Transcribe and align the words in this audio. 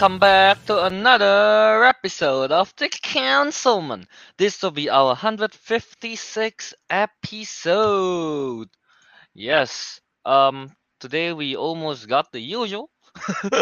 Welcome 0.00 0.18
back 0.18 0.64
to 0.64 0.86
another 0.86 1.84
episode 1.84 2.50
of 2.52 2.72
The 2.76 2.88
Councilmen. 2.88 4.08
This 4.38 4.62
will 4.62 4.70
be 4.70 4.88
our 4.88 5.14
156th 5.14 6.72
episode. 6.88 8.68
Yes. 9.34 10.00
Um 10.24 10.72
today 11.00 11.34
we 11.34 11.54
almost 11.54 12.08
got 12.08 12.32
the 12.32 12.40
usual. 12.40 12.88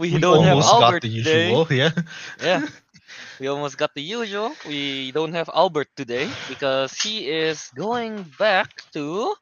we, 0.00 0.16
We 0.16 0.18
don't 0.18 0.44
have 0.44 0.64
almost 0.64 0.72
got 0.72 0.82
Albert 0.96 1.02
the 1.02 1.12
today. 1.12 1.50
usual, 1.50 1.66
yeah. 1.68 1.92
Yeah. 2.40 2.66
We 3.38 3.48
almost 3.48 3.76
got 3.76 3.92
the 3.92 4.00
usual. 4.00 4.56
We 4.64 5.12
don't 5.12 5.34
have 5.34 5.50
Albert 5.52 5.92
today 5.94 6.32
because 6.48 6.96
he 6.96 7.28
is 7.28 7.68
going 7.76 8.24
back 8.40 8.80
to 8.96 9.36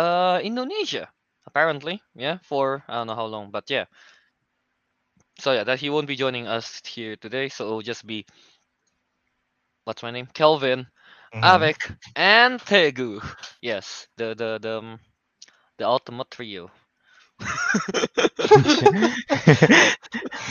uh 0.00 0.40
Indonesia. 0.42 1.12
Apparently. 1.44 2.00
Yeah, 2.16 2.38
for 2.48 2.84
I 2.88 2.94
don't 3.04 3.08
know 3.08 3.20
how 3.20 3.28
long, 3.28 3.50
but 3.52 3.68
yeah. 3.68 3.84
So 5.38 5.52
yeah, 5.52 5.64
that 5.64 5.80
he 5.80 5.90
won't 5.90 6.06
be 6.08 6.16
joining 6.16 6.46
us 6.46 6.80
here 6.86 7.16
today, 7.16 7.48
so 7.48 7.64
it'll 7.66 7.82
just 7.82 8.06
be 8.06 8.26
what's 9.84 10.02
my 10.02 10.10
name? 10.10 10.26
Kelvin, 10.26 10.86
Mhm. 11.34 11.42
Ariq, 11.42 11.96
and 12.16 12.60
Teguh. 12.60 13.20
Yes, 13.60 14.08
the 14.16 14.34
the 14.34 14.58
the 14.60 14.78
um, 14.78 15.00
the 15.78 15.86
ultimate 15.86 16.30
trio. 16.30 16.70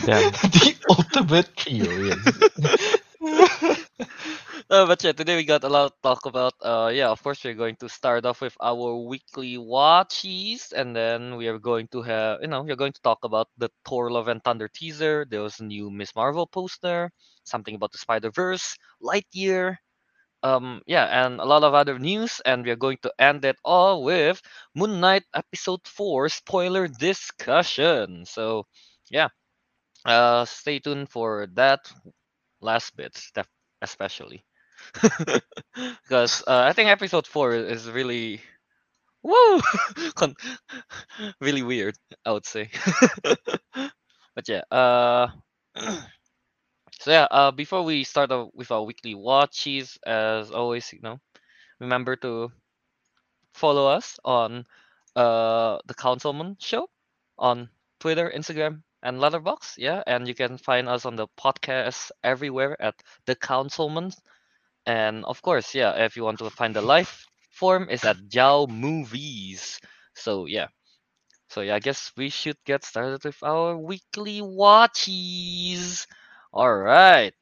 Damn. 0.04 0.32
the 0.42 0.76
ultimate 0.90 1.56
trio, 1.56 1.98
yes. 1.98 2.44
Uh, 4.70 4.86
but 4.86 5.02
yeah, 5.04 5.14
today 5.14 5.38
we 5.38 5.46
got 5.46 5.64
a 5.64 5.70
lot 5.70 5.88
to 5.88 5.96
talk 6.04 6.26
about. 6.26 6.54
Uh, 6.62 6.92
yeah, 6.94 7.08
of 7.10 7.24
course 7.24 7.42
we're 7.44 7.54
going 7.56 7.76
to 7.78 7.88
start 7.88 8.26
off 8.26 8.42
with 8.42 8.56
our 8.60 8.98
weekly 8.98 9.56
watchies, 9.56 10.74
and 10.74 10.94
then 10.96 11.38
we 11.38 11.48
are 11.48 11.58
going 11.60 11.88
to 11.90 12.02
have, 12.02 12.40
you 12.42 12.48
know, 12.50 12.64
we're 12.64 12.76
going 12.76 12.92
to 12.92 13.02
talk 13.02 13.20
about 13.24 13.48
the 13.58 13.70
Thor: 13.88 14.12
Love 14.12 14.28
and 14.28 14.44
Thunder 14.44 14.68
teaser. 14.68 15.26
There 15.30 15.42
was 15.42 15.60
a 15.62 15.64
new 15.64 15.90
Miss 15.90 16.14
Marvel 16.16 16.48
poster, 16.48 17.12
something 17.46 17.76
about 17.76 17.94
the 17.94 17.98
Spider 17.98 18.30
Verse, 18.32 18.76
Lightyear, 19.02 19.78
um, 20.44 20.82
yeah, 20.88 21.06
and 21.26 21.40
a 21.42 21.46
lot 21.46 21.64
of 21.64 21.74
other 21.74 22.00
news. 22.00 22.42
And 22.46 22.66
we 22.66 22.72
are 22.72 22.78
going 22.82 23.00
to 23.04 23.14
end 23.20 23.46
it 23.46 23.58
all 23.66 24.04
with 24.04 24.42
Moon 24.76 25.00
Knight 25.02 25.24
Episode 25.36 25.88
Four 25.88 26.30
spoiler 26.30 26.88
discussion. 26.88 28.26
So, 28.26 28.66
yeah, 29.12 29.30
uh, 30.06 30.46
stay 30.46 30.80
tuned 30.80 31.10
for 31.10 31.48
that 31.56 31.82
last 32.62 32.96
bit, 32.96 33.20
def- 33.36 33.50
especially 33.82 34.44
because 35.76 36.44
uh, 36.48 36.64
I 36.70 36.74
think 36.74 36.90
episode 36.90 37.28
four 37.28 37.54
is 37.54 37.90
really 37.90 38.42
woo 39.24 39.62
really 41.42 41.64
weird. 41.64 41.96
I 42.26 42.32
would 42.32 42.46
say, 42.46 42.70
but 44.36 44.48
yeah. 44.48 44.62
Uh, 44.72 45.28
so 47.00 47.12
yeah. 47.12 47.28
Uh, 47.30 47.52
before 47.52 47.84
we 47.84 48.04
start 48.04 48.32
off 48.32 48.50
with 48.54 48.72
our 48.72 48.84
weekly 48.84 49.16
watches, 49.16 49.98
as 50.06 50.52
always, 50.52 50.92
you 50.94 51.00
know, 51.02 51.20
remember 51.80 52.16
to 52.18 52.52
follow 53.54 53.88
us 53.88 54.20
on 54.24 54.66
uh 55.16 55.80
the 55.88 55.94
Councilmen 55.94 56.56
Show 56.60 56.90
on 57.38 57.70
Twitter, 58.00 58.32
Instagram, 58.36 58.84
and 59.04 59.20
Letterboxd. 59.20 59.78
Yeah, 59.78 60.04
and 60.08 60.28
you 60.28 60.36
can 60.36 60.58
find 60.58 60.88
us 60.90 61.06
on 61.06 61.16
the 61.16 61.28
podcast 61.40 62.12
everywhere 62.24 62.80
at 62.82 62.96
the 63.26 63.36
Councilmen. 63.36 64.12
And 64.86 65.26
of 65.26 65.42
course, 65.42 65.76
yeah, 65.76 65.94
if 66.06 66.16
you 66.18 66.24
want 66.24 66.40
to 66.40 66.50
find 66.50 66.76
the 66.76 66.82
live 66.82 67.26
form, 67.52 67.90
is 67.90 68.04
at 68.06 68.18
JAW 68.30 68.68
Movies. 68.68 69.80
So 70.16 70.46
yeah. 70.46 70.68
So 71.50 71.62
yeah, 71.62 71.76
I 71.76 71.80
guess 71.80 72.12
we 72.18 72.30
should 72.30 72.58
get 72.66 72.86
started 72.86 73.24
with 73.24 73.44
our 73.44 73.78
weekly 73.78 74.42
watchies. 74.42 76.08
All 76.54 76.76
right. 76.76 77.34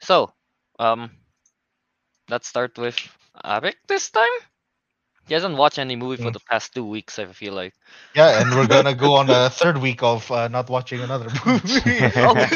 So, 0.00 0.32
um, 0.80 1.10
let's 2.30 2.48
start 2.48 2.78
with 2.78 2.96
Ariq 3.44 3.74
this 3.86 4.10
time. 4.10 4.30
He 5.28 5.34
hasn't 5.34 5.56
watched 5.56 5.78
any 5.78 5.96
movie 5.96 6.16
for 6.22 6.30
Mm. 6.30 6.32
the 6.32 6.40
past 6.40 6.74
two 6.74 6.84
weeks. 6.84 7.18
I 7.18 7.26
feel 7.26 7.52
like. 7.54 7.74
Yeah, 8.14 8.40
and 8.40 8.50
we're 8.54 8.66
gonna 8.66 8.94
go 8.94 9.14
on 9.14 9.30
a 9.30 9.50
third 9.50 9.78
week 9.78 10.02
of 10.02 10.30
uh, 10.32 10.48
not 10.48 10.68
watching 10.70 11.00
another 11.00 11.28
movie. 11.46 11.80
oh 12.16 12.34
my 12.34 12.48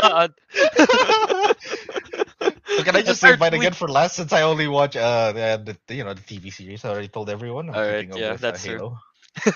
god! 0.00 0.34
So 2.76 2.82
can 2.82 2.96
I 2.96 3.02
just 3.02 3.20
say 3.20 3.30
third 3.30 3.38
mine 3.38 3.52
week- 3.52 3.62
again 3.62 3.72
for 3.72 3.88
last 3.88 4.16
since 4.16 4.32
I 4.32 4.42
only 4.42 4.66
watch 4.68 4.96
uh 4.96 5.32
the, 5.32 5.76
the 5.86 5.94
you 5.94 6.04
know 6.04 6.14
the 6.14 6.22
TV 6.22 6.50
series 6.52 6.84
I 6.84 6.90
already 6.90 7.08
told 7.08 7.30
everyone. 7.30 7.68
I'm 7.70 7.74
Alright, 7.76 8.08
yeah, 8.14 8.32
with, 8.32 8.40
that's 8.40 8.64
uh, 8.64 8.68
true. 8.68 8.78
Halo. 8.78 8.98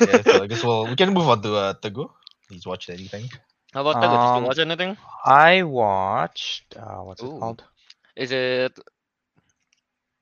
yeah, 0.07 0.23
so 0.23 0.43
I 0.43 0.47
guess 0.47 0.63
we'll 0.65 0.87
we 0.87 0.97
can 0.97 1.13
move 1.13 1.29
on 1.29 1.43
to 1.43 1.55
uh 1.57 1.75
Teguh. 1.75 2.11
He's 2.49 2.67
watched 2.67 2.91
anything. 2.91 3.29
How 3.73 3.81
about 3.83 4.01
that? 4.01 4.09
Did 4.11 4.21
Um, 4.21 4.43
you 4.43 4.43
watch 4.49 4.59
anything? 4.59 4.97
I 5.25 5.63
watched 5.63 6.77
uh 6.77 7.01
what's 7.07 7.23
Ooh. 7.23 7.37
it 7.37 7.41
called? 7.41 7.65
Is 8.17 8.33
it? 8.33 8.79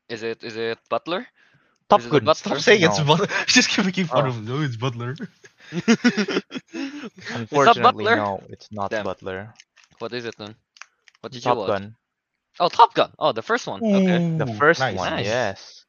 Is 0.08 0.22
it? 0.22 0.42
Is 0.44 0.56
it 0.56 0.78
Butler? 0.88 1.26
Top 1.88 2.00
Gun. 2.02 2.10
Butler? 2.24 2.34
Stop 2.34 2.58
saying 2.58 2.82
it's 2.82 3.00
Butler. 3.00 3.26
Just 3.46 3.68
keep 3.68 3.84
making 3.84 4.06
fun 4.06 4.24
Oh. 4.26 4.28
of 4.28 4.36
him. 4.36 4.44
No, 4.48 4.60
it's 4.62 4.76
Butler. 4.76 5.14
Unfortunately, 7.30 8.04
Butler? 8.04 8.16
no, 8.16 8.42
it's 8.48 8.70
not 8.72 8.90
Damn. 8.90 9.04
Butler. 9.04 9.54
what 9.98 10.12
is 10.12 10.24
it 10.24 10.34
then? 10.38 10.54
What 11.20 11.32
did 11.32 11.44
you 11.44 11.54
watch? 11.54 11.68
Top? 11.68 11.78
Gun. 11.80 11.96
Oh, 12.60 12.68
Top 12.68 12.94
Gun. 12.94 13.10
Oh, 13.18 13.32
the 13.32 13.42
first 13.42 13.66
one. 13.66 13.82
Okay. 13.84 14.36
The 14.38 14.46
first 14.54 14.80
nice, 14.80 14.96
one, 14.96 15.10
nice. 15.10 15.26
yes. 15.26 15.84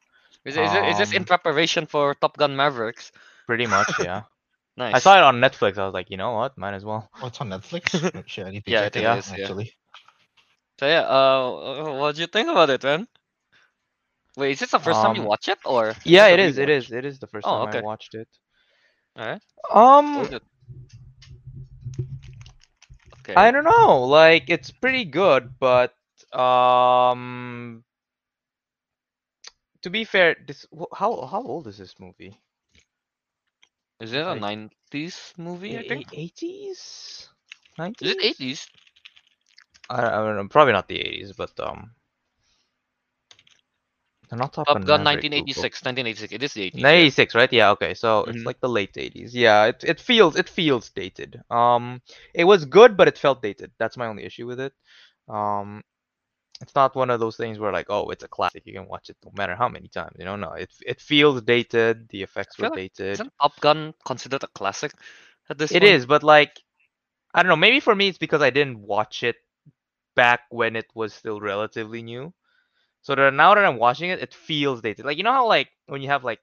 Is 0.46 0.56
it, 0.56 0.64
is, 0.64 0.74
it, 0.74 0.86
is 0.86 0.98
this 0.98 1.12
in 1.12 1.20
Um, 1.24 1.26
preparation 1.26 1.86
for 1.88 2.14
Top 2.16 2.38
Gun 2.38 2.56
Mavericks? 2.56 3.12
Pretty 3.48 3.66
much, 3.66 3.90
yeah. 4.00 4.24
Nice. 4.78 4.96
I 4.96 5.00
saw 5.00 5.18
it 5.18 5.24
on 5.24 5.38
Netflix. 5.42 5.78
I 5.78 5.86
was 5.86 5.94
like, 5.94 6.10
you 6.12 6.18
know 6.18 6.34
what? 6.34 6.58
Might 6.58 6.74
as 6.76 6.86
well. 6.86 7.10
Oh, 7.22 7.26
on 7.26 7.50
Netflix. 7.50 7.96
Oh, 8.16 8.24
Shit, 8.28 8.46
I 8.46 8.52
need 8.52 8.66
to 8.66 8.72
Yeah, 8.72 8.84
check 8.84 8.96
it 8.98 9.00
it 9.02 9.06
out 9.06 9.18
is, 9.18 9.32
yeah. 9.36 9.44
actually. 9.44 9.74
So 10.80 10.86
yeah. 10.88 11.02
Uh, 11.02 11.94
what 11.98 12.16
do 12.16 12.22
you 12.22 12.28
think 12.28 12.48
about 12.50 12.70
it, 12.70 12.84
man? 12.84 13.08
Wait, 14.38 14.52
is 14.52 14.60
this 14.60 14.72
the 14.72 14.80
first 14.80 15.02
time 15.02 15.16
you 15.16 15.24
Um, 15.24 15.28
watch 15.28 15.50
it, 15.50 15.60
or? 15.66 15.96
Yeah, 16.06 16.28
it 16.28 16.40
is. 16.40 16.58
It 16.58 16.70
is. 16.70 16.92
It 16.92 17.06
is 17.06 17.20
the 17.20 17.28
first 17.28 17.50
Oh, 17.50 17.64
time 17.64 17.66
okay. 17.66 17.68
I 17.68 17.76
watched 17.76 18.16
it. 18.16 18.30
All 19.18 19.26
right. 19.26 19.42
Um, 19.74 20.30
is? 20.32 20.40
Okay. 23.20 23.38
I 23.38 23.52
don't 23.52 23.64
know. 23.64 24.04
Like, 24.06 24.50
it's 24.50 24.72
pretty 24.72 25.06
good, 25.06 25.60
but 25.60 25.94
um, 26.34 27.84
to 29.82 29.90
be 29.90 30.04
fair, 30.06 30.36
this 30.48 30.66
wh- 30.78 30.94
how 30.96 31.26
how 31.26 31.42
old 31.42 31.68
is 31.68 31.78
this 31.78 32.00
movie? 32.00 32.40
Is 34.00 34.14
it 34.14 34.26
a 34.26 34.36
nineties 34.36 35.34
movie? 35.38 35.78
I 35.78 35.84
think. 35.84 36.08
Eighties, 36.14 37.30
Is 38.02 38.12
nineties. 38.12 38.12
it 38.12 38.20
eighties? 38.24 38.68
I, 39.90 40.06
I 40.08 40.12
don't 40.26 40.36
know. 40.38 40.48
Probably 40.48 40.74
not 40.74 40.88
the 40.88 41.00
eighties, 41.00 41.34
but 41.34 41.60
um, 41.60 41.96
they're 44.30 44.40
not 44.40 44.54
Top, 44.54 44.68
Top 44.68 44.84
Gun, 44.86 45.04
Maverick, 45.04 45.24
1986. 45.32 45.84
1986. 45.84 46.34
It 46.34 46.44
is 46.44 46.54
the 46.54 46.64
80s. 46.64 46.82
yeah. 46.82 47.26
right? 47.36 47.54
Yeah, 47.54 47.72
okay. 47.72 47.94
So 47.94 48.26
Mhm. 48.28 48.36
it's 48.36 48.46
like 48.46 48.60
the 48.60 48.70
late 48.70 48.98
80s. 48.98 49.34
Yeah, 49.36 49.66
it 49.66 49.84
it 49.84 50.00
feels 50.00 50.36
it 50.36 50.50
feels 50.50 50.90
dated. 50.90 51.42
Um 51.50 52.02
it 52.34 52.44
was 52.46 52.66
good 52.66 52.98
but 52.98 53.08
it 53.08 53.18
felt 53.18 53.42
dated. 53.42 53.72
That's 53.80 53.98
my 53.98 54.08
only 54.08 54.26
issue 54.26 54.48
with 54.48 54.60
it. 54.60 54.74
Um 55.30 55.84
it's 56.62 56.74
not 56.76 56.96
one 56.96 57.12
of 57.12 57.20
those 57.20 57.38
things 57.38 57.60
where 57.60 57.72
like, 57.72 57.86
oh, 57.90 58.10
it's 58.10 58.24
a 58.24 58.28
classic. 58.28 58.64
You 58.66 58.74
can 58.74 58.88
watch 58.88 59.10
it 59.10 59.18
no 59.24 59.32
matter 59.38 59.56
how 59.56 59.70
many 59.70 59.88
times. 59.90 60.16
You 60.20 60.26
know, 60.26 60.36
no. 60.36 60.54
It 60.54 60.72
it 60.86 61.00
feels 61.02 61.42
dated. 61.44 62.10
The 62.10 62.24
effects 62.24 62.58
were 62.58 62.70
like- 62.70 62.80
dated. 62.80 63.12
Isn't 63.14 63.34
Top 63.42 63.60
Gun 63.62 63.94
considered 64.06 64.44
a 64.44 64.48
classic 64.48 64.92
at 65.50 65.58
this 65.58 65.72
It 65.72 65.82
point? 65.82 65.94
is, 65.94 66.06
but 66.06 66.24
like 66.24 66.54
I 67.34 67.44
don't 67.44 67.50
know, 67.50 67.56
maybe 67.68 67.80
for 67.80 67.96
me 67.96 68.08
it's 68.10 68.18
because 68.18 68.42
I 68.42 68.50
didn't 68.50 68.80
watch 68.80 69.24
it 69.24 69.36
back 70.16 70.42
when 70.50 70.76
it 70.76 70.88
was 70.96 71.14
still 71.14 71.40
relatively 71.40 72.02
new. 72.02 72.34
So 73.08 73.16
that 73.16 73.34
now 73.34 73.56
that 73.56 73.66
I'm 73.66 73.78
watching 73.80 74.12
it, 74.12 74.20
it 74.22 74.34
feels 74.36 74.82
dated. 74.82 75.06
Like 75.06 75.18
you 75.18 75.24
know 75.24 75.32
how 75.34 75.48
like 75.48 75.70
when 75.88 76.02
you 76.02 76.10
have 76.10 76.26
like 76.26 76.42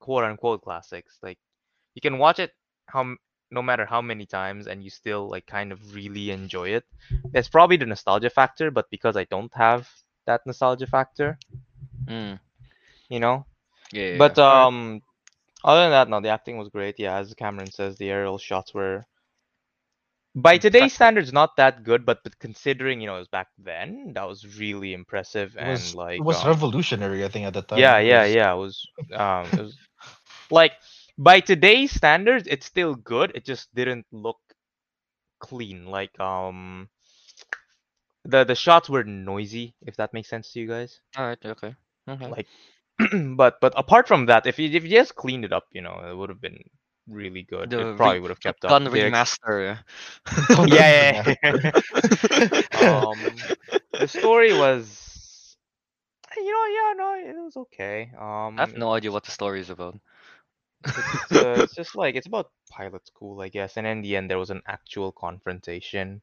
quote 0.00 0.24
unquote 0.24 0.62
classics, 0.62 1.18
like 1.22 1.38
you 1.94 2.02
can 2.02 2.18
watch 2.18 2.38
it 2.40 2.52
how 2.86 3.16
no 3.50 3.62
matter 3.62 3.86
how 3.86 4.00
many 4.02 4.26
times 4.26 4.66
and 4.66 4.82
you 4.84 4.90
still 4.90 5.28
like 5.28 5.46
kind 5.46 5.72
of 5.72 5.94
really 5.94 6.30
enjoy 6.30 6.70
it. 6.70 6.84
It's 7.34 7.48
probably 7.48 7.76
the 7.76 7.86
nostalgia 7.86 8.30
factor, 8.30 8.70
but 8.70 8.90
because 8.90 9.16
I 9.16 9.24
don't 9.24 9.54
have 9.54 9.88
that 10.26 10.46
nostalgia 10.46 10.86
factor, 10.86 11.38
Mm, 12.08 12.38
you 13.08 13.20
know. 13.20 13.46
yeah, 13.92 14.02
yeah, 14.04 14.18
But 14.18 14.38
yeah. 14.46 14.66
Um, 14.66 15.02
other 15.64 15.82
than 15.82 15.90
that, 15.90 16.08
no, 16.08 16.20
the 16.20 16.28
acting 16.28 16.58
was 16.58 16.68
great. 16.70 16.98
Yeah, 16.98 17.18
as 17.18 17.34
Cameron 17.34 17.70
says, 17.72 17.96
the 17.98 18.10
aerial 18.10 18.38
shots 18.38 18.74
were, 18.74 19.06
by 20.36 20.58
today's 20.58 20.94
standards, 20.94 21.32
not 21.32 21.56
that 21.56 21.84
good. 21.84 22.06
But 22.06 22.22
but 22.24 22.38
considering 22.38 23.00
you 23.00 23.06
know 23.08 23.16
it 23.16 23.20
was 23.20 23.28
back 23.28 23.48
then, 23.58 24.12
that 24.14 24.28
was 24.28 24.58
really 24.58 24.94
impressive 24.94 25.56
It 25.58 25.64
and 25.64 25.94
was 25.94 25.94
like 25.94 26.18
it 26.18 26.22
was 26.24 26.44
um, 26.44 26.46
revolutionary, 26.46 27.24
I 27.24 27.28
think, 27.28 27.46
at 27.46 27.54
the 27.54 27.62
time. 27.62 27.96
yeah, 27.96 27.98
yeah, 27.98 28.24
yeah. 28.24 28.52
It 28.52 28.56
was 28.58 28.88
um, 29.14 29.52
it 29.56 29.60
was 29.62 29.78
like 30.50 30.72
by 31.18 31.40
today's 31.40 31.92
standards, 31.92 32.46
it's 32.48 32.66
still 32.66 32.94
good. 32.94 33.32
It 33.34 33.44
just 33.44 33.74
didn't 33.74 34.06
look 34.12 34.38
clean. 35.40 35.86
Like 35.86 36.18
um, 36.20 36.88
the 38.24 38.44
the 38.44 38.54
shots 38.54 38.88
were 38.90 39.04
noisy. 39.04 39.74
If 39.80 39.96
that 39.96 40.12
makes 40.12 40.28
sense 40.28 40.52
to 40.52 40.60
you 40.60 40.66
guys. 40.68 41.00
All 41.16 41.26
right. 41.26 41.44
Okay. 41.44 41.74
Mhm. 42.08 42.36
like 42.36 42.48
but 43.36 43.60
but 43.60 43.72
apart 43.76 44.08
from 44.08 44.26
that 44.26 44.46
if 44.46 44.58
you 44.58 44.68
if 44.70 44.84
you 44.84 44.90
just 44.90 45.16
cleaned 45.16 45.44
it 45.44 45.52
up 45.52 45.66
you 45.72 45.82
know 45.82 46.00
it 46.08 46.14
would 46.16 46.30
have 46.30 46.40
been 46.40 46.58
really 47.08 47.42
good. 47.42 47.70
The 47.70 47.90
it 47.90 47.96
probably 47.96 48.20
would 48.20 48.30
have 48.30 48.40
kept 48.40 48.64
up. 48.64 48.70
Gun 48.70 48.86
remaster. 48.86 49.78
yeah, 50.66 51.34
yeah. 51.34 51.34
yeah. 51.42 51.52
um, 52.92 53.18
the 53.92 54.08
story 54.08 54.52
was, 54.52 55.56
you 56.36 56.52
know, 56.52 56.66
yeah, 56.66 56.92
no, 56.96 57.30
it 57.30 57.44
was 57.44 57.56
okay. 57.56 58.10
Um, 58.18 58.58
I 58.58 58.62
have 58.62 58.76
no 58.76 58.92
idea 58.92 59.12
what 59.12 59.24
the 59.24 59.30
story 59.30 59.60
is 59.60 59.70
about. 59.70 59.98
it's, 60.84 61.32
uh, 61.32 61.56
it's 61.62 61.74
just 61.74 61.96
like 61.96 62.14
it's 62.14 62.26
about 62.26 62.50
pilot 62.70 63.06
school, 63.06 63.40
I 63.40 63.48
guess. 63.48 63.76
And 63.76 63.86
in 63.86 64.02
the 64.02 64.16
end, 64.16 64.30
there 64.30 64.38
was 64.38 64.50
an 64.50 64.62
actual 64.66 65.12
confrontation. 65.12 66.22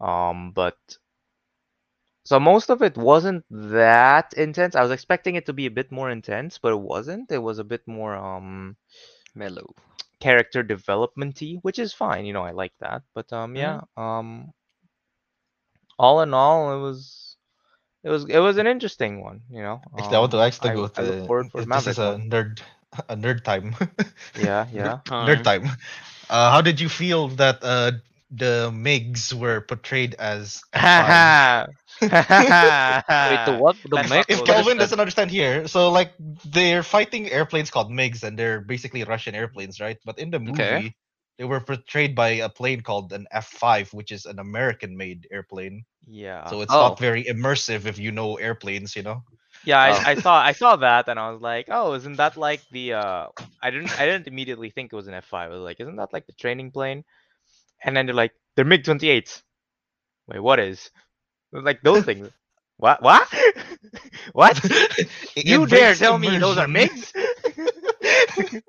Um, 0.00 0.52
but 0.52 0.78
so 2.24 2.38
most 2.38 2.70
of 2.70 2.82
it 2.82 2.96
wasn't 2.96 3.44
that 3.50 4.34
intense. 4.34 4.76
I 4.76 4.82
was 4.82 4.90
expecting 4.90 5.36
it 5.36 5.46
to 5.46 5.52
be 5.52 5.66
a 5.66 5.70
bit 5.70 5.90
more 5.90 6.10
intense, 6.10 6.58
but 6.58 6.72
it 6.72 6.80
wasn't. 6.80 7.32
It 7.32 7.38
was 7.38 7.58
a 7.58 7.64
bit 7.64 7.82
more 7.86 8.14
um 8.14 8.76
Mellow. 9.34 9.74
Character 10.20 10.62
developmenty, 10.62 11.56
which 11.62 11.78
is 11.78 11.92
fine. 11.92 12.24
You 12.26 12.32
know, 12.32 12.42
I 12.42 12.50
like 12.52 12.72
that. 12.80 13.02
But 13.14 13.32
um, 13.32 13.54
yeah. 13.56 13.80
Um, 13.96 14.52
all 15.98 16.20
in 16.22 16.34
all, 16.34 16.76
it 16.76 16.80
was. 16.80 17.36
It 18.04 18.10
was 18.10 18.24
it 18.26 18.38
was 18.38 18.56
an 18.58 18.66
interesting 18.66 19.22
one, 19.22 19.42
you 19.50 19.60
know. 19.62 19.80
Actually, 19.98 20.16
I 20.16 20.20
want 20.20 20.30
to 20.32 20.38
Um, 20.38 20.46
ask 20.46 20.62
the 20.62 20.70
I- 20.70 20.74
goat. 20.74 20.98
I 20.98 21.02
look 21.02 21.20
uh, 21.24 21.26
forward 21.26 21.50
for 21.50 21.58
this 21.58 21.66
Maverick 21.66 21.92
is 21.92 21.98
a 21.98 22.12
one. 22.12 22.30
nerd, 22.30 22.60
a 23.08 23.16
nerd 23.16 23.42
time. 23.44 23.74
Yeah, 24.34 24.66
yeah. 24.72 25.00
nerd 25.06 25.42
time. 25.42 25.66
Uh, 26.30 26.50
how 26.52 26.60
did 26.62 26.80
you 26.80 26.88
feel 26.88 27.28
that 27.40 27.58
uh, 27.62 27.92
the 28.30 28.70
MiGs 28.72 29.32
were 29.34 29.60
portrayed 29.60 30.14
as 30.18 30.62
F5? 30.74 31.77
Wait, 33.22 33.44
the 33.44 33.52
what? 33.52 33.76
The 33.84 33.96
That's 33.96 34.10
mech? 34.10 34.26
if 34.28 34.44
Kelvin 34.44 34.78
doesn't 34.78 34.98
understand 35.00 35.30
here, 35.30 35.66
so 35.68 35.90
like 35.90 36.12
they're 36.44 36.82
fighting 36.82 37.30
airplanes 37.30 37.70
called 37.70 37.90
MiGs, 37.90 38.22
and 38.22 38.38
they're 38.38 38.60
basically 38.60 39.02
Russian 39.04 39.34
airplanes, 39.34 39.80
right? 39.80 39.98
But 40.04 40.18
in 40.18 40.30
the 40.30 40.38
movie, 40.40 40.92
Okay. 40.92 40.94
they 41.38 41.44
were 41.44 41.60
portrayed 41.60 42.14
by 42.14 42.28
a 42.40 42.48
plane 42.48 42.80
called 42.82 43.12
an 43.12 43.26
F5, 43.32 43.92
which 43.92 44.12
is 44.12 44.26
an 44.26 44.38
American-made 44.38 45.26
airplane. 45.30 45.84
yeah. 46.06 46.54
So 46.54 46.60
it's 46.62 46.78
Oh. 46.78 46.78
not 46.78 46.98
very 46.98 47.24
immersive 47.24 47.86
if 47.86 47.98
you 47.98 48.10
know 48.12 48.36
airplanes, 48.36 48.96
you 48.96 49.02
know. 49.02 49.22
Yeah, 49.64 49.78
I, 49.80 49.90
Oh. 49.90 50.02
I 50.12 50.14
saw 50.14 50.40
I 50.40 50.52
saw 50.52 50.76
that 50.76 51.08
and 51.08 51.18
I 51.18 51.30
was 51.30 51.40
like, 51.40 51.66
oh, 51.70 51.94
isn't 51.94 52.16
that 52.16 52.36
like 52.36 52.62
the 52.70 52.94
uh 52.94 53.26
I 53.62 53.70
didn't 53.70 53.92
I 53.98 54.06
didn't 54.06 54.26
immediately 54.28 54.70
think 54.70 54.92
it 54.92 54.96
was 54.96 55.08
an 55.08 55.14
F 55.14 55.24
five. 55.26 55.50
I 55.50 55.54
was 55.54 55.62
like, 55.64 55.80
isn't 55.80 55.96
that 55.96 56.12
like 56.12 56.26
the 56.26 56.32
training 56.32 56.70
plane? 56.72 57.04
And 57.84 57.96
then 57.96 58.06
they're 58.06 58.14
like, 58.14 58.32
they're 58.56 58.64
MiG 58.64 58.84
twenty 58.84 59.08
eights. 59.08 59.42
Wait, 60.28 60.40
what 60.40 60.60
is? 60.60 60.90
Like 61.52 61.82
those 61.82 62.04
things. 62.04 62.30
What 62.76 63.02
what? 63.02 63.28
what? 64.32 64.60
You 65.36 65.66
dare 65.66 65.94
tell 65.94 66.18
me 66.18 66.38
those 66.38 66.58
are 66.58 66.66
immersion. 66.66 66.66
MiGs? 66.66 67.12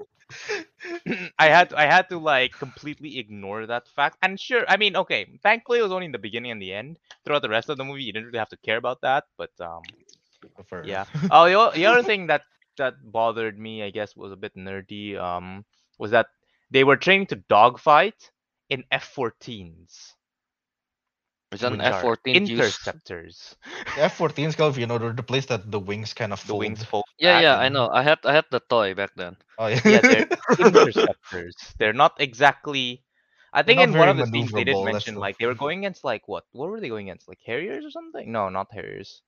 I 1.40 1.48
had 1.48 1.74
I 1.74 1.86
had 1.86 2.10
to 2.10 2.20
like 2.20 2.58
completely 2.58 3.20
ignore 3.20 3.66
that 3.66 3.88
fact. 3.88 4.18
And 4.22 4.40
sure, 4.40 4.66
I 4.68 4.78
mean, 4.78 4.96
okay, 4.96 5.40
thankfully 5.44 5.80
it 5.80 5.84
was 5.84 5.92
only 5.92 6.06
in 6.06 6.12
the 6.12 6.20
beginning 6.20 6.52
and 6.52 6.62
the 6.62 6.74
end. 6.74 7.00
Throughout 7.26 7.42
the 7.42 7.50
rest 7.50 7.70
of 7.70 7.78
the 7.78 7.86
movie, 7.86 8.04
you 8.04 8.14
didn't 8.14 8.28
really 8.28 8.40
have 8.40 8.50
to 8.50 8.58
care 8.58 8.78
about 8.78 9.02
that. 9.02 9.26
But 9.38 9.52
um 9.60 9.84
For- 10.68 10.86
yeah. 10.86 11.06
Oh, 11.32 11.46
the, 11.46 11.72
the 11.76 11.86
other 11.86 12.04
thing 12.04 12.28
that 12.28 12.44
that 12.78 12.96
bothered 13.04 13.60
me, 13.60 13.84
I 13.84 13.90
guess, 13.90 14.16
was 14.16 14.32
a 14.32 14.38
bit 14.38 14.56
nerdy. 14.56 15.18
Um, 15.18 15.66
was 15.98 16.12
that 16.12 16.28
they 16.72 16.84
were 16.84 16.98
training 16.98 17.28
to 17.28 17.36
dogfight 17.36 18.32
in 18.70 18.84
F-14s, 18.92 20.14
Is 21.52 21.62
that 21.62 21.72
an 21.74 21.80
which 21.80 21.88
are 21.88 22.14
F-14 22.14 22.48
used? 22.48 22.52
interceptors. 22.52 23.56
The 23.96 24.04
F-14s, 24.04 24.56
Kelv, 24.56 24.78
you 24.78 24.86
know, 24.86 24.98
they're 25.00 25.14
the 25.14 25.24
place 25.24 25.48
that 25.48 25.72
the 25.72 25.80
wings 25.80 26.14
kind 26.14 26.32
of 26.32 26.42
The 26.42 26.48
fold. 26.54 26.60
wings 26.60 26.84
fold. 26.84 27.06
Yeah, 27.18 27.36
back 27.38 27.44
yeah, 27.44 27.58
I 27.58 27.66
and- 27.66 27.74
know. 27.74 27.90
I 27.90 28.04
had 28.04 28.20
I 28.24 28.34
had 28.34 28.46
the 28.52 28.60
toy 28.60 28.94
back 28.94 29.12
then. 29.16 29.36
Oh 29.58 29.66
yeah. 29.68 29.82
Yeah, 29.84 30.02
they're 30.02 30.28
interceptors. 30.60 31.56
They're 31.80 31.94
not 31.94 32.14
exactly. 32.20 33.04
I 33.52 33.64
think 33.64 33.78
not 33.78 33.90
in 33.90 33.90
one 33.98 34.06
very 34.08 34.12
of 34.12 34.18
the 34.18 34.26
scenes 34.28 34.52
they 34.52 34.64
did 34.64 34.76
maneuverable, 34.76 34.86
that's 34.86 34.94
mention 34.94 35.14
the- 35.16 35.22
like 35.22 35.38
they 35.40 35.48
were 35.48 35.56
going 35.56 35.80
against 35.80 36.04
like 36.04 36.28
what? 36.28 36.44
What 36.52 36.70
were 36.70 36.80
they 36.80 36.90
going 36.90 37.10
against? 37.10 37.28
Like 37.28 37.40
Harriers 37.46 37.84
or 37.84 37.90
something? 37.90 38.32
No, 38.32 38.50
not 38.50 38.68
Harriers. 38.72 39.22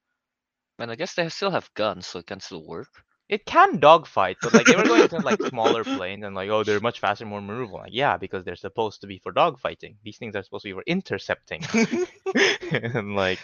And 0.77 0.91
I 0.91 0.95
guess 0.95 1.13
they 1.15 1.27
still 1.29 1.51
have 1.51 1.73
guns, 1.73 2.05
so 2.07 2.19
it 2.19 2.27
can 2.27 2.39
still 2.39 2.65
work. 2.65 2.89
It 3.31 3.45
can 3.45 3.79
dogfight, 3.79 4.37
but 4.41 4.53
like 4.53 4.65
they 4.67 4.75
were 4.75 4.83
going 4.83 5.07
to 5.07 5.19
like 5.19 5.41
smaller 5.49 5.85
planes 5.85 6.25
and 6.25 6.35
like 6.35 6.49
oh 6.49 6.65
they're 6.65 6.81
much 6.81 6.99
faster, 6.99 7.25
more 7.25 7.39
maneuverable. 7.39 7.79
Like 7.79 7.93
yeah, 7.93 8.17
because 8.17 8.43
they're 8.43 8.57
supposed 8.57 9.01
to 9.01 9.07
be 9.07 9.19
for 9.19 9.31
dogfighting. 9.31 9.95
These 10.03 10.17
things 10.17 10.35
are 10.35 10.43
supposed 10.43 10.63
to 10.63 10.69
be 10.69 10.73
for 10.73 10.83
intercepting. 10.85 11.63
and 12.71 13.15
like, 13.15 13.39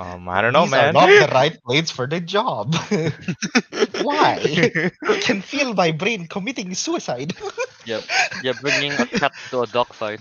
um, 0.00 0.28
I 0.28 0.42
don't 0.42 0.52
know, 0.52 0.64
These 0.64 0.72
man. 0.72 0.96
are 0.96 1.06
not 1.06 1.06
the 1.06 1.32
right 1.32 1.56
planes 1.64 1.92
for 1.92 2.08
the 2.08 2.20
job. 2.20 2.74
Why? 4.02 4.90
I 5.06 5.20
can 5.20 5.40
feel 5.42 5.74
my 5.74 5.92
brain 5.92 6.26
committing 6.26 6.74
suicide. 6.74 7.34
Yep. 7.86 8.04
Yeah, 8.42 8.52
bringing 8.60 8.92
a 8.92 9.06
cat 9.06 9.32
to 9.50 9.62
a 9.62 9.66
dogfight. 9.66 10.20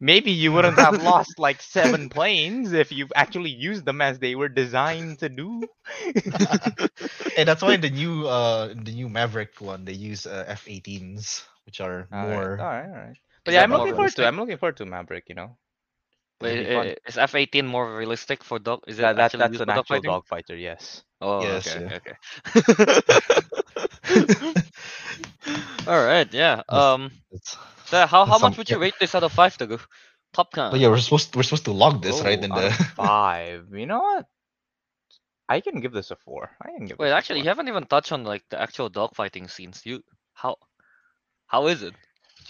Maybe 0.00 0.32
you 0.32 0.52
wouldn't 0.52 0.78
have 0.78 0.96
lost 1.02 1.38
like 1.38 1.62
seven 1.62 2.08
planes 2.08 2.72
if 2.72 2.92
you 2.92 3.08
actually 3.14 3.50
used 3.50 3.84
them 3.84 4.00
as 4.00 4.18
they 4.18 4.34
were 4.34 4.48
designed 4.48 5.18
to 5.20 5.28
do. 5.28 5.62
and 7.36 7.48
that's 7.48 7.62
why 7.62 7.76
the 7.76 7.90
new 7.90 8.26
uh 8.26 8.68
the 8.68 8.92
new 8.92 9.08
Maverick 9.08 9.60
one 9.60 9.84
they 9.84 9.92
use 9.94 10.26
uh, 10.26 10.44
F-18s, 10.48 11.44
which 11.66 11.80
are 11.80 12.08
Alright, 12.12 12.28
more. 12.28 12.58
alright, 12.58 12.88
alright. 12.88 13.16
But 13.44 13.54
yeah, 13.54 13.62
I'm 13.62 13.72
looking 13.72 13.94
forward 13.94 14.14
to. 14.16 14.26
I'm 14.26 14.36
looking 14.36 14.58
forward 14.58 14.76
to 14.78 14.86
Maverick. 14.86 15.24
You 15.28 15.34
know, 15.34 15.56
It'll 16.42 16.48
Wait, 16.48 16.56
be 16.56 16.64
fun. 16.66 16.90
i- 16.90 16.96
is 17.06 17.18
F-18 17.18 17.64
more 17.66 17.96
realistic 17.96 18.44
for 18.44 18.58
dog? 18.58 18.80
Is 18.86 18.96
that, 18.98 19.16
that 19.16 19.18
that's 19.18 19.34
an 19.60 19.64
for 19.64 19.70
actual 19.70 19.74
dogfighting? 19.74 20.02
dogfighter. 20.02 20.60
Yes. 20.60 21.02
Oh, 21.20 21.40
Yes, 21.40 21.58
okay, 21.58 21.76
yeah. 21.76 21.92
okay. 21.92 22.16
All 25.86 26.04
right, 26.04 26.32
yeah. 26.32 26.62
Um, 26.68 27.10
It's- 27.32 27.56
so 27.92 28.06
how 28.06 28.24
how 28.26 28.38
some- 28.38 28.50
much 28.50 28.58
would 28.58 28.70
you 28.70 28.78
rate 28.78 28.94
this 29.00 29.14
out 29.14 29.22
of 29.24 29.32
five, 29.32 29.56
Teguh? 29.56 29.80
Top 30.32 30.52
Gun. 30.52 30.72
But 30.72 30.80
yeah, 30.80 30.88
we're 30.88 30.98
supposed 30.98 31.36
we're 31.36 31.42
supposed 31.44 31.66
to 31.66 31.72
log 31.72 32.02
this 32.02 32.20
right 32.22 32.38
Oh, 32.40 32.44
in 32.44 32.52
out 32.52 32.62
the. 32.62 32.70
five. 32.96 33.68
You 33.74 33.86
know 33.86 34.00
what? 34.00 34.26
I 35.48 35.60
can 35.60 35.80
give 35.80 35.92
this 35.92 36.10
a 36.10 36.16
four. 36.16 36.50
I 36.62 36.70
can 36.76 36.86
give. 36.86 36.98
Wait, 36.98 37.08
this 37.08 37.12
a 37.12 37.16
actually, 37.16 37.40
you 37.40 37.48
haven't 37.48 37.68
even 37.68 37.84
touched 37.86 38.12
on 38.12 38.24
like 38.24 38.44
the 38.50 38.60
actual 38.60 38.90
dogfighting 38.90 39.50
scenes. 39.50 39.82
You 39.84 40.02
how 40.34 40.56
how 41.46 41.66
is 41.68 41.82
it? 41.82 41.94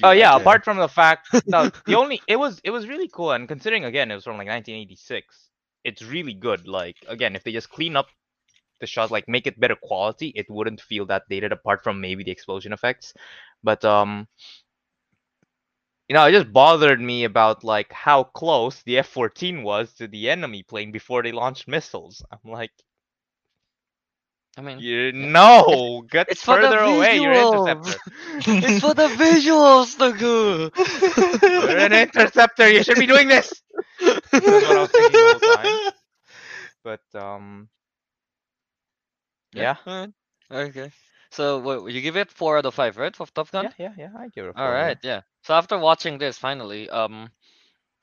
Oh 0.03 0.09
like 0.09 0.19
yeah, 0.19 0.37
it? 0.37 0.41
apart 0.43 0.65
from 0.65 0.79
the 0.79 0.89
fact 0.89 1.29
no, 1.47 1.71
the 1.87 1.97
only 1.97 2.23
it 2.29 2.37
was 2.37 2.61
it 2.65 2.71
was 2.71 2.87
really 2.89 3.09
cool 3.09 3.33
and 3.33 3.49
considering 3.49 3.85
again 3.85 4.11
it 4.11 4.15
was 4.15 4.25
from 4.25 4.39
like 4.39 4.49
1986, 4.49 5.51
it's 5.85 6.03
really 6.05 6.35
good. 6.35 6.69
Like 6.69 6.97
again, 7.09 7.35
if 7.37 7.45
they 7.45 7.53
just 7.53 7.71
clean 7.71 7.97
up 7.97 8.07
the 8.81 8.87
shots, 8.87 9.11
like 9.13 9.29
make 9.29 9.47
it 9.47 9.59
better 9.61 9.77
quality, 9.83 10.29
it 10.37 10.47
wouldn't 10.49 10.81
feel 10.81 11.07
that 11.07 11.25
dated 11.29 11.53
apart 11.53 11.83
from 11.83 12.01
maybe 12.01 12.23
the 12.25 12.31
explosion 12.33 12.73
effects. 12.73 13.15
But 13.63 13.85
um 13.85 14.29
you 16.13 16.19
know, 16.19 16.27
it 16.27 16.33
just 16.33 16.53
bothered 16.53 17.01
me 17.01 17.25
about 17.25 17.65
like 17.65 17.91
how 17.91 18.25
close 18.25 18.83
the 18.83 18.99
F-14 18.99 19.63
was 19.63 19.95
to 19.95 20.07
the 20.07 20.29
enemy 20.29 20.63
plane 20.63 20.93
before 20.93 21.23
they 21.23 21.33
launched 21.33 21.67
missiles. 21.67 22.23
I'm 22.31 22.53
like, 22.53 22.71
I 24.59 24.61
mean, 24.61 24.85
you 24.85 25.13
no, 25.13 26.05
get 26.11 26.29
it's 26.29 26.43
further 26.43 26.81
away. 26.81 27.17
You're 27.17 27.33
an 27.33 27.41
interceptor. 27.41 27.95
it's 28.61 28.79
for 28.79 28.95
the 28.95 29.09
visuals, 29.09 29.97
Teguh. 29.97 30.71
You're 31.67 31.79
an 31.79 31.93
interceptor. 31.95 32.71
You 32.71 32.83
should 32.83 32.99
be 32.99 33.07
doing 33.07 33.29
this. 33.29 33.63
That's 34.01 34.63
what 34.63 34.77
I 34.77 34.81
was 34.83 34.91
thinking 34.93 35.21
the 35.21 35.27
whole 35.29 35.41
time. 35.41 35.79
But 36.85 37.01
um, 37.15 37.69
yeah, 39.55 39.77
alright, 39.87 40.11
Okay. 40.51 40.93
So 41.33 41.59
what 41.59 41.93
you 41.93 42.01
give 42.01 42.17
it 42.17 42.31
four 42.31 42.59
out 42.59 42.67
of 42.67 42.75
five, 42.75 42.97
right, 42.97 43.15
for 43.17 43.27
Top 43.27 43.51
Gun? 43.51 43.65
yeah, 43.65 43.73
yeah, 43.79 43.93
yeah. 43.97 44.11
I 44.17 44.29
give 44.29 44.47
it 44.47 44.51
a 44.51 44.55
four. 44.55 44.65
All 44.65 44.73
yeah. 44.73 44.95
yeah. 45.03 45.23
So 45.43 45.55
after 45.55 45.79
watching 45.79 46.19
this, 46.19 46.39
finally, 46.39 46.89
um, 46.91 47.31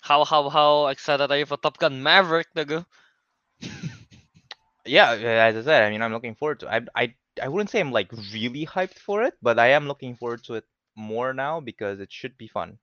how 0.02 0.26
how 0.26 0.50
how 0.50 0.88
excited 0.88 1.32
are 1.32 1.38
you 1.38 1.46
for 1.46 1.58
Top 1.58 1.78
Gun 1.78 2.02
Maverick, 2.04 2.48
Teguh? 2.56 2.86
Yeah, 4.86 5.14
yeah, 5.16 5.46
as 5.46 5.58
I 5.58 5.62
said, 5.64 5.84
I 5.84 5.90
mean, 5.90 6.02
I'm 6.02 6.14
looking 6.14 6.36
forward 6.36 6.62
to. 6.62 6.70
I 6.74 6.82
I 6.96 7.16
I 7.42 7.48
wouldn't 7.50 7.70
say 7.70 7.80
I'm 7.80 7.92
like 7.92 8.12
really 8.34 8.66
hyped 8.66 9.00
for 9.00 9.24
it, 9.24 9.36
but 9.42 9.60
I 9.60 9.70
am 9.70 9.88
looking 9.88 10.16
forward 10.16 10.44
to 10.46 10.56
it 10.56 10.66
more 10.96 11.34
now 11.34 11.60
because 11.60 12.00
it 12.00 12.12
should 12.12 12.38
be 12.38 12.48
fun. 12.48 12.80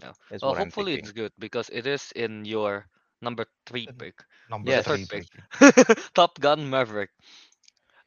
Yeah. 0.00 0.12
Well, 0.42 0.54
hopefully 0.54 0.94
it's 0.94 1.12
good 1.12 1.32
because 1.38 1.70
it 1.70 1.86
is 1.86 2.12
in 2.16 2.44
your 2.44 2.86
number 3.22 3.46
three 3.66 3.88
pick, 3.98 4.22
Number 4.48 4.76
three 4.82 5.04
Third 5.04 5.26
pick. 5.58 5.98
Top 6.14 6.40
Gun 6.40 6.68
Maverick. 6.70 7.10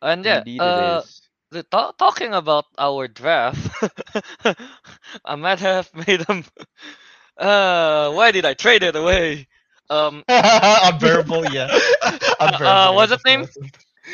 And 0.01 0.25
yeah, 0.25 0.39
Indeed, 0.39 0.62
uh, 0.62 1.01
it 1.01 1.05
is. 1.05 1.23
The, 1.53 1.63
ta- 1.63 1.91
talking 1.93 2.33
about 2.33 2.65
our 2.77 3.07
draft, 3.07 3.60
I 5.25 5.36
might 5.36 5.60
have 5.60 5.89
made 6.07 6.22
them. 6.22 6.43
Uh, 7.38 8.12
why 8.13 8.31
did 8.31 8.45
I 8.45 8.53
trade 8.53 8.83
it 8.83 8.95
away? 8.95 9.48
Um, 9.89 10.24
Unbearable, 10.29 11.45
yeah. 11.45 11.69
Unbearable. 12.39 12.57
uh, 12.63 12.91
what's 12.93 13.12
yeah, 13.12 13.13
its 13.13 13.25
name? 13.25 13.45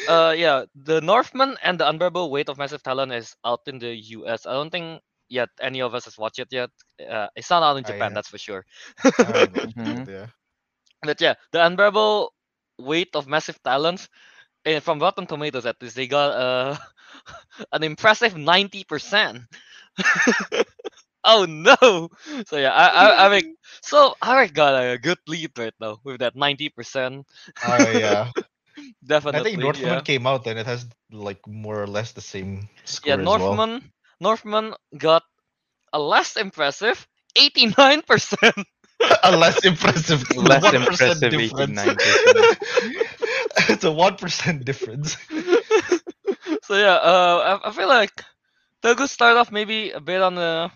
uh, 0.07 0.33
yeah, 0.37 0.65
the 0.75 1.01
Northman 1.01 1.57
and 1.63 1.79
the 1.79 1.87
Unbearable 1.87 2.31
Weight 2.31 2.49
of 2.49 2.57
Massive 2.57 2.83
Talent 2.83 3.11
is 3.13 3.35
out 3.45 3.61
in 3.67 3.79
the 3.79 3.93
U.S. 4.17 4.45
I 4.45 4.53
don't 4.53 4.69
think 4.71 5.01
yet 5.29 5.49
any 5.61 5.81
of 5.81 5.93
us 5.95 6.05
has 6.05 6.17
watched 6.17 6.39
it 6.39 6.49
yet. 6.51 6.69
Uh, 7.07 7.27
it's 7.35 7.49
not 7.49 7.63
out 7.63 7.77
in 7.77 7.83
I 7.83 7.85
Japan, 7.85 8.13
have. 8.13 8.13
that's 8.13 8.29
for 8.29 8.37
sure. 8.37 8.65
I 9.21 9.25
haven't 9.25 9.53
watched 9.53 9.75
Mhm. 9.77 10.07
yeah. 10.07 10.27
But 11.03 11.21
yeah, 11.21 11.35
the 11.51 11.65
Unbearable 11.65 12.33
Weight 12.79 13.15
of 13.15 13.27
Massive 13.27 13.61
Talents. 13.63 14.09
eh, 14.65 14.79
from 14.79 14.99
Rotten 14.99 15.25
Tomatoes, 15.27 15.65
at 15.65 15.81
least 15.81 15.95
they 15.95 16.07
got 16.07 16.31
uh, 16.31 16.77
an 17.73 17.83
impressive 17.83 18.35
ninety 18.37 18.83
percent. 18.83 19.43
Oh 21.23 21.45
no! 21.45 22.09
So 22.47 22.57
yeah, 22.57 22.71
I 22.71 22.87
I, 22.87 23.25
I 23.25 23.29
mean, 23.29 23.55
so 23.81 24.15
Ariq 24.23 24.53
got 24.53 24.73
a 24.75 24.97
good 24.97 25.17
lead 25.27 25.51
right 25.57 25.73
now 25.79 25.97
with 26.03 26.19
that 26.19 26.35
ninety 26.35 26.69
percent. 26.69 27.25
Oh 27.63 27.89
yeah. 27.89 28.31
Definitely. 29.05 29.39
I 29.39 29.41
think 29.41 29.59
Northman 29.59 29.99
yeah. 29.99 30.01
came 30.01 30.25
out 30.27 30.47
and 30.47 30.59
it 30.59 30.65
has 30.65 30.85
like 31.11 31.39
more 31.47 31.81
or 31.81 31.87
less 31.87 32.11
the 32.13 32.21
same 32.21 32.69
score 32.85 33.05
Yeah, 33.05 33.15
as 33.19 33.35
well. 33.35 33.59
Northman 33.59 33.91
Northman 34.19 34.73
got 34.97 35.23
a 35.93 35.99
less 35.99 36.35
impressive 36.37 37.07
eighty 37.35 37.73
nine 37.77 38.01
percent. 38.01 38.55
a 39.23 39.35
less 39.35 39.63
impressive, 39.65 40.23
Less 40.35 40.71
impressive 40.71 41.27
difference. 41.29 41.85
89%. 41.85 42.57
it's 43.69 43.83
a 43.83 43.91
one 43.91 44.15
percent 44.15 44.65
difference. 44.65 45.17
So 46.69 46.77
yeah, 46.77 47.01
uh, 47.01 47.59
I, 47.65 47.69
I 47.69 47.71
feel 47.71 47.87
like 47.87 48.13
Teguh 48.83 49.09
started 49.09 49.39
off 49.39 49.51
maybe 49.51 49.89
a 49.89 49.99
bit 49.99 50.21
on 50.21 50.35
the 50.35 50.69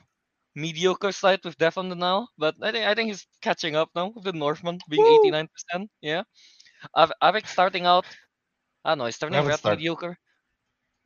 mediocre 0.56 1.12
side 1.12 1.42
with 1.46 1.56
Death 1.60 1.78
on 1.78 1.90
the 1.90 1.96
Nile, 1.96 2.28
but 2.36 2.56
I 2.64 2.72
think 2.72 2.86
I 2.88 2.96
think 2.96 3.10
he's 3.10 3.28
catching 3.44 3.76
up 3.76 3.92
now 3.94 4.10
with 4.10 4.24
the 4.24 4.34
Northman 4.34 4.80
being 4.90 5.06
eighty 5.06 5.30
nine 5.30 5.48
percent. 5.54 5.92
Yeah, 6.02 6.24
I've 6.96 7.12
I've 7.22 7.48
starting 7.48 7.86
out. 7.86 8.06
I 8.84 8.90
don't 8.90 8.98
know. 8.98 9.06
He's 9.06 9.18
starting 9.22 9.38
out 9.38 9.54
start- 9.60 9.78
mediocre. 9.78 10.18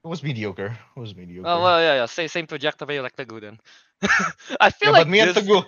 It 0.06 0.08
was 0.08 0.24
mediocre. 0.24 0.80
It 0.96 1.00
was 1.00 1.14
mediocre. 1.14 1.50
Oh 1.50 1.62
well, 1.62 1.82
yeah, 1.82 1.96
yeah. 1.96 2.06
Same 2.06 2.30
same 2.30 2.48
trajectory 2.48 3.02
like 3.02 3.18
Teguh 3.18 3.42
then. 3.42 3.60
I 4.62 4.70
feel 4.70 4.88
yeah, 4.88 5.04
like 5.04 5.04
but 5.04 5.10
me 5.12 5.20
and 5.20 5.36
this- 5.36 5.44
Teguh, 5.44 5.66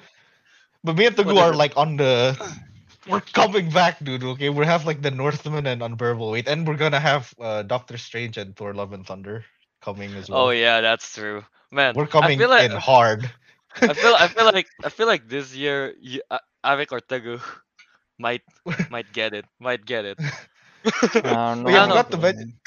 but 0.82 0.96
me 0.96 1.08
and 1.08 1.16
Teguh 1.18 1.36
Whatever. 1.36 1.52
are 1.52 1.56
like 1.60 1.76
on 1.76 1.98
the. 1.98 2.40
We're 3.10 3.22
coming 3.22 3.70
back, 3.72 4.00
dude. 4.04 4.24
Okay, 4.24 4.50
we 4.50 4.66
have 4.66 4.86
like 4.86 5.02
the 5.02 5.12
Northman 5.12 5.68
and 5.68 5.82
Unbearable 5.84 6.32
Weight, 6.32 6.48
and 6.48 6.68
we're 6.68 6.78
gonna 6.78 7.00
have 7.00 7.34
uh, 7.40 7.64
Doctor 7.64 7.98
Strange 7.98 8.38
and 8.38 8.56
Thor: 8.56 8.74
Love 8.74 8.94
and 8.94 9.06
Thunder 9.06 9.46
coming 9.82 10.16
as 10.16 10.30
well. 10.30 10.48
Oh 10.48 10.50
yeah, 10.52 10.82
that's 10.82 11.14
true, 11.16 11.44
man. 11.72 11.96
we're 11.96 12.08
coming 12.08 12.40
I 12.40 12.44
feel 12.44 12.50
like 12.50 12.72
in 12.72 12.78
hard. 12.78 13.30
I 13.88 13.94
feel 13.94 14.16
I 14.16 14.28
feel 14.28 14.46
like 14.54 14.68
I 14.84 14.90
feel 14.90 15.08
like 15.08 15.28
this 15.30 15.56
year 15.56 15.96
you, 16.00 16.22
uh, 16.32 16.40
Ariq 16.66 16.92
or 16.92 17.02
might 18.20 18.44
might 18.90 19.12
get 19.14 19.34
it. 19.34 19.46
Might 19.60 19.86
get 19.86 20.06
it. 20.06 20.20
I 21.24 21.54
don't 21.56 21.64
yeah, 21.68 21.86
I 21.86 22.00
I 22.00 22.04
to 22.04 22.18
mention. 22.18 22.59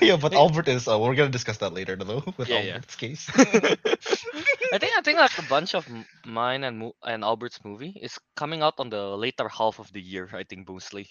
yeah, 0.02 0.16
but 0.16 0.34
Albert 0.34 0.68
is. 0.68 0.88
Uh, 0.88 0.98
we're 0.98 1.14
gonna 1.14 1.30
discuss 1.30 1.58
that 1.58 1.72
later, 1.74 1.96
though, 1.96 2.22
with 2.36 2.48
Yeah, 2.48 2.60
yeah. 2.60 2.78
Albert's 2.78 2.96
case. 2.96 3.30
I 4.72 4.78
think 4.78 4.92
I 4.96 5.00
think 5.02 5.18
like 5.18 5.38
a 5.38 5.42
bunch 5.42 5.74
of 5.74 5.86
mine 6.24 6.64
and 6.64 6.92
and 7.02 7.24
Albert's 7.24 7.64
movie 7.64 7.94
is 8.00 8.18
coming 8.36 8.62
out 8.62 8.74
on 8.78 8.90
the 8.90 9.16
later 9.16 9.48
half 9.48 9.78
of 9.78 9.92
the 9.92 10.00
year. 10.00 10.28
I 10.32 10.44
think 10.44 10.68
mostly, 10.68 11.08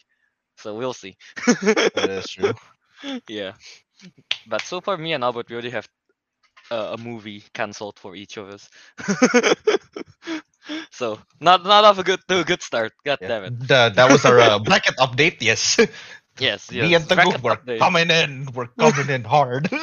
so 0.57 0.75
we'll 0.77 0.93
see. 0.93 1.17
that 1.95 2.09
is 2.09 2.29
true. 2.29 2.53
yeah, 3.27 3.53
but 4.47 4.61
so 4.61 4.81
far 4.81 4.97
me 4.97 5.13
and 5.13 5.23
Albert 5.23 5.49
we 5.49 5.55
already 5.55 5.69
have 5.71 5.87
uh, 6.71 6.95
a 6.97 6.97
movie 6.97 7.43
cancelled 7.53 7.99
for 7.99 8.15
each 8.15 8.37
of 8.37 8.49
us. 8.49 8.69
so 10.91 11.19
not 11.39 11.63
not 11.63 11.83
off 11.85 11.97
a 11.99 12.03
good 12.03 12.19
to 12.27 12.39
a 12.39 12.43
good 12.45 12.61
start. 12.61 12.93
God 13.05 13.19
Yeah. 13.19 13.27
damn 13.27 13.43
it. 13.45 13.53
The- 13.59 13.91
that 13.95 14.09
was 14.11 14.25
our 14.25 14.39
uh, 14.39 14.59
bracket 14.59 14.95
update. 14.97 15.37
Yes. 15.41 15.77
Yes, 16.39 16.71
yes. 16.71 16.87
Me 16.87 16.93
and 16.95 17.05
Teguh, 17.05 17.15
bracket 17.15 17.43
we're 17.43 17.55
update. 17.55 17.79
coming 17.79 18.09
in. 18.09 18.47
We're 18.53 18.67
coming 18.67 19.09
in 19.09 19.23
hard. 19.23 19.69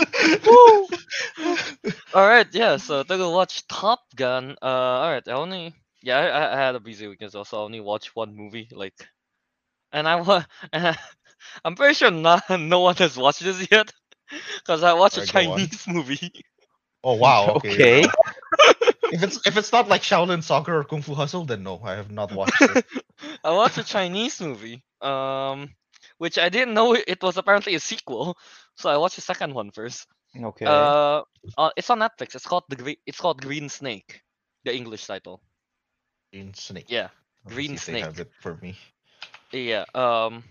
All 2.15 2.27
right, 2.27 2.47
yeah. 2.53 2.77
So 2.79 3.03
to 3.03 3.17
go 3.17 3.31
watch 3.31 3.67
Top 3.69 4.01
Gun. 4.15 4.57
Uh, 4.63 4.67
all 4.67 5.11
right. 5.13 5.27
I 5.29 5.33
only 5.33 5.75
yeah, 6.03 6.19
I, 6.19 6.27
I- 6.29 6.53
I 6.55 6.57
had 6.57 6.75
a 6.75 6.81
busy 6.81 7.07
weekend, 7.07 7.33
so 7.33 7.43
I 7.43 7.57
only 7.57 7.81
watched 7.81 8.15
one 8.17 8.35
movie. 8.35 8.69
Like, 8.73 8.95
and 9.93 10.09
I 10.09 10.17
wa- 10.17 10.45
I'm 11.65 11.75
pretty 11.77 11.95
sure 11.95 12.11
not 12.11 12.45
no 12.61 12.81
one 12.81 12.97
has 12.97 13.17
watched 13.17 13.41
this 13.43 13.67
yet, 13.71 13.93
because 14.59 14.83
I 14.83 14.95
watched 14.95 15.19
a 15.19 15.21
Alright, 15.21 15.33
go 15.47 15.53
on. 15.53 15.59
Chinese 15.59 15.87
movie. 15.89 16.33
oh 17.05 17.15
wow. 17.15 17.51
Okay. 17.57 17.73
Okay. 18.05 18.09
If 19.13 19.23
it's 19.23 19.47
if 19.47 19.57
it's 19.57 19.71
not 19.73 19.89
like 19.89 20.03
Shaolin 20.03 20.43
Soccer 20.43 20.79
or 20.81 20.85
Kung 20.85 21.01
Fu 21.03 21.15
Hustle, 21.15 21.45
then 21.45 21.63
no, 21.63 21.81
I 21.85 21.95
have 21.95 22.11
not 22.11 22.33
watched 22.33 22.61
it. 22.61 22.85
I 23.45 23.53
watched 23.53 23.79
a 23.79 23.85
Chinese 23.85 24.41
movie. 24.41 24.83
Um, 25.01 25.71
which 26.19 26.39
I 26.39 26.49
didn't 26.49 26.75
know 26.75 26.95
it 26.95 27.23
was 27.23 27.37
apparently 27.37 27.75
a 27.75 27.81
sequel, 27.81 28.37
so 28.77 28.91
I 28.91 28.97
watched 28.97 29.17
the 29.17 29.23
second 29.23 29.55
one 29.55 29.71
first. 29.71 30.07
Okay. 30.37 30.67
Uh, 30.67 31.23
uh, 31.57 31.71
it's 31.77 31.89
on 31.91 32.01
Netflix. 32.01 32.35
It's 32.35 32.47
called 32.47 32.65
the 32.69 32.77
Green. 32.77 32.97
It's 33.07 33.21
called 33.21 33.41
Green 33.41 33.69
Snake, 33.69 34.21
the 34.65 34.75
English 34.75 35.07
title. 35.07 35.41
Green 36.33 36.53
Snake. 36.55 36.87
Yeah. 36.89 37.09
Green 37.47 37.75
if 37.75 37.87
they 37.87 38.01
have 38.01 38.17
Snake. 38.17 38.27
it 38.27 38.33
for 38.41 38.57
me. 38.61 38.77
Yeah. 39.53 39.85
Um, 39.95 40.45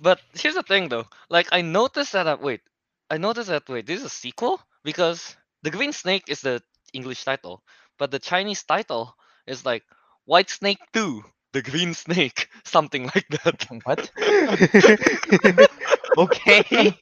but 0.00 0.20
here's 0.34 0.54
the 0.54 0.62
thing 0.62 0.88
though. 0.88 1.06
Like 1.28 1.48
I 1.52 1.62
noticed 1.62 2.12
that. 2.12 2.26
Uh, 2.26 2.38
wait, 2.40 2.62
I 3.10 3.18
noticed 3.18 3.48
that. 3.48 3.68
Wait, 3.68 3.86
this 3.86 4.00
is 4.00 4.06
a 4.06 4.10
sequel 4.10 4.60
because 4.82 5.36
the 5.62 5.70
Green 5.70 5.92
Snake 5.92 6.24
is 6.28 6.40
the 6.40 6.62
English 6.92 7.24
title, 7.24 7.62
but 7.98 8.10
the 8.10 8.18
Chinese 8.18 8.64
title 8.64 9.14
is 9.46 9.64
like 9.64 9.84
White 10.24 10.50
Snake 10.50 10.80
Two, 10.92 11.22
the 11.56 11.62
Green 11.70 11.94
Snake, 11.94 12.48
something 12.64 13.04
like 13.14 13.28
that. 13.44 13.66
what? 13.84 14.10
okay. 16.18 16.94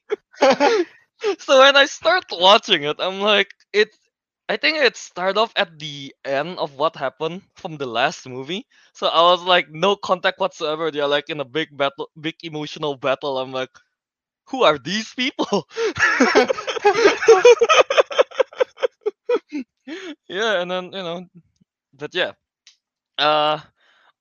so 1.39 1.59
when 1.59 1.77
I 1.77 1.87
start 1.87 2.25
watching 2.33 2.85
it, 2.85 2.97
I'm 3.01 3.21
like, 3.21 3.51
it. 3.73 3.89
I 4.49 4.59
think 4.59 4.77
it 4.79 4.97
started 4.97 5.39
off 5.41 5.53
at 5.57 5.79
the 5.79 6.15
end 6.25 6.59
of 6.59 6.75
what 6.75 6.97
happened 6.97 7.43
from 7.57 7.79
the 7.79 7.87
last 7.87 8.29
movie. 8.29 8.67
So 8.93 9.07
I 9.09 9.23
was 9.33 9.43
like, 9.43 9.71
no 9.71 9.97
contact 9.97 10.39
whatsoever. 10.39 10.91
They're 10.91 11.07
like 11.09 11.31
in 11.31 11.41
a 11.41 11.47
big 11.47 11.75
battle, 11.77 12.11
big 12.21 12.37
emotional 12.43 12.97
battle. 12.97 13.39
I'm 13.39 13.53
like, 13.53 13.71
who 14.51 14.65
are 14.65 14.79
these 14.79 15.15
people? 15.15 15.69
yeah, 20.29 20.61
and 20.63 20.71
then 20.71 20.85
you 20.87 20.91
know, 21.03 21.27
but 21.95 22.15
yeah. 22.15 22.33
Uh, 23.19 23.61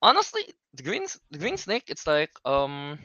honestly, 0.03 0.43
the 0.75 0.83
green 0.83 1.07
the 1.31 1.39
Green 1.39 1.57
Snake, 1.57 1.85
it's 1.89 2.07
like 2.07 2.31
um, 2.45 2.99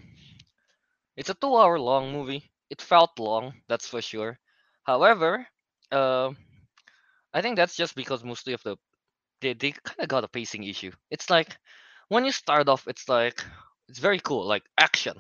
it's 1.17 1.31
a 1.31 1.35
two-hour 1.35 1.79
long 1.79 2.13
movie. 2.13 2.51
It 2.71 2.81
felt 2.83 3.19
long, 3.19 3.55
that's 3.69 3.89
for 3.89 4.01
sure. 4.03 4.39
However, 4.85 5.47
uh, 5.93 6.33
I 7.35 7.43
think 7.43 7.57
that's 7.57 7.77
just 7.77 7.95
because 7.97 8.25
mostly 8.25 8.55
of 8.55 8.63
the 8.65 8.77
they 9.43 9.55
they 9.55 9.73
kind 9.73 10.01
of 10.01 10.09
got 10.09 10.25
a 10.25 10.29
pacing 10.29 10.65
issue. 10.65 10.93
It's 11.11 11.31
like 11.31 11.57
when 12.09 12.25
you 12.27 12.33
start 12.33 12.69
off, 12.69 12.89
it's 12.89 13.09
like 13.09 13.45
it's 13.89 14.01
very 14.01 14.21
cool, 14.21 14.47
like 14.47 14.65
action, 14.79 15.17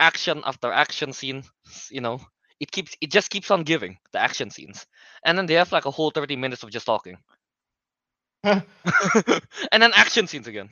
action 0.00 0.42
after 0.46 0.72
action 0.72 1.12
scene. 1.12 1.44
You 1.90 2.02
know, 2.02 2.20
it 2.60 2.72
keeps 2.72 2.96
it 3.02 3.10
just 3.12 3.30
keeps 3.30 3.50
on 3.52 3.64
giving 3.64 3.98
the 4.12 4.20
action 4.20 4.50
scenes, 4.50 4.86
and 5.24 5.38
then 5.38 5.46
they 5.46 5.54
have 5.56 5.72
like 5.72 5.86
a 5.86 5.92
whole 5.92 6.10
thirty 6.12 6.36
minutes 6.36 6.64
of 6.64 6.70
just 6.70 6.86
talking, 6.86 7.18
and 9.72 9.82
then 9.82 9.92
action 9.94 10.26
scenes 10.26 10.46
again. 10.48 10.68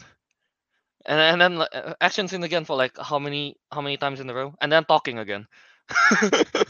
And, 1.06 1.20
and 1.20 1.40
then 1.40 1.62
uh, 1.72 1.94
action 2.00 2.28
scene 2.28 2.42
again 2.44 2.64
for 2.64 2.76
like 2.76 2.96
how 2.98 3.18
many 3.18 3.56
how 3.72 3.80
many 3.82 3.96
times 3.96 4.20
in 4.20 4.30
a 4.30 4.34
row? 4.34 4.54
And 4.60 4.72
then 4.72 4.84
talking 4.84 5.18
again. 5.18 5.46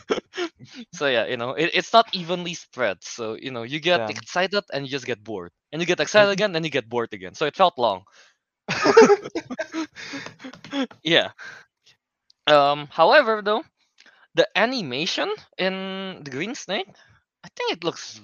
So 0.93 1.07
yeah 1.09 1.27
you 1.27 1.37
know 1.37 1.51
it, 1.53 1.71
it's 1.75 1.93
not 1.93 2.07
evenly 2.13 2.55
spread. 2.55 2.99
So 3.03 3.35
you 3.35 3.51
know 3.51 3.63
you 3.63 3.81
get 3.81 4.03
Yeah. 4.03 4.11
excited 4.11 4.65
and 4.73 4.85
you 4.85 4.91
just 4.91 5.07
get 5.07 5.23
bored. 5.23 5.53
And 5.73 5.81
you 5.81 5.87
get 5.87 6.01
excited 6.01 6.31
again 6.31 6.53
then 6.53 6.65
you 6.65 6.71
get 6.71 6.89
bored 6.89 7.13
again. 7.13 7.35
So 7.35 7.47
it 7.47 7.57
felt 7.57 7.79
long. 7.79 8.05
Yeah. 11.03 11.33
Um 12.47 12.87
however 12.91 13.43
though 13.43 13.63
the 14.35 14.47
animation 14.57 15.33
in 15.59 16.23
the 16.25 16.31
green 16.31 16.55
snake 16.55 16.89
i 17.45 17.49
think 17.57 17.73
it 17.73 17.85
looks 17.85 18.21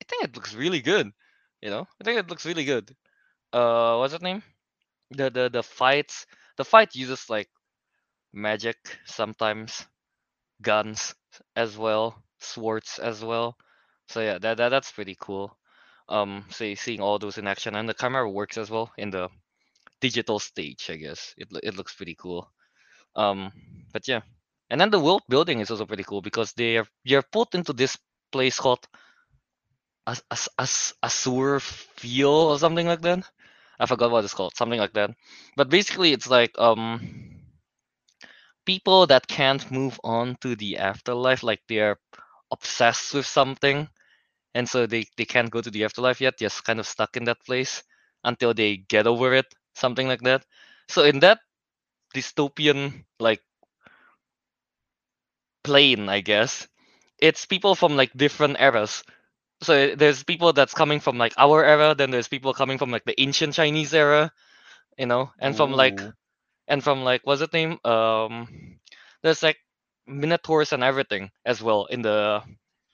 i 0.00 0.04
think 0.08 0.24
it 0.24 0.34
looks 0.36 0.54
really 0.54 0.80
good 0.80 1.10
you 1.66 1.72
know? 1.72 1.86
I 2.00 2.04
think 2.04 2.20
it 2.20 2.30
looks 2.30 2.46
really 2.46 2.64
good. 2.66 2.86
Uh 3.52 3.96
what's 3.98 4.14
it 4.14 4.22
name? 4.22 4.42
The 5.10 5.30
the 5.30 5.50
the 5.50 5.64
fights 5.64 6.26
the 6.58 6.64
fight 6.64 6.94
uses 6.96 7.30
like 7.30 7.48
magic 8.32 8.76
sometimes 9.06 9.86
guns 10.62 11.14
as 11.56 11.76
well 11.78 12.22
swords 12.40 12.98
as 13.00 13.24
well. 13.24 13.56
So 14.08 14.20
yeah 14.22 14.38
that, 14.38 14.58
that 14.58 14.70
that's 14.70 14.92
pretty 14.92 15.16
cool. 15.20 15.56
Um 16.08 16.44
see 16.50 16.74
seeing 16.76 17.00
all 17.02 17.18
those 17.18 17.38
in 17.38 17.48
action 17.48 17.76
and 17.76 17.88
the 17.88 17.94
camera 17.94 18.30
works 18.30 18.58
as 18.58 18.70
well 18.70 18.92
in 18.98 19.10
the 19.10 19.28
digital 20.00 20.38
stage 20.40 20.90
i 20.90 20.96
guess. 20.96 21.34
It, 21.38 21.48
it 21.62 21.76
looks 21.76 21.94
pretty 21.94 22.16
cool. 22.16 22.50
Um 23.16 23.52
but 23.92 24.08
yeah. 24.08 24.22
And 24.70 24.80
then 24.80 24.90
the 24.90 25.00
world 25.00 25.22
building 25.28 25.60
is 25.60 25.70
also 25.70 25.86
pretty 25.86 26.04
cool 26.04 26.22
because 26.22 26.52
they 26.54 26.78
are 26.78 26.88
you're 27.04 27.24
put 27.32 27.54
into 27.54 27.74
this 27.74 27.98
place 28.32 28.58
called 28.60 28.86
as 30.06 30.22
a, 30.30 30.38
as 30.62 30.94
Asur 31.02 31.60
Feel 31.60 32.30
or 32.30 32.58
something 32.58 32.86
like 32.86 33.02
that. 33.02 33.28
I 33.78 33.86
forgot 33.86 34.10
what 34.10 34.24
it's 34.24 34.34
called, 34.34 34.56
something 34.56 34.80
like 34.80 34.94
that. 34.94 35.10
But 35.56 35.70
basically, 35.70 36.12
it's 36.12 36.28
like 36.28 36.58
um 36.58 37.00
people 38.66 39.06
that 39.06 39.26
can't 39.26 39.70
move 39.70 39.98
on 40.04 40.36
to 40.40 40.56
the 40.56 40.76
afterlife, 40.78 41.42
like 41.42 41.60
they're 41.68 41.96
obsessed 42.52 43.14
with 43.14 43.26
something, 43.26 43.88
and 44.54 44.68
so 44.68 44.86
they 44.86 45.06
they 45.16 45.24
can't 45.26 45.50
go 45.50 45.60
to 45.62 45.70
the 45.70 45.84
afterlife 45.84 46.20
yet. 46.20 46.38
Just 46.38 46.64
kind 46.64 46.80
of 46.80 46.86
stuck 46.86 47.16
in 47.16 47.24
that 47.24 47.44
place 47.46 47.82
until 48.24 48.54
they 48.54 48.78
get 48.78 49.06
over 49.06 49.34
it, 49.34 49.46
something 49.76 50.08
like 50.08 50.22
that. 50.22 50.44
So 50.88 51.04
in 51.04 51.20
that 51.20 51.40
dystopian 52.14 53.04
like 53.20 53.42
plane, 55.64 56.08
I 56.08 56.20
guess, 56.20 56.66
it's 57.18 57.44
people 57.46 57.74
from 57.74 57.96
like 57.96 58.12
different 58.16 58.58
eras 58.60 59.04
so 59.62 59.94
there's 59.94 60.22
people 60.24 60.52
that's 60.52 60.74
coming 60.74 61.00
from 61.00 61.18
like 61.18 61.34
our 61.38 61.64
era, 61.64 61.94
then 61.94 62.10
there's 62.10 62.28
people 62.28 62.52
coming 62.54 62.78
from 62.78 62.90
like 62.90 63.04
the 63.04 63.18
ancient 63.20 63.54
Chinese 63.54 63.94
era, 63.94 64.32
you 64.98 65.06
know, 65.06 65.30
and 65.38 65.56
from 65.56 65.72
like 65.72 66.00
and 66.68 66.82
from 66.82 67.04
like 67.04 67.22
what's 67.24 67.42
it 67.42 67.52
name? 67.52 67.78
Um, 67.84 68.78
there's 69.22 69.42
like 69.42 69.58
minotaurs 70.06 70.72
and 70.72 70.82
everything 70.84 71.30
as 71.44 71.62
well 71.62 71.86
in 71.86 72.02
the 72.02 72.42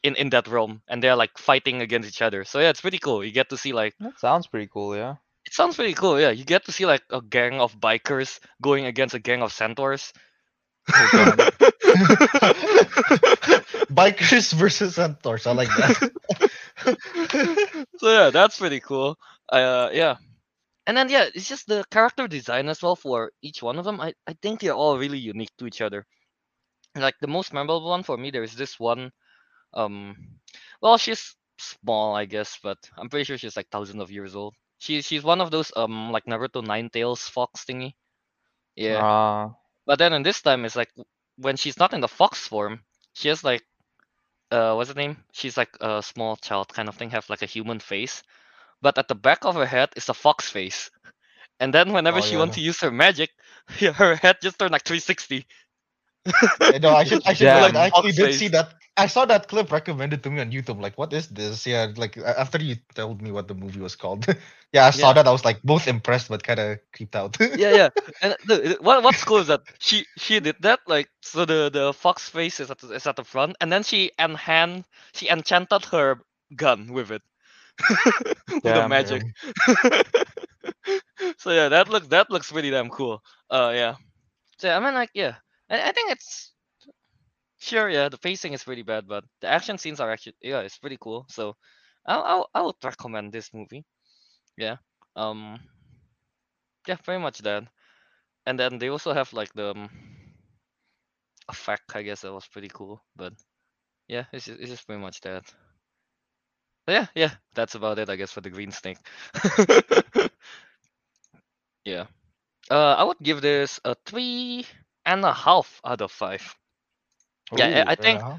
in 0.02 0.16
in 0.16 0.30
that 0.30 0.48
realm, 0.48 0.82
and 0.88 1.02
they're 1.02 1.16
like 1.16 1.36
fighting 1.38 1.80
against 1.82 2.08
each 2.08 2.22
other. 2.22 2.44
So 2.44 2.60
yeah, 2.60 2.70
it's 2.70 2.80
pretty 2.80 2.98
cool. 2.98 3.24
You 3.24 3.32
get 3.32 3.50
to 3.50 3.56
see 3.56 3.72
like 3.72 3.94
That 4.00 4.18
sounds 4.18 4.46
pretty 4.46 4.68
cool, 4.68 4.96
yeah. 4.96 5.16
it 5.44 5.52
sounds 5.54 5.76
pretty 5.76 5.94
cool. 5.94 6.20
Yeah, 6.20 6.30
you 6.30 6.44
get 6.44 6.64
to 6.66 6.72
see 6.72 6.86
like 6.86 7.02
a 7.10 7.20
gang 7.22 7.60
of 7.60 7.78
bikers 7.80 8.38
going 8.60 8.86
against 8.86 9.14
a 9.14 9.18
gang 9.20 9.42
of 9.42 9.52
centaurs. 9.52 10.12
Bikers 13.92 14.52
versus 14.52 14.96
centaurs. 14.96 15.46
I 15.46 15.52
like 15.52 15.68
that. 15.68 16.10
so 17.98 18.10
yeah, 18.10 18.30
that's 18.30 18.58
pretty 18.58 18.80
cool. 18.80 19.16
Uh, 19.48 19.90
yeah, 19.92 20.16
and 20.86 20.96
then 20.96 21.08
yeah, 21.08 21.26
it's 21.34 21.48
just 21.48 21.66
the 21.68 21.84
character 21.90 22.26
design 22.26 22.68
as 22.68 22.82
well 22.82 22.96
for 22.96 23.32
each 23.42 23.62
one 23.62 23.78
of 23.78 23.84
them. 23.84 24.00
I 24.00 24.14
I 24.26 24.34
think 24.42 24.60
they're 24.60 24.74
all 24.74 24.98
really 24.98 25.18
unique 25.18 25.52
to 25.58 25.66
each 25.66 25.80
other. 25.80 26.06
Like 26.96 27.14
the 27.20 27.28
most 27.28 27.52
memorable 27.52 27.88
one 27.88 28.02
for 28.02 28.16
me, 28.16 28.30
there 28.30 28.42
is 28.42 28.56
this 28.56 28.78
one. 28.80 29.12
Um, 29.74 30.16
well, 30.82 30.98
she's 30.98 31.36
small, 31.58 32.14
I 32.16 32.26
guess, 32.26 32.58
but 32.62 32.78
I'm 32.98 33.08
pretty 33.08 33.24
sure 33.24 33.38
she's 33.38 33.56
like 33.56 33.68
thousands 33.70 34.02
of 34.02 34.10
years 34.10 34.34
old. 34.36 34.54
She 34.78 35.02
she's 35.02 35.22
one 35.22 35.40
of 35.40 35.50
those 35.50 35.72
um 35.76 36.10
like 36.10 36.26
Naruto 36.26 36.64
Nine 36.66 36.90
Tails 36.90 37.22
fox 37.28 37.64
thingy. 37.64 37.92
Yeah. 38.76 39.00
Ah, 39.02 39.54
But 39.86 39.98
then 39.98 40.12
in 40.12 40.22
this 40.22 40.42
time, 40.42 40.64
it's 40.64 40.76
like 40.76 40.90
when 41.36 41.56
she's 41.56 41.78
not 41.78 41.92
in 41.94 42.00
the 42.00 42.08
fox 42.08 42.46
form, 42.46 42.80
she 43.14 43.28
has 43.28 43.44
like, 43.44 43.62
uh, 44.50 44.74
what's 44.74 44.88
the 44.90 44.94
name? 44.94 45.16
She's 45.32 45.56
like 45.56 45.76
a 45.80 46.02
small 46.02 46.36
child 46.36 46.72
kind 46.72 46.88
of 46.88 46.96
thing, 46.96 47.10
have 47.10 47.28
like 47.30 47.42
a 47.42 47.46
human 47.46 47.80
face, 47.80 48.22
but 48.82 48.98
at 48.98 49.08
the 49.08 49.14
back 49.14 49.44
of 49.44 49.54
her 49.56 49.66
head 49.66 49.90
is 49.96 50.08
a 50.08 50.14
fox 50.14 50.48
face. 50.50 50.90
And 51.60 51.72
then 51.74 51.92
whenever 51.92 52.20
Oh, 52.20 52.24
she 52.24 52.36
yeah, 52.36 52.36
wants 52.36 52.56
to 52.56 52.60
use 52.62 52.80
her 52.80 52.90
magic, 52.90 53.30
her 53.80 54.16
head 54.16 54.38
just 54.42 54.58
turned 54.58 54.72
like 54.72 54.84
360. 54.84 55.46
I 56.60 56.78
know. 56.78 56.94
I 56.94 57.04
should. 57.04 57.22
I 57.26 57.32
should. 57.34 57.46
Like, 57.48 57.74
I 57.74 57.86
actually 57.86 58.12
did 58.12 58.34
see 58.34 58.48
that. 58.48 58.74
I 58.96 59.06
saw 59.06 59.24
that 59.24 59.48
clip 59.48 59.72
recommended 59.72 60.22
to 60.24 60.30
me 60.30 60.40
on 60.40 60.50
YouTube. 60.52 60.80
Like, 60.80 60.98
what 60.98 61.12
is 61.12 61.28
this? 61.28 61.66
Yeah. 61.66 61.88
Like 61.96 62.16
after 62.18 62.58
you 62.62 62.76
told 62.94 63.22
me 63.22 63.32
what 63.32 63.48
the 63.48 63.54
movie 63.54 63.80
was 63.80 63.96
called. 63.96 64.26
yeah, 64.72 64.86
I 64.86 64.90
saw 64.90 65.08
Yeah. 65.08 65.14
that. 65.14 65.26
I 65.26 65.32
was 65.32 65.44
like 65.44 65.62
both 65.62 65.88
impressed 65.88 66.28
but 66.28 66.42
kind 66.42 66.60
of 66.60 66.78
creeped 66.94 67.16
out. 67.16 67.36
yeah, 67.56 67.72
yeah. 67.72 67.88
And 68.20 68.36
the, 68.46 68.76
what 68.80 69.02
what's 69.02 69.24
cool 69.24 69.38
is 69.38 69.46
that 69.48 69.62
she 69.80 70.04
she 70.18 70.40
did 70.40 70.56
that 70.60 70.80
like 70.86 71.08
so 71.22 71.44
the 71.44 71.70
the 71.72 71.92
fox 71.92 72.28
face 72.28 72.60
is 72.60 72.70
at 72.70 72.78
the, 72.78 72.92
is 72.92 73.06
at 73.06 73.16
the 73.16 73.24
front, 73.24 73.56
and 73.60 73.72
then 73.72 73.82
she 73.82 74.12
enhan 74.18 74.84
she 75.14 75.28
enchanted 75.28 75.84
her 75.86 76.20
gun 76.54 76.92
with 76.92 77.10
it 77.10 77.22
with 78.62 78.74
the 78.74 78.84
magic. 78.88 79.22
so 81.38 81.50
yeah, 81.50 81.68
that 81.68 81.88
looks 81.88 82.08
that 82.08 82.30
looks 82.30 82.52
really 82.52 82.70
damn 82.70 82.90
cool. 82.90 83.22
Uh, 83.50 83.72
yeah. 83.74 83.94
So 84.58 84.70
I 84.70 84.80
mean, 84.80 84.94
like, 84.94 85.10
yeah, 85.14 85.34
I, 85.70 85.88
I 85.88 85.92
think 85.92 86.10
it's 86.12 86.52
sure. 87.58 87.88
Yeah, 87.88 88.08
the 88.08 88.18
pacing 88.18 88.52
is 88.52 88.66
really 88.66 88.82
bad, 88.82 89.06
but 89.08 89.24
the 89.40 89.48
action 89.48 89.78
scenes 89.78 90.00
are 90.00 90.10
actually 90.10 90.34
yeah, 90.42 90.60
it's 90.60 90.78
pretty 90.78 90.98
cool. 91.00 91.26
So 91.28 91.56
I'll 92.06 92.22
I'll 92.22 92.50
I 92.54 92.62
would 92.62 92.76
recommend 92.84 93.32
this 93.32 93.52
movie. 93.54 93.84
Yeah. 94.58 94.76
Um. 95.16 95.60
Yeah, 96.86 96.96
pretty 96.96 97.20
much 97.20 97.38
that. 97.40 97.64
And 98.46 98.58
then 98.58 98.78
they 98.78 98.88
also 98.90 99.12
have 99.14 99.32
like 99.32 99.52
the 99.54 99.70
um, 99.72 99.90
effect. 101.48 101.94
I 101.94 102.02
guess 102.02 102.22
that 102.22 102.32
was 102.32 102.46
pretty 102.48 102.68
cool, 102.68 103.02
but 103.16 103.32
yeah, 104.08 104.24
it's 104.32 104.46
just, 104.46 104.60
it's 104.60 104.70
just 104.70 104.86
pretty 104.86 105.02
much 105.02 105.20
that. 105.22 105.44
But 106.86 106.92
yeah, 106.92 107.06
yeah, 107.14 107.30
that's 107.54 107.74
about 107.74 107.98
it, 107.98 108.08
I 108.08 108.16
guess, 108.16 108.32
for 108.32 108.40
the 108.40 108.50
green 108.50 108.72
snake. 108.72 108.98
yeah. 111.84 112.06
Uh, 112.70 112.94
I 112.98 113.04
would 113.04 113.18
give 113.22 113.40
this 113.42 113.80
a 113.84 113.94
three 114.06 114.66
and 115.04 115.24
a 115.24 115.32
half 115.32 115.80
out 115.84 116.00
of 116.02 116.10
five. 116.12 116.56
Yeah, 117.56 117.84
I- 117.86 117.92
I 117.92 117.94
think- 117.96 118.22
uh. 118.22 118.36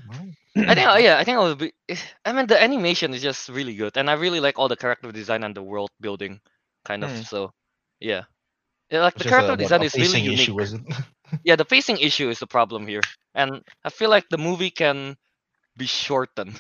I 0.68 0.76
think, 0.76 0.88
yeah, 1.04 1.18
I 1.18 1.24
think 1.24 1.38
I 1.38 1.42
would 1.44 1.58
be. 1.60 1.74
I 2.26 2.32
mean, 2.34 2.48
the 2.48 2.62
animation 2.62 3.14
is 3.14 3.22
just 3.22 3.50
really 3.50 3.76
good, 3.76 3.98
and 3.98 4.10
I 4.10 4.14
really 4.14 4.40
like 4.40 4.58
all 4.60 4.68
the 4.70 4.76
character 4.78 5.12
design 5.12 5.44
and 5.44 5.56
the 5.56 5.64
world 5.64 5.90
building, 6.00 6.42
kind 6.86 7.04
of. 7.04 7.12
Hmm. 7.12 7.22
So, 7.22 7.52
yeah, 8.00 8.24
yeah, 8.90 9.02
like 9.02 9.16
It's 9.16 9.24
the 9.24 9.26
just 9.26 9.40
a- 9.40 9.42
character 9.42 9.56
design 9.56 9.82
a 9.82 9.84
is 9.84 9.98
really 9.98 10.20
unique. 10.20 10.54
issue? 10.58 10.60
Yeah, 11.44 11.56
the 11.56 11.66
pacing 11.66 11.98
issue 12.00 12.30
is 12.30 12.40
the 12.40 12.48
problem 12.48 12.88
here, 12.88 13.02
and 13.36 13.62
I 13.84 13.90
feel 13.90 14.10
like 14.10 14.30
the 14.30 14.38
movie 14.38 14.72
can 14.72 15.16
be 15.78 15.86
shortened. 15.88 16.60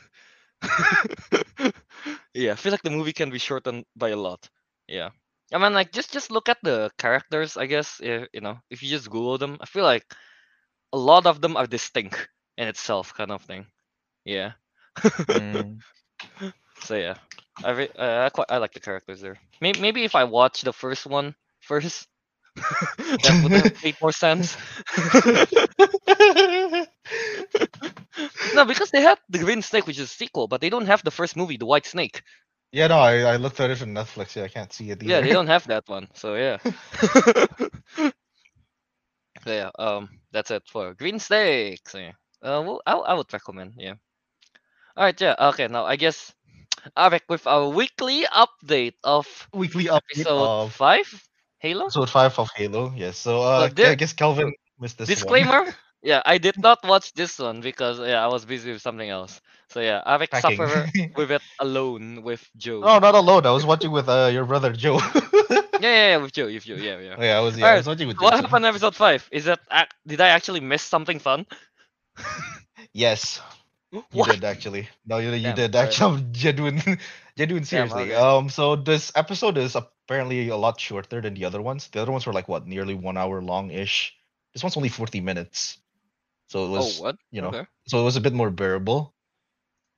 yeah, 2.33 2.51
I 2.53 2.55
feel 2.55 2.71
like 2.71 2.81
the 2.83 2.89
movie 2.91 3.13
can 3.13 3.29
be 3.29 3.39
shortened 3.39 3.85
by 3.95 4.09
a 4.09 4.15
lot. 4.17 4.49
Yeah, 4.87 5.09
I 5.53 5.57
mean, 5.59 5.73
like 5.73 5.91
just 5.91 6.11
just 6.13 6.31
look 6.31 6.49
at 6.49 6.57
the 6.63 6.91
characters. 6.97 7.57
I 7.57 7.65
guess 7.67 8.01
eh, 8.03 8.25
you 8.33 8.41
know 8.41 8.57
if 8.69 8.81
you 8.83 8.89
just 8.89 9.09
Google 9.09 9.37
them, 9.37 9.57
I 9.61 9.65
feel 9.65 9.83
like 9.83 10.05
a 10.93 10.97
lot 10.97 11.25
of 11.25 11.41
them 11.41 11.57
are 11.57 11.67
distinct 11.67 12.27
in 12.57 12.67
itself, 12.67 13.13
kind 13.13 13.31
of 13.31 13.41
thing. 13.43 13.65
Yeah. 14.25 14.53
Mm. 15.29 15.81
So 16.81 16.95
yeah, 16.95 17.15
I 17.63 17.71
re- 17.71 17.89
uh, 17.97 18.25
I 18.25 18.29
quite 18.29 18.47
I 18.49 18.57
like 18.57 18.73
the 18.73 18.79
characters 18.79 19.21
there. 19.21 19.37
Maybe 19.61 19.79
maybe 19.79 20.03
if 20.03 20.15
I 20.15 20.23
watch 20.25 20.61
the 20.61 20.73
first 20.73 21.05
one 21.05 21.35
first, 21.61 22.07
that 22.55 23.39
would 23.43 23.83
made 23.83 23.95
more 24.01 24.11
sense. 24.11 24.57
no, 28.55 28.65
because 28.65 28.91
they 28.91 29.01
had 29.01 29.17
the 29.29 29.39
Green 29.39 29.61
Snake, 29.61 29.87
which 29.87 29.99
is 29.99 30.05
a 30.05 30.15
sequel, 30.15 30.47
but 30.47 30.61
they 30.61 30.69
don't 30.69 30.87
have 30.87 31.03
the 31.03 31.11
first 31.11 31.35
movie, 31.35 31.57
the 31.57 31.65
White 31.65 31.85
Snake. 31.85 32.21
Yeah, 32.73 32.87
no, 32.87 32.97
I, 32.97 33.19
I 33.19 33.35
looked 33.37 33.59
at 33.59 33.69
it 33.69 33.81
on 33.83 33.89
Netflix. 33.93 34.35
Yeah, 34.35 34.43
I 34.45 34.47
can't 34.47 34.73
see 34.73 34.89
it 34.89 35.01
either. 35.03 35.05
Yeah, 35.13 35.21
they 35.21 35.29
don't 35.31 35.47
have 35.47 35.67
that 35.67 35.87
one. 35.87 36.07
So 36.15 36.33
yeah. 36.33 36.57
so 37.97 38.11
yeah, 39.45 39.69
um, 39.77 40.09
that's 40.31 40.49
it 40.51 40.63
for 40.67 40.93
Green 40.95 41.19
Snake. 41.19 41.87
So 41.87 41.99
yeah, 41.99 42.13
uh, 42.41 42.61
well, 42.65 42.81
I 42.85 42.93
I 42.93 43.13
would 43.13 43.31
recommend. 43.31 43.73
Yeah. 43.77 43.93
All 44.97 45.03
right. 45.05 45.21
Yeah. 45.21 45.35
Okay. 45.39 45.67
Now 45.67 45.85
I 45.85 45.95
guess. 45.95 46.33
Ariq 46.97 47.21
with 47.29 47.47
our 47.47 47.69
weekly 47.69 48.25
update 48.25 48.95
of 49.05 49.25
Weekly 49.53 49.85
update 49.85 50.19
episode 50.27 50.43
of 50.65 50.73
five, 50.73 51.07
Halo. 51.59 51.85
episode 51.85 52.09
five 52.09 52.37
of 52.37 52.49
Halo. 52.57 52.91
Yes. 52.93 53.17
So 53.17 53.41
uh, 53.41 53.69
there- 53.69 53.91
I 53.91 53.95
guess 53.95 54.11
Kelvin 54.11 54.51
missed 54.79 54.97
this 54.97 55.07
one. 55.07 55.15
Disclaimer. 55.15 55.73
Yeah, 56.03 56.21
I 56.25 56.37
did 56.37 56.57
not 56.59 56.83
watch 56.85 57.13
this 57.13 57.39
one 57.39 57.61
because 57.61 57.99
yeah, 57.99 58.23
I 58.23 58.27
was 58.27 58.45
busy 58.45 58.71
with 58.73 58.81
something 58.81 59.09
else. 59.09 59.41
So 59.69 59.81
yeah, 59.81 60.03
Ariq 60.05 60.31
Packing. 60.31 60.57
suffer 60.57 60.87
with 61.15 61.31
it 61.31 61.41
alone 61.59 62.23
with 62.23 62.47
Joe. 62.57 62.85
no, 62.85 62.99
not 62.99 63.15
alone. 63.15 63.45
I 63.45 63.51
was 63.51 63.65
watching 63.65 63.91
with 63.91 64.09
uh, 64.09 64.29
your 64.31 64.45
brother 64.45 64.73
Joe. 64.73 64.99
Yeah, 65.79 65.89
yeah, 65.89 66.09
yeah, 66.11 66.17
with 66.17 66.31
Joe, 66.33 66.45
with 66.45 66.63
Joe. 66.65 66.75
Yeah, 66.75 66.99
yeah. 66.99 67.15
yeah, 67.19 67.37
I 67.37 67.41
was. 67.41 67.57
Yeah, 67.57 67.73
I 67.73 67.75
was 67.75 67.87
watching 67.87 68.07
with. 68.07 68.19
What 68.19 68.35
Joe. 68.35 68.41
happened 68.41 68.65
in 68.65 68.69
episode 68.69 68.95
five? 68.95 69.27
Is 69.31 69.45
that 69.45 69.59
ac- 69.71 69.89
did 70.07 70.21
I 70.21 70.29
actually 70.29 70.61
miss 70.61 70.81
something 70.83 71.19
fun? 71.19 71.45
Yes, 72.93 73.41
you 73.91 74.03
What? 74.11 74.29
did 74.29 74.43
actually. 74.43 74.87
No, 75.05 75.17
you, 75.17 75.31
you 75.31 75.53
Damn, 75.53 75.55
did. 75.55 75.75
Actually, 75.75 76.17
I'm 76.17 76.33
genuine, 76.33 76.81
genuine. 77.37 77.63
Seriously. 77.65 78.13
okay. 78.13 78.13
Um, 78.13 78.49
so 78.49 78.75
this 78.75 79.11
episode 79.15 79.57
is 79.57 79.75
apparently 79.75 80.49
a 80.49 80.57
lot 80.57 80.79
shorter 80.79 81.21
than 81.21 81.33
the 81.33 81.45
other 81.45 81.61
ones. 81.61 81.87
The 81.89 82.01
other 82.01 82.11
ones 82.11 82.25
were 82.25 82.33
like 82.33 82.47
what, 82.47 82.67
nearly 82.67 82.93
one 82.95 83.17
hour 83.17 83.41
long 83.41 83.71
ish. 83.71 84.13
This 84.53 84.63
one's 84.63 84.77
only 84.77 84.89
forty 84.89 85.19
minutes. 85.21 85.77
So 86.53 86.65
it 86.65 86.69
was, 86.69 87.01
oh, 87.01 87.03
what? 87.03 87.17
you 87.31 87.41
know, 87.41 87.55
Okay. 87.55 87.67
so 87.87 87.99
it 88.01 88.03
was 88.05 88.17
a 88.17 88.21
bit 88.21 88.33
more 88.33 88.51
bearable. 88.51 89.15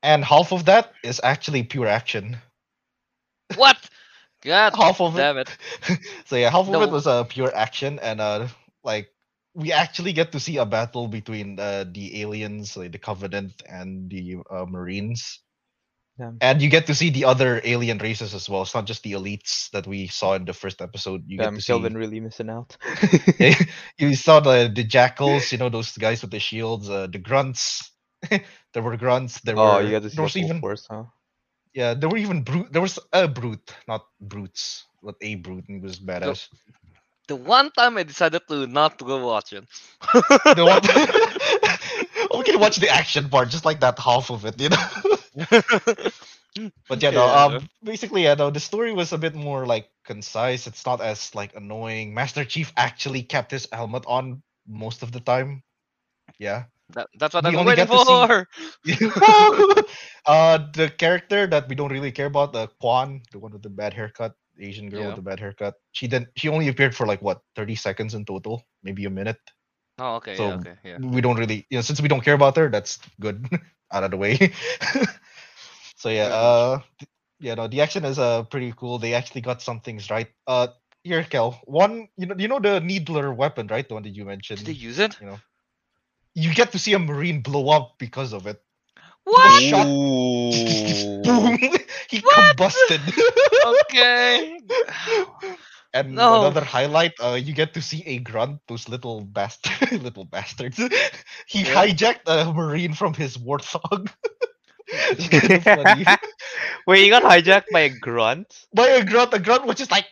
And 0.04 0.24
half 0.26 0.54
of 0.54 0.66
that 0.66 0.94
is 1.04 1.22
actually 1.24 1.64
pure 1.64 1.88
action. 1.88 2.38
What? 3.56 3.90
God 4.44 4.74
Half 4.78 5.02
of 5.02 5.18
it 5.18 5.30
damn 5.30 5.38
it. 5.38 5.58
so 6.26 6.36
yeah, 6.36 6.50
half 6.50 6.70
of 6.70 6.82
it 6.82 6.90
No. 6.90 6.92
was 6.92 7.08
uh, 7.08 7.24
pure 7.26 7.56
action, 7.56 8.00
and 8.00 8.22
uh, 8.22 8.48
like 8.84 9.10
we 9.54 9.72
actually 9.72 10.14
get 10.14 10.32
to 10.34 10.40
see 10.40 10.58
a 10.58 10.66
battle 10.66 11.08
between 11.08 11.60
uh, 11.60 11.86
the 11.92 12.22
aliens, 12.22 12.78
like 12.78 12.92
the 12.92 13.00
Covenant, 13.00 13.64
and 13.70 14.10
the 14.10 14.38
uh, 14.50 14.66
Marines, 14.66 15.42
Damn. 16.18 16.38
and 16.40 16.62
you 16.62 16.70
get 16.70 16.88
to 16.88 16.96
see 16.96 17.10
the 17.10 17.26
other 17.26 17.60
alien 17.66 17.98
races 17.98 18.34
as 18.34 18.50
well. 18.50 18.62
It's 18.62 18.74
not 18.74 18.86
just 18.86 19.04
the 19.04 19.14
elites 19.14 19.70
that 19.72 19.86
we 19.86 20.08
saw 20.08 20.36
in 20.36 20.46
the 20.46 20.54
first 20.54 20.82
episode. 20.82 21.24
You 21.28 21.38
Damn, 21.38 21.56
get 21.56 21.60
to 21.60 21.66
Kelvin 21.66 21.92
see 21.92 21.98
really 21.98 22.20
missing 22.22 22.50
out. 22.50 22.78
you 23.98 24.16
saw 24.16 24.40
the 24.40 24.72
the 24.74 24.86
jackals, 24.86 25.52
you 25.52 25.58
know 25.58 25.68
those 25.68 25.92
guys 25.98 26.22
with 26.22 26.32
the 26.32 26.40
shields, 26.40 26.90
uh, 26.90 27.08
the 27.08 27.20
grunts. 27.20 27.92
there 28.30 28.82
were 28.82 28.96
grunts. 28.96 29.42
There 29.42 29.60
oh, 29.60 29.76
were 29.76 29.82
you 29.84 29.92
got 29.92 30.04
to 30.04 30.10
see 30.10 30.16
there 30.16 30.24
was 30.24 30.38
even 30.38 30.62
force, 30.62 30.88
huh? 30.90 31.04
yeah 31.74 31.94
there 31.94 32.08
were 32.08 32.18
even 32.18 32.44
brute. 32.44 32.72
There 32.72 32.82
was 32.82 32.98
a 33.12 33.28
brute, 33.28 33.76
not 33.86 34.06
brutes, 34.22 34.86
but 35.04 35.16
a 35.20 35.36
brute, 35.36 35.68
and 35.68 35.82
he 35.82 35.84
was 35.84 36.00
badass. 36.00 36.48
The 37.28 37.36
one 37.36 37.72
time 37.72 37.98
I 37.98 38.04
decided 38.04 38.44
to 38.48 38.68
not 38.68 39.00
to 39.00 39.06
go 39.06 39.26
watch 39.26 39.52
it. 39.52 39.66
the 40.56 40.64
one 40.64 40.80
okay 42.40 42.56
watch 42.56 42.78
the 42.78 42.90
action 42.90 43.30
part 43.30 43.50
just 43.50 43.66
like 43.66 43.80
that 43.80 43.98
half 44.00 44.30
of 44.30 44.46
it 44.46 44.60
you 44.60 44.70
know 44.70 44.78
but 46.88 47.02
yeah, 47.02 47.12
no, 47.12 47.26
Yeah. 47.26 47.60
um 47.60 47.68
basically 47.84 48.24
yeah 48.24 48.36
no 48.36 48.50
the 48.50 48.60
story 48.60 48.94
was 48.94 49.12
a 49.14 49.18
bit 49.18 49.36
more 49.36 49.66
like 49.66 49.90
concise 50.06 50.68
it's 50.68 50.86
not 50.86 51.02
as 51.02 51.34
like 51.36 51.56
annoying 51.56 52.14
master 52.14 52.44
chief 52.46 52.72
actually 52.78 53.24
kept 53.24 53.52
his 53.52 53.68
helmet 53.72 54.04
on 54.08 54.42
most 54.68 55.04
of 55.04 55.12
the 55.12 55.20
time 55.20 55.64
yeah 56.40 56.66
That, 56.94 57.08
that's 57.20 57.34
what 57.34 57.46
We 57.46 57.56
I'm 57.56 57.58
only 57.58 57.74
waiting 57.74 57.86
get 57.86 57.90
to 57.92 57.98
see- 57.98 58.28
for. 58.28 58.48
uh, 60.26 60.58
the 60.74 60.90
character 60.98 61.48
that 61.48 61.68
we 61.70 61.76
don't 61.76 61.92
really 61.92 62.12
care 62.12 62.28
about, 62.28 62.54
the 62.54 62.68
Kwan, 62.80 63.22
the 63.32 63.40
one 63.40 63.52
with 63.52 63.64
the 63.64 63.70
bad 63.70 63.94
haircut, 63.94 64.34
the 64.56 64.66
Asian 64.68 64.90
girl 64.90 65.02
Yeah. 65.02 65.08
with 65.08 65.16
the 65.16 65.22
bad 65.22 65.40
haircut. 65.40 65.76
She 65.92 66.08
didn't. 66.08 66.30
She 66.38 66.50
only 66.50 66.68
appeared 66.68 66.96
for 66.96 67.06
like 67.08 67.22
what, 67.22 67.42
thirty 67.56 67.76
seconds 67.76 68.14
in 68.14 68.26
total, 68.26 68.64
maybe 68.84 69.06
a 69.06 69.10
minute. 69.10 69.40
Oh, 70.00 70.16
okay, 70.16 70.38
So, 70.38 70.46
yeah, 70.48 70.56
okay, 70.56 70.76
yeah. 70.84 70.98
We 71.00 71.22
don't 71.22 71.38
really, 71.38 71.66
you 71.70 71.78
know, 71.78 71.82
since 71.82 72.02
we 72.02 72.08
don't 72.08 72.22
care 72.24 72.34
about 72.36 72.58
her, 72.58 72.70
that's 72.70 73.00
good 73.20 73.46
out 73.92 74.04
of 74.04 74.12
the 74.12 74.18
way. 74.18 74.38
so 75.96 76.10
yeah, 76.10 76.26
Pretty 76.26 76.40
much. 76.40 76.56
uh, 76.56 76.80
th- 77.00 77.10
yeah, 77.40 77.56
no, 77.56 77.68
the 77.68 77.82
action 77.82 78.06
is 78.06 78.20
uh 78.20 78.44
pretty 78.44 78.74
cool. 78.78 78.98
They 79.00 79.14
actually 79.14 79.42
got 79.42 79.62
some 79.62 79.82
things 79.82 80.10
right. 80.10 80.28
Uh, 80.48 80.68
here, 81.04 81.24
Kel, 81.24 81.60
one, 81.66 82.08
you 82.18 82.26
know, 82.28 82.36
you 82.38 82.48
know 82.48 82.60
the 82.60 82.80
needler 82.80 83.34
weapon, 83.34 83.68
right? 83.68 83.88
The 83.88 83.94
one 83.94 84.04
that 84.04 84.16
you 84.16 84.26
mentioned. 84.26 84.60
Did 84.60 84.68
they 84.68 84.74
use 84.74 85.00
it? 85.00 85.18
You 85.20 85.28
know, 85.28 85.40
you 86.34 86.54
get 86.54 86.72
to 86.74 86.80
see 86.80 86.94
a 86.94 87.00
marine 87.00 87.42
blow 87.42 87.70
up 87.70 87.96
because 88.00 88.34
of 88.34 88.48
it. 88.48 88.62
What? 89.26 89.52
shot- 89.52 89.88
Boom! 91.24 91.58
he 92.10 92.22
What? 92.22 92.58
combusted. 92.58 93.02
okay. 93.66 94.58
and 95.96 96.20
No. 96.20 96.30
another 96.30 96.64
highlight, 96.64 97.14
uh, 97.24 97.34
you 97.42 97.54
get 97.54 97.74
to 97.76 97.82
see 97.82 98.04
a 98.06 98.20
grunt, 98.20 98.62
those 98.68 98.90
little 98.90 99.22
bastard, 99.26 100.02
little 100.04 100.26
bastards. 100.26 100.78
he 101.48 101.64
Yeah. 101.64 101.76
hijacked 101.76 102.28
a 102.28 102.54
marine 102.54 102.94
from 102.94 103.14
his 103.16 103.38
warthog. 103.38 104.10
Wait, 106.88 107.06
you 107.06 107.10
got 107.12 107.24
hijacked 107.24 107.72
by 107.72 107.82
a 107.82 107.90
grunt? 107.90 108.68
By 108.74 108.88
a 108.88 109.04
grunt, 109.06 109.34
a 109.34 109.40
grunt 109.40 109.66
was 109.66 109.78
just 109.78 109.92
like. 109.92 110.06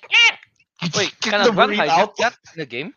Wait, 0.95 1.13
can 1.21 1.41
the 1.41 1.49
a 1.49 1.51
run 1.51 1.71
marine 1.71 1.77
hijack 1.77 1.89
out. 1.89 2.17
that 2.17 2.35
in 2.53 2.59
the 2.59 2.65
game? 2.65 2.93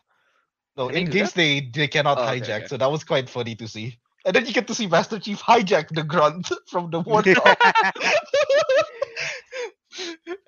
No, 0.77 0.89
Can 0.89 0.97
in 0.97 1.09
games 1.09 1.33
they 1.33 1.61
they 1.73 1.87
cannot 1.87 2.17
Oh, 2.17 2.29
okay, 2.29 2.49
hijack, 2.49 2.49
okay. 2.49 2.67
so 2.67 2.77
that 2.77 2.91
was 2.91 3.03
quite 3.03 3.29
funny 3.29 3.55
to 3.55 3.67
see. 3.67 3.99
And 4.25 4.35
then 4.35 4.45
you 4.45 4.53
get 4.53 4.67
to 4.67 4.75
see 4.75 4.87
Master 4.87 5.19
Chief 5.19 5.41
hijack 5.41 5.89
the 5.89 6.03
grunt 6.03 6.51
from 6.69 6.89
the 6.91 7.01
warthog. 7.01 7.55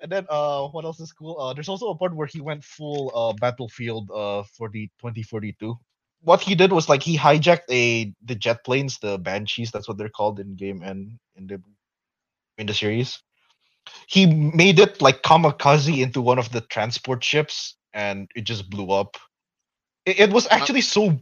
And 0.02 0.10
then 0.10 0.26
uh 0.30 0.66
what 0.68 0.84
else 0.84 1.00
is 1.00 1.12
cool? 1.12 1.38
Uh 1.40 1.52
there's 1.54 1.68
also 1.68 1.88
a 1.90 1.96
part 1.96 2.14
where 2.14 2.26
he 2.26 2.40
went 2.40 2.64
full 2.64 3.12
uh 3.14 3.32
battlefield 3.32 4.10
uh 4.10 4.42
for 4.56 4.68
the 4.68 4.88
2042 4.98 5.76
what 6.22 6.40
he 6.40 6.54
did 6.54 6.72
was 6.72 6.88
like 6.88 7.02
he 7.02 7.16
hijacked 7.18 7.70
a 7.70 8.12
the 8.24 8.34
jet 8.34 8.64
planes 8.64 8.98
the 8.98 9.18
banshees 9.18 9.70
that's 9.70 9.88
what 9.88 9.98
they're 9.98 10.08
called 10.08 10.38
in 10.40 10.54
game 10.56 10.82
and 10.82 11.18
in 11.36 11.46
the 11.46 11.62
in 12.58 12.66
the 12.66 12.74
series. 12.74 13.22
He 14.08 14.26
made 14.26 14.78
it 14.78 15.00
like 15.00 15.22
kamikaze 15.22 16.00
into 16.02 16.20
one 16.20 16.38
of 16.38 16.50
the 16.52 16.60
transport 16.60 17.24
ships 17.24 17.76
and 17.92 18.30
it 18.34 18.42
just 18.42 18.70
blew 18.70 18.90
up. 18.90 19.16
It, 20.04 20.20
it 20.20 20.32
was 20.32 20.46
actually 20.50 20.82
so 20.82 21.18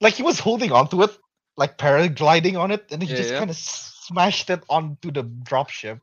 like 0.00 0.14
he 0.14 0.22
was 0.22 0.40
holding 0.40 0.72
onto 0.72 1.02
it 1.02 1.16
like 1.56 1.78
paragliding 1.78 2.58
on 2.58 2.70
it 2.70 2.90
and 2.92 3.02
he 3.02 3.12
Yeah, 3.12 3.14
just 3.14 3.34
yeah. 3.34 3.36
kind 3.36 3.50
of 3.50 3.56
smashed 3.56 4.50
it 4.50 4.62
onto 4.68 5.10
the 5.10 5.22
drop 5.22 5.70
ship 5.70 5.98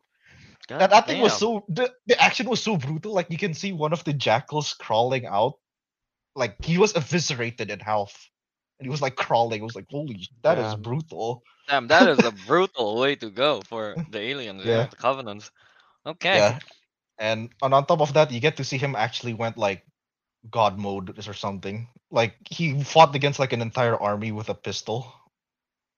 God 0.72 0.80
that, 0.80 0.90
that 0.92 1.08
thing 1.08 1.22
was 1.22 1.38
so 1.38 1.66
the, 1.68 1.92
the 2.08 2.22
action 2.22 2.50
was 2.50 2.64
so 2.64 2.78
brutal 2.78 3.14
like 3.14 3.30
you 3.30 3.38
can 3.38 3.54
see 3.54 3.74
one 3.74 3.92
of 3.92 4.04
the 4.06 4.14
jackals 4.14 4.74
crawling 4.74 5.26
out. 5.26 5.56
Like 6.34 6.64
he 6.64 6.78
was 6.78 6.96
eviscerated 6.96 7.70
in 7.70 7.80
half 7.80 8.30
and 8.80 8.86
he 8.86 8.90
was 8.90 9.02
like 9.02 9.16
crawling. 9.18 9.62
It 9.62 9.66
was 9.66 9.76
like 9.76 9.88
holy 9.90 10.28
that 10.44 10.58
is 10.58 10.76
brutal. 10.76 11.44
Damn, 11.68 11.88
that 11.88 12.08
is 12.08 12.20
a 12.20 12.32
brutal 12.48 12.98
way 13.00 13.16
to 13.18 13.30
go 13.30 13.62
for 13.68 13.96
the 14.10 14.20
aliens, 14.20 14.64
yeah, 14.64 14.88
the 14.88 14.96
covenants. 14.96 15.52
Okay. 16.06 16.38
yeah. 16.38 16.60
And, 17.20 17.50
and 17.62 17.74
on 17.74 17.86
top 17.86 18.00
of 18.00 18.14
that 18.14 18.32
you 18.32 18.40
get 18.40 18.58
to 18.58 18.64
see 18.64 18.78
him 18.78 18.96
actually 18.96 19.34
went 19.34 19.58
like 19.58 19.86
god 20.50 20.80
mode 20.80 21.28
or 21.28 21.34
something. 21.34 21.90
Like 22.10 22.36
he 22.50 22.82
fought 22.82 23.14
against 23.14 23.40
like 23.40 23.52
an 23.52 23.62
entire 23.62 24.00
army 24.00 24.32
with 24.32 24.48
a 24.48 24.56
pistol 24.56 25.14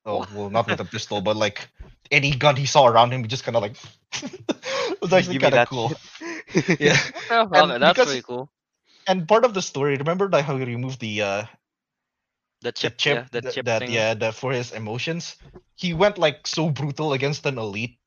oh 0.06 0.26
well 0.34 0.50
not 0.50 0.68
with 0.68 0.80
a 0.80 0.86
pistol 0.86 1.22
but 1.22 1.36
like 1.36 1.70
any 2.12 2.32
gun 2.36 2.56
he 2.56 2.66
saw 2.66 2.86
around 2.88 3.12
him 3.12 3.22
he 3.22 3.28
just 3.28 3.44
kind 3.44 3.56
of 3.56 3.62
like 3.62 3.76
it 4.24 5.02
was 5.02 5.14
actually 5.14 5.40
kind 5.40 5.56
of 5.56 5.68
cool 5.70 5.92
yeah 6.80 6.98
Oh, 7.32 7.48
And 7.52 7.82
that's 7.82 7.94
because- 7.98 8.08
pretty 8.08 8.22
cool. 8.22 8.50
and 9.08 9.28
part 9.28 9.46
of 9.46 9.54
the 9.54 9.62
story 9.62 9.96
remember 9.98 10.30
like 10.30 10.46
how 10.46 10.58
he 10.58 10.66
removed 10.66 11.00
the 11.00 11.22
uh 11.22 11.44
The 12.64 12.70
the 12.70 12.72
chip, 12.72 12.98
chip, 12.98 13.18
yeah, 13.18 13.28
the 13.32 13.42
th- 13.42 13.54
chip 13.56 13.66
that 13.66 13.80
thing. 13.80 13.92
yeah 13.92 14.14
that 14.14 14.36
for 14.36 14.52
his 14.54 14.72
emotions 14.72 15.36
he 15.76 15.94
went 15.94 16.18
like 16.18 16.48
so 16.48 16.70
brutal 16.70 17.12
against 17.14 17.46
an 17.46 17.58
elite 17.58 17.98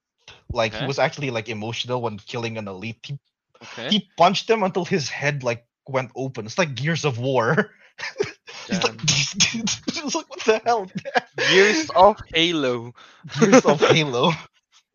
like 0.52 0.72
Okay. 0.72 0.80
he 0.84 0.86
was 0.88 0.98
actually 0.98 1.30
like 1.30 1.48
emotional 1.48 2.00
when 2.00 2.18
killing 2.18 2.56
an 2.58 2.68
elite 2.68 3.00
he, 3.04 3.18
Okay. 3.62 3.88
he 3.88 4.08
punched 4.16 4.48
him 4.48 4.62
until 4.62 4.84
his 4.84 5.08
head 5.08 5.42
like 5.42 5.64
went 5.88 6.10
open 6.16 6.44
it's 6.46 6.58
like 6.58 6.74
gears 6.74 7.04
of 7.04 7.18
war 7.18 7.72
He's 8.68 8.82
like, 8.82 8.94
it's 9.04 10.14
like 10.14 10.28
what 10.30 10.44
the 10.44 10.60
hell 10.64 10.90
Years 11.36 11.90
of 11.94 12.16
Halo. 12.32 12.94
gears 13.32 13.64
of 13.64 13.80
halo 13.88 14.32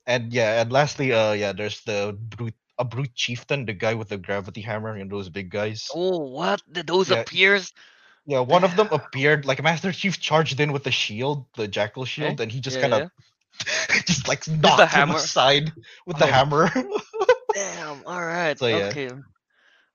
and 0.05 0.33
yeah 0.33 0.61
and 0.61 0.71
lastly 0.71 1.11
uh 1.13 1.31
yeah 1.33 1.51
there's 1.53 1.81
the 1.83 2.17
brute 2.19 2.55
a 2.77 2.83
brute 2.85 3.13
chieftain 3.15 3.65
the 3.65 3.73
guy 3.73 3.93
with 3.93 4.09
the 4.09 4.17
gravity 4.17 4.61
hammer 4.61 4.95
and 4.95 5.11
those 5.11 5.29
big 5.29 5.49
guys 5.49 5.95
Oh, 5.95 6.19
what? 6.19 6.61
Did 6.71 6.87
those 6.87 7.09
Yeah, 7.09 7.23
appears? 7.23 7.73
Yeah, 8.25 8.39
one 8.41 8.63
of 8.63 8.75
them 8.75 8.89
appeared 8.91 9.45
like 9.45 9.61
Master 9.63 9.91
Chief 9.91 10.19
charged 10.19 10.59
in 10.59 10.71
with 10.71 10.83
the 10.83 10.91
shield, 10.91 11.45
the 11.55 11.67
jackal 11.67 12.05
shield, 12.05 12.39
and 12.41 12.51
he 12.51 12.59
just 12.61 12.79
yeah, 12.79 12.79
kind 12.79 12.93
of 12.93 13.03
just 14.05 14.27
like 14.27 14.47
knocked 14.47 14.93
him 14.93 15.09
hammer. 15.09 15.09
aside 15.09 15.73
with 16.05 16.17
the 16.17 16.25
Oh. 16.25 16.27
hammer. 16.27 16.69
Damn. 17.53 18.03
All 18.05 18.23
right. 18.23 18.57
So, 18.57 18.67
yeah. 18.67 18.93
Okay. 18.93 19.09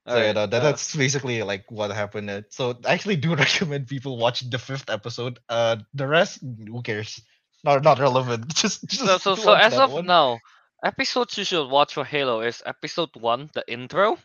So 0.07 0.13
Alright, 0.15 0.25
yeah, 0.27 0.31
no, 0.33 0.45
that, 0.47 0.61
uh, 0.61 0.63
that's 0.63 0.95
basically 0.95 1.43
like 1.43 1.65
what 1.69 1.91
happened. 1.91 2.29
uh, 2.29 2.41
So 2.49 2.79
I 2.85 2.93
actually 2.93 3.17
do 3.17 3.35
recommend 3.45 3.87
people 3.87 4.17
watch 4.17 4.41
the 4.49 4.57
fifth 4.57 4.89
episode. 4.89 5.39
Uh, 5.49 5.77
the 5.93 6.07
rest, 6.07 6.39
who 6.41 6.81
cares? 6.81 7.21
Not 7.63 7.83
not 7.83 7.99
relevant. 7.99 8.47
Just 8.55 8.87
just 8.87 9.03
so 9.05 9.17
so 9.17 9.35
so 9.35 9.53
as 9.53 9.77
of 9.77 9.91
one. 9.93 10.05
now, 10.05 10.39
episodes 10.83 11.37
you 11.37 11.43
should 11.43 11.69
watch 11.69 11.93
for 11.95 12.05
Halo 12.05 12.41
is 12.41 12.61
episode 12.65 13.09
one, 13.19 13.49
the 13.53 13.63
intro, 13.67 14.17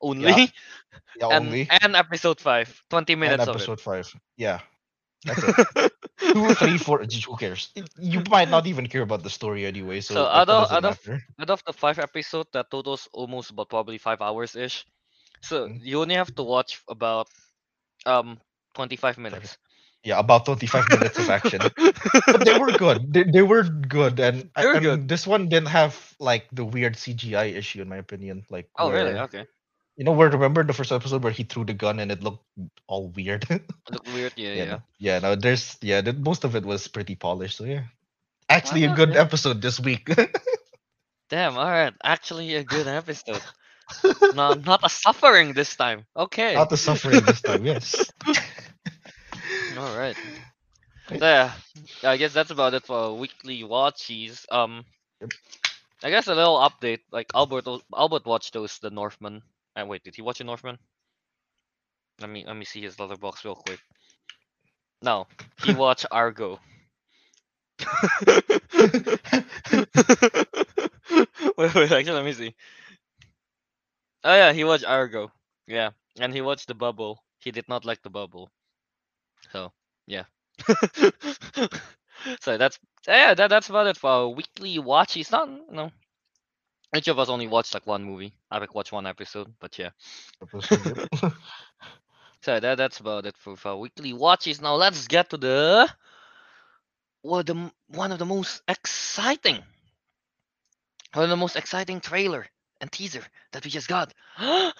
only, 0.00 0.52
yeah, 1.16 1.28
and 1.30 1.46
only 1.46 1.68
and 1.70 1.94
episode 1.96 2.40
five, 2.40 2.68
20 2.90 3.12
and 3.12 3.20
minutes 3.20 3.46
of 3.46 3.56
episode 3.56 3.80
five. 3.80 4.12
Yeah, 4.36 4.60
that's 5.24 5.42
it. 5.44 5.92
Two, 6.32 6.54
three, 6.54 6.78
four. 6.78 7.04
j- 7.04 7.20
Who 7.26 7.36
cares? 7.36 7.70
You 7.98 8.22
might 8.30 8.48
not 8.48 8.66
even 8.66 8.86
care 8.88 9.02
about 9.02 9.22
the 9.22 9.30
story 9.30 9.66
anyway. 9.66 10.00
So, 10.00 10.14
So 10.14 10.26
out 10.26 10.48
of- 10.48 10.70
out 10.72 10.84
of- 10.84 10.98
Out 11.38 11.50
of 11.50 11.62
the 11.64 11.72
five 11.72 11.98
episode, 11.98 12.46
that 12.52 12.70
totals 12.70 13.08
almost 13.12 13.50
about 13.50 13.68
probably 13.70 13.98
five 13.98 14.20
hours 14.22 14.56
ish. 14.56 14.84
So 15.42 15.68
Mhm. 15.68 15.80
you 15.82 16.00
only 16.00 16.14
have 16.14 16.34
to 16.36 16.42
watch 16.42 16.82
about 16.88 17.28
um 18.06 18.40
25 18.74 19.18
minutes. 19.18 19.58
Yeah, 20.04 20.18
about 20.18 20.44
twenty-five 20.46 20.88
minutes 20.90 21.18
of 21.18 21.30
action. 21.30 21.60
but 22.26 22.44
they 22.44 22.58
were 22.58 22.72
good. 22.72 23.06
They, 23.14 23.22
they 23.22 23.42
were 23.42 23.62
good, 23.62 24.18
and, 24.18 24.50
They 24.56 24.66
were 24.66 24.74
and 24.74 24.82
good. 24.82 25.08
this 25.08 25.26
one 25.26 25.48
didn't 25.48 25.68
have 25.70 25.94
like 26.18 26.48
the 26.50 26.64
weird 26.64 26.96
CGI 26.96 27.54
issue, 27.54 27.82
in 27.82 27.88
my 27.88 27.98
opinion. 27.98 28.44
Like, 28.50 28.68
Oh 28.78 28.90
really? 28.90 29.14
Okay. 29.30 29.46
You 29.96 30.04
know, 30.04 30.12
where 30.12 30.28
remember 30.30 30.64
the 30.64 30.72
first 30.72 30.90
episode 30.90 31.22
where 31.22 31.32
he 31.32 31.44
threw 31.44 31.64
the 31.64 31.74
gun 31.74 32.00
and 32.00 32.10
it 32.10 32.22
looked 32.22 32.42
all 32.88 33.08
weird. 33.14 33.46
Look 33.92 34.06
weird. 34.06 34.32
Yeah, 34.36 34.54
yeah. 34.54 34.64
yeah, 34.64 34.78
yeah. 34.98 35.18
No, 35.20 35.36
there's 35.36 35.76
yeah, 35.82 36.00
the, 36.00 36.12
most 36.14 36.42
of 36.44 36.56
it 36.56 36.64
was 36.64 36.88
pretty 36.88 37.14
polished. 37.14 37.58
So 37.58 37.64
yeah, 37.64 37.84
actually 38.48 38.84
a 38.84 38.94
good 38.94 39.14
yeah. 39.14 39.20
episode 39.20 39.62
this 39.62 39.78
week. 39.78 40.08
Damn. 41.28 41.56
All 41.58 41.70
right. 41.70 41.94
Actually, 42.02 42.54
a 42.56 42.64
good 42.64 42.88
episode. 42.88 43.42
no, 44.34 44.54
not 44.54 44.80
a 44.82 44.88
suffering 44.88 45.52
this 45.52 45.76
time. 45.76 46.04
Okay. 46.16 46.54
Not 46.54 46.70
the 46.70 46.76
suffering 46.76 47.20
this 47.24 47.40
time. 47.40 47.64
Yes. 47.64 48.10
All 49.78 49.96
right. 49.96 50.16
So, 51.08 51.16
yeah, 51.16 51.52
I 52.02 52.16
guess 52.16 52.32
that's 52.32 52.50
about 52.50 52.74
it 52.74 52.84
for 52.84 53.16
weekly 53.16 53.62
watchies. 53.62 54.44
Um. 54.50 54.84
I 56.04 56.10
guess 56.10 56.26
a 56.26 56.34
little 56.34 56.58
update. 56.58 57.00
Like 57.12 57.30
Albert, 57.34 57.66
Albert 57.96 58.26
watched 58.26 58.52
those 58.54 58.78
the 58.78 58.90
Northman. 58.90 59.42
And 59.76 59.88
wait, 59.88 60.02
did 60.02 60.16
he 60.16 60.22
watch 60.22 60.38
the 60.38 60.44
Northman? 60.44 60.78
Let 62.20 62.30
me 62.30 62.44
let 62.46 62.56
me 62.56 62.64
see 62.64 62.82
his 62.82 62.96
Letterboxd 62.96 63.44
real 63.44 63.54
quick. 63.54 63.80
No, 65.02 65.26
he 65.64 65.74
watched 65.74 66.06
Argo. 66.10 66.60
wait, 71.56 71.74
wait, 71.74 71.92
actually, 71.92 72.12
let 72.12 72.24
me 72.24 72.32
see. 72.32 72.54
Oh 74.24 74.34
yeah, 74.34 74.52
he 74.52 74.64
watched 74.64 74.84
Argo. 74.84 75.32
Yeah, 75.66 75.90
and 76.18 76.34
he 76.34 76.40
watched 76.40 76.66
the 76.68 76.74
Bubble. 76.74 77.22
He 77.38 77.50
did 77.52 77.68
not 77.68 77.84
like 77.84 78.02
the 78.02 78.10
Bubble. 78.10 78.50
So 79.52 79.72
yeah. 80.06 80.24
so 82.40 82.56
that's 82.58 82.78
yeah, 83.06 83.34
that, 83.34 83.48
that's 83.48 83.68
about 83.70 83.86
it 83.86 83.96
for 83.96 84.10
our 84.10 84.28
weekly 84.28 84.78
watch. 84.78 85.16
It's 85.16 85.30
not 85.32 85.48
know. 85.70 85.90
Each 86.94 87.08
of 87.08 87.18
us 87.18 87.28
only 87.28 87.46
watched 87.46 87.74
like 87.74 87.86
one 87.86 88.04
movie. 88.04 88.34
I 88.50 88.58
like 88.58 88.74
watch 88.74 88.92
one 88.92 89.06
episode, 89.06 89.54
but 89.60 89.78
yeah. 89.78 89.90
So 92.42 92.60
that 92.60 92.76
that's 92.76 93.00
about 93.00 93.26
it 93.26 93.36
for, 93.38 93.56
for 93.56 93.68
our 93.70 93.76
weekly 93.78 94.12
watches. 94.12 94.60
Now 94.60 94.74
let's 94.74 95.06
get 95.08 95.30
to 95.30 95.36
the 95.38 95.88
well, 97.24 97.42
the 97.42 97.72
one 97.88 98.12
of 98.12 98.18
the 98.20 98.26
most 98.26 98.62
exciting, 98.68 99.64
one 101.14 101.24
of 101.24 101.30
the 101.30 101.36
most 101.36 101.56
exciting 101.56 102.00
trailer 102.00 102.46
and 102.82 102.92
teaser 102.92 103.22
that 103.52 103.64
we 103.64 103.70
just 103.70 103.88
got. 103.88 104.12
the 104.38 104.72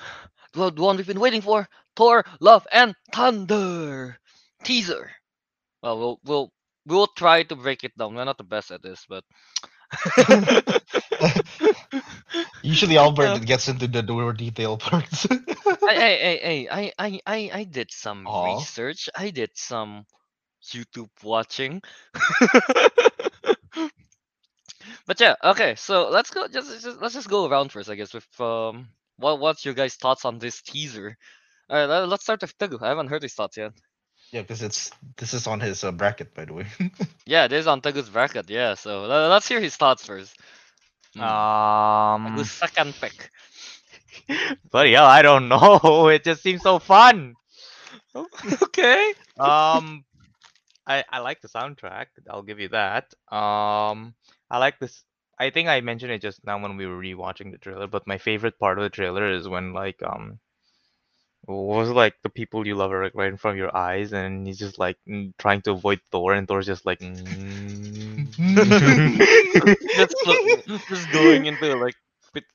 one- 0.76 0.98
we've 0.98 1.06
been 1.06 1.20
waiting 1.20 1.42
for: 1.42 1.68
Thor: 1.96 2.24
Love 2.40 2.66
and 2.72 2.94
Thunder 3.14 4.18
teaser. 4.64 5.10
Well, 5.82 5.98
we'll 5.98 6.20
we'll 6.24 6.52
we 6.86 6.96
will 6.96 7.08
try 7.16 7.44
to 7.44 7.56
break 7.56 7.84
it 7.84 7.96
down. 7.98 8.14
We're 8.16 8.24
not 8.24 8.38
the 8.38 8.44
best 8.44 8.72
at 8.72 8.82
this, 8.82 9.06
but 9.08 9.24
Usually 12.62 12.96
Albert 12.98 13.34
Yeah. 13.34 13.40
gets 13.46 13.68
into 13.68 13.88
the 13.88 14.02
more 14.02 14.32
detail 14.32 14.76
parts. 14.78 15.26
hey, 15.86 15.96
hey, 15.96 16.16
hey, 16.18 16.38
hey, 16.42 16.68
I, 16.70 16.92
I, 16.98 17.20
I, 17.26 17.50
I 17.54 17.64
did 17.64 17.90
some 17.92 18.28
Aw. 18.28 18.34
research. 18.42 19.08
I 19.16 19.30
did 19.30 19.50
some 19.54 20.06
YouTube 20.64 21.10
watching. 21.22 21.82
but 25.06 25.20
yeah, 25.20 25.34
okay. 25.42 25.74
So 25.76 26.08
let's 26.10 26.30
go. 26.30 26.48
Just, 26.48 26.82
just 26.82 27.00
let's 27.00 27.14
just 27.14 27.28
go 27.28 27.46
around 27.48 27.72
first, 27.72 27.90
I 27.90 27.94
guess. 27.94 28.12
With 28.14 28.26
um, 28.40 28.88
what 29.16 29.38
what's 29.40 29.64
your 29.64 29.74
guys' 29.74 29.94
thoughts 29.94 30.24
on 30.24 30.38
this 30.38 30.62
teaser? 30.62 31.16
All 31.70 31.76
right, 31.76 31.86
let- 31.86 32.08
let's 32.08 32.22
start 32.24 32.40
with 32.42 32.56
Teguh. 32.58 32.82
I 32.82 32.88
haven't 32.88 33.08
heard 33.08 33.22
his 33.22 33.34
thoughts 33.34 33.56
yet. 33.56 33.72
yeah, 34.32 34.42
because 34.42 34.62
it's 34.62 34.90
this 35.16 35.32
is 35.34 35.46
on 35.46 35.60
his 35.60 35.84
uh, 35.84 35.92
bracket, 35.92 36.34
by 36.34 36.44
the 36.44 36.52
way. 36.54 36.66
Yeah, 37.26 37.46
this 37.48 37.60
is 37.60 37.66
on 37.66 37.80
Teguh's 37.80 38.10
bracket. 38.10 38.48
Yeah, 38.50 38.74
so 38.74 39.02
let, 39.06 39.28
let's 39.28 39.46
hear 39.48 39.60
his 39.60 39.76
thoughts 39.76 40.04
first. 40.06 40.36
Hmm, 41.14 41.20
Um, 41.22 42.26
Teguh's 42.26 42.50
second 42.50 42.94
pick. 43.00 43.30
bloody 44.70 44.92
hell, 44.92 45.04
I 45.06 45.22
don't 45.22 45.48
know. 45.48 46.08
It 46.08 46.24
just 46.24 46.42
seems 46.42 46.62
so 46.62 46.78
fun. 46.78 47.34
okay. 48.62 49.14
Um, 49.38 50.04
I 50.86 51.04
I 51.08 51.18
like 51.20 51.40
the 51.40 51.48
soundtrack. 51.48 52.06
I'll 52.28 52.42
give 52.42 52.60
you 52.60 52.68
that. 52.70 53.12
Um, 53.32 54.14
I 54.52 54.58
like 54.58 54.78
this. 54.78 55.04
I 55.40 55.50
think 55.50 55.68
I 55.68 55.80
mentioned 55.80 56.12
it 56.12 56.22
just 56.22 56.44
now 56.46 56.60
when 56.60 56.76
we 56.76 56.86
were 56.86 57.00
rewatching 57.00 57.52
the 57.52 57.58
trailer. 57.58 57.88
But 57.88 58.06
my 58.06 58.18
favorite 58.18 58.58
part 58.60 58.78
of 58.78 58.84
the 58.84 58.90
trailer 58.90 59.30
is 59.32 59.48
when 59.48 59.72
like 59.74 60.02
um, 60.04 60.40
what 61.46 61.78
was 61.78 61.90
it, 61.90 61.94
like 61.94 62.14
the 62.22 62.30
people 62.30 62.66
you 62.66 62.76
love 62.76 62.92
are 62.92 63.04
like 63.04 63.14
right 63.14 63.28
in 63.28 63.38
front 63.38 63.56
of 63.56 63.58
your 63.58 63.76
eyes, 63.76 64.12
and 64.12 64.46
he's 64.46 64.58
just 64.58 64.78
like 64.78 64.98
trying 65.38 65.62
to 65.62 65.72
avoid 65.72 66.00
Thor, 66.12 66.34
and 66.34 66.48
Thor's 66.48 66.66
just 66.66 66.86
like. 66.86 67.00
mm. 67.00 68.28
just, 69.96 70.88
just 70.88 71.10
going 71.10 71.46
into 71.46 71.76
like 71.76 71.96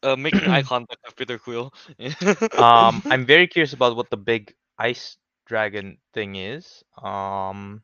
uh, 0.04 0.16
making 0.16 0.48
eye 0.48 0.62
contact 0.64 1.02
with 1.06 1.16
Peter 1.16 1.38
Quill. 1.38 1.74
um, 2.58 3.04
I'm 3.10 3.26
very 3.26 3.48
curious 3.48 3.74
about 3.74 3.96
what 3.96 4.10
the 4.10 4.18
big 4.18 4.54
ice 4.78 5.18
dragon 5.46 5.98
thing 6.14 6.36
is. 6.36 6.84
Um, 7.02 7.84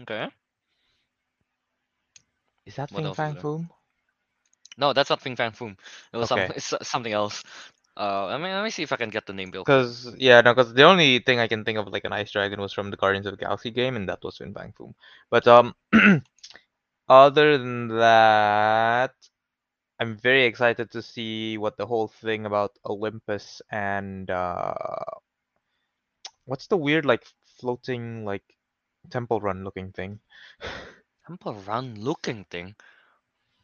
okay. 0.00 0.30
Is 2.70 2.76
that 2.76 2.90
What 2.90 3.04
Fing 3.04 3.12
Fang? 3.12 3.36
Foom? 3.36 3.68
No, 4.78 4.92
that's 4.92 5.10
not 5.10 5.20
Fing 5.20 5.36
Fang 5.36 5.52
Foom. 5.52 5.76
It 6.12 6.16
was 6.16 6.28
Okay. 6.28 6.50
some, 6.50 6.50
it's 6.54 6.72
something 6.82 7.12
else. 7.12 7.42
Uh, 7.96 8.26
I 8.26 8.36
mean, 8.38 8.52
let 8.52 8.64
me 8.64 8.70
see 8.70 8.82
if 8.82 8.92
I 8.92 8.96
can 8.96 9.10
get 9.10 9.26
the 9.26 9.32
name, 9.34 9.50
Bill. 9.50 9.68
Because 9.68 10.14
yeah, 10.18 10.40
no, 10.40 10.54
because 10.54 10.72
the 10.74 10.84
only 10.84 11.18
thing 11.20 11.38
I 11.38 11.48
can 11.48 11.64
think 11.64 11.78
of 11.78 11.88
like 11.88 12.04
an 12.04 12.12
ice 12.12 12.30
dragon 12.32 12.60
was 12.60 12.72
from 12.72 12.90
the 12.90 12.96
Guardians 12.96 13.26
of 13.26 13.32
the 13.32 13.44
Galaxy 13.44 13.70
game, 13.70 13.96
and 13.96 14.08
that 14.08 14.22
was 14.24 14.38
Fing 14.38 14.54
Fang 14.54 14.72
Foom. 14.72 14.94
But 15.30 15.46
um, 15.48 15.74
other 17.08 17.58
than 17.58 17.88
that, 17.88 19.14
I'm 20.00 20.16
very 20.16 20.44
excited 20.44 20.90
to 20.92 21.02
see 21.02 21.58
what 21.58 21.76
the 21.76 21.86
whole 21.86 22.08
thing 22.08 22.46
about 22.46 22.78
Olympus 22.86 23.62
and 23.70 24.30
uh, 24.30 24.74
what's 26.46 26.66
the 26.68 26.76
weird 26.76 27.04
like 27.06 27.24
floating 27.58 28.24
like 28.24 28.42
temple 29.10 29.40
run 29.40 29.64
looking 29.64 29.92
thing. 29.92 30.20
Temple 31.30 31.54
Run 31.66 31.94
looking 31.94 32.44
thing. 32.50 32.74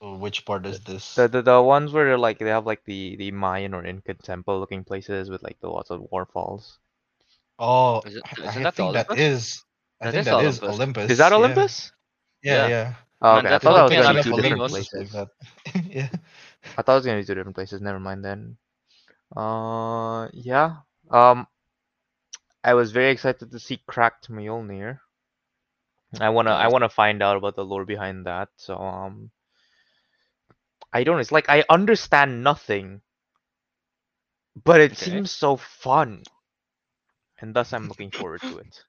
Which 0.00 0.44
part 0.44 0.66
is 0.66 0.80
this? 0.80 1.14
The, 1.16 1.26
the 1.26 1.42
the 1.42 1.62
ones 1.62 1.90
where 1.92 2.16
like 2.18 2.38
they 2.38 2.50
have 2.50 2.66
like 2.66 2.84
the 2.84 3.16
the 3.16 3.30
Mayan 3.32 3.74
or 3.74 3.84
Incan 3.84 4.16
temple 4.18 4.60
looking 4.60 4.84
places 4.84 5.30
with 5.30 5.42
like 5.42 5.58
the 5.60 5.68
lots 5.68 5.90
of 5.90 6.00
waterfalls. 6.12 6.78
oh, 7.58 8.02
Is 8.02 8.16
it- 8.16 8.22
I- 8.38 8.48
isn't 8.48 8.60
I 8.60 8.62
that 8.64 8.74
think 8.74 8.92
that 8.92 9.18
is. 9.18 9.64
I 10.00 10.04
That 10.06 10.10
think 10.12 10.20
is 10.20 10.26
that 10.26 10.44
is 10.44 10.62
Olympus. 10.62 10.74
Olympus. 10.76 11.10
Is 11.10 11.18
that. 11.18 11.32
Olympus? 11.32 11.92
Yeah, 12.42 12.68
Yeah. 12.68 12.68
yeah. 12.68 12.94
Oh, 13.22 13.42
Man. 13.42 13.46
I 13.46 13.58
thought 13.58 13.74
that 13.74 13.82
was 13.84 13.90
gonna 13.92 14.18
at 14.18 14.24
be 14.24 14.30
two 14.30 14.36
different 14.36 14.68
places. 14.68 15.14
like 15.14 15.28
that. 15.28 15.28
yeah. 15.90 16.08
I 16.76 16.82
thought 16.82 16.92
it 16.92 16.96
was 16.96 17.06
gonna 17.06 17.18
be 17.20 17.24
two 17.24 17.34
different 17.34 17.56
places. 17.56 17.80
Never 17.80 17.98
mind 17.98 18.24
then. 18.24 18.56
Uh, 19.34 20.28
yeah. 20.34 20.76
Um, 21.10 21.46
I 22.62 22.74
was 22.74 22.92
very 22.92 23.10
excited 23.10 23.50
to 23.50 23.58
see 23.58 23.80
Cracked 23.86 24.30
Mjolnir. 24.30 25.00
I 26.20 26.28
wanna 26.30 26.50
I 26.52 26.68
wanna 26.68 26.88
find 26.88 27.22
out 27.22 27.36
about 27.36 27.54
the 27.56 27.64
lore 27.64 27.84
behind 27.84 28.26
that. 28.26 28.48
So 28.56 28.76
um, 28.76 29.30
I 30.92 31.04
don't. 31.04 31.20
It's 31.20 31.32
like 31.32 31.48
I 31.48 31.64
understand 31.68 32.42
nothing, 32.42 33.02
but 34.64 34.80
it 34.80 34.96
Okay. 34.96 35.20
seems 35.20 35.30
so 35.30 35.56
fun, 35.56 36.26
and 37.40 37.54
thus 37.54 37.72
I'm 37.72 37.88
looking 37.88 38.10
forward 38.10 38.44
to 38.46 38.58
it. 38.58 38.84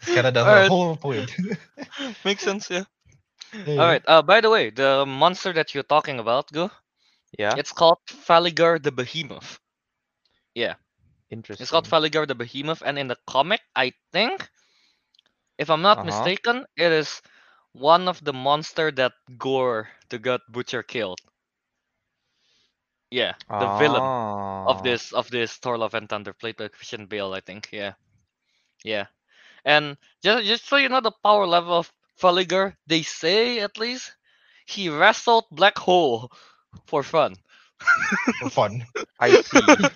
it's 0.00 0.10
kind 0.12 0.26
of 0.26 0.34
the 0.34 0.44
Alright. 0.44 0.72
whole 0.72 0.96
point. 0.96 1.32
Makes 2.24 2.42
sense, 2.42 2.70
yeah. 2.70 2.84
Yeah, 3.64 3.74
All 3.76 3.86
right. 3.86 4.02
Uh, 4.06 4.22
by 4.22 4.40
the 4.40 4.50
way, 4.50 4.70
the 4.70 5.04
monster 5.06 5.52
that 5.52 5.74
you're 5.74 5.82
talking 5.84 6.18
about, 6.18 6.52
go. 6.52 6.70
Yeah, 7.38 7.56
It's 7.56 7.72
called 7.72 7.98
Falligar 8.08 8.82
the 8.82 8.92
Behemoth. 8.92 9.58
Interesting. 11.30 11.60
It's 11.60 11.70
called 11.70 11.86
Falligar 11.86 12.26
the 12.26 12.34
Behemoth, 12.34 12.82
and 12.84 12.98
in 12.98 13.08
the 13.08 13.16
comic, 13.26 13.60
I 13.74 13.92
think, 14.12 14.48
if 15.58 15.70
I'm 15.70 15.82
not 15.82 16.02
Uh-huh. 16.02 16.04
mistaken, 16.04 16.66
it 16.76 16.92
is 16.92 17.22
one 17.72 18.08
of 18.08 18.24
the 18.24 18.32
monster 18.32 18.90
that 18.92 19.12
Gorr 19.38 19.88
the 20.08 20.18
God 20.18 20.40
Butcher 20.48 20.82
killed. 20.82 21.20
Yeah, 23.10 23.34
the 23.56 23.68
villain 23.68 24.10
Ah. 24.10 24.66
of 24.66 24.82
this 24.82 25.12
of 25.12 25.30
this 25.30 25.56
Thor 25.56 25.78
Love 25.78 25.94
and 25.94 26.08
Thunder 26.08 26.32
played 26.32 26.56
by 26.56 26.68
Christian 26.68 27.06
Bale, 27.06 27.32
I 27.34 27.40
think. 27.40 27.68
Yeah, 27.72 27.94
yeah. 28.84 29.06
And 29.64 29.96
just 30.22 30.44
just 30.46 30.66
so 30.66 30.76
you 30.76 30.88
know 30.88 31.00
the 31.00 31.12
power 31.22 31.46
level 31.46 31.74
of 31.78 31.92
Falligar, 32.20 32.76
they 32.86 33.02
say 33.02 33.60
at 33.60 33.78
least 33.78 34.16
he 34.66 34.88
wrestled 34.88 35.44
Black 35.50 35.78
Hole 35.78 36.30
for 36.86 37.02
fun. 37.02 37.34
For 38.38 38.50
fun. 38.50 38.84
I 39.20 39.34
see. 39.34 39.90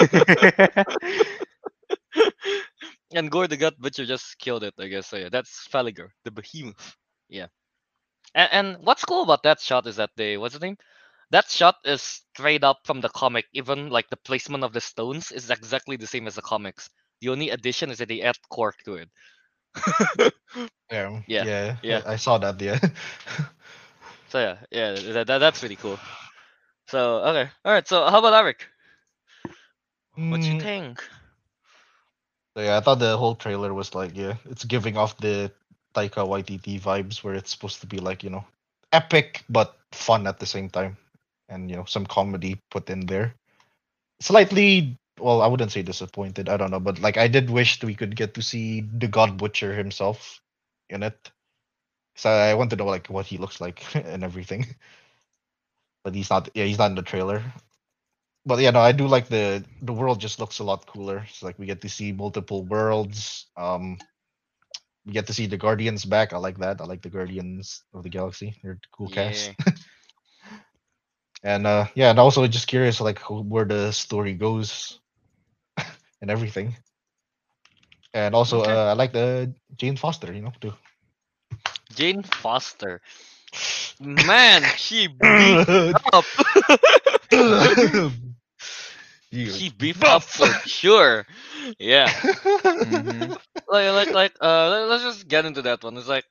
and 3.14 3.30
Gorr 3.30 3.48
the 3.48 3.56
God 3.56 3.74
Butcher 3.78 4.04
just 4.04 4.38
killed 4.38 4.64
it, 4.64 4.74
I 4.78 4.88
guess. 4.88 5.08
So 5.08 5.16
yeah, 5.16 5.28
that's 5.30 5.66
Falligar, 5.72 6.08
the 6.24 6.30
behemoth. 6.30 6.96
Yeah. 7.28 7.46
And, 8.34 8.48
and 8.52 8.86
what's 8.86 9.04
cool 9.04 9.22
about 9.22 9.42
that 9.44 9.60
shot 9.60 9.86
is 9.86 9.96
that 9.96 10.10
they 10.16 10.36
what's 10.36 10.54
the 10.54 10.60
name? 10.60 10.76
That 11.30 11.50
shot 11.50 11.76
is 11.84 12.02
straight 12.02 12.64
up 12.64 12.80
from 12.84 13.00
the 13.00 13.08
comic. 13.08 13.46
Even 13.52 13.90
like 13.90 14.08
the 14.10 14.16
placement 14.16 14.64
of 14.64 14.72
the 14.72 14.80
stones 14.80 15.32
is 15.32 15.50
exactly 15.50 15.96
the 15.96 16.06
same 16.06 16.26
as 16.26 16.34
the 16.36 16.42
comics. 16.42 16.90
The 17.20 17.28
only 17.30 17.50
addition 17.50 17.90
is 17.90 17.98
that 17.98 18.08
they 18.08 18.22
add 18.22 18.36
Korg 18.52 18.74
to 18.84 18.94
it. 18.96 19.08
Yeah. 20.90 21.22
Yeah, 21.26 21.76
Yeah. 21.82 21.84
yeah. 21.84 22.00
I 22.06 22.12
I 22.12 22.16
saw 22.16 22.38
that. 22.38 22.60
Yeah. 22.60 22.78
so 24.28 24.38
yeah, 24.38 24.56
yeah, 24.70 25.12
that, 25.12 25.26
that, 25.26 25.38
that's 25.38 25.62
really 25.62 25.76
cool. 25.76 25.98
So 26.92 27.18
okay, 27.24 27.50
all 27.64 27.72
right. 27.72 27.88
So 27.88 28.08
how 28.08 28.20
about 28.20 28.34
Ariq? 28.44 28.60
What 30.28 30.48
you 30.48 30.54
Mm, 30.54 30.56
think? 30.56 31.04
so 32.56 32.62
yeah, 32.62 32.78
I 32.78 32.80
thought 32.80 32.98
the 33.00 33.16
whole 33.16 33.34
trailer 33.36 33.74
was 33.74 33.94
like, 33.94 34.16
yeah, 34.16 34.36
it's 34.46 34.64
giving 34.64 34.96
off 34.96 35.16
the 35.18 35.52
Taika 35.94 36.26
Waititi 36.26 36.80
vibes, 36.80 37.24
where 37.24 37.34
it's 37.34 37.50
supposed 37.50 37.80
to 37.82 37.86
be 37.86 37.98
like, 37.98 38.24
you 38.24 38.30
know, 38.30 38.44
epic 38.92 39.44
but 39.48 39.76
fun 39.92 40.26
at 40.26 40.38
the 40.40 40.46
same 40.46 40.70
time, 40.70 40.96
and 41.48 41.70
you 41.70 41.76
know, 41.76 41.84
some 41.84 42.06
comedy 42.06 42.58
put 42.70 42.90
in 42.90 43.06
there. 43.06 43.34
Slightly, 44.20 44.96
well, 45.20 45.42
I 45.42 45.48
wouldn't 45.48 45.72
say 45.72 45.82
disappointed. 45.82 46.48
I 46.48 46.56
don't 46.56 46.70
know, 46.70 46.80
but 46.80 47.00
like, 47.00 47.18
I 47.18 47.28
did 47.28 47.50
wish 47.50 47.80
that 47.80 47.86
we 47.86 47.94
could 47.94 48.16
get 48.16 48.34
to 48.34 48.42
see 48.42 48.80
the 48.82 49.08
God 49.08 49.38
Butcher 49.38 49.74
himself 49.74 50.40
in 50.90 51.02
it. 51.02 51.30
So 52.16 52.30
I 52.30 52.54
want 52.54 52.70
to 52.70 52.76
know 52.76 52.86
like 52.86 53.08
what 53.08 53.26
he 53.26 53.38
looks 53.38 53.60
like 53.60 53.82
and 53.96 54.24
everything. 54.24 54.66
But 56.04 56.14
he's 56.14 56.30
not. 56.30 56.48
Yeah, 56.54 56.64
he's 56.64 56.78
not 56.78 56.90
in 56.90 56.96
the 56.96 57.02
trailer. 57.02 57.42
But 58.46 58.60
yeah, 58.60 58.70
no, 58.70 58.80
I 58.80 58.92
do 58.92 59.06
like 59.06 59.28
the 59.28 59.64
the 59.82 59.92
world. 59.92 60.20
Just 60.20 60.38
looks 60.40 60.58
a 60.58 60.64
lot 60.64 60.86
cooler. 60.86 61.24
It's 61.28 61.42
like 61.42 61.58
we 61.58 61.66
get 61.66 61.80
to 61.82 61.88
see 61.88 62.12
multiple 62.12 62.64
worlds. 62.64 63.46
Um, 63.56 63.98
we 65.06 65.12
get 65.12 65.26
to 65.26 65.34
see 65.34 65.46
the 65.46 65.56
Guardians 65.58 66.04
back. 66.04 66.32
I 66.32 66.38
like 66.38 66.58
that. 66.58 66.80
I 66.80 66.84
like 66.84 67.02
the 67.02 67.10
Guardians 67.10 67.84
of 67.94 68.02
the 68.02 68.10
Galaxy. 68.10 68.54
They're 68.62 68.78
cool 68.92 69.08
cast. 69.08 69.52
and 71.42 71.66
uh, 71.66 71.86
yeah, 71.94 72.10
and 72.10 72.18
also 72.18 72.46
just 72.46 72.66
curious 72.68 73.00
like 73.00 73.18
where 73.30 73.64
the 73.64 73.92
story 73.92 74.34
goes 74.34 75.00
and 76.20 76.30
everything. 76.30 76.76
And 78.14 78.34
also, 78.34 78.62
Okay. 78.62 78.76
uh, 78.76 78.90
I 78.90 78.92
like 78.92 79.12
the 79.12 79.54
Jane 79.76 79.96
Foster. 79.96 80.32
You 80.32 80.42
know, 80.42 80.52
too. 80.60 80.72
Jane 81.94 82.22
Foster. 82.22 83.00
Man, 84.00 84.70
she 84.76 85.06
beat 85.08 85.62
up. 86.12 86.26
She 89.44 89.68
beefed 89.70 90.04
up 90.04 90.22
for 90.24 90.52
sure. 90.64 91.26
Yeah. 91.78 92.12
Mhm. 92.82 93.36
Like 93.68 93.92
like 93.92 94.10
like 94.12 94.32
uh 94.40 94.68
let- 94.70 94.88
let's 94.88 95.02
just 95.04 95.28
get 95.28 95.44
into 95.44 95.62
that 95.62 95.82
one. 95.82 95.96
It's 95.96 96.08
like 96.08 96.24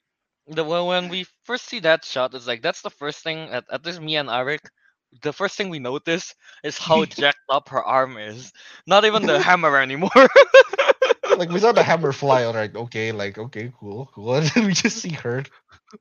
the 0.48 0.64
when 0.64 0.86
when 0.86 1.10
we 1.10 1.26
first 1.46 1.66
see 1.66 1.80
that 1.80 2.04
shot, 2.06 2.34
it's 2.34 2.48
like 2.48 2.62
that's 2.62 2.82
the 2.82 2.90
first 2.90 3.24
thing 3.24 3.50
at, 3.50 3.66
at 3.72 3.86
least 3.86 4.00
me 4.02 4.16
and 4.18 4.30
Ariq, 4.30 4.60
the 5.22 5.32
first 5.34 5.56
thing 5.58 5.70
we 5.70 5.80
notice 5.80 6.34
is 6.64 6.78
how 6.78 7.06
jacked 7.06 7.46
up 7.50 7.70
her 7.70 7.84
arm 7.84 8.18
is. 8.18 8.52
Not 8.88 9.06
even 9.06 9.26
the 9.26 9.40
hammer 9.40 9.78
anymore. 9.78 10.10
like 11.36 11.50
we 11.50 11.60
saw 11.60 11.72
the 11.72 11.84
hammer 11.84 12.12
fly. 12.12 12.44
All 12.44 12.54
right, 12.54 12.74
okay, 12.76 13.12
like 13.12 13.38
okay, 13.38 13.72
cool, 13.80 14.10
cool. 14.14 14.36
And 14.36 14.46
then 14.48 14.66
we 14.66 14.74
just 14.74 14.98
see 14.98 15.14
her. 15.14 15.44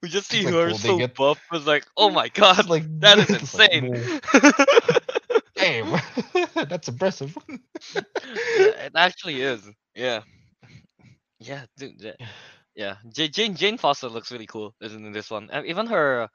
We 0.02 0.08
just 0.08 0.30
see 0.30 0.44
like 0.44 0.54
her 0.54 0.68
holding 0.68 0.78
so 0.78 1.00
it. 1.00 1.14
buff. 1.14 1.40
Was 1.50 1.66
like, 1.66 1.86
oh 1.96 2.10
my 2.10 2.28
god, 2.28 2.68
like 2.68 2.84
that 3.00 3.18
is 3.18 3.30
it's 3.30 3.54
like, 3.58 3.72
insane. 3.72 4.20
Damn, 5.56 6.00
that's 6.68 6.88
impressive. 6.88 7.36
Yeah, 7.94 8.86
it 8.86 8.92
actually 8.96 9.42
is. 9.42 9.68
Yeah. 9.94 10.22
Yeah, 11.38 11.64
dude. 11.76 12.00
Yeah. 12.00 12.26
yeah. 12.74 12.96
J- 13.12 13.28
Jane 13.28 13.54
Jane 13.54 13.78
Foster 13.78 14.08
looks 14.08 14.32
really 14.32 14.46
cool, 14.46 14.74
isn't 14.80 15.04
in 15.04 15.12
this 15.12 15.30
one? 15.30 15.50
Even 15.66 15.86
her, 15.86 16.28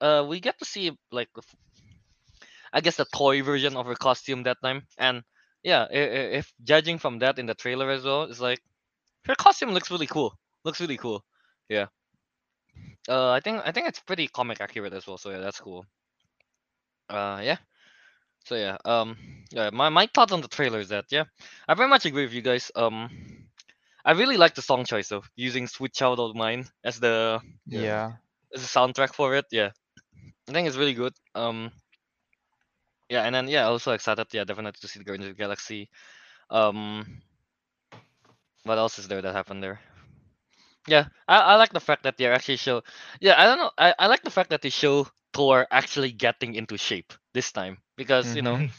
uh, 0.00 0.24
we 0.28 0.40
get 0.40 0.58
to 0.58 0.64
see 0.64 0.92
like, 1.10 1.28
I 2.72 2.80
guess 2.80 2.96
the 2.96 3.06
toy 3.14 3.42
version 3.42 3.76
of 3.76 3.86
her 3.86 3.94
costume 3.94 4.42
that 4.44 4.58
time, 4.62 4.82
and 4.98 5.22
yeah, 5.62 5.86
if 5.90 6.52
judging 6.64 6.98
from 6.98 7.20
that 7.20 7.38
in 7.38 7.46
the 7.46 7.54
trailer 7.54 7.90
as 7.90 8.04
well, 8.04 8.24
it's 8.24 8.40
like 8.40 8.60
her 9.26 9.34
costume 9.34 9.70
looks 9.70 9.90
really 9.90 10.06
cool. 10.06 10.34
Looks 10.64 10.80
really 10.80 10.96
cool. 10.96 11.24
Yeah. 11.68 11.86
Uh, 13.08 13.30
I 13.30 13.40
think 13.40 13.62
I 13.64 13.72
think 13.72 13.88
it's 13.88 14.00
pretty 14.00 14.28
comic 14.28 14.60
accurate 14.60 14.92
as 14.94 15.06
well. 15.06 15.18
So 15.18 15.30
yeah, 15.30 15.38
that's 15.38 15.60
cool. 15.60 15.86
Uh, 17.08 17.40
yeah. 17.42 17.56
So 18.44 18.54
yeah, 18.56 18.76
um, 18.84 19.16
yeah, 19.50 19.70
my 19.70 19.88
my 19.90 20.06
thoughts 20.06 20.32
on 20.32 20.40
the 20.40 20.48
trailer 20.48 20.80
is 20.80 20.88
that 20.88 21.06
yeah, 21.10 21.24
I 21.68 21.74
very 21.74 21.88
much 21.88 22.06
agree 22.06 22.24
with 22.24 22.32
you 22.34 22.42
guys. 22.42 22.70
Um, 22.74 23.10
I 24.04 24.12
really 24.12 24.36
like 24.36 24.54
the 24.54 24.62
song 24.62 24.84
choice 24.84 25.12
of 25.12 25.30
using 25.36 25.66
"Sweet 25.66 25.92
Child 25.94 26.20
of 26.20 26.36
Mine" 26.36 26.66
as 26.84 27.00
the 27.00 27.40
Yeah. 27.66 27.88
Yeah. 27.88 28.12
as 28.54 28.62
the 28.62 28.68
soundtrack 28.80 29.14
for 29.14 29.34
it. 29.36 29.46
Yeah, 29.50 29.70
I 30.48 30.52
think 30.52 30.68
it's 30.68 30.76
really 30.76 30.94
good. 30.94 31.14
Um, 31.34 31.72
yeah, 33.08 33.22
and 33.24 33.34
then 33.34 33.48
yeah, 33.48 33.64
also 33.66 33.92
excited. 33.92 34.26
Yeah, 34.32 34.44
definitely 34.44 34.78
to 34.80 34.88
see 34.88 34.98
the 34.98 35.04
Guardians 35.04 35.30
of 35.30 35.36
the 35.36 35.42
Galaxy. 35.42 35.88
Um, 36.50 37.22
what 38.64 38.78
else 38.78 38.98
is 38.98 39.08
there 39.08 39.22
that 39.22 39.34
happened 39.34 39.62
there? 39.62 39.80
Yeah, 40.86 41.06
I, 41.28 41.38
I 41.38 41.54
like 41.56 41.72
the 41.72 41.80
fact 41.80 42.04
that 42.04 42.16
they're 42.16 42.32
actually 42.32 42.56
show. 42.56 42.82
Yeah, 43.20 43.40
I 43.40 43.44
don't 43.46 43.58
know. 43.58 43.70
I, 43.78 43.94
I 43.98 44.06
like 44.06 44.22
the 44.22 44.30
fact 44.30 44.50
that 44.50 44.62
they 44.62 44.70
show 44.70 45.06
Thor 45.32 45.66
actually 45.70 46.12
getting 46.12 46.54
into 46.54 46.76
shape 46.76 47.12
this 47.34 47.52
time 47.52 47.78
because 47.96 48.34
you 48.34 48.42
know 48.42 48.62
Mhm. 48.62 48.70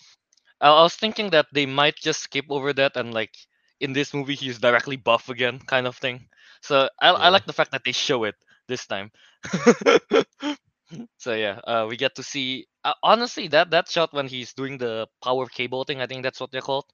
I, 0.61 0.67
I 0.69 0.81
was 0.83 0.95
thinking 0.95 1.31
that 1.31 1.47
they 1.53 1.65
might 1.65 1.95
just 1.95 2.21
skip 2.21 2.45
over 2.49 2.73
that 2.73 2.95
and 2.97 3.13
like 3.13 3.35
in 3.79 3.93
this 3.93 4.13
movie 4.13 4.35
he's 4.35 4.59
directly 4.59 4.95
buff 4.97 5.29
again, 5.29 5.59
kind 5.59 5.87
of 5.87 5.95
thing. 5.97 6.27
So 6.61 6.89
I, 7.01 7.09
I 7.09 7.29
like 7.29 7.45
the 7.45 7.53
fact 7.53 7.71
that 7.71 7.83
they 7.85 7.91
show 7.93 8.23
it 8.25 8.35
this 8.67 8.85
time. 8.87 9.11
so 11.17 11.33
yeah, 11.33 11.59
uh, 11.65 11.85
we 11.89 11.97
get 11.97 12.15
to 12.15 12.23
see. 12.23 12.67
Uh, 12.83 12.93
honestly, 13.03 13.47
that 13.49 13.71
that 13.71 13.89
shot 13.89 14.13
when 14.13 14.27
he's 14.27 14.53
doing 14.53 14.77
the 14.77 15.07
power 15.23 15.45
cable 15.47 15.83
thing, 15.83 16.01
I 16.01 16.07
think 16.07 16.23
that's 16.23 16.39
what 16.39 16.51
they're 16.51 16.61
called. 16.61 16.85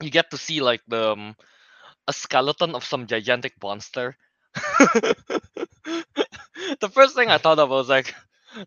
You 0.00 0.10
get 0.10 0.30
to 0.30 0.38
see 0.38 0.60
like 0.60 0.82
the 0.88 1.12
um, 1.12 1.36
a 2.08 2.12
skeleton 2.12 2.74
of 2.74 2.84
some 2.84 3.06
gigantic 3.06 3.54
monster. 3.62 4.16
the 4.54 5.16
first 6.92 7.14
thing 7.14 7.30
I 7.30 7.38
thought 7.38 7.58
of 7.58 7.70
was 7.70 7.88
like, 7.88 8.14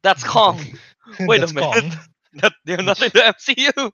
"That's 0.03 0.23
Kong." 0.35 0.59
Wait 1.27 1.43
a 1.43 1.47
minute. 1.47 1.55
Kong. 1.55 1.91
That 2.35 2.53
they're 2.65 2.83
not 2.83 3.01
in 3.01 3.11
the 3.13 3.27
MCU. 3.27 3.91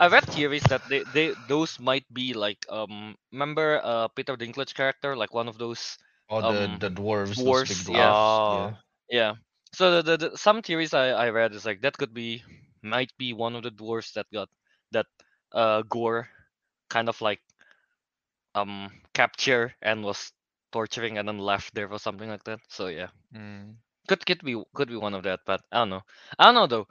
I 0.00 0.08
read 0.08 0.26
theories 0.26 0.66
that 0.68 0.88
they, 0.88 1.04
they 1.04 1.34
those 1.36 1.78
might 1.78 2.04
be 2.12 2.34
like 2.34 2.66
um 2.70 3.16
remember 3.32 3.80
uh 3.82 4.08
Peter 4.08 4.36
Dinklage 4.36 4.74
character 4.74 5.16
like 5.16 5.34
one 5.34 5.48
of 5.48 5.58
those 5.58 5.98
Oh, 6.28 6.42
the 6.42 6.48
Um, 6.48 6.68
the 6.68 6.90
dwarves, 6.90 7.44
those 7.44 7.44
dwarves, 7.44 7.62
big 7.62 7.84
dwarves. 7.84 8.40
yeah. 8.48 8.50
Oh. 8.50 8.76
yeah 9.10 9.34
so 9.72 10.02
the, 10.02 10.16
the, 10.16 10.30
the 10.30 10.38
some 10.38 10.62
theories 10.62 10.94
I, 10.94 11.08
I 11.10 11.30
read 11.30 11.54
is 11.54 11.66
like 11.66 11.82
that 11.82 11.98
could 11.98 12.14
be 12.14 12.42
might 12.86 13.12
be 13.18 13.32
one 13.32 13.56
of 13.56 13.62
the 13.62 13.70
dwarves 13.70 14.12
that 14.14 14.26
got 14.32 14.48
that 14.92 15.06
uh 15.52 15.82
Gorr 15.82 16.28
kind 16.88 17.08
of 17.08 17.20
like 17.22 17.40
um 18.54 18.90
capture 19.14 19.74
and 19.82 20.02
was 20.04 20.32
torturing 20.72 21.18
and 21.18 21.28
then 21.28 21.38
left 21.38 21.74
there 21.74 21.88
or 21.90 21.98
something 21.98 22.28
like 22.28 22.44
that 22.44 22.60
so 22.68 22.86
yeah 22.88 23.08
Mm. 23.34 23.76
could 24.08 24.24
could 24.26 24.42
be 24.42 24.62
could 24.74 24.88
be 24.88 24.96
one 24.96 25.14
of 25.14 25.22
that, 25.24 25.40
but 25.46 25.62
I 25.72 25.78
don't 25.78 25.90
know. 25.90 26.02
I 26.38 26.44
don't 26.46 26.54
know 26.54 26.66
though. 26.66 26.88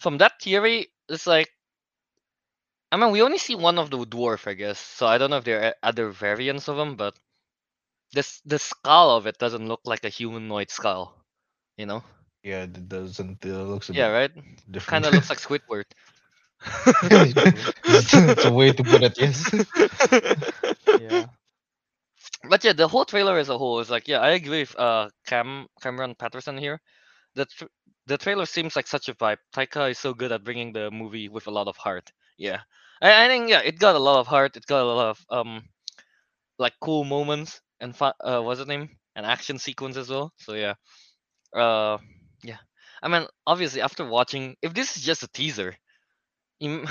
From 0.00 0.18
that 0.18 0.40
theory, 0.42 0.88
it's 1.08 1.26
like 1.26 1.50
I 2.92 2.96
mean 2.98 3.12
we 3.12 3.22
only 3.22 3.38
see 3.38 3.54
one 3.54 3.78
of 3.78 3.90
the 3.90 3.98
dwarf, 3.98 4.46
I 4.46 4.52
guess. 4.52 4.78
So 4.78 5.06
I 5.06 5.16
don't 5.16 5.30
know 5.30 5.38
if 5.38 5.44
there 5.44 5.62
are 5.64 5.74
other 5.82 6.10
variants 6.10 6.68
of 6.68 6.76
them, 6.76 6.96
but 6.96 7.18
this 8.12 8.40
the 8.42 8.58
skull 8.58 9.16
of 9.16 9.26
it 9.26 9.38
doesn't 9.38 9.68
look 9.68 9.80
like 9.84 10.04
a 10.04 10.08
humanoid 10.10 10.70
skull. 10.70 11.14
You 11.76 11.86
know? 11.86 12.04
Yeah, 12.42 12.62
it 12.64 12.88
doesn't 12.88 13.44
uh, 13.44 13.62
looks 13.62 13.88
a 13.90 13.92
Yeah, 13.92 14.06
bit 14.06 14.08
right. 14.08 14.30
different. 14.70 14.86
Kind 14.86 15.04
of 15.06 15.14
looks 15.14 15.28
like 15.30 15.38
Squidward. 15.38 15.84
it's 17.02 18.44
a 18.44 18.50
way 18.50 18.72
to 18.72 18.84
put 18.84 19.02
it. 19.02 19.18
Yes. 19.18 19.52
Yeah. 20.96 21.26
but 22.44 22.64
yeah, 22.64 22.72
the 22.72 22.88
whole 22.88 23.04
trailer 23.04 23.38
as 23.38 23.48
a 23.48 23.58
whole 23.58 23.80
is 23.80 23.90
like, 23.90 24.08
yeah, 24.08 24.20
I 24.20 24.30
agree 24.30 24.60
with 24.60 24.78
uh 24.78 25.08
Cam 25.26 25.66
Cameron 25.82 26.14
Patterson 26.14 26.56
here. 26.58 26.80
The 27.34 27.46
tr- 27.46 27.72
the 28.06 28.18
trailer 28.18 28.46
seems 28.46 28.76
like 28.76 28.86
such 28.86 29.08
a 29.08 29.14
vibe. 29.14 29.38
Taika 29.54 29.90
is 29.90 29.98
so 29.98 30.14
good 30.14 30.32
at 30.32 30.44
bringing 30.44 30.72
the 30.72 30.90
movie 30.90 31.28
with 31.28 31.46
a 31.46 31.50
lot 31.50 31.68
of 31.68 31.76
heart. 31.76 32.12
Yeah, 32.38 32.60
I, 33.02 33.24
I 33.24 33.28
think 33.28 33.48
yeah, 33.50 33.60
it 33.60 33.78
got 33.78 33.96
a 33.96 33.98
lot 33.98 34.18
of 34.20 34.26
heart. 34.26 34.56
It 34.56 34.66
got 34.66 34.82
a 34.82 34.86
lot 34.92 35.10
of 35.10 35.24
um, 35.30 35.62
like 36.58 36.74
cool 36.80 37.04
moments 37.04 37.60
and 37.80 37.94
fun. 37.96 38.12
Uh, 38.20 38.40
what's 38.40 38.60
the 38.60 38.66
name? 38.66 38.88
An 39.16 39.24
action 39.24 39.58
sequence 39.58 39.96
as 39.96 40.10
well. 40.10 40.32
So 40.38 40.54
yeah, 40.54 40.74
uh, 41.54 41.98
yeah. 42.42 42.58
I 43.02 43.08
mean, 43.08 43.26
obviously, 43.46 43.80
after 43.80 44.04
watching, 44.04 44.56
if 44.62 44.74
this 44.74 44.96
is 44.96 45.02
just 45.02 45.22
a 45.22 45.28
teaser, 45.28 45.76
im- 46.60 46.86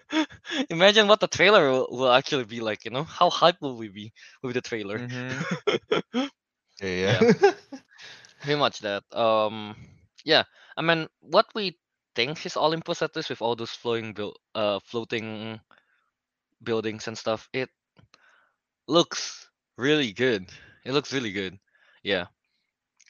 imagine 0.70 1.08
what 1.08 1.20
the 1.20 1.28
trailer 1.28 1.70
will, 1.70 1.88
will 1.90 2.12
actually 2.12 2.44
be 2.44 2.60
like. 2.60 2.84
You 2.84 2.90
know, 2.90 3.04
how 3.04 3.30
hype 3.30 3.60
will 3.60 3.76
we 3.76 3.88
be 3.88 4.12
with 4.42 4.54
the 4.54 4.60
trailer? 4.62 5.00
Mhm. 5.00 5.46
Yeah, 6.80 6.88
yeah. 6.88 7.24
Pretty 8.40 8.58
much 8.58 8.80
that. 8.80 9.04
Um, 9.14 9.76
yeah. 10.24 10.44
I 10.76 10.82
mean, 10.82 11.08
what 11.20 11.46
we 11.54 11.78
think 12.14 12.44
is 12.46 12.56
Olympus 12.56 13.02
at 13.02 13.12
this 13.12 13.28
with 13.28 13.42
all 13.42 13.56
those 13.56 13.70
flowing, 13.70 14.14
buil- 14.14 14.36
uh, 14.54 14.78
floating 14.84 15.60
buildings 16.62 17.06
and 17.08 17.16
stuff. 17.16 17.48
It 17.52 17.70
looks 18.88 19.48
really 19.76 20.12
good. 20.12 20.48
It 20.84 20.92
looks 20.92 21.12
really 21.12 21.32
good. 21.32 21.58
Yeah. 22.02 22.26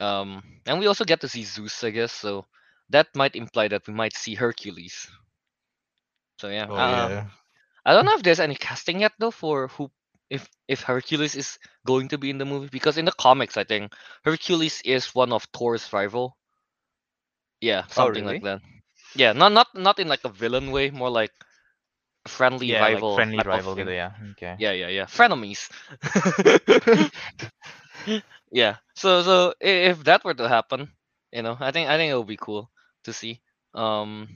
Um, 0.00 0.42
and 0.66 0.78
we 0.78 0.86
also 0.86 1.04
get 1.04 1.20
to 1.22 1.28
see 1.28 1.44
Zeus, 1.44 1.82
I 1.84 1.90
guess. 1.90 2.12
So 2.12 2.44
that 2.90 3.08
might 3.14 3.36
imply 3.36 3.68
that 3.68 3.86
we 3.86 3.94
might 3.94 4.16
see 4.16 4.34
Hercules. 4.34 5.08
So 6.38 6.48
yeah. 6.48 6.66
oh 6.68 6.76
uh, 6.76 7.08
yeah. 7.08 7.24
I 7.84 7.94
don't 7.94 8.04
know 8.04 8.14
if 8.14 8.22
there's 8.22 8.40
any 8.40 8.56
casting 8.56 9.00
yet 9.00 9.12
though 9.18 9.30
for 9.30 9.68
who 9.68 9.90
if 10.28 10.48
if 10.68 10.82
Hercules 10.82 11.34
is 11.34 11.58
going 11.86 12.08
to 12.08 12.18
be 12.18 12.30
in 12.30 12.38
the 12.38 12.44
movie 12.44 12.68
because 12.70 12.98
in 12.98 13.04
the 13.04 13.12
comics 13.12 13.56
I 13.56 13.64
think 13.64 13.92
Hercules 14.24 14.82
is 14.84 15.14
one 15.14 15.32
of 15.32 15.44
Thor's 15.54 15.92
rival. 15.92 16.36
Yeah, 17.60 17.86
something 17.88 18.24
like 18.24 18.42
that. 18.42 18.60
Yeah, 19.14 19.32
not 19.32 19.52
not 19.52 19.68
not 19.74 19.98
in 19.98 20.08
like 20.08 20.24
a 20.24 20.28
villain 20.28 20.72
way, 20.72 20.90
more 20.90 21.10
like 21.10 21.32
friendly 22.28 22.66
yeah, 22.66 22.80
rival. 22.80 23.14
like 23.14 23.16
friendly 23.16 23.42
rival 23.44 23.78
ya. 23.78 24.10
Okay. 24.32 24.56
Yeah, 24.58 24.72
yeah, 24.72 24.88
yeah. 24.88 25.06
Frenemies. 25.06 25.70
yeah. 28.56 28.76
So 28.96 29.22
so 29.22 29.54
if 29.60 30.04
that 30.04 30.24
were 30.24 30.34
to 30.34 30.48
happen, 30.48 30.92
you 31.32 31.42
know, 31.42 31.56
I 31.60 31.72
think 31.72 31.88
I 31.90 31.96
think 31.98 32.12
it 32.12 32.16
would 32.16 32.26
be 32.28 32.38
cool 32.38 32.70
to 33.04 33.12
see. 33.12 33.40
Um 33.74 34.28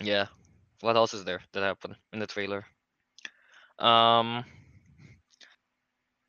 yeah. 0.00 0.26
What 0.80 0.96
else 0.96 1.14
is 1.14 1.24
there 1.24 1.42
that 1.52 1.62
happened 1.62 1.96
in 2.12 2.20
the 2.20 2.26
trailer? 2.26 2.66
Um 3.78 4.44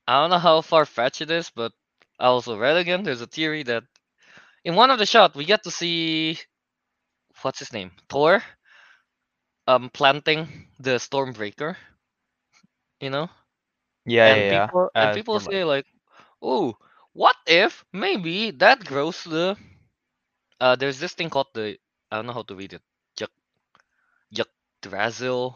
I 0.07 0.21
don't 0.21 0.32
know 0.32 0.39
how 0.39 0.61
far 0.61 0.86
fetched 0.86 1.21
it 1.21 1.32
is, 1.32 1.49
but 1.51 1.73
I 2.19 2.25
also 2.28 2.57
read 2.57 2.78
again 2.78 3.03
there's 3.03 3.21
a 3.21 3.28
theory 3.28 3.63
that 3.63 3.84
in 4.63 4.75
one 4.75 4.91
of 4.91 4.99
the 4.99 5.05
shot 5.05 5.36
we 5.36 5.45
get 5.45 5.63
to 5.63 5.71
see 5.71 6.39
what's 7.41 7.59
his 7.59 7.73
name? 7.73 7.91
Thor 8.09 8.43
um 9.67 9.89
planting 9.89 10.67
the 10.80 10.97
Stormbreaker. 10.99 11.78
You 13.01 13.09
know? 13.09 13.30
Yeah, 14.05 14.28
and 14.28 14.47
yeah, 14.47 14.51
yeah. 14.51 14.69
people 14.69 14.89
and 14.97 15.11
Uh, 15.11 15.13
people 15.13 15.39
say 15.39 15.63
like, 15.63 15.86
"Oh, 16.41 16.77
what 17.13 17.35
if 17.47 17.85
maybe 17.91 18.51
that 18.51 18.85
grows 18.85 19.23
the 19.23 19.57
uh 20.59 20.75
there's 20.75 20.99
this 20.99 21.13
thing 21.13 21.29
called 21.29 21.47
the 21.53 21.77
I 22.11 22.15
don't 22.17 22.25
know 22.27 22.33
how 22.33 22.43
to 22.43 22.55
read 22.55 22.73
it. 22.73 22.81
Yak 23.19 23.29
Yggdrasil 24.31 25.55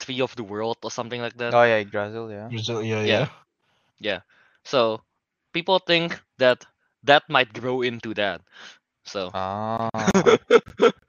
Tree 0.00 0.20
of 0.20 0.34
the 0.36 0.44
World 0.44 0.78
or 0.82 0.90
something 0.90 1.20
like 1.20 1.36
that. 1.38 1.54
Oh 1.54 1.62
yeah, 1.64 1.76
Yggdrasil, 1.78 2.30
yeah. 2.30 2.50
Brazil, 2.50 2.82
yeah, 2.82 3.02
Yeah. 3.02 3.24
yeah. 3.24 3.28
Yeah. 3.98 4.20
So 4.64 5.02
people 5.52 5.78
think 5.78 6.20
that 6.38 6.64
that 7.04 7.28
might 7.28 7.52
grow 7.52 7.82
into 7.82 8.14
that. 8.14 8.42
So 9.04 9.32
Ah. 9.32 9.90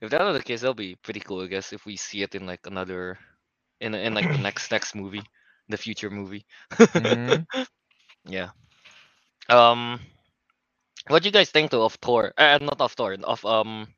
if 0.00 0.10
that 0.10 0.20
were 0.22 0.32
the 0.32 0.42
case, 0.42 0.60
that'll 0.60 0.74
be 0.74 0.96
pretty 0.96 1.20
cool, 1.20 1.42
I 1.42 1.46
guess, 1.46 1.72
if 1.72 1.84
we 1.86 1.96
see 1.96 2.22
it 2.22 2.34
in 2.34 2.46
like 2.46 2.66
another 2.66 3.18
in 3.80 3.94
in 3.94 4.14
like 4.14 4.30
the 4.30 4.38
next 4.38 4.70
next 4.70 4.94
movie, 4.94 5.22
the 5.68 5.76
future 5.78 6.10
movie. 6.10 6.46
Mhm. 6.96 7.46
Yeah. 8.26 8.50
Um, 9.48 10.00
what 11.08 11.22
do 11.22 11.28
you 11.28 11.32
guys 11.32 11.50
think 11.50 11.70
though 11.70 11.84
of 11.84 11.94
Thor? 11.94 12.32
Uh, 12.36 12.58
not 12.60 12.80
of 12.80 12.92
Thor, 12.92 13.14
of 13.24 13.44
um, 13.44 13.88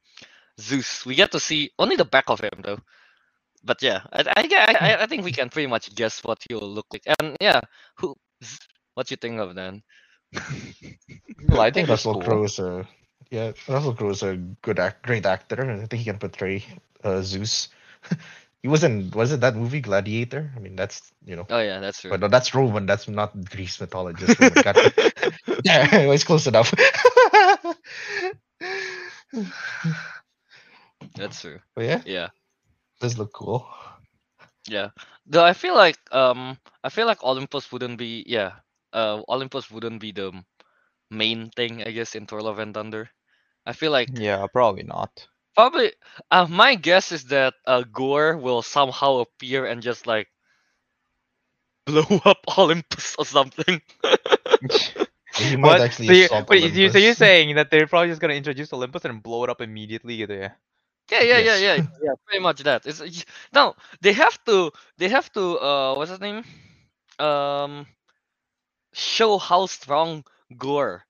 Zeus. 0.60 1.04
We 1.06 1.14
get 1.14 1.32
to 1.32 1.40
see 1.40 1.70
only 1.78 1.96
the 1.96 2.04
back 2.04 2.24
of 2.28 2.40
him 2.40 2.60
though. 2.62 2.80
But 3.64 3.82
yeah, 3.82 4.02
I 4.12 4.22
I, 4.36 4.42
I, 4.54 4.74
I- 4.92 5.02
I 5.02 5.06
think 5.06 5.24
we 5.24 5.32
can 5.32 5.48
pretty 5.50 5.68
much 5.68 5.94
guess 5.94 6.22
what 6.24 6.42
he 6.48 6.54
will 6.54 6.68
look 6.70 6.86
like. 6.92 7.02
And 7.20 7.36
yeah, 7.40 7.60
who? 7.96 8.16
Z- 8.44 8.58
What 8.94 9.10
you 9.10 9.16
think 9.16 9.38
of 9.40 9.54
then? 9.54 9.82
Well, 11.48 11.60
I 11.60 11.66
I 11.66 11.70
think 11.70 11.86
think 11.86 11.88
Russell 11.88 12.14
cool. 12.14 12.22
Crowe 12.22 12.44
is 12.44 12.58
a 12.58 12.86
yeah. 13.30 13.52
Russell 13.68 13.94
Crowe 13.94 14.10
is 14.10 14.22
a 14.22 14.36
good 14.62 14.78
act, 14.78 15.02
great 15.04 15.26
actor, 15.26 15.56
and 15.62 15.82
I 15.82 15.86
think 15.86 16.00
he 16.00 16.04
can 16.04 16.18
portray 16.18 16.64
uh, 17.04 17.22
Zeus. 17.22 17.68
he 18.66 18.68
wasn't 18.68 19.14
was 19.14 19.30
it 19.30 19.40
that 19.42 19.54
movie 19.54 19.80
Gladiator? 19.80 20.50
I 20.56 20.58
mean, 20.58 20.74
that's 20.74 21.12
you 21.24 21.36
know, 21.36 21.46
oh 21.50 21.60
yeah, 21.62 21.78
that's 21.78 22.00
true. 22.00 22.10
but 22.10 22.18
no, 22.20 22.26
that's 22.26 22.52
Roman. 22.52 22.84
That's 22.86 23.06
not 23.06 23.30
Greece 23.46 23.80
mythologist. 23.80 24.40
Yeah, 25.64 25.86
it's 26.14 26.24
close 26.24 26.46
enough. 26.46 26.72
That's 31.16 31.40
true. 31.40 31.58
but 31.74 31.84
yeah, 31.84 32.02
Yeah. 32.04 32.28
does 33.00 33.18
look 33.18 33.32
cool. 33.32 33.66
Yeah. 34.68 34.90
Though 35.26 35.44
I 35.44 35.52
feel 35.52 35.74
like 35.76 35.98
um 36.12 36.58
I 36.82 36.88
feel 36.90 37.06
like 37.06 37.22
Olympus 37.22 37.70
wouldn't 37.70 37.98
be 37.98 38.24
yeah. 38.26 38.52
Uh 38.92 39.22
Olympus 39.28 39.70
wouldn't 39.70 40.00
be 40.00 40.12
the 40.12 40.32
main 41.10 41.50
thing, 41.50 41.82
I 41.86 41.90
guess, 41.92 42.14
in 42.14 42.26
Thor 42.26 42.42
Love 42.42 42.58
and 42.58 42.74
Thunder. 42.74 43.10
I 43.66 43.72
feel 43.72 43.92
like 43.92 44.08
Yeah, 44.12 44.46
probably 44.52 44.82
not. 44.84 45.26
Probably 45.56 45.92
uh 46.30 46.46
my 46.48 46.76
guess 46.76 47.12
is 47.12 47.24
that 47.26 47.54
uh 47.66 47.82
Gorr 47.82 48.36
will 48.36 48.62
somehow 48.62 49.18
appear 49.18 49.66
and 49.66 49.82
just 49.82 50.06
like 50.06 50.28
blow 51.86 52.04
up 52.24 52.38
Olympus 52.58 53.16
or 53.18 53.24
something. 53.26 53.80
He 55.38 55.56
might 55.56 55.78
What? 55.78 55.82
actually 55.82 56.08
So, 56.08 56.12
you, 56.12 56.28
assault 56.28 56.48
wait, 56.48 56.74
you, 56.74 56.90
so 56.90 56.98
you're 56.98 57.14
saying 57.14 57.54
that 57.56 57.70
they're 57.70 57.86
probably 57.86 58.08
just 58.08 58.20
gonna 58.20 58.34
introduce 58.34 58.72
Olympus 58.72 59.04
and 59.04 59.22
blow 59.22 59.44
it 59.44 59.50
up 59.50 59.60
immediately? 59.60 60.16
gitu? 60.18 60.50
Yeah, 61.10 61.20
yeah, 61.22 61.38
yeah, 61.38 61.56
Yes. 61.56 61.56
yeah, 61.56 61.74
yeah. 62.02 62.12
Pretty 62.26 62.42
much 62.42 62.62
that. 62.64 62.86
It's 62.86 63.00
y- 63.00 63.10
no, 63.52 63.74
they 64.00 64.12
have 64.12 64.42
to, 64.46 64.72
they 64.98 65.08
have 65.08 65.30
to. 65.32 65.58
Uh, 65.58 65.94
what's 65.94 66.10
his 66.10 66.20
name? 66.20 66.44
Um, 67.18 67.86
show 68.94 69.38
how 69.38 69.66
strong 69.66 70.24
Gorr 70.56 71.04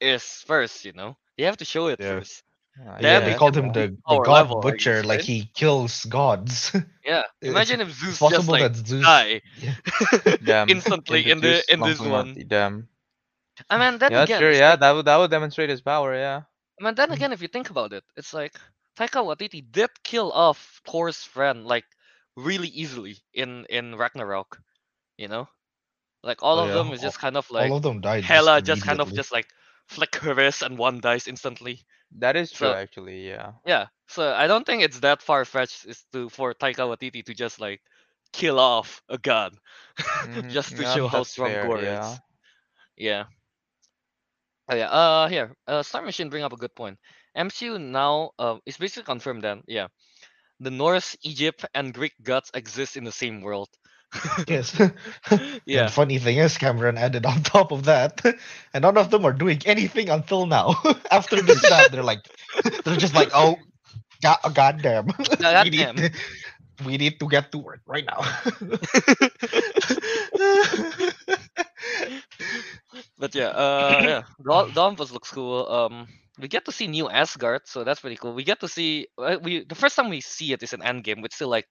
is 0.00 0.22
first. 0.46 0.84
You 0.84 0.92
know, 0.92 1.16
they 1.36 1.44
have 1.44 1.56
to 1.58 1.64
show 1.64 1.88
it 1.88 2.02
Yeah. 2.02 2.20
first. 2.20 2.42
Ah, 2.80 2.96
Yeah, 3.00 3.20
they 3.20 3.34
called 3.34 3.56
him 3.56 3.72
the, 3.72 3.96
the 4.08 4.18
God 4.20 4.28
level, 4.28 4.60
Butcher, 4.60 5.02
guess, 5.02 5.04
like 5.08 5.18
right? 5.18 5.24
he 5.26 5.50
kills 5.54 6.04
gods. 6.06 6.72
Yeah. 7.04 7.24
Imagine 7.42 7.80
if 7.80 7.90
Zeus 7.90 8.18
just 8.18 8.20
possible 8.20 8.52
like 8.52 8.72
that 8.72 8.86
Zeus. 8.86 9.02
die 9.02 9.42
Damn. 10.44 10.68
instantly 10.70 11.28
in 11.30 11.40
the 11.40 11.62
in 11.68 11.80
this 11.80 11.98
one. 12.00 12.34
Damn. 12.46 12.88
I 13.68 13.76
mean, 13.78 13.98
then 13.98 14.12
Yeah, 14.12 14.22
again, 14.22 14.40
sure. 14.40 14.52
Yeah, 14.52 14.70
like- 14.70 14.80
that 14.80 14.92
would 14.92 15.04
that 15.06 15.16
would 15.18 15.30
demonstrate 15.30 15.68
his 15.68 15.80
power. 15.82 16.14
Yeah. 16.14 16.42
I 16.80 16.84
mean, 16.84 16.94
then 16.94 17.10
again, 17.12 17.32
if 17.32 17.42
you 17.42 17.48
think 17.48 17.70
about 17.70 17.92
it, 17.92 18.04
it's 18.16 18.32
like 18.32 18.54
Taika 18.96 19.20
Waititi 19.22 19.60
did 19.70 19.90
kill 20.04 20.30
off 20.32 20.80
Thor's 20.86 21.22
friend 21.24 21.66
like 21.66 21.84
really 22.36 22.68
easily 22.68 23.18
in 23.34 23.66
in 23.68 23.96
Ragnarok. 23.96 24.62
You 25.18 25.28
know, 25.28 25.48
like 26.22 26.42
all 26.42 26.58
Oh, 26.58 26.62
of 26.64 26.68
yeah, 26.70 26.74
them 26.76 26.92
is 26.92 27.00
all- 27.00 27.06
just 27.10 27.18
kind 27.18 27.36
of 27.36 27.50
like 27.50 27.70
All 27.70 27.76
of 27.76 27.82
them 27.82 28.00
died. 28.00 28.24
Hela 28.24 28.62
just 28.62 28.82
kind 28.82 29.00
of 29.00 29.12
just 29.12 29.32
like 29.32 29.48
flick 29.88 30.14
her 30.22 30.34
wrist 30.34 30.62
and 30.62 30.78
one 30.78 31.00
dies 31.00 31.26
instantly. 31.28 31.82
That 32.18 32.36
is 32.36 32.52
true, 32.52 32.68
So- 32.68 32.74
actually. 32.74 33.26
Yeah. 33.28 33.52
Yeah, 33.64 33.86
so 34.08 34.32
I 34.32 34.46
don't 34.46 34.64
think 34.66 34.82
it's 34.82 35.00
that 35.00 35.22
far 35.22 35.44
fetched 35.44 35.86
is 35.86 36.04
to 36.12 36.28
for 36.28 36.54
Taika 36.54 36.84
Waititi 36.88 37.24
to 37.24 37.34
just 37.34 37.60
like 37.60 37.80
kill 38.32 38.58
off 38.58 39.02
a 39.08 39.18
god 39.18 39.54
Mhm, 40.24 40.50
just 40.50 40.76
to 40.76 40.82
yeah, 40.82 40.94
show 40.94 41.08
how 41.08 41.22
strong 41.24 41.52
fair, 41.52 41.62
Gorr 41.62 41.82
yeah. 41.82 42.12
is. 42.14 42.20
Yeah. 42.96 43.24
Oh 44.68 44.74
yeah. 44.74 44.88
Uh, 44.90 45.28
here. 45.28 45.54
Uh, 45.66 45.82
Star 45.82 46.02
Machine 46.02 46.28
bring 46.30 46.42
up 46.44 46.52
a 46.52 46.56
good 46.56 46.74
point. 46.74 46.98
MCU 47.36 47.78
now 47.78 48.30
uh, 48.38 48.58
is 48.66 48.76
basically 48.76 49.04
confirmed 49.04 49.42
then. 49.42 49.62
Yeah, 49.66 49.88
the 50.60 50.70
Norse, 50.70 51.16
Egypt, 51.22 51.64
and 51.74 51.94
Greek 51.94 52.14
gods 52.22 52.50
exist 52.54 52.96
in 52.96 53.04
the 53.04 53.12
same 53.12 53.40
world. 53.42 53.68
Yes. 54.48 54.80
Yeah. 55.64 55.84
And 55.84 55.92
funny 55.92 56.18
thing 56.18 56.38
is, 56.38 56.58
Cameron 56.58 56.98
added 56.98 57.24
on 57.24 57.42
top 57.46 57.72
of 57.72 57.84
that, 57.84 58.20
and 58.74 58.82
none 58.82 58.98
of 58.98 59.10
them 59.10 59.24
are 59.24 59.32
doing 59.32 59.62
anything 59.64 60.10
until 60.10 60.46
now. 60.46 60.74
After 61.10 61.40
this 61.40 61.62
that, 61.62 61.92
they're 61.92 62.02
like, 62.02 62.26
they're 62.84 62.96
just 62.96 63.14
like, 63.14 63.30
oh, 63.32 63.56
god, 64.20 64.38
goddamn, 64.54 65.06
we, 65.06 65.70
need, 65.70 65.86
goddamn. 65.86 66.10
we 66.84 66.96
need 66.98 67.20
to 67.20 67.28
get 67.28 67.52
to 67.52 67.58
work 67.58 67.80
right 67.86 68.04
now. 68.04 68.20
But 73.18 73.34
yeah, 73.34 73.54
uh, 73.54 73.98
yeah, 74.02 74.22
Olympus 74.76 75.12
looks 75.12 75.30
cool. 75.30 75.66
Um, 75.68 76.08
we 76.38 76.48
get 76.48 76.64
to 76.64 76.72
see 76.72 76.86
new 76.88 77.08
Asgard, 77.08 77.62
so 77.64 77.84
that's 77.84 78.00
pretty 78.00 78.16
cool. 78.16 78.34
We 78.34 78.44
get 78.44 78.60
to 78.60 78.68
see 78.68 79.06
uh, 79.16 79.38
we 79.40 79.64
the 79.64 79.74
first 79.74 79.96
time 79.96 80.10
we 80.10 80.20
see 80.20 80.52
it 80.52 80.62
is 80.62 80.72
in 80.72 80.80
Endgame, 80.80 81.22
which 81.22 81.34
still 81.34 81.48
like 81.48 81.68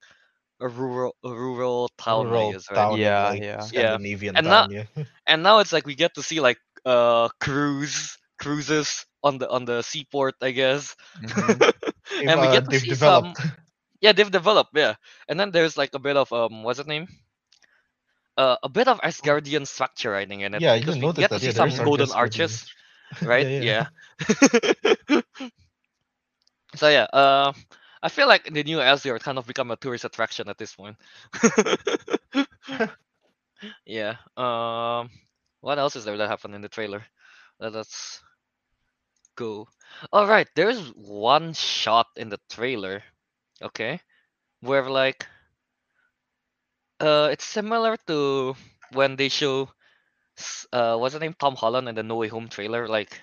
a 0.61 0.67
rural 0.69 1.15
a 1.23 1.29
rural 1.29 1.89
town, 1.97 2.31
Rural 2.31 2.45
guess, 2.45 2.69
right? 2.71 2.89
town 2.89 3.17
Yeah, 3.31 3.33
like, 3.33 3.45
yeah. 3.69 3.69
Scandinavian 3.69 4.35
And 4.35 4.47
town, 4.47 4.71
yeah. 4.71 4.85
and 5.27 5.43
now 5.43 5.59
it's 5.59 5.71
like 5.73 5.85
we 5.85 5.95
get 5.95 6.15
to 6.15 6.23
see 6.23 6.39
like 6.41 6.59
uh 6.85 7.29
cruise 7.39 8.17
cruises 8.39 9.05
on 9.23 9.37
the 9.39 9.49
on 9.49 9.65
the 9.65 9.81
seaport, 9.81 10.35
I 10.41 10.51
guess. 10.51 10.95
Mhm. 11.21 11.65
and 12.27 12.41
we 12.41 12.47
Uh, 12.47 12.59
get 12.59 12.65
to 12.65 12.73
see 12.73 12.93
developed. 12.93 12.95
some 12.95 13.35
yeah 14.01 14.11
they've 14.13 14.31
developed 14.31 14.71
yeah 14.75 14.95
and 15.27 15.39
then 15.39 15.51
there's 15.51 15.77
like 15.77 15.93
a 15.93 15.99
bit 15.99 16.17
of 16.17 16.31
um 16.33 16.63
what's 16.63 16.79
it 16.79 16.87
name 16.87 17.07
uh, 18.37 18.55
a 18.63 18.69
bit 18.69 18.87
of 18.87 18.99
Asgardian 19.01 19.67
structure 19.67 20.15
I 20.15 20.25
think 20.25 20.41
in 20.43 20.53
it 20.55 20.63
Yeah, 20.63 20.75
you 20.75 20.83
because 20.83 20.97
can 20.97 20.99
we 20.99 21.07
get 21.13 21.27
that. 21.27 21.31
to 21.31 21.39
Yeah, 21.39 21.39
see 21.39 21.51
some 21.51 21.81
golden 21.81 22.11
Asgardian 22.11 22.11
arches 22.11 22.65
right 23.23 23.47
yeah. 23.59 23.59
yeah, 23.59 23.87
so 26.75 26.87
yeah 26.89 27.07
uh 27.13 27.51
I 28.03 28.09
feel 28.09 28.27
like 28.27 28.45
the 28.45 28.63
new 28.63 28.79
Asgard 28.81 29.21
kind 29.23 29.37
of 29.37 29.45
become 29.47 29.71
a 29.71 29.75
tourist 29.75 30.05
attraction 30.05 30.49
at 30.49 30.57
this 30.57 30.73
point. 30.75 30.97
Yeah 33.85 34.15
um 34.37 35.09
what 35.61 35.79
else 35.79 35.95
is 35.95 36.05
there 36.05 36.17
that 36.17 36.29
happened 36.29 36.55
in 36.55 36.61
the 36.61 36.69
trailer? 36.69 37.03
Let 37.59 37.75
us 37.75 38.21
go. 39.35 39.67
All 40.13 40.25
right 40.27 40.47
there's 40.55 40.87
one 40.95 41.53
shot 41.53 42.07
in 42.15 42.29
the 42.29 42.39
trailer 42.49 43.03
okay 43.61 43.99
where 44.61 44.89
like 44.89 45.27
uh 46.99 47.29
it's 47.31 47.43
similar 47.45 47.97
to 48.07 48.55
when 48.93 49.15
they 49.15 49.29
show 49.29 49.69
uh 50.73 50.97
what's 50.97 51.13
the 51.13 51.19
name? 51.19 51.35
Tom 51.39 51.55
Holland 51.55 51.87
in 51.89 51.95
the 51.95 52.03
No 52.03 52.15
Way 52.15 52.27
Home 52.27 52.47
trailer 52.49 52.87
like 52.87 53.19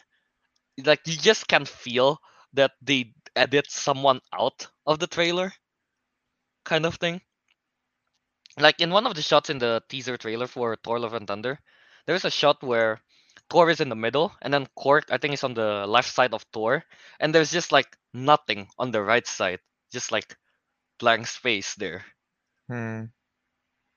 like 0.85 1.01
you 1.07 1.17
just 1.17 1.49
can 1.49 1.65
feel 1.67 2.19
that 2.55 2.73
they 2.83 3.15
edit 3.37 3.71
someone 3.71 4.21
out 4.33 4.67
of 4.87 4.99
the 4.99 5.07
trailer 5.07 5.53
kind 6.65 6.85
of 6.87 6.97
thing 6.97 7.21
like 8.59 8.81
in 8.81 8.91
one 8.91 9.07
of 9.07 9.15
the 9.15 9.23
shots 9.23 9.51
in 9.51 9.59
the 9.59 9.83
teaser 9.89 10.17
trailer 10.17 10.47
for 10.47 10.77
Thor 10.77 10.99
Love 11.01 11.15
and 11.15 11.27
Thunder 11.27 11.59
there's 12.07 12.25
a 12.25 12.31
shot 12.31 12.63
where 12.63 13.01
Thor 13.51 13.71
is 13.71 13.81
in 13.81 13.89
the 13.89 13.97
middle 13.97 14.33
and 14.43 14.53
then 14.53 14.67
Korg 14.79 15.05
I 15.11 15.19
think 15.19 15.35
is 15.35 15.45
on 15.45 15.55
the 15.55 15.87
left 15.87 16.11
side 16.13 16.33
of 16.35 16.43
Thor 16.53 16.85
and 17.21 17.35
there's 17.35 17.51
just 17.53 17.73
like 17.73 17.97
nothing 18.15 18.69
on 18.79 18.91
the 18.93 19.03
right 19.03 19.27
side 19.27 19.61
just 19.93 20.13
like 20.13 20.37
blank 20.99 21.27
space 21.27 21.75
there 21.75 22.05
Hmm. 22.69 23.11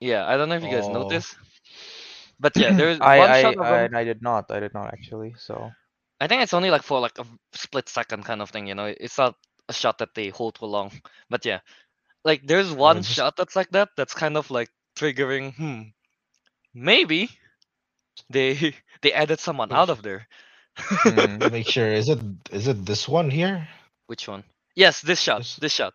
yeah 0.00 0.26
I 0.26 0.36
don't 0.36 0.48
know 0.48 0.56
if 0.56 0.62
you 0.64 0.70
guys 0.70 0.88
Oh. 0.88 0.90
noticed 0.90 1.36
but 2.40 2.56
yeah 2.56 2.72
there's 2.72 3.00
I 3.00 3.14
one 3.14 3.34
I, 3.36 3.40
shot 3.40 3.56
of 3.58 3.70
I 3.70 3.88
I 4.00 4.04
did 4.04 4.22
not. 4.22 4.50
I 4.50 4.60
did 4.60 4.74
not 4.74 4.92
actually. 4.92 5.34
So. 5.38 5.74
I 6.22 6.28
think 6.28 6.42
it's 6.42 6.54
only 6.54 6.70
like 6.70 6.84
for 6.86 7.00
like 7.02 7.18
a 7.18 7.26
split 7.52 7.88
second 7.88 8.22
kind 8.24 8.40
of 8.42 8.50
thing, 8.50 8.68
you 8.70 8.74
know. 8.78 8.86
It's 8.86 9.18
not 9.18 9.34
a 9.68 9.72
shot 9.74 9.98
that 9.98 10.14
they 10.14 10.28
hold 10.30 10.58
for 10.58 10.68
long. 10.70 10.92
But 11.28 11.44
yeah, 11.44 11.60
like 12.24 12.46
there's 12.46 12.70
one 12.70 13.02
just- 13.02 13.10
shot 13.18 13.34
that's 13.36 13.56
like 13.58 13.70
that. 13.74 13.90
That's 13.96 14.14
kind 14.14 14.36
of 14.38 14.50
like 14.50 14.70
triggering. 14.94 15.54
Hmm, 15.58 15.82
maybe 16.74 17.28
they 18.30 18.74
they 19.02 19.12
added 19.12 19.40
someone 19.40 19.72
out 19.72 19.90
of 19.90 20.02
there. 20.02 20.28
Hmm. 20.78 21.38
Make 21.50 21.66
sure. 21.68 21.90
Is 21.90 22.08
it 22.08 22.20
is 22.54 22.68
it 22.68 22.86
this 22.86 23.08
one 23.08 23.28
here? 23.30 23.66
Which 24.06 24.28
one? 24.28 24.44
Yes, 24.76 25.00
this 25.02 25.20
shot. 25.20 25.38
This- 25.42 25.56
This 25.56 25.72
shot. 25.74 25.94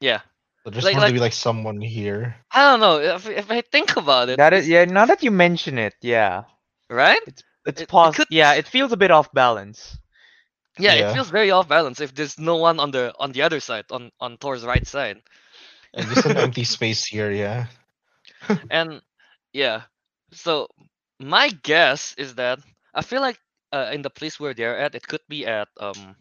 Yeah, 0.00 0.20
So 0.64 0.70
there's 0.70 0.84
Like- 0.84 0.94
going 0.94 1.02
like- 1.02 1.14
to 1.14 1.20
be 1.20 1.20
like 1.20 1.32
someone 1.36 1.80
here. 1.80 2.34
I 2.50 2.70
don't 2.70 2.80
know 2.80 2.98
if 2.98 3.28
if 3.28 3.50
I 3.50 3.60
think 3.62 3.96
about 3.96 4.28
it. 4.30 4.36
That 4.38 4.52
is 4.52 4.66
yeah. 4.68 4.84
Now 4.86 5.06
that 5.06 5.22
you 5.22 5.30
mention 5.30 5.78
it, 5.78 5.94
yeah, 6.02 6.44
right. 6.90 7.22
it's 7.26 7.42
It- 7.66 7.80
it 7.82 7.88
pos- 7.88 8.16
could- 8.16 8.28
Yeah, 8.30 8.54
it 8.54 8.66
feels 8.68 8.92
a 8.92 8.96
bit 8.96 9.10
off 9.10 9.32
balance. 9.32 9.98
Yeah, 10.78 10.94
Yeah. 10.94 11.10
it 11.10 11.14
feels 11.14 11.30
very 11.30 11.50
off 11.50 11.68
balance 11.68 12.00
if 12.00 12.14
there's 12.14 12.38
no 12.38 12.56
one 12.56 12.80
on 12.80 12.90
the 12.90 13.12
on 13.18 13.32
the 13.32 13.42
other 13.42 13.60
side 13.60 13.84
on 13.90 14.10
on 14.20 14.36
Thor's 14.38 14.64
right 14.64 14.86
side. 14.86 15.22
And 15.94 16.08
just 16.08 16.24
an 16.26 16.36
empty 16.38 16.64
space 16.76 17.04
here, 17.04 17.30
yeah. 17.30 17.66
and 18.70 19.00
yeah 19.52 19.82
so 20.32 20.66
my 21.20 21.50
guess 21.62 22.14
is 22.16 22.34
that 22.34 22.58
i 22.94 23.02
feel 23.02 23.20
like 23.20 23.38
uh, 23.70 23.90
in 23.92 24.02
the 24.02 24.10
place 24.10 24.40
where 24.40 24.54
they're 24.54 24.78
at 24.80 24.94
it 24.96 25.06
could 25.06 25.20
be 25.28 25.46
at 25.46 25.68
um 25.78 26.16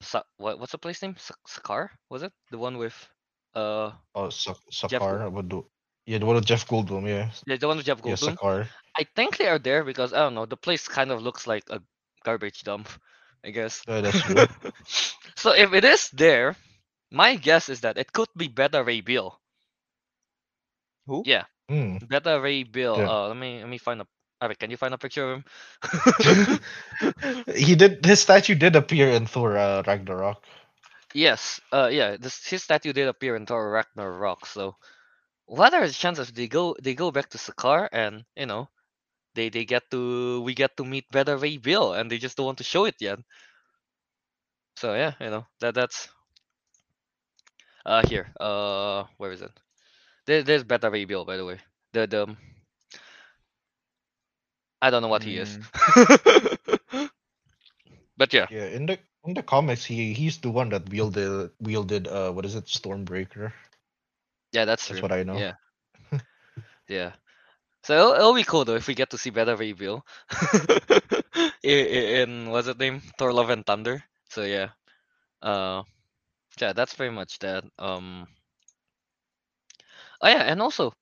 Sa- 0.00 0.22
what, 0.36 0.58
what's 0.60 0.72
the 0.72 0.78
place 0.78 1.00
name 1.02 1.16
Sa- 1.18 1.34
sakaar 1.46 1.88
was 2.10 2.22
it 2.22 2.32
the 2.50 2.58
one 2.58 2.78
with 2.78 2.94
uh 3.54 3.90
Oh, 4.14 4.28
Sak- 4.30 4.56
Gold- 4.62 4.90
Sakaar. 4.92 5.30
Would 5.32 5.48
do. 5.48 5.66
Yeah, 6.06 6.18
the 6.18 6.26
one 6.26 6.36
with 6.36 6.46
Jeff 6.46 6.66
Goldblum. 6.66 7.06
Yeah. 7.08 7.30
yeah, 7.46 7.56
the 7.56 7.66
one 7.68 7.76
with 7.76 7.86
jeff 7.86 8.00
Goldblum. 8.02 8.22
Yeah, 8.22 8.34
Sakaar. 8.34 8.68
I 8.98 9.04
think 9.16 9.36
they 9.36 9.48
are 9.48 9.58
there 9.58 9.84
because 9.84 10.12
i 10.12 10.18
don't 10.18 10.34
know 10.34 10.46
the 10.46 10.56
place 10.56 10.88
kind 10.88 11.10
of 11.10 11.22
looks 11.22 11.46
like 11.46 11.64
a 11.70 11.80
garbage 12.24 12.62
dump 12.62 12.88
I 13.44 13.50
guess. 13.50 13.84
Yeah, 13.88 14.00
that's 14.00 14.20
true. 14.22 14.46
so 15.36 15.52
if 15.52 15.72
it 15.72 15.84
is 15.84 16.10
there, 16.10 16.56
my 17.10 17.36
guess 17.36 17.68
is 17.68 17.80
that 17.82 17.96
it 17.96 18.12
could 18.12 18.28
be 18.36 18.48
Beta 18.48 18.82
Ray 18.82 19.00
Bill. 19.00 19.38
Who? 21.06 21.24
Yeah, 21.24 21.44
Hmm. 21.68 21.98
Beta 22.06 22.40
Ray 22.40 22.64
Bill. 22.64 23.02
Yeah. 23.02 23.08
Uh, 23.08 23.28
let 23.28 23.36
me 23.36 23.60
let 23.60 23.68
me 23.68 23.78
find 23.78 24.00
a. 24.02 24.06
Alright, 24.42 24.58
can 24.58 24.70
you 24.70 24.76
find 24.76 24.94
a 24.94 24.98
picture 24.98 25.32
of 25.32 25.38
him? 25.38 25.44
he 27.56 27.74
did 27.74 28.04
his 28.04 28.20
statue 28.20 28.54
did 28.54 28.76
appear 28.76 29.08
in 29.10 29.26
Thor 29.26 29.56
uh, 29.56 29.82
Ragnarok. 29.86 30.44
yes. 31.14 31.60
Uh, 31.72 31.88
yeah. 31.92 32.16
This 32.18 32.46
his 32.46 32.62
statue 32.62 32.92
did 32.92 33.08
appear 33.08 33.36
in 33.36 33.46
Thor 33.46 33.70
Ragnarok. 33.70 34.46
So, 34.46 34.76
what 35.46 35.74
are 35.74 35.86
the 35.86 35.92
chances 35.92 36.32
they 36.32 36.48
go 36.48 36.76
they 36.82 36.94
go 36.94 37.10
back 37.10 37.28
to 37.30 37.38
Sakaar 37.38 37.88
and 37.92 38.24
you 38.36 38.46
know, 38.46 38.68
they 39.38 39.48
they 39.50 39.64
get 39.64 39.90
to 39.92 40.42
we 40.42 40.54
get 40.54 40.76
to 40.76 40.84
meet 40.84 41.06
Beta 41.12 41.36
Ray 41.38 41.58
Bill 41.58 41.94
and 41.94 42.10
they 42.10 42.18
just 42.18 42.36
don't 42.36 42.46
want 42.46 42.58
to 42.58 42.64
show 42.64 42.84
it 42.86 42.96
yet. 43.00 43.20
So 44.76 44.94
yeah, 44.94 45.14
you 45.20 45.30
know 45.30 45.46
that 45.60 45.74
that's. 45.74 46.08
Uh, 47.86 48.02
here. 48.06 48.32
Uh, 48.40 49.04
where 49.18 49.32
is 49.32 49.42
it? 49.42 49.52
There, 50.26 50.42
there's 50.42 50.64
Beta 50.64 50.90
Ray 50.90 51.04
Bill, 51.04 51.24
by 51.24 51.36
the 51.36 51.44
way. 51.44 51.60
The 51.92 52.06
the. 52.06 52.22
um, 52.24 52.38
I 54.82 54.90
don't 54.90 55.02
know 55.02 55.08
what 55.08 55.24
he 55.24 55.36
is. 55.38 55.58
but 58.16 58.32
yeah, 58.32 58.48
Yeah, 58.48 58.66
in 58.66 58.86
the 58.86 58.98
in 59.24 59.34
the 59.34 59.42
comics, 59.42 59.84
he 59.84 60.12
he's 60.14 60.38
the 60.38 60.50
one 60.50 60.70
that 60.70 60.88
wielded 60.90 61.50
wielded 61.60 62.08
uh 62.08 62.30
what 62.32 62.44
is 62.44 62.54
it 62.54 62.66
Stormbreaker? 62.66 63.52
yeah, 64.52 64.64
that's 64.64 64.86
That's 64.88 65.00
true. 65.00 65.02
what 65.02 65.12
I 65.12 65.22
know. 65.22 65.38
Yeah. 65.38 65.54
yeah. 66.88 67.12
So 67.84 67.94
it'll, 67.94 68.14
it'll 68.14 68.34
be 68.34 68.44
cool 68.44 68.64
though 68.64 68.76
if 68.76 68.86
we 68.88 68.94
get 68.94 69.10
to 69.10 69.18
see 69.18 69.30
Beta 69.30 69.56
Ray 69.56 69.72
Bill 69.72 70.04
in, 71.62 71.86
in 71.86 72.50
what's 72.50 72.68
it 72.68 72.78
name? 72.78 73.00
Thor 73.18 73.32
Love 73.32 73.50
and 73.50 73.64
Thunder. 73.66 74.02
So 74.30 74.42
yeah. 74.42 74.70
Uh 75.42 75.82
yeah, 76.60 76.72
that's 76.72 76.94
pretty 76.94 77.14
much 77.14 77.38
that. 77.40 77.64
Um 77.78 78.26
Oh 80.22 80.28
yeah, 80.28 80.42
and 80.42 80.60
also 80.62 80.92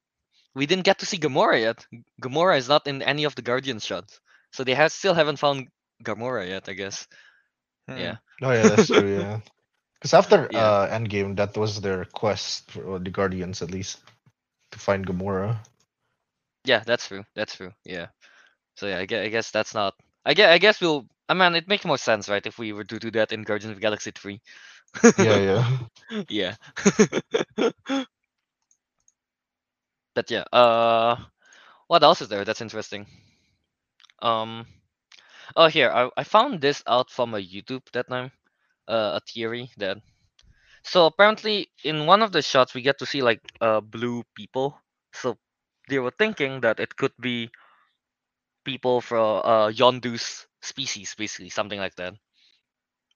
we 0.54 0.66
didn't 0.66 0.84
get 0.84 0.98
to 1.00 1.06
see 1.06 1.18
Gamora 1.18 1.60
yet. 1.60 1.86
Gamora 2.22 2.56
is 2.58 2.68
not 2.68 2.86
in 2.86 3.02
any 3.02 3.24
of 3.24 3.34
the 3.34 3.42
Guardian 3.42 3.78
shots. 3.80 4.20
So 4.52 4.64
they 4.64 4.74
have 4.74 4.92
still 4.92 5.14
haven't 5.14 5.38
found 5.38 5.68
Gamora 6.02 6.46
yet, 6.48 6.68
I 6.68 6.72
guess. 6.74 7.06
Hmm. 7.88 7.96
Yeah. 7.96 8.16
Oh 8.42 8.52
yeah, 8.52 8.68
that's 8.68 8.90
true. 8.90 9.14
Yeah, 9.14 9.40
because 9.94 10.14
after 10.14 10.50
Yeah. 10.50 10.72
uh 10.74 10.88
Endgame, 10.88 11.36
that 11.36 11.56
was 11.56 11.80
their 11.80 12.04
quest 12.04 12.70
for 12.72 12.98
the 12.98 13.10
Guardians 13.10 13.62
at 13.62 13.70
least 13.70 14.00
to 14.72 14.78
find 14.78 15.06
Gamora. 15.06 15.58
Yeah, 16.66 16.82
that's 16.86 17.08
true. 17.08 17.24
That's 17.34 17.56
true. 17.56 17.72
Yeah. 17.84 18.08
So 18.76 18.88
yeah, 18.88 19.00
I 19.00 19.06
guess, 19.06 19.26
I 19.26 19.30
guess 19.30 19.52
that's 19.52 19.74
not. 19.74 19.94
I 20.26 20.34
guess 20.34 20.50
I 20.50 20.58
guess 20.58 20.80
we'll. 20.80 21.06
I 21.28 21.34
mean, 21.34 21.56
it 21.56 21.68
makes 21.68 21.86
more 21.86 21.98
sense, 21.98 22.28
right? 22.28 22.46
If 22.46 22.58
we 22.58 22.72
were 22.72 22.84
to 22.84 23.00
do 23.00 23.12
that 23.12 23.32
in 23.32 23.44
Guardians 23.44 23.76
of 23.76 23.82
Galaxy 23.82 24.12
three. 24.12 24.40
Yeah, 25.16 25.38
yeah. 26.10 26.24
yeah. 26.30 26.56
but 30.14 30.30
yeah. 30.30 30.44
Uh, 30.52 31.16
what 31.88 32.04
else 32.04 32.22
is 32.22 32.28
there 32.28 32.44
that's 32.44 32.62
interesting? 32.62 33.06
Um. 34.22 34.66
Oh, 35.56 35.68
here 35.68 35.90
I 35.90 36.10
I 36.16 36.24
found 36.24 36.60
this 36.62 36.82
out 36.86 37.10
from 37.10 37.34
a 37.34 37.38
YouTube 37.40 37.82
that 37.92 38.08
time. 38.08 38.32
Uh, 38.88 39.18
a 39.18 39.20
theory 39.32 39.70
that. 39.78 39.98
So 40.84 41.06
apparently, 41.06 41.70
in 41.84 42.06
one 42.06 42.22
of 42.22 42.32
the 42.32 42.42
shots, 42.42 42.74
we 42.74 42.82
get 42.82 42.98
to 43.00 43.06
see 43.06 43.22
like 43.22 43.40
uh 43.60 43.80
blue 43.80 44.24
people. 44.36 44.80
So 45.14 45.38
they 45.88 45.98
were 45.98 46.10
thinking 46.10 46.60
that 46.60 46.80
it 46.80 46.96
could 46.96 47.12
be 47.20 47.50
people 48.64 49.00
from 49.00 49.40
uh 49.44 49.68
Yondu's 49.68 50.46
species, 50.60 51.14
basically 51.16 51.48
something 51.50 51.78
like 51.78 51.94
that. 51.96 52.14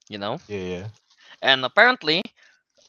You 0.08 0.18
know, 0.18 0.40
Yeah, 0.48 0.58
yeah. 0.58 0.88
and 1.42 1.64
apparently, 1.64 2.22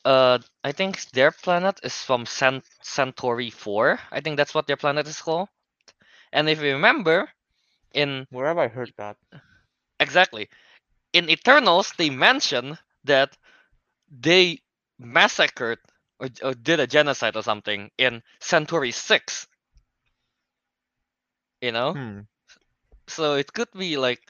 uh, 0.05 0.39
I 0.63 0.71
think 0.71 1.01
their 1.11 1.31
planet 1.31 1.79
is 1.83 2.03
from 2.03 2.25
Cent- 2.25 2.65
Centauri 2.81 3.49
Four. 3.49 3.99
I 4.11 4.21
think 4.21 4.37
that's 4.37 4.53
what 4.53 4.67
their 4.67 4.77
planet 4.77 5.07
is 5.07 5.21
called. 5.21 5.49
And 6.31 6.49
if 6.49 6.61
you 6.61 6.73
remember, 6.73 7.29
in 7.93 8.27
Where 8.29 8.47
have 8.47 8.57
I 8.57 8.67
heard 8.67 8.93
that? 8.97 9.17
exactly 9.99 10.49
in 11.13 11.29
Eternals, 11.29 11.93
they 11.97 12.09
mention 12.09 12.77
that 13.03 13.37
they 14.09 14.59
massacred 14.99 15.79
or, 16.19 16.29
or 16.43 16.53
did 16.53 16.79
a 16.79 16.87
genocide 16.87 17.35
or 17.35 17.43
something 17.43 17.89
in 17.97 18.21
Centauri 18.39 18.91
Six. 18.91 19.47
You 21.61 21.71
know, 21.71 21.99
Hmm. 21.99 22.21
so 23.07 23.35
it 23.35 23.51
could 23.53 23.71
be 23.73 23.97
like 23.97 24.21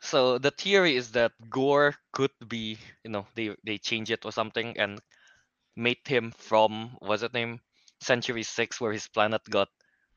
so 0.00 0.38
the 0.38 0.50
theory 0.50 0.96
is 0.96 1.12
that 1.12 1.32
Gorr 1.50 1.94
could 2.12 2.30
be 2.46 2.78
you 3.04 3.10
know 3.10 3.26
they 3.34 3.54
they 3.64 3.78
change 3.78 4.10
it 4.10 4.24
or 4.24 4.32
something 4.32 4.78
and 4.78 5.00
made 5.76 5.98
him 6.06 6.32
from 6.32 6.96
what's 7.00 7.22
it 7.22 7.34
name? 7.34 7.60
Centauri 8.00 8.42
6 8.44 8.80
where 8.80 8.92
his 8.92 9.08
planet 9.08 9.42
got 9.50 9.68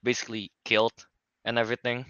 basically 0.04 0.52
killed 0.66 1.06
and 1.46 1.58
everything. 1.58 2.06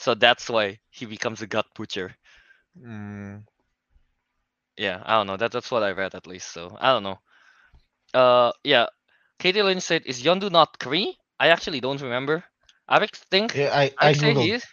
So 0.00 0.14
that's 0.14 0.48
why 0.50 0.80
he 0.90 1.06
becomes 1.06 1.42
a 1.42 1.46
gut 1.46 1.66
butcher. 1.74 2.16
Mm. 2.78 3.44
yeah 4.76 5.02
i 5.04 5.16
don't 5.16 5.26
know. 5.26 5.36
That, 5.36 5.52
that's 5.52 5.70
what 5.70 5.82
i 5.82 5.90
read 5.92 6.14
at 6.14 6.26
least 6.26 6.52
so 6.52 6.76
i 6.80 6.92
don't 6.92 7.02
know. 7.02 7.18
Uh 8.14 8.52
yeah. 8.64 8.86
Katie 9.38 9.62
lynch 9.62 9.82
said 9.82 10.02
is 10.06 10.22
yondu 10.22 10.50
not 10.50 10.78
kree 10.78 11.16
i 11.40 11.48
actually 11.48 11.80
don't 11.80 12.00
remember 12.02 12.44
i 12.90 13.06
think 13.30 13.54
Yeah, 13.54 13.70
I 13.74 13.94
i 14.00 14.10
I 14.10 14.14
say 14.14 14.34
he 14.34 14.52
googled. 14.52 14.52
is 14.52 14.64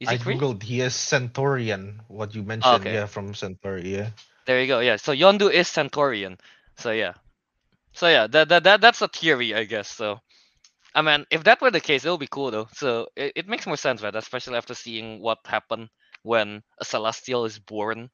is 0.00 0.10
I 0.10 0.18
he 0.18 0.18
googled. 0.18 0.62
He 0.62 0.80
is 0.80 0.94
Centaurian. 0.94 2.02
What 2.08 2.34
you 2.34 2.42
mentioned, 2.42 2.88
okay. 2.88 2.92
yeah, 2.92 3.06
from 3.06 3.34
Centauri. 3.34 3.94
Yeah. 3.96 4.10
There 4.46 4.60
you 4.60 4.66
go. 4.68 4.80
Yeah. 4.80 4.96
So 4.96 5.12
Yondu 5.12 5.52
is 5.52 5.68
Centaurian. 5.68 6.38
So 6.76 6.90
yeah. 6.92 7.14
So 7.92 8.08
yeah, 8.08 8.26
that 8.28 8.48
that, 8.48 8.64
that 8.64 8.80
that's 8.80 9.02
a 9.02 9.08
theory, 9.08 9.54
I 9.54 9.64
guess. 9.64 9.88
So 9.90 10.20
I 10.94 11.02
mean, 11.02 11.26
if 11.30 11.44
that 11.44 11.60
were 11.60 11.70
the 11.70 11.80
case, 11.80 12.04
it 12.04 12.10
would 12.10 12.20
be 12.20 12.28
cool 12.28 12.50
though. 12.50 12.68
So 12.74 13.08
it, 13.16 13.32
it 13.36 13.48
makes 13.48 13.66
more 13.66 13.76
sense, 13.76 14.02
right? 14.02 14.14
Especially 14.14 14.56
after 14.56 14.74
seeing 14.74 15.20
what 15.20 15.38
happened 15.46 15.88
when 16.22 16.62
a 16.80 16.84
celestial 16.84 17.44
is 17.46 17.58
born 17.58 18.10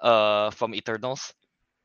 uh 0.00 0.50
from 0.50 0.74
Eternals. 0.74 1.32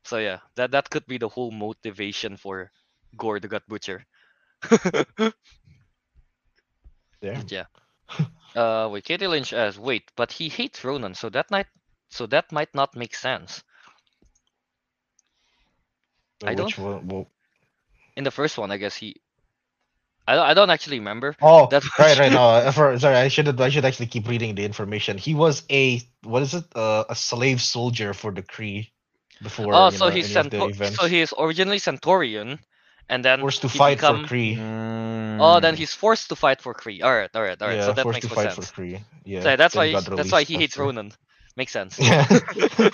So 0.05 0.17
yeah, 0.17 0.39
that 0.55 0.71
that 0.71 0.89
could 0.89 1.05
be 1.07 1.17
the 1.17 1.29
whole 1.29 1.51
motivation 1.51 2.37
for 2.37 2.71
Gorr 3.17 3.39
the 3.39 3.47
God 3.47 3.63
Butcher. 3.67 4.05
Damn. 7.21 7.45
yeah. 7.49 7.65
Uh 8.55 8.89
wait, 8.91 9.05
Katie 9.05 9.27
Lynch 9.27 9.53
asks, 9.53 9.79
wait, 9.79 10.11
but 10.15 10.31
he 10.31 10.49
hates 10.49 10.83
Ronan, 10.83 11.15
so 11.15 11.29
that 11.29 11.49
might 11.51 11.67
so 12.09 12.25
that 12.27 12.51
might 12.51 12.73
not 12.75 12.95
make 12.95 13.15
sense. 13.15 13.63
I 16.43 16.55
don't- 16.55 16.77
one? 16.77 17.07
Well, 17.07 17.27
In 18.17 18.23
the 18.23 18.31
first 18.31 18.57
one, 18.57 18.71
I 18.71 18.77
guess 18.77 18.95
he 18.95 19.15
I 20.27 20.35
don't, 20.35 20.45
I 20.45 20.53
don't 20.53 20.69
actually 20.69 20.99
remember. 20.99 21.35
oh, 21.41 21.67
That's 21.71 21.87
right, 21.99 22.17
right. 22.19 22.31
No, 22.31 22.43
uh, 22.67 22.71
for, 22.71 22.97
sorry, 22.99 23.15
I 23.15 23.27
should 23.27 23.59
I 23.59 23.69
should 23.69 23.85
actually 23.85 24.07
keep 24.07 24.27
reading 24.27 24.55
the 24.55 24.63
information. 24.65 25.17
He 25.17 25.33
was 25.33 25.63
a 25.69 26.01
what 26.23 26.41
is 26.43 26.53
it? 26.53 26.65
Uh, 26.75 27.05
a 27.09 27.15
slave 27.15 27.61
soldier 27.61 28.13
for 28.13 28.31
the 28.31 28.41
Kree 28.43 28.89
before. 29.41 29.73
Oh, 29.73 29.89
so 29.89 30.05
know, 30.05 30.11
he's 30.11 30.31
Cento- 30.31 30.71
so 30.71 31.07
he 31.07 31.21
is 31.21 31.33
originally 31.37 31.79
Centaurian, 31.79 32.59
and 33.11 33.23
then 33.23 33.39
forced 33.41 33.61
to 33.61 33.69
fight 33.69 33.97
become- 33.97 34.25
for 34.25 34.33
Kree. 34.33 34.57
Oh, 35.43 35.59
then 35.59 35.73
Mm. 35.75 35.77
he's 35.77 35.93
forced 35.93 36.29
to 36.29 36.35
fight 36.35 36.61
for 36.61 36.73
Kree. 36.73 37.01
All 37.03 37.13
right, 37.13 37.29
all 37.35 37.41
right, 37.43 37.59
all 37.61 37.67
right. 37.67 37.77
yeah, 37.77 37.85
so 37.87 37.93
that 37.93 38.03
forced 38.03 38.15
makes 38.17 38.27
to 38.27 38.33
fight 38.35 38.53
sense. 38.53 38.69
for 38.71 38.81
Kree. 38.81 39.03
Yeah. 39.25 39.41
so 39.41 39.55
that's 39.55 39.75
why 39.75 39.87
he 39.87 39.93
that's 40.15 40.31
why 40.31 40.43
he 40.43 40.55
hates 40.55 40.73
after. 40.75 40.83
Ronan. 40.83 41.11
Makes 41.55 41.71
sense. 41.73 41.99
Yeah. 41.99 42.25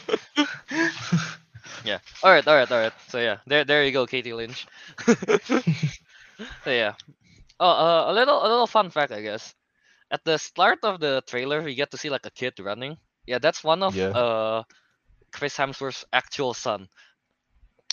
yeah. 1.85 1.99
All 2.23 2.31
right, 2.31 2.45
all 2.47 2.55
right, 2.55 2.71
all 2.71 2.79
right. 2.79 2.93
So 3.09 3.19
yeah, 3.19 3.37
there 3.45 3.63
there 3.63 3.83
you 3.85 3.91
go, 3.91 4.05
Katie 4.05 4.33
Lynch. 4.33 4.65
so 5.05 5.61
yeah. 6.71 6.93
Oh, 7.59 7.69
uh, 7.69 8.11
a 8.11 8.13
little 8.13 8.39
a 8.41 8.47
little 8.47 8.67
fun 8.67 8.89
fact, 8.89 9.11
I 9.11 9.21
guess. 9.21 9.53
At 10.11 10.23
the 10.23 10.37
start 10.37 10.79
of 10.83 10.99
the 10.99 11.21
trailer, 11.27 11.61
we 11.61 11.75
get 11.75 11.91
to 11.91 11.97
see 11.97 12.09
like 12.09 12.25
a 12.25 12.31
kid 12.31 12.53
running. 12.59 12.97
Yeah, 13.25 13.39
that's 13.39 13.63
one 13.63 13.83
of 13.83 13.95
Yeah. 13.95 14.09
uh 14.15 14.63
Chris 15.31 15.57
Hemsworth's 15.57 16.05
actual 16.13 16.53
son, 16.53 16.87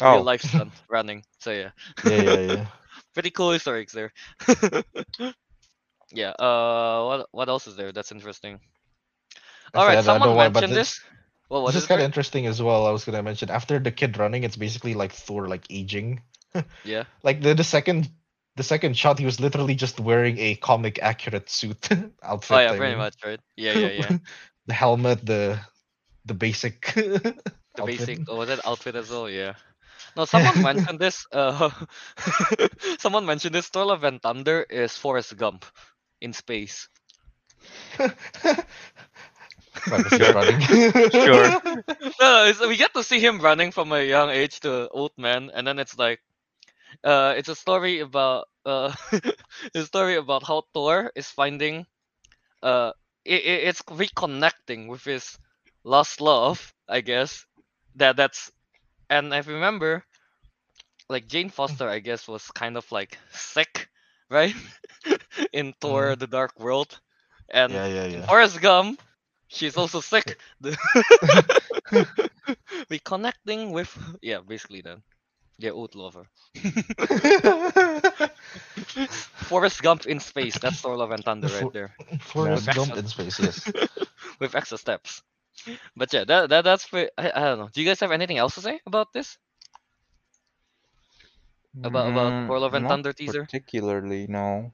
Oh, 0.01 0.14
real 0.14 0.24
life 0.24 0.42
son, 0.42 0.72
running. 0.88 1.24
So 1.38 1.53
yeah. 1.53 1.70
yeah, 2.05 2.22
yeah, 2.22 2.40
yeah. 2.40 2.66
pretty 3.14 3.30
cool 3.30 3.55
Easter 3.55 3.76
eggs 3.76 3.92
there. 3.92 4.12
yeah. 6.12 6.30
Uh, 6.30 7.05
what 7.05 7.28
what 7.30 7.49
else 7.49 7.66
is 7.66 7.76
there 7.76 7.92
that's 7.92 8.12
interesting? 8.12 8.61
All 9.74 9.86
right, 9.86 9.99
Actually, 9.99 10.11
I 10.11 10.18
don't 10.18 10.22
someone 10.22 10.28
know 10.28 10.34
why, 10.36 10.49
but 10.49 10.61
mentioned 10.61 10.76
this. 10.76 11.01
Well, 11.49 11.62
what 11.62 11.68
This 11.68 11.76
is 11.76 11.82
is 11.82 11.88
kind 11.88 12.01
of 12.01 12.05
interesting 12.07 12.47
as 12.47 12.61
well. 12.61 12.86
I 12.86 12.90
was 12.90 13.05
gonna 13.05 13.22
mention 13.22 13.51
after 13.51 13.78
the 13.78 13.92
kid 13.92 14.18
running, 14.18 14.45
it's 14.45 14.57
basically 14.57 14.95
like 14.95 15.12
Thor 15.12 15.49
like 15.49 15.66
aging. 15.70 16.22
Yeah. 16.84 17.05
Like 17.22 17.40
the, 17.40 17.55
the 17.55 17.64
second 17.64 18.09
the 18.57 18.62
second 18.62 18.97
shot, 18.97 19.18
he 19.18 19.24
was 19.24 19.40
literally 19.40 19.74
just 19.74 19.99
wearing 19.99 20.38
a 20.38 20.55
comic 20.57 20.99
accurate 21.03 21.51
suit 21.51 21.88
outfit. 22.22 22.57
Oh 22.57 22.61
yeah, 22.61 22.72
I 22.72 22.76
pretty 22.76 22.97
much, 22.97 23.16
right? 23.24 23.40
Yeah, 23.57 23.72
yeah, 23.72 23.88
yeah. 23.88 24.18
the 24.66 24.74
helmet, 24.74 25.26
the 25.26 25.59
the 26.24 26.34
basic. 26.34 26.92
The 26.95 27.82
outfit. 27.82 27.99
basic, 27.99 28.30
or 28.30 28.38
was 28.38 28.49
it 28.51 28.64
outfit 28.64 28.95
as 28.95 29.11
well? 29.11 29.28
Yeah. 29.28 29.55
No, 30.17 30.25
someone 30.27 30.61
mentioned 30.62 30.99
this. 31.01 31.27
Uh, 31.33 31.71
someone 32.99 33.27
mentioned 33.27 33.55
this. 33.55 33.69
Thor 33.69 33.87
Love 33.87 34.05
and 34.05 34.21
Thunder 34.23 34.62
is 34.69 34.97
Forrest 34.97 35.37
Gump 35.37 35.65
in 36.21 36.33
space. 36.33 36.89
Trying 39.87 40.05
to 40.05 40.11
see 40.11 40.27
running. 40.27 40.61
Sure. 41.25 41.57
No, 42.21 42.21
no, 42.21 42.45
it's, 42.47 42.61
we 42.61 42.77
get 42.77 42.95
to 42.95 43.03
see 43.05 43.21
him 43.21 43.41
running 43.41 43.71
from 43.73 43.93
a 43.93 44.03
young 44.03 44.31
age 44.31 44.61
to 44.61 44.89
old 44.89 45.12
man, 45.19 45.51
and 45.55 45.67
then 45.67 45.79
it's 45.79 45.99
like, 45.99 46.21
uh, 47.05 47.35
it's 47.37 47.49
a 47.49 47.55
story 47.55 48.01
about 48.01 48.47
uh, 48.67 48.93
a 49.75 49.83
story 49.85 50.17
about 50.17 50.45
how 50.47 50.65
Thor 50.75 51.12
is 51.15 51.29
finding, 51.29 51.87
uh, 52.62 52.93
it, 53.25 53.45
it's 53.45 53.83
reconnecting 53.83 54.89
with 54.89 55.05
his 55.05 55.39
lost 55.85 56.21
love, 56.21 56.75
I 56.89 57.01
guess. 57.01 57.47
That 57.97 58.17
that's, 58.17 58.51
and 59.11 59.35
I 59.35 59.39
remember, 59.41 60.05
like 61.09 61.29
Jane 61.29 61.51
Foster, 61.51 61.89
I 61.89 61.99
guess, 62.01 62.29
was 62.29 62.51
kind 62.51 62.77
of 62.77 62.91
like 62.93 63.19
sick, 63.33 63.89
right, 64.31 64.55
in 65.53 65.75
Thor: 65.81 66.13
mm-hmm. 66.13 66.21
The 66.21 66.27
Dark 66.27 66.59
World, 66.59 66.99
and 67.51 67.73
yeah, 67.73 67.87
yeah, 67.87 68.07
yeah. 68.07 68.27
Forrest 68.27 68.61
Gump, 68.61 69.01
she's 69.49 69.77
also 69.77 70.01
sick. 70.01 70.39
The- 70.61 70.77
Reconnecting 72.91 73.73
with 73.73 73.97
yeah, 74.23 74.41
basically 74.47 74.81
then. 74.83 75.03
Yeah, 75.59 75.71
old 75.71 75.95
lover. 75.95 76.27
Forrest 79.49 79.83
Gump 79.83 80.07
in 80.07 80.19
space. 80.21 80.59
That's 80.59 80.81
Thor 80.81 80.97
Love 80.97 81.13
and 81.13 81.25
Thunder 81.25 81.49
right 81.49 81.63
For- 81.63 81.71
there. 81.71 81.95
Forrest 82.21 82.67
Yeah. 82.67 82.75
Gump 82.75 82.97
in 82.97 83.07
space, 83.07 83.39
yes. 83.39 83.71
with 84.41 84.55
extra 84.55 84.79
steps. 84.79 85.23
But 85.97 86.13
yeah, 86.13 86.25
that, 86.25 86.49
that 86.51 86.63
that's 86.65 86.87
pretty, 86.87 87.11
I, 87.19 87.31
I 87.35 87.41
don't 87.45 87.59
know. 87.59 87.69
Do 87.73 87.81
you 87.81 87.87
guys 87.89 88.01
have 88.01 88.13
anything 88.13 88.39
else 88.39 88.55
to 88.55 88.61
say 88.61 88.81
about 88.87 89.13
this? 89.13 89.39
About- 91.83 92.09
about 92.09 92.35
Mm, 92.35 92.47
Thor 92.47 92.59
Love 92.59 92.75
and 92.75 92.87
Thunder 92.87 93.13
teaser? 93.13 93.51
Particularly, 93.51 94.27
no. 94.29 94.73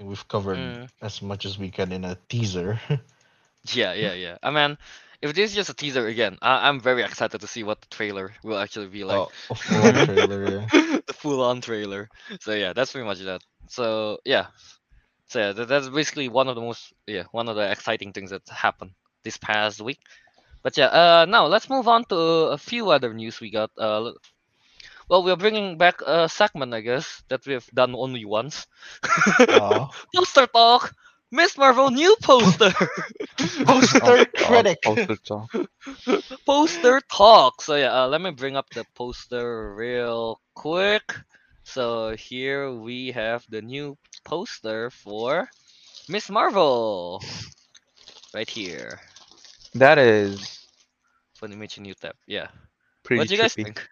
We've 0.00 0.26
covered 0.28 0.58
Mm. 0.58 0.88
as 1.00 1.22
much 1.22 1.44
as 1.44 1.58
we 1.58 1.70
can 1.70 1.92
in 1.92 2.04
a 2.04 2.16
teaser. 2.28 2.80
Yeah, 3.72 3.92
yeah, 3.94 4.12
yeah. 4.14 4.36
I 4.42 4.50
mean, 4.50 4.78
if 5.22 5.34
this 5.34 5.50
is 5.50 5.56
just 5.56 5.70
a 5.70 5.74
teaser 5.74 6.06
again, 6.06 6.38
I, 6.42 6.68
I'm 6.68 6.80
very 6.80 7.02
excited 7.02 7.40
to 7.40 7.46
see 7.46 7.62
what 7.64 7.80
the 7.80 7.88
trailer 7.88 8.32
will 8.42 8.58
actually 8.58 8.88
be 8.88 9.04
like. 9.04 9.16
oh, 9.16 9.32
a 9.50 9.54
full 9.54 9.92
trailer. 9.98 10.44
Yeah. 10.46 10.66
the 11.06 11.14
full-on 11.14 11.60
trailer. 11.60 12.08
So 12.40 12.52
yeah, 12.54 12.72
that's 12.72 12.92
pretty 12.92 13.06
much 13.06 13.18
that. 13.20 13.42
So 13.68 14.18
yeah, 14.24 14.46
so 15.28 15.38
yeah, 15.40 15.52
that, 15.52 15.68
that's 15.68 15.88
basically 15.88 16.28
one 16.28 16.48
of 16.48 16.54
the 16.54 16.60
most 16.62 16.92
yeah 17.06 17.24
one 17.32 17.48
of 17.48 17.56
the 17.56 17.70
exciting 17.70 18.12
things 18.12 18.30
that 18.30 18.42
happened 18.48 18.92
this 19.24 19.36
past 19.38 19.80
week. 19.80 20.00
But 20.62 20.76
yeah, 20.76 20.86
uh, 20.86 21.26
now 21.28 21.46
let's 21.46 21.68
move 21.70 21.88
on 21.88 22.04
to 22.06 22.16
a 22.54 22.58
few 22.58 22.90
other 22.90 23.12
news 23.14 23.40
we 23.40 23.50
got. 23.50 23.70
Uh, 23.78 24.12
well, 25.08 25.22
we're 25.24 25.36
bringing 25.36 25.76
back 25.78 26.00
a 26.06 26.28
segment, 26.28 26.74
I 26.74 26.80
guess, 26.80 27.22
that 27.28 27.46
we've 27.46 27.66
done 27.74 27.94
only 27.94 28.24
once. 28.24 28.66
Aw. 29.48 29.88
poster 30.14 30.46
talk. 30.46 30.94
Miss 31.30 31.56
Marvel 31.58 31.90
new 31.90 32.16
poster. 32.22 32.72
Poster 33.64 34.00
Oh, 34.00 34.24
God, 34.36 34.68
critic. 34.68 34.78
poster 34.82 35.16
talk. 35.16 35.50
poster 36.46 37.00
talk. 37.10 37.60
So 37.62 37.74
yeah, 37.76 38.02
uh, 38.04 38.08
let 38.08 38.20
me 38.20 38.30
bring 38.30 38.56
up 38.56 38.66
the 38.72 38.84
poster 38.94 39.74
real 39.74 40.40
quick. 40.54 41.02
So 41.64 42.14
here 42.16 42.70
we 42.72 43.12
have 43.12 43.44
the 43.48 43.62
new 43.62 43.96
poster 44.24 44.90
for 44.90 45.48
Miss 46.08 46.30
Marvel. 46.30 47.22
Right 48.34 48.48
here. 48.48 49.00
That 49.74 49.98
is 49.98 50.58
Funimation 51.40 51.78
new 51.80 51.94
tab. 51.94 52.14
Yeah. 52.26 52.48
pretty 53.04 53.18
what 53.18 53.28
do 53.28 53.34
you 53.34 53.40
guys 53.40 53.54
trippy. 53.54 53.64
think? 53.64 53.88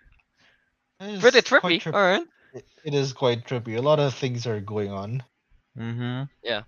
Pretty 1.20 1.41
trippy. 1.43 1.80
trippy. 1.80 1.95
Alright. 1.95 2.26
It- 2.55 2.64
It 2.84 2.95
is 2.95 3.12
quite 3.12 3.45
trippy. 3.47 3.76
A 3.76 3.82
lot 3.82 3.99
of 4.01 4.14
things 4.14 4.47
are 4.47 4.61
going 4.61 4.91
on. 4.91 5.22
Mm-hmm. 5.78 6.24
Yeah. 6.43 6.62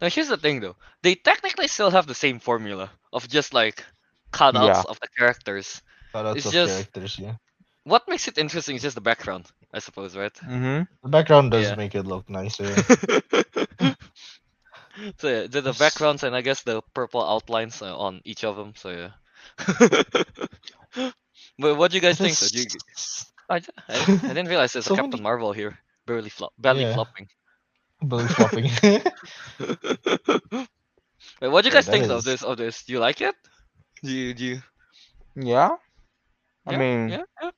Now 0.00 0.08
here's 0.10 0.28
the 0.28 0.36
thing 0.36 0.60
though. 0.60 0.76
They 1.02 1.14
technically 1.14 1.66
still 1.68 1.90
have 1.90 2.06
the 2.06 2.14
same 2.14 2.38
formula 2.40 2.90
of 3.12 3.28
just 3.28 3.54
like 3.54 3.84
cutouts 4.32 4.66
Yeah. 4.66 4.82
of 4.88 5.00
the 5.00 5.08
characters. 5.16 5.80
Shoutouts 6.14 6.36
It's 6.36 6.46
of 6.46 6.52
just- 6.52 6.72
characters, 6.72 7.18
yeah. 7.18 7.34
What 7.84 8.06
makes 8.08 8.28
it 8.28 8.36
interesting 8.36 8.76
is 8.76 8.82
just 8.82 8.94
the 8.94 9.00
background, 9.00 9.46
I 9.72 9.78
suppose, 9.78 10.14
right? 10.14 10.34
Mm-hmm. 10.34 10.82
The 11.02 11.08
background 11.08 11.50
does 11.50 11.64
Yeah. 11.70 11.76
make 11.76 11.94
it 11.94 12.04
look 12.06 12.28
nicer. 12.28 12.68
so 15.18 15.28
yeah, 15.28 15.46
the, 15.46 15.60
the 15.60 15.72
backgrounds 15.72 16.22
and 16.24 16.34
I 16.34 16.40
guess 16.40 16.62
the 16.62 16.82
purple 16.94 17.22
outlines 17.22 17.82
on 17.82 18.20
each 18.24 18.44
of 18.44 18.56
them. 18.56 18.74
So 18.76 18.90
yeah. 18.90 19.10
but 21.58 21.76
what 21.76 21.90
do 21.90 21.96
you 21.96 22.00
guys 22.00 22.18
think? 22.18 22.36
Do 22.38 22.58
you, 22.60 22.66
I, 23.48 23.60
I, 23.88 24.04
didn't 24.04 24.48
realize 24.48 24.72
there's 24.72 24.84
So 24.88 24.94
a 24.94 24.96
Captain 24.96 25.10
many- 25.10 25.22
Marvel 25.22 25.52
here, 25.52 25.78
barely 26.06 26.30
flop, 26.30 26.52
barely 26.58 26.82
Yeah. 26.82 26.94
flopping. 26.94 27.28
Belly 28.02 28.28
flopping. 28.28 28.70
Wait, 31.40 31.48
what 31.48 31.62
do 31.62 31.68
you 31.68 31.72
guys 31.74 31.86
that 31.86 31.92
think 31.92 32.10
of 32.10 32.24
this? 32.24 32.42
Of 32.42 32.56
this, 32.56 32.84
do 32.84 32.92
you 32.94 32.98
like 32.98 33.20
it? 33.20 33.34
Do 34.02 34.10
you 34.10 34.32
do 34.34 34.44
you? 34.44 34.62
Yeah. 35.36 35.76
I 36.66 36.72
yeah, 36.72 36.78
mean, 36.78 37.08
yeah, 37.10 37.22
yeah. 37.42 37.50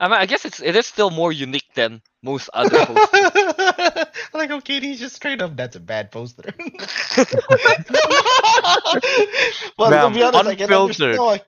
I 0.00 0.08
mean, 0.08 0.18
I 0.18 0.26
guess 0.26 0.44
it's 0.44 0.60
it 0.62 0.76
is 0.76 0.86
still 0.86 1.10
more 1.10 1.32
unique 1.32 1.66
than 1.74 2.02
most 2.22 2.50
other 2.52 2.86
posters. 2.86 4.06
like, 4.34 4.50
okay, 4.50 4.80
he's 4.80 5.00
just 5.00 5.16
straight 5.16 5.40
up. 5.42 5.56
That's 5.56 5.76
a 5.76 5.80
bad 5.80 6.10
poster. 6.10 6.42
well, 9.78 9.90
Ma'am, 9.90 10.12
to 10.12 10.18
be 10.18 10.22
honest, 10.22 10.46
I 10.46 10.54
can 10.54 10.72
understand. 10.72 11.18
Like, 11.18 11.44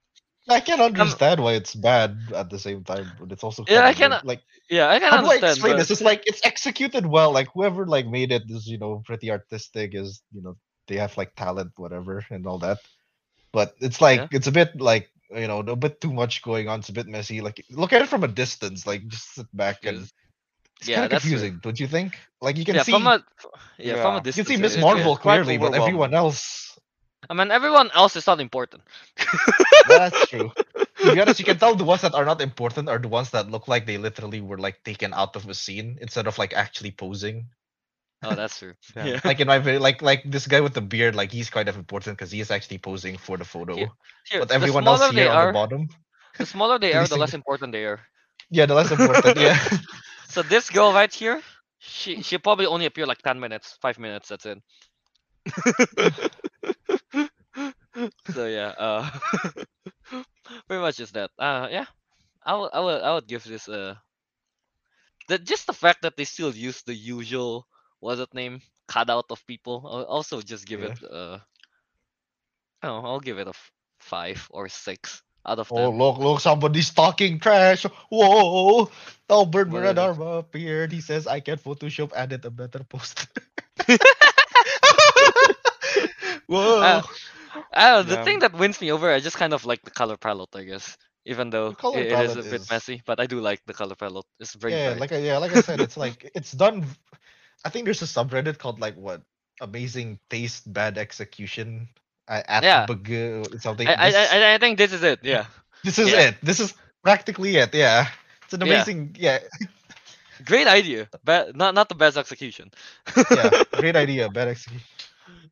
I 0.48 0.60
can 0.60 0.80
um, 0.80 0.86
understand 0.86 1.40
why 1.40 1.52
it's 1.54 1.74
bad 1.74 2.18
at 2.34 2.50
the 2.50 2.58
same 2.58 2.82
time, 2.82 3.12
but 3.20 3.30
it's 3.30 3.44
also 3.44 3.64
Yeah, 3.68 3.84
I 3.86 3.92
can- 3.94 4.18
like. 4.24 4.42
yeah, 4.68 4.88
I 4.88 4.98
can 4.98 5.10
How 5.10 5.20
do 5.20 5.26
I 5.26 5.34
understand. 5.34 5.50
explain 5.52 5.72
but- 5.74 5.78
this? 5.78 5.90
It's 5.90 6.00
like 6.00 6.22
it's 6.26 6.40
executed 6.44 7.06
well. 7.06 7.30
Like 7.32 7.48
whoever 7.54 7.86
like 7.86 8.06
made 8.06 8.32
it 8.32 8.44
is, 8.48 8.66
you 8.66 8.78
know, 8.78 9.02
pretty 9.04 9.30
artistic. 9.30 9.94
Is 9.94 10.22
you 10.32 10.42
know 10.42 10.56
they 10.88 10.96
have 10.96 11.16
like 11.16 11.34
talent, 11.36 11.72
whatever, 11.76 12.24
and 12.30 12.46
all 12.46 12.58
that. 12.60 12.78
But 13.52 13.74
it's 13.80 14.00
like 14.00 14.20
Yeah. 14.20 14.28
it's 14.32 14.46
a 14.48 14.52
bit 14.52 14.80
like 14.80 15.10
you 15.30 15.46
know 15.46 15.60
a 15.60 15.76
bit 15.76 16.00
too 16.00 16.12
much 16.12 16.42
going 16.42 16.68
on. 16.68 16.80
It's 16.80 16.88
a 16.88 16.92
bit 16.94 17.06
messy. 17.06 17.40
Like 17.42 17.64
look 17.70 17.92
at 17.92 18.02
it 18.02 18.08
from 18.08 18.24
a 18.24 18.28
distance. 18.28 18.86
Like 18.86 19.06
just 19.06 19.34
sit 19.34 19.46
back 19.54 19.84
and. 19.84 20.10
It's 20.80 20.88
Yeah, 20.88 21.00
kind 21.00 21.12
of 21.12 21.22
confusing, 21.22 21.60
don't 21.62 21.78
you 21.80 21.86
think? 21.86 22.18
Like 22.40 22.56
you 22.58 22.64
can 22.64 22.78
yeah, 22.78 22.82
see 22.82 22.92
from 22.92 23.06
a 23.06 23.24
yeah, 23.78 23.96
from 23.96 24.16
a 24.16 24.20
Yeah. 24.20 24.24
you 24.24 24.32
can 24.32 24.46
see 24.46 24.56
Miss. 24.56 24.76
Marvel 24.76 25.16
clearly, 25.16 25.58
but 25.58 25.74
everyone 25.74 26.14
else. 26.14 26.78
I 27.30 27.34
mean, 27.34 27.50
everyone 27.50 27.90
else 27.94 28.16
is 28.16 28.26
not 28.26 28.40
important. 28.40 28.82
That's 29.86 30.24
true. 30.26 30.52
to 31.04 31.10
be 31.10 31.20
honest, 31.20 31.38
you 31.40 31.44
can 31.44 31.58
tell 31.58 31.74
the 31.74 31.84
ones 31.84 32.02
that 32.02 32.14
are 32.14 32.24
not 32.24 32.40
important 32.40 32.88
are 32.88 32.98
the 32.98 33.08
ones 33.08 33.30
that 33.30 33.50
look 33.50 33.68
like 33.68 33.86
they 33.86 33.98
literally 33.98 34.40
were 34.40 34.58
like 34.58 34.82
taken 34.84 35.12
out 35.14 35.36
of 35.36 35.48
a 35.48 35.54
scene 35.54 35.98
instead 36.00 36.26
of 36.26 36.38
like 36.38 36.52
actually 36.54 36.90
posing. 36.92 37.48
Oh, 38.22 38.34
that's 38.34 38.58
true. 38.58 38.74
Yeah. 38.96 39.12
Yeah. 39.14 39.20
like 39.24 39.40
in 39.40 39.46
my 39.46 39.58
like 39.58 40.02
like 40.02 40.22
this 40.30 40.46
guy 40.46 40.60
with 40.60 40.74
the 40.74 40.80
beard 40.82 41.14
like 41.14 41.32
he's 41.32 41.50
kind 41.50 41.68
of 41.68 41.76
important 41.76 42.16
because 42.18 42.30
he 42.30 42.40
is 42.40 42.50
actually 42.50 42.78
posing 42.78 43.16
for 43.16 43.36
the 43.36 43.44
photo 43.44 43.76
Here, 43.76 43.90
Here, 44.30 44.42
but 44.42 44.50
everyone 44.50 44.86
else 44.86 45.08
here 45.08 45.12
they 45.12 45.26
on 45.26 45.40
are, 45.40 45.40
the 45.40 45.46
bottom 45.48 45.88
the 46.38 46.46
smaller 46.46 46.78
they 46.78 46.92
are, 46.94 47.06
the 47.06 47.16
less 47.16 47.34
important 47.34 47.72
they 47.72 47.84
are. 47.84 48.00
yeah 48.50 48.66
the 48.66 48.74
less 48.74 48.90
important 48.90 49.36
yeah 49.36 49.58
So 50.30 50.42
this 50.42 50.70
girl 50.70 50.94
right 50.94 51.12
here, 51.12 51.42
she 51.78 52.22
she 52.22 52.38
probably 52.38 52.66
only 52.66 52.86
appeared 52.86 53.08
like 53.08 53.22
ten 53.22 53.38
minutes, 53.40 53.76
five 53.82 53.98
minutes. 53.98 54.28
That's 54.28 54.46
it. 54.46 54.62
so 58.24 58.46
yeah, 58.46 58.72
uh, 58.78 59.10
pretty 60.68 60.80
much 60.82 60.96
just 60.96 61.14
that. 61.14 61.30
Uh, 61.38 61.68
yeah, 61.70 61.86
I 62.44 62.54
would 62.56 62.70
I 62.72 62.80
would 62.80 63.02
I 63.02 63.14
would 63.14 63.26
give 63.28 63.44
this 63.44 63.68
uh, 63.68 63.94
the 65.28 65.38
just 65.38 65.66
the 65.66 65.72
fact 65.72 66.02
that 66.02 66.16
they 66.16 66.24
still 66.24 66.54
use 66.54 66.82
the 66.82 66.94
usual 66.94 67.66
what's 68.00 68.20
it 68.20 68.34
name 68.34 68.60
cutout 68.88 69.26
of 69.30 69.46
people. 69.46 69.82
I'll 69.86 70.04
also 70.04 70.40
just 70.42 70.66
give 70.66 70.82
Yeah. 70.82 70.84
it 70.84 70.98
uh, 71.02 71.38
oh, 72.82 73.00
I'll 73.04 73.20
give 73.20 73.38
it 73.38 73.46
a 73.46 73.50
f- 73.50 73.72
five 73.98 74.46
or 74.50 74.68
six 74.68 75.22
out 75.46 75.58
of 75.58 75.70
oh 75.70 75.72
ten. 75.72 75.92
look 75.92 76.18
look 76.18 76.40
somebody's 76.40 76.90
talking 76.90 77.38
trash 77.38 77.84
whoa 78.10 78.90
Albert 79.28 79.70
What 79.70 79.72
Red 79.80 79.84
is 79.84 79.98
it? 79.98 79.98
Arm 79.98 80.20
appeared 80.20 80.92
he 80.92 81.00
says 81.00 81.26
I 81.26 81.40
can 81.40 81.56
Photoshop 81.58 82.12
edit 82.14 82.44
a 82.44 82.50
better 82.50 82.84
poster 82.84 83.26
whoa 86.46 86.80
Uh, 86.80 87.02
I 87.72 87.90
don't 87.90 88.08
know, 88.08 88.16
the 88.16 88.22
thing 88.22 88.40
that 88.40 88.52
wins 88.54 88.80
me 88.80 88.92
over, 88.92 89.12
I 89.12 89.20
just 89.20 89.36
kind 89.36 89.52
of 89.52 89.66
like 89.66 89.82
the 89.82 89.90
color 89.90 90.16
palette, 90.16 90.54
I 90.54 90.64
guess. 90.64 90.96
Even 91.24 91.50
though 91.50 91.72
color 91.74 92.00
it, 92.00 92.12
it 92.12 92.20
is 92.20 92.36
a 92.36 92.42
bit 92.42 92.62
is- 92.62 92.70
messy, 92.70 93.02
but 93.06 93.20
I 93.20 93.26
do 93.26 93.40
like 93.40 93.60
the 93.66 93.74
color 93.74 93.94
palette. 93.94 94.26
It's 94.38 94.54
very 94.54 94.74
yeah 94.74 94.82
bright. 94.82 95.00
like 95.00 95.12
I, 95.12 95.18
yeah 95.18 95.38
like 95.38 95.52
I 95.52 95.60
said 95.60 95.80
it's 95.80 95.96
like 95.96 96.30
it's 96.34 96.52
done 96.52 96.86
I 97.64 97.68
think 97.70 97.84
there's 97.84 98.02
a 98.02 98.06
subreddit 98.06 98.58
called 98.58 98.80
like 98.80 98.96
what 98.96 99.22
amazing 99.60 100.18
taste 100.30 100.72
bad 100.72 100.96
execution 100.98 101.88
uh, 101.98 101.99
at 102.30 102.62
Yeah. 102.62 102.86
Bug- 102.86 103.60
something 103.60 103.88
I, 103.88 103.94
I, 103.94 104.10
This- 104.10 104.32
I, 104.32 104.54
I 104.54 104.58
think 104.58 104.78
this 104.78 104.92
is 104.92 105.02
it. 105.02 105.20
Yeah, 105.22 105.46
This 105.84 105.98
is 105.98 106.10
Yeah. 106.12 106.28
it. 106.28 106.36
This 106.42 106.60
is 106.60 106.74
practically 107.02 107.56
it. 107.56 107.74
Yeah. 107.74 108.06
It's 108.44 108.54
an 108.54 108.62
amazing, 108.62 109.16
yeah, 109.18 109.38
great 110.44 110.66
idea, 110.66 111.08
but 111.24 111.54
not 111.56 111.74
not 111.74 111.88
the 111.88 111.94
best 111.94 112.16
execution. 112.16 112.70
yeah, 113.30 113.50
great 113.78 113.96
idea. 113.96 114.28
Bad 114.28 114.48
execution. 114.48 114.86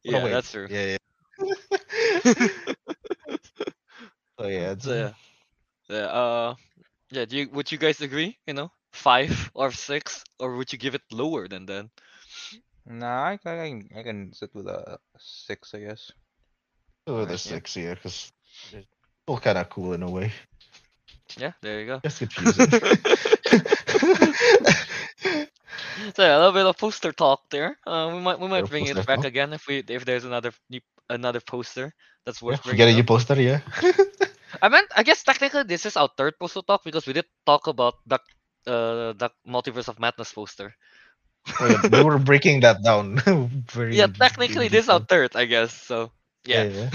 Oh, 0.09 0.18
yeah, 0.18 0.24
wait. 0.24 0.31
that's 0.33 0.51
true. 0.53 0.66
Yeah, 0.70 0.97
yeah. 0.97 0.99
so 4.39 4.47
yeah, 4.47 4.72
it's, 4.72 4.85
So, 4.85 4.95
yeah, 4.95 5.12
yeah. 5.89 6.07
Uh, 6.07 6.55
yeah. 7.11 7.24
Do 7.24 7.37
you 7.37 7.49
would 7.51 7.70
you 7.70 7.79
guys 7.79 8.01
agree? 8.01 8.39
You 8.47 8.55
know, 8.55 8.70
five 8.93 9.51
or 9.55 9.70
six, 9.72 10.24
or 10.39 10.57
would 10.57 10.72
you 10.72 10.79
give 10.79 10.95
it 10.95 11.03
lower 11.12 11.49
than 11.49 11.66
that? 11.66 11.89
Nah, 12.87 13.24
I, 13.24 13.33
I 13.35 13.39
can 13.68 13.89
I 13.97 14.03
can 14.03 14.33
sit 14.33 14.55
with 14.55 14.66
a 14.66 14.99
six, 15.18 15.74
I 15.74 15.81
guess. 15.81 16.11
Oh, 17.09 17.25
Alright, 17.25 17.37
the 17.37 17.39
yeah. 17.45 17.59
six, 17.59 17.77
yeah, 17.77 17.95
because 17.95 18.33
it's 18.73 18.87
still 19.25 19.39
kind 19.39 19.59
of 19.59 19.69
cool 19.71 19.95
in 19.95 20.03
a 20.03 20.11
way. 20.11 20.33
Yeah, 21.37 21.53
there 21.63 21.81
you 21.81 21.87
go. 21.87 22.03
Just 22.05 22.21
confusing. 22.21 22.75
So 26.15 26.23
yeah, 26.23 26.37
a 26.37 26.39
little 26.39 26.53
bit 26.53 26.67
of 26.67 26.79
poster 26.79 27.13
talk 27.13 27.51
there. 27.51 27.79
Uh, 27.87 28.11
we 28.15 28.21
might 28.21 28.39
we 28.41 28.49
might 28.49 28.69
bring 28.69 28.87
it 28.87 29.05
back 29.07 29.23
talk. 29.23 29.25
again 29.25 29.53
if 29.53 29.67
we 29.69 29.79
if 29.89 30.05
there's 30.05 30.25
another 30.25 30.53
new- 30.71 30.81
another 31.09 31.41
poster 31.41 31.93
that's 32.25 32.43
worth 32.43 32.63
forget 32.63 32.89
bringing. 32.89 32.89
a 32.89 32.93
new 32.93 33.05
poster, 33.05 33.41
yeah. 33.41 33.61
I 34.63 34.69
meant 34.69 34.89
I 34.97 35.03
guess 35.03 35.23
technically 35.25 35.65
this 35.65 35.87
is 35.87 35.97
our 35.97 36.09
third 36.17 36.39
poster 36.39 36.63
talk 36.63 36.85
because 36.85 37.07
we 37.07 37.13
did 37.13 37.27
talk 37.47 37.67
about 37.67 37.95
the 38.07 38.19
uh 38.67 39.13
the 39.15 39.31
multiverse 39.47 39.89
of 39.89 39.99
madness 40.01 40.33
poster. 40.33 40.75
Oh, 41.61 41.67
yeah, 41.67 41.79
we 41.89 42.01
were 42.01 42.19
breaking 42.19 42.61
that 42.61 42.83
down. 42.83 43.17
Very 43.73 43.97
Yeah, 43.97 44.07
technically 44.21 44.69
this 44.69 44.85
is 44.87 44.89
our 44.91 45.01
third, 45.01 45.37
I 45.37 45.45
guess. 45.47 45.73
So 45.75 46.13
Yeah, 46.49 46.62
yeah. 46.64 46.90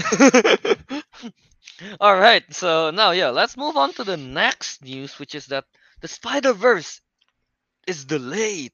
yeah. 0.90 1.00
All 2.00 2.16
right, 2.16 2.42
so 2.54 2.90
now 2.90 3.10
yeah, 3.12 3.30
let's 3.30 3.56
move 3.56 3.76
on 3.76 3.92
to 3.94 4.04
the 4.04 4.16
next 4.16 4.82
news, 4.82 5.18
which 5.18 5.34
is 5.34 5.46
that 5.46 5.64
the 6.00 6.08
Spider 6.08 6.52
Verse 6.52 7.00
is 7.86 8.04
delayed. 8.04 8.72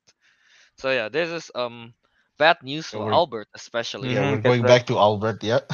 So 0.77 0.91
yeah, 0.91 1.09
this 1.09 1.31
is 1.31 1.51
um 1.55 1.95
bad 2.39 2.63
news 2.63 2.87
for 2.89 3.07
we're- 3.07 3.13
Albert 3.13 3.49
especially. 3.55 4.15
Yeah, 4.15 4.23
Mhm, 4.23 4.31
we're 4.31 4.43
going 4.43 4.65
back 4.67 4.87
to 4.87 4.99
Albert, 4.99 5.43
yeah. 5.43 5.61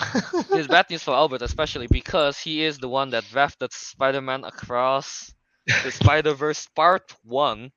This 0.53 0.63
is 0.63 0.69
bad 0.69 0.91
news 0.91 1.03
for 1.03 1.15
Albert 1.15 1.43
especially 1.43 1.87
because 1.89 2.39
he 2.39 2.63
is 2.65 2.79
the 2.79 2.89
one 2.89 3.11
that 3.11 3.29
drafted 3.29 3.73
Spider-Man 3.73 4.45
across 4.45 5.35
the 5.83 5.91
Spider-Verse 5.93 6.67
Part 6.75 7.15
One, 7.23 7.73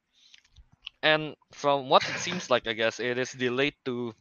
and 1.01 1.36
from 1.51 1.89
what 1.89 2.07
it 2.09 2.17
seems 2.17 2.49
like, 2.49 2.67
I 2.67 2.73
guess 2.73 2.99
it 2.99 3.17
is 3.17 3.32
delayed 3.32 3.75
to 3.86 4.13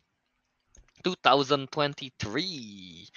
2023. 1.02 3.08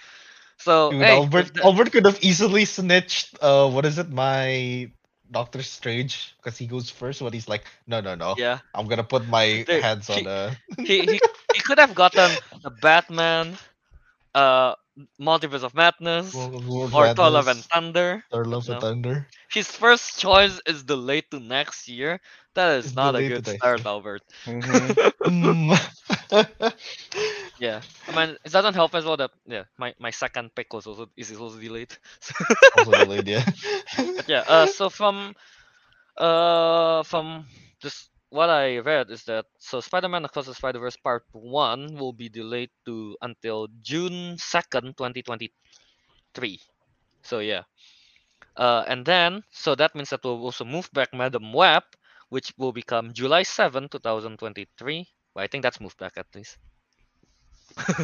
So 0.57 0.89
Dude, 0.89 0.99
hey, 0.99 1.09
Albert 1.09 1.51
the- 1.53 1.63
Albert 1.63 1.91
could 1.91 2.05
have 2.05 2.19
easily 2.23 2.65
snitched 2.65 3.37
uh 3.41 3.69
what 3.69 3.85
is 3.85 3.97
it, 3.97 4.09
my 4.09 4.91
Doctor 5.31 5.61
Strange, 5.63 6.35
because 6.37 6.57
he 6.57 6.67
goes 6.67 6.89
first, 6.89 7.21
but 7.21 7.33
he's 7.33 7.47
like, 7.47 7.65
no 7.87 8.01
no 8.01 8.15
no. 8.15 8.35
yeah. 8.35 8.59
I'm 8.73 8.87
gonna 8.87 9.03
put 9.03 9.27
my 9.27 9.65
Dude, 9.65 9.69
hands 9.71 10.09
he- 10.09 10.11
on 10.11 10.27
uh 10.27 10.55
he, 10.83 11.07
he 11.07 11.21
he 11.53 11.59
could 11.63 11.79
have 11.79 11.93
gotten 11.93 12.37
the 12.63 12.71
Batman, 12.71 13.57
uh, 14.33 14.73
Multiverse 15.19 15.63
of 15.63 15.75
Madness, 15.75 16.33
World- 16.33 16.65
World 16.65 16.91
or 16.91 17.09
Thor: 17.15 17.29
Love 17.29 17.47
and 17.47 17.63
Thunder. 17.65 18.23
Thor 18.31 18.45
Love 18.45 18.67
and 18.67 18.67
no. 18.67 18.79
Thunder. 18.79 19.27
His 19.51 19.71
first 19.71 20.19
choice 20.19 20.59
is 20.65 20.83
delayed 20.83 21.25
to 21.31 21.39
next 21.39 21.87
year. 21.87 22.19
That 22.55 22.79
is 22.79 22.93
It's 22.95 22.95
not 22.95 23.15
a 23.15 23.23
good 23.23 23.35
to 23.35 23.41
next 23.45 23.45
start. 23.45 23.85
Albert. 23.85 24.21
Mhm. 24.45 24.97
Yeah, 27.61 27.85
I 28.09 28.11
mean 28.17 28.37
it 28.43 28.51
doesn't 28.51 28.73
help 28.73 28.95
as 28.95 29.05
well 29.05 29.17
that 29.17 29.29
yeah 29.45 29.65
my, 29.77 29.93
my 29.99 30.09
second 30.09 30.49
pick 30.55 30.73
was 30.73 30.87
also 30.87 31.05
is 31.15 31.29
also 31.37 31.59
delayed. 31.61 31.93
also 32.75 32.95
delayed, 32.97 33.27
yeah. 33.27 33.45
But 34.15 34.27
yeah, 34.27 34.43
uh, 34.47 34.65
so 34.65 34.89
from 34.89 35.35
uh 36.17 37.03
from 37.03 37.45
just 37.81 38.09
what 38.29 38.49
I 38.49 38.79
read 38.79 39.11
is 39.11 39.25
that 39.25 39.45
so 39.59 39.79
Spider-Man 39.79 40.25
Across 40.25 40.47
the 40.47 40.55
Spider-Verse 40.55 40.97
Part 40.97 41.25
One 41.33 41.95
will 41.97 42.13
be 42.13 42.29
delayed 42.29 42.71
to 42.85 43.15
until 43.21 43.67
June 43.83 44.37
second, 44.39 44.97
twenty 44.97 45.21
twenty 45.21 45.53
three. 46.33 46.59
So 47.23 47.39
yeah, 47.39 47.63
uh, 48.57 48.85
and 48.87 49.05
then 49.05 49.43
so 49.51 49.75
that 49.75 49.95
means 49.95 50.09
that 50.11 50.23
we'll 50.23 50.41
also 50.43 50.65
move 50.65 50.89
back 50.93 51.13
Madame 51.13 51.53
Web, 51.53 51.83
which 52.29 52.53
will 52.57 52.73
become 52.73 53.13
July 53.13 53.43
seventh, 53.43 53.91
two 53.91 53.99
thousand 53.99 54.39
twenty 54.39 54.67
three. 54.79 55.07
But 55.35 55.43
I 55.43 55.47
think 55.47 55.63
that's 55.63 55.79
moved 55.81 55.99
back 55.99 56.17
at 56.17 56.27
least. 56.35 56.57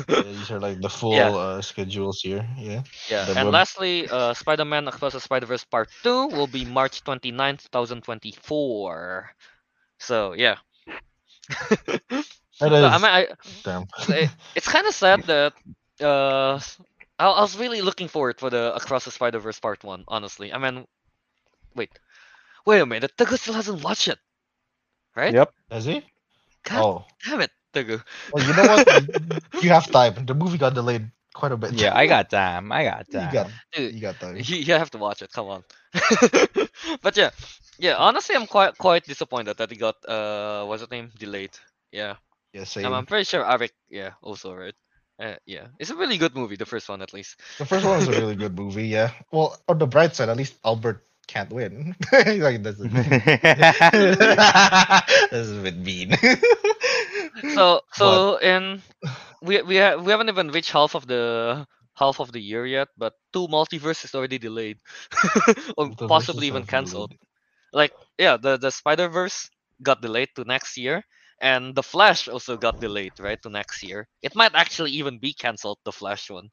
Yeah, 0.08 0.22
these 0.24 0.52
are 0.52 0.60
like 0.60 0.80
the 0.82 0.90
full 0.90 1.14
Yeah. 1.16 1.30
uh, 1.30 1.62
schedules 1.62 2.22
here. 2.22 2.48
Yeah. 2.58 2.84
Yeah, 3.10 3.26
The 3.26 3.36
and 3.38 3.46
web- 3.48 3.54
lastly, 3.54 4.08
uh, 4.10 4.34
Spider-Man 4.34 4.88
Across 4.88 5.14
the 5.14 5.22
Spider-Verse 5.22 5.64
Part 5.66 5.90
2 6.04 6.28
will 6.28 6.48
be 6.48 6.66
March 6.66 7.04
29th, 7.04 7.70
2024. 7.72 9.32
So, 10.00 10.34
yeah. 10.34 10.58
That 11.70 12.02
So, 12.58 12.66
I 12.66 12.98
mean, 12.98 13.06
I, 13.06 13.28
Damn. 13.64 13.86
it- 14.10 14.32
it's 14.56 14.68
kind 14.68 14.88
of 14.88 14.94
sad 14.94 15.24
that 15.24 15.54
uh, 16.02 16.60
I 17.20 17.28
was 17.42 17.58
really 17.58 17.82
looking 17.82 18.08
forward 18.08 18.40
for 18.40 18.50
the 18.50 18.74
Across 18.76 19.06
the 19.06 19.12
Spider-Verse 19.12 19.60
Part 19.60 19.84
1, 19.84 20.04
honestly. 20.08 20.52
I 20.54 20.58
mean, 20.58 20.86
wait. 21.76 21.92
Wait 22.66 22.80
a 22.82 22.86
minute, 22.86 23.14
Teguh 23.18 23.38
still 23.38 23.54
hasn't 23.54 23.84
watched 23.84 24.08
it. 24.08 24.20
Right? 25.16 25.34
Yep. 25.34 25.54
Has 25.72 25.86
he? 25.86 26.04
God 26.64 26.82
Oh. 26.84 27.06
damn 27.26 27.42
it, 27.42 27.52
Well, 28.34 28.46
you 28.46 28.54
know 28.54 28.68
what? 28.68 28.88
you 29.64 29.70
have 29.70 29.90
time. 29.92 30.26
The 30.26 30.34
movie 30.34 30.58
got 30.58 30.74
delayed 30.74 31.12
quite 31.34 31.52
a 31.52 31.58
bit. 31.58 31.74
Yeah, 31.74 31.96
I 31.96 32.08
got 32.08 32.30
time. 32.30 32.72
I 32.72 32.84
got 32.84 33.10
time. 33.10 33.28
You 33.28 33.34
got, 33.34 33.48
Dude, 33.74 33.94
you 33.94 34.02
got 34.02 34.20
time. 34.20 34.36
You, 34.38 34.58
you 34.58 34.74
have 34.74 34.92
to 34.92 34.98
watch 34.98 35.22
it. 35.22 35.32
Come 35.32 35.48
on. 35.48 35.64
but 37.02 37.16
yeah, 37.16 37.30
yeah. 37.80 37.96
Honestly, 37.96 38.36
I'm 38.36 38.48
quite 38.48 38.78
quite 38.78 39.06
disappointed 39.06 39.58
that 39.58 39.72
it 39.72 39.78
got 39.78 39.96
uh 40.08 40.66
what's 40.66 40.82
the 40.82 40.90
name 40.96 41.12
delayed. 41.18 41.58
Yeah, 41.92 42.16
Yeah, 42.54 42.66
same. 42.66 42.86
I'm, 42.86 42.94
I'm 42.94 43.06
pretty 43.06 43.24
sure 43.24 43.44
Ariq. 43.44 43.72
Yeah, 43.90 44.12
also 44.22 44.54
right. 44.54 44.76
Uh, 45.20 45.36
yeah, 45.46 45.68
it's 45.80 45.90
a 45.90 45.96
really 45.96 46.18
good 46.18 46.36
movie. 46.36 46.58
The 46.58 46.66
first 46.66 46.90
one, 46.90 47.02
at 47.02 47.14
least. 47.14 47.42
The 47.58 47.66
first 47.66 47.86
one 47.86 47.98
was 47.98 48.08
a 48.08 48.12
really 48.12 48.36
good 48.36 48.56
movie. 48.56 48.88
Yeah. 48.88 49.12
Well, 49.32 49.58
on 49.68 49.80
the 49.80 49.88
bright 49.88 50.16
side, 50.16 50.30
at 50.30 50.38
least 50.38 50.56
Albert 50.64 51.04
can't 51.28 51.52
win. 51.52 51.96
like 52.12 52.64
that's 52.64 52.80
a, 52.82 52.88
that's 55.32 55.50
a 55.50 55.62
bit 55.64 55.78
mean. 55.78 56.12
So 57.48 57.82
so 57.92 58.38
in 58.38 58.84
we 59.42 59.62
we 59.62 59.78
ha- 59.78 59.96
we 59.98 60.12
haven't 60.12 60.30
even 60.30 60.50
reached 60.52 60.72
half 60.72 60.96
of 60.96 61.08
the 61.08 61.66
half 61.96 62.20
of 62.20 62.32
the 62.32 62.42
year 62.42 62.66
yet, 62.66 62.88
but 62.98 63.14
two 63.34 63.48
multiverse 63.48 64.04
is 64.06 64.16
already 64.16 64.38
delayed, 64.40 64.80
or 65.78 65.92
possibly 66.08 66.48
even 66.48 66.66
cancelled. 66.66 67.12
delayed. 67.12 67.18
Like 67.74 67.94
yeah, 68.18 68.38
the 68.38 68.58
the 68.58 68.72
Spider 68.72 69.08
Verse 69.10 69.50
got 69.82 70.02
delayed 70.02 70.30
to 70.36 70.44
next 70.46 70.78
year, 70.78 71.04
and 71.42 71.76
the 71.76 71.84
Flash 71.84 72.28
also 72.28 72.58
got 72.58 72.80
delayed 72.80 73.20
right 73.20 73.42
to 73.44 73.50
next 73.50 73.84
year. 73.84 74.08
It 74.22 74.36
might 74.36 74.56
actually 74.56 74.92
even 74.92 75.20
be 75.20 75.34
cancelled, 75.34 75.80
the 75.86 75.92
Flash 75.94 76.30
one. 76.30 76.50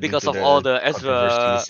Because 0.00 0.26
of 0.26 0.38
all 0.38 0.60
the 0.60 0.78
Ezra- 0.84 1.66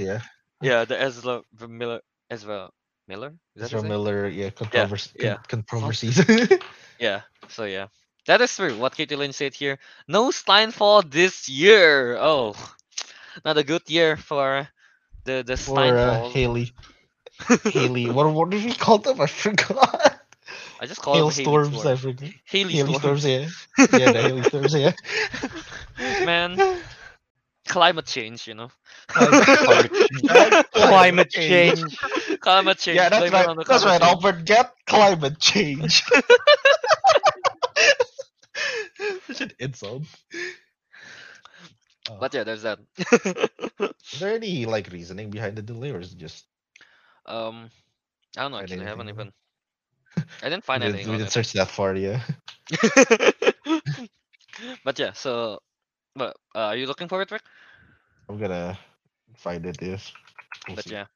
Yeah. 0.61 0.85
The 0.85 1.01
Ezra 1.01 1.43
Miller, 1.69 2.01
Ezra 2.31 2.71
Miller. 3.07 3.35
Is 3.57 3.63
Ezra? 3.65 3.83
Miller. 3.83 4.29
Yeah. 4.29 4.51
Controversy. 4.51 5.11
yeah. 5.19 5.37
Controversies. 5.49 6.21
Yeah. 6.99 7.21
So 7.49 7.65
yeah, 7.65 7.87
that 8.27 8.41
is 8.41 8.55
true. 8.57 8.77
What 8.77 8.97
Katie 8.97 9.17
Lynn 9.17 9.33
said 9.33 9.55
here. 9.55 9.79
No 10.09 10.31
Steinfall 10.31 11.09
this 11.09 11.49
year. 11.49 12.17
Oh, 12.19 12.57
not 13.45 13.57
a 13.57 13.63
good 13.63 13.89
year 13.89 14.17
for 14.17 14.69
the 15.25 15.45
the 15.47 15.57
or 15.71 15.97
uh, 15.97 16.29
Haley. 16.31 16.73
Haley. 17.65 18.11
What 18.11 18.33
what 18.35 18.51
did 18.51 18.65
we 18.65 18.75
call 18.75 18.99
them? 18.99 19.21
I 19.21 19.27
forgot. 19.27 20.21
I 20.81 20.87
just 20.87 21.03
call 21.03 21.15
them 21.15 21.23
Hailstorms. 21.23 21.83
Haley 21.83 21.93
I 21.93 21.97
forget. 21.97 22.33
Haley, 22.45 22.73
Haley 22.75 22.95
storms. 22.95 23.25
Yeah. 23.25 23.49
Yeah. 23.79 24.13
The 24.13 24.23
Haley 24.23 24.43
storms. 24.43 24.75
Yeah. 24.75 24.93
Man, 26.25 26.59
climate 27.69 28.07
change. 28.07 28.49
You 28.49 28.55
know. 28.55 28.71
Climate 29.09 29.93
Climate 30.73 31.31
change. 31.31 31.85
climate 32.41 32.79
change. 32.79 32.97
Yeah, 32.97 33.11
that's 33.11 33.31
blame 33.31 33.33
right. 33.33 33.49
That's 33.69 33.85
right, 33.85 34.01
climate 34.01 34.03
change. 34.03 34.05
Albert. 34.25 34.45
Get 34.45 34.73
climate 34.87 35.39
change. 35.39 36.03
Such 39.27 39.41
an 39.43 39.53
insult. 39.59 40.05
Uh, 42.09 42.19
But 42.19 42.35
yeah, 42.35 42.45
there's 42.45 42.63
that. 42.63 42.79
is 44.13 44.21
there 44.21 44.35
any 44.35 44.67
like 44.67 44.91
reasoning 44.91 45.31
behind 45.31 45.57
the 45.57 45.63
delay, 45.63 45.91
or 45.93 46.01
is 46.01 46.13
it 46.13 46.19
just 46.19 46.47
um, 47.27 47.71
I 48.37 48.43
don't 48.43 48.53
know. 48.53 48.59
Actually, 48.59 48.87
I 48.87 48.89
haven't 48.89 49.09
even. 49.09 49.33
I 50.43 50.49
didn't 50.49 50.65
find 50.65 50.83
we 50.83 50.87
didn't, 50.87 50.95
anything 50.95 51.09
we 51.09 51.17
didn't 51.17 51.29
it. 51.29 51.33
search 51.33 51.53
that 51.53 51.71
far? 51.71 51.95
Yeah. 51.95 52.21
but 54.85 54.99
yeah, 54.99 55.13
so, 55.13 55.61
but 56.19 56.37
uh, 56.55 56.69
are 56.73 56.77
you 56.77 56.87
looking 56.87 57.09
for 57.09 57.23
it, 57.23 57.31
Rick? 57.33 57.43
I'm 58.29 58.39
gonna 58.39 58.79
find 59.37 59.65
it. 59.67 59.81
Yes. 59.83 60.13
We'll 60.69 60.77
But 60.77 60.89
see. 60.89 60.91
yeah. 60.91 61.07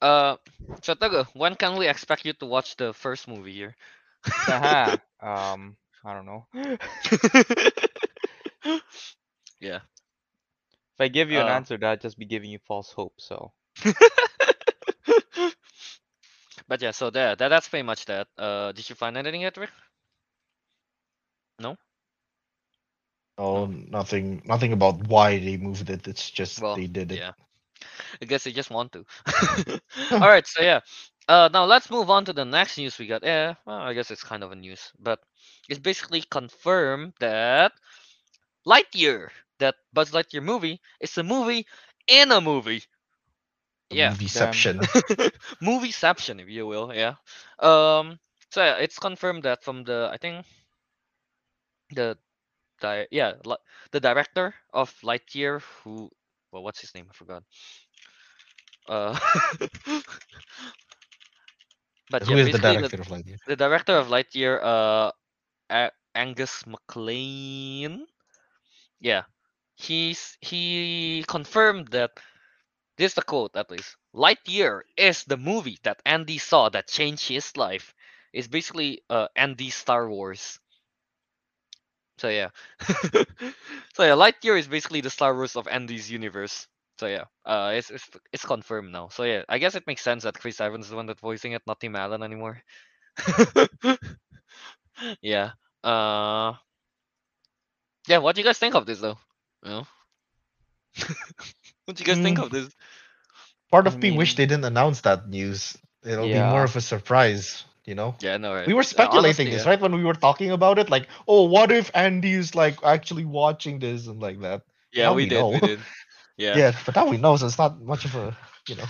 Uh, 0.00 0.36
so 0.82 0.94
Teguh, 0.94 1.26
when 1.34 1.56
can 1.56 1.76
we 1.76 1.88
expect 1.88 2.24
you 2.24 2.32
to 2.34 2.46
watch 2.46 2.76
the 2.76 2.92
first 2.94 3.28
movie 3.28 3.52
here? 3.54 3.76
Haha. 4.46 4.98
um, 5.20 5.76
I 6.04 6.14
don't 6.14 6.26
know. 6.26 6.46
yeah. 9.60 9.80
If 10.94 11.00
I 11.00 11.08
give 11.08 11.30
you 11.30 11.40
an 11.40 11.48
Uh, 11.48 11.48
answer, 11.48 11.76
that'd 11.76 12.00
just 12.00 12.18
be 12.18 12.24
giving 12.26 12.50
you 12.50 12.58
false 12.58 12.92
hope. 12.92 13.20
So 13.20 13.52
but 16.68 16.80
yeah, 16.82 16.90
so 16.90 17.10
there, 17.10 17.34
that 17.36 17.48
that's 17.48 17.68
pretty 17.68 17.82
much 17.82 18.04
that. 18.06 18.28
Uh, 18.38 18.72
did 18.72 18.88
you 18.88 18.94
find 18.96 19.16
anything 19.16 19.42
yet, 19.42 19.56
Rick? 19.56 19.70
Oh, 23.38 23.66
nothing. 23.66 24.42
Nothing 24.44 24.72
about 24.72 25.06
why 25.08 25.38
they 25.38 25.56
moved 25.56 25.90
it. 25.90 26.06
It's 26.06 26.30
just 26.30 26.60
Well, 26.60 26.76
they 26.76 26.86
did 26.86 27.12
it. 27.12 27.18
yeah. 27.18 27.32
I 28.20 28.26
guess 28.26 28.44
they 28.44 28.52
just 28.52 28.70
want 28.70 28.92
to. 28.92 29.04
All 30.12 30.28
right, 30.28 30.46
so 30.46 30.62
yeah. 30.62 30.80
Uh, 31.28 31.48
now 31.52 31.64
let's 31.64 31.90
move 31.90 32.10
on 32.10 32.24
to 32.26 32.32
the 32.32 32.44
next 32.44 32.78
news 32.78 32.98
we 32.98 33.06
got. 33.06 33.22
Yeah, 33.24 33.54
well, 33.64 33.78
I 33.78 33.94
guess 33.94 34.10
it's 34.10 34.22
kind 34.24 34.42
of 34.42 34.52
a 34.52 34.56
news, 34.56 34.92
but 34.98 35.20
it's 35.68 35.78
basically 35.80 36.22
confirmed 36.22 37.14
that 37.20 37.72
Lightyear, 38.66 39.30
that 39.58 39.76
Buzz 39.92 40.10
Lightyear 40.12 40.42
movie 40.42 40.80
is 41.00 41.16
a 41.18 41.22
movie 41.22 41.66
in 42.08 42.30
a 42.32 42.40
movie. 42.40 42.82
Yeah, 43.90 44.12
Movieception. 44.12 44.80
movieception, 45.62 46.40
if 46.40 46.48
you 46.48 46.66
will. 46.66 46.92
Yeah. 46.94 47.14
Um. 47.58 48.18
So 48.50 48.62
yeah, 48.64 48.76
it's 48.76 48.98
confirmed 48.98 49.44
that 49.44 49.62
from 49.62 49.84
the 49.84 50.10
I 50.12 50.16
think 50.18 50.46
the 51.90 52.16
di- 52.82 53.08
yeah 53.10 53.32
li- 53.46 53.64
the 53.92 54.00
director 54.00 54.54
of 54.72 54.90
Lightyear 55.02 55.62
who 55.84 56.10
well 56.52 56.64
what's 56.64 56.80
his 56.80 56.94
name 56.94 57.06
I 57.10 57.14
forgot. 57.14 57.44
Uh. 58.88 59.18
but 62.10 62.26
Who 62.26 62.36
yeah, 62.36 62.38
is 62.38 62.50
the 62.50 62.58
director 62.58 63.00
of 63.00 63.08
Lightyear? 63.08 63.38
the 63.46 63.56
director 63.56 63.96
of 63.96 64.08
Lightyear, 64.08 64.60
uh, 64.62 65.12
A- 65.70 65.92
Angus 66.14 66.64
MacLane. 66.66 68.06
Yeah, 69.00 69.24
he's 69.76 70.36
he 70.40 71.24
confirmed 71.28 71.88
that 71.88 72.10
this 72.96 73.12
is 73.12 73.14
the 73.16 73.22
quote 73.22 73.56
at 73.56 73.70
least. 73.70 73.96
Lightyear 74.14 74.82
is 74.96 75.24
the 75.24 75.36
movie 75.36 75.78
that 75.84 76.02
Andy 76.04 76.38
saw 76.38 76.68
that 76.70 76.88
changed 76.88 77.28
his 77.28 77.56
life. 77.56 77.94
It's 78.32 78.48
basically 78.48 79.02
uh 79.10 79.28
Andy's 79.36 79.74
Star 79.76 80.08
Wars. 80.08 80.60
So 82.22 82.28
yeah, 82.30 82.50
so 83.94 84.04
yeah, 84.06 84.14
Lightyear 84.14 84.56
is 84.56 84.68
basically 84.68 85.00
the 85.00 85.10
Star 85.10 85.34
Wars 85.34 85.56
of 85.56 85.66
Andy's 85.66 86.08
universe. 86.08 86.68
So 86.98 87.08
yeah, 87.08 87.24
uh, 87.44 87.72
it's 87.74 87.90
it's 87.90 88.08
it's 88.32 88.44
confirmed 88.46 88.92
now. 88.92 89.08
So 89.08 89.24
yeah, 89.24 89.42
I 89.48 89.58
guess 89.58 89.74
it 89.74 89.88
makes 89.88 90.02
sense 90.02 90.22
that 90.22 90.38
Chris 90.38 90.60
Evans 90.60 90.84
is 90.86 90.90
the 90.90 90.96
one 90.96 91.06
that's 91.06 91.20
voicing 91.20 91.50
it, 91.52 91.62
not 91.66 91.80
Tim 91.80 91.96
Allen 91.96 92.22
anymore. 92.22 92.62
yeah. 95.22 95.50
Uh. 95.82 96.54
Yeah. 98.08 98.18
What 98.18 98.36
do 98.36 98.40
you 98.40 98.44
guys 98.46 98.58
think 98.58 98.74
of 98.76 98.86
this 98.86 99.00
though? 99.00 99.18
You 99.64 99.70
know? 99.70 99.86
what 101.86 101.96
do 101.96 102.02
you 102.02 102.06
guys 102.06 102.20
think 102.20 102.38
Mm. 102.38 102.40
of 102.40 102.50
this? 102.50 102.74
Part 103.70 103.86
of 103.86 103.94
I 103.94 104.00
me 104.00 104.10
wish 104.10 104.36
they 104.36 104.46
didn't 104.46 104.64
announce 104.64 105.00
that 105.02 105.28
news. 105.28 105.76
It'll 106.04 106.28
be 106.28 106.42
more 106.42 106.64
of 106.64 106.76
a 106.76 106.80
surprise, 106.80 107.64
you 107.84 107.94
know. 107.94 108.14
Yeah, 108.20 108.36
no, 108.36 108.54
right. 108.54 108.66
We 108.66 108.74
were 108.74 108.82
speculating 108.82 109.46
honestly, 109.46 109.50
this, 109.50 109.64
yeah. 109.64 109.70
right? 109.70 109.80
When 109.80 109.94
we 109.94 110.04
were 110.04 110.14
talking 110.14 110.50
about 110.50 110.78
it, 110.78 110.90
like, 110.90 111.08
oh, 111.26 111.44
what 111.44 111.70
if 111.72 111.90
Andy's 111.94 112.54
like 112.54 112.78
actually 112.84 113.24
watching 113.24 113.78
this 113.78 114.06
and 114.06 114.20
like 114.20 114.40
that? 114.40 114.62
Yeah, 114.92 115.06
now 115.06 115.14
we 115.14 115.24
we 115.24 115.28
did. 115.28 115.44
We 115.44 115.50
know. 115.52 115.60
did. 115.60 115.80
Yeah. 116.38 116.56
Yeah, 116.56 116.72
but 116.86 116.96
now 116.96 117.06
we 117.06 117.18
know, 117.18 117.36
so 117.36 117.46
it's 117.46 117.58
not 117.58 117.80
much 117.82 118.06
of 118.06 118.16
a, 118.16 118.36
you 118.66 118.74
know. 118.74 118.86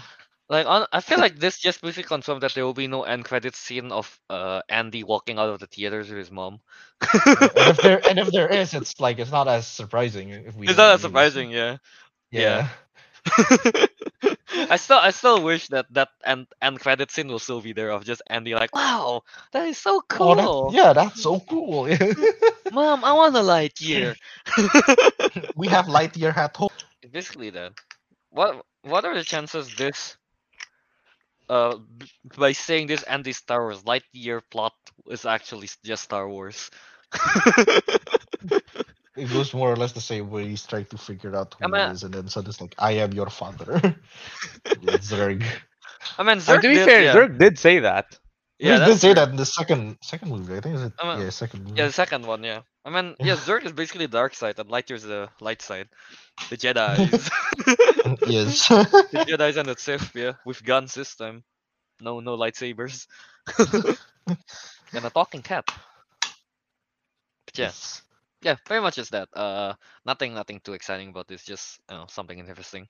Like 0.48 0.66
on, 0.66 0.86
I 0.92 1.00
feel 1.00 1.18
like 1.18 1.38
this 1.38 1.58
just 1.58 1.82
basically 1.82 2.04
confirmed 2.04 2.42
that 2.42 2.54
there 2.54 2.64
will 2.64 2.72
be 2.72 2.86
no 2.86 3.02
end 3.02 3.24
credit 3.24 3.56
scene 3.56 3.90
of 3.90 4.20
uh 4.30 4.62
Andy 4.68 5.02
walking 5.02 5.38
out 5.38 5.48
of 5.48 5.58
the 5.60 5.66
theaters 5.66 6.08
with 6.08 6.18
his 6.18 6.30
mom. 6.30 6.60
and 7.14 7.68
if 7.68 7.76
there 7.78 8.00
and 8.08 8.18
if 8.18 8.30
there 8.30 8.48
is, 8.60 8.74
it's 8.74 9.00
like 9.00 9.18
it's 9.18 9.32
not 9.32 9.48
as 9.48 9.66
surprising 9.66 10.28
if 10.30 10.54
we. 10.54 10.68
it's 10.68 10.76
not 10.76 10.92
news. 10.92 11.00
surprising, 11.00 11.50
yeah. 11.50 11.78
Yeah. 12.30 12.68
I 14.68 14.76
still 14.76 14.98
I 14.98 15.10
still 15.10 15.42
wish 15.42 15.68
that 15.68 15.86
that 15.92 16.08
end 16.24 16.46
end 16.60 16.80
credit 16.80 17.10
scene 17.10 17.28
will 17.28 17.38
still 17.38 17.60
be 17.60 17.72
there 17.72 17.90
of 17.90 18.04
just 18.04 18.22
Andy 18.28 18.54
like, 18.54 18.74
wow, 18.74 19.22
that 19.52 19.66
is 19.68 19.78
so 19.78 20.00
Oh, 20.20 20.34
cool. 20.34 20.68
that, 20.68 20.74
yeah, 20.74 20.92
that's 20.92 21.22
so 21.22 21.40
cool. 21.40 21.86
Mom, 22.70 23.04
I 23.04 23.12
want 23.12 23.36
a 23.36 23.40
Lightyear. 23.40 24.16
we 25.56 25.68
have 25.68 25.86
Lightyear 25.86 26.36
at 26.36 26.56
home. 26.56 26.70
Basically 27.10 27.50
that. 27.50 27.72
What 28.30 28.64
what 28.82 29.04
are 29.04 29.14
the 29.14 29.24
chances 29.24 29.74
this 29.74 30.16
uh 31.48 31.78
by 32.36 32.52
saying 32.52 32.86
this 32.88 33.02
Andy 33.04 33.32
Star 33.32 33.62
Wars 33.62 33.82
Lightyear 33.82 34.42
plot 34.50 34.74
is 35.08 35.24
actually 35.26 35.68
just 35.84 36.04
Star 36.04 36.28
Wars? 36.28 36.70
It 39.16 39.28
goes 39.30 39.52
more 39.52 39.70
or 39.70 39.76
less 39.76 39.92
the 39.92 40.00
same 40.00 40.30
way 40.30 40.48
he's 40.48 40.66
trying 40.66 40.86
to 40.86 40.96
figure 40.98 41.36
out 41.36 41.54
who 41.58 41.64
I'm 41.66 41.74
he 41.74 41.80
a- 41.80 41.90
is, 41.90 42.02
and 42.02 42.14
then 42.14 42.28
suddenly 42.28 42.50
it's 42.50 42.60
like, 42.60 42.74
I 42.78 42.92
am 42.92 43.12
your 43.12 43.28
father. 43.28 43.78
it's 44.64 45.10
Zurg. 45.12 45.44
I 46.18 46.22
mean, 46.22 46.38
Zurg 46.38 46.62
to 46.62 46.68
be 46.68 46.74
did, 46.76 46.86
fair, 46.86 47.02
yeah. 47.02 47.14
Zurg 47.14 47.38
did 47.38 47.58
say 47.58 47.80
that. 47.80 48.06
yeah, 48.58 48.72
he 48.74 48.78
did 48.80 48.88
that's 48.88 49.00
say 49.00 49.08
true. 49.08 49.14
that 49.16 49.28
in 49.28 49.36
the 49.36 49.44
second 49.46 49.98
second 50.02 50.30
movie. 50.30 50.56
I 50.56 50.60
think 50.60 50.76
is 50.76 50.82
it 50.84 50.92
I'm 50.98 51.20
a- 51.20 51.24
yeah 51.24 51.30
second 51.30 51.64
movie. 51.64 51.76
Yeah, 51.78 51.86
the 51.86 51.92
second 51.92 52.24
one, 52.26 52.42
yeah. 52.42 52.60
I 52.84 52.90
mean, 52.90 53.14
yeah, 53.20 53.36
Zurg 53.36 53.64
is 53.66 53.72
basically 53.72 54.06
the 54.06 54.12
dark 54.16 54.34
side, 54.34 54.58
and 54.58 54.68
Lightyear's 54.70 55.02
the 55.04 55.28
light 55.40 55.60
side. 55.62 55.88
The 56.48 56.56
Jedi's. 56.56 57.30
yes. 58.26 58.66
the 58.68 59.24
Jedi's 59.28 59.56
and 59.58 59.68
the 59.68 59.76
Sith, 59.76 60.10
yeah, 60.14 60.32
with 60.46 60.64
gun 60.64 60.88
system. 60.88 61.44
No, 62.00 62.18
no 62.20 62.36
lightsabers. 62.36 63.06
and 64.94 65.04
a 65.04 65.10
talking 65.10 65.42
cat. 65.42 65.64
But 67.46 67.58
yeah, 67.58 67.66
Yes. 67.66 68.02
Yeah, 68.42 68.56
very 68.68 68.80
much 68.80 68.98
is 68.98 69.10
that. 69.10 69.28
Uh, 69.34 69.74
nothing, 70.06 70.34
nothing 70.34 70.60
too 70.64 70.74
exciting 70.74 71.10
about 71.10 71.28
this. 71.28 71.44
Just 71.44 71.80
you 71.90 71.96
know, 71.96 72.06
something 72.08 72.38
interesting. 72.38 72.88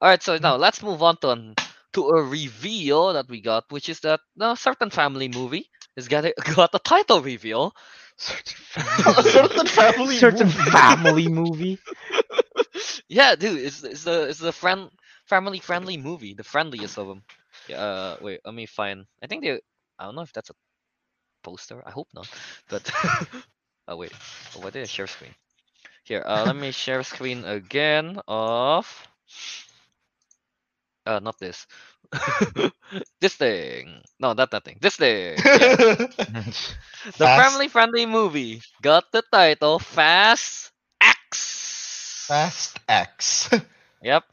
All 0.00 0.08
right, 0.08 0.22
so 0.22 0.38
now 0.38 0.56
let's 0.56 0.82
move 0.82 1.02
on 1.02 1.16
to 1.18 1.30
an, 1.30 1.54
to 1.94 2.08
a 2.08 2.22
reveal 2.22 3.12
that 3.14 3.28
we 3.28 3.40
got, 3.40 3.64
which 3.70 3.88
is 3.88 4.00
that 4.00 4.20
a 4.40 4.56
certain 4.56 4.90
family 4.90 5.28
movie 5.28 5.70
is 5.96 6.08
got 6.08 6.24
a, 6.24 6.34
got 6.54 6.74
a 6.74 6.78
title 6.80 7.22
reveal. 7.22 7.74
A 9.16 9.22
certain 9.22 9.66
family. 9.66 10.18
certain 10.18 10.48
movie. 10.48 10.70
family 10.70 11.28
movie. 11.28 11.80
yeah, 13.08 13.34
dude, 13.36 13.58
it's 13.60 13.82
it's 13.84 14.04
the 14.04 14.28
it's 14.28 14.38
the 14.38 14.52
friend 14.52 14.90
family 15.26 15.60
friendly 15.60 15.96
movie, 15.96 16.34
the 16.34 16.44
friendliest 16.44 16.98
of 16.98 17.08
them. 17.08 17.22
Yeah, 17.68 17.78
uh, 17.78 18.16
wait, 18.20 18.40
let 18.44 18.54
me 18.54 18.66
find. 18.66 19.06
I 19.22 19.26
think 19.26 19.44
they. 19.44 19.60
I 19.98 20.04
don't 20.04 20.14
know 20.16 20.22
if 20.22 20.32
that's 20.32 20.50
a 20.50 20.54
poster. 21.42 21.82
I 21.86 21.90
hope 21.90 22.08
not. 22.14 22.28
But 22.68 22.90
oh 23.88 23.96
wait, 23.96 24.12
oh, 24.56 24.70
did 24.70 24.82
I 24.82 24.86
share 24.86 25.08
screen? 25.08 25.34
Here, 26.04 26.22
uh, 26.26 26.44
let 26.46 26.56
me 26.56 26.70
share 26.72 27.02
screen 27.02 27.44
again 27.44 28.20
of. 28.28 28.86
Uh, 31.06 31.20
not 31.20 31.38
this. 31.38 31.66
this 33.20 33.34
thing. 33.34 34.02
No, 34.20 34.32
not 34.34 34.50
that 34.50 34.64
thing. 34.64 34.78
This 34.80 34.96
thing. 34.96 35.38
Yeah. 35.44 36.06
The 37.18 37.26
family 37.26 37.68
friendly 37.68 38.06
movie 38.06 38.62
got 38.82 39.10
the 39.12 39.22
title 39.32 39.78
Fast 39.78 40.72
X. 41.00 42.26
Fast 42.28 42.78
X. 42.88 43.50
Yep. 44.02 44.24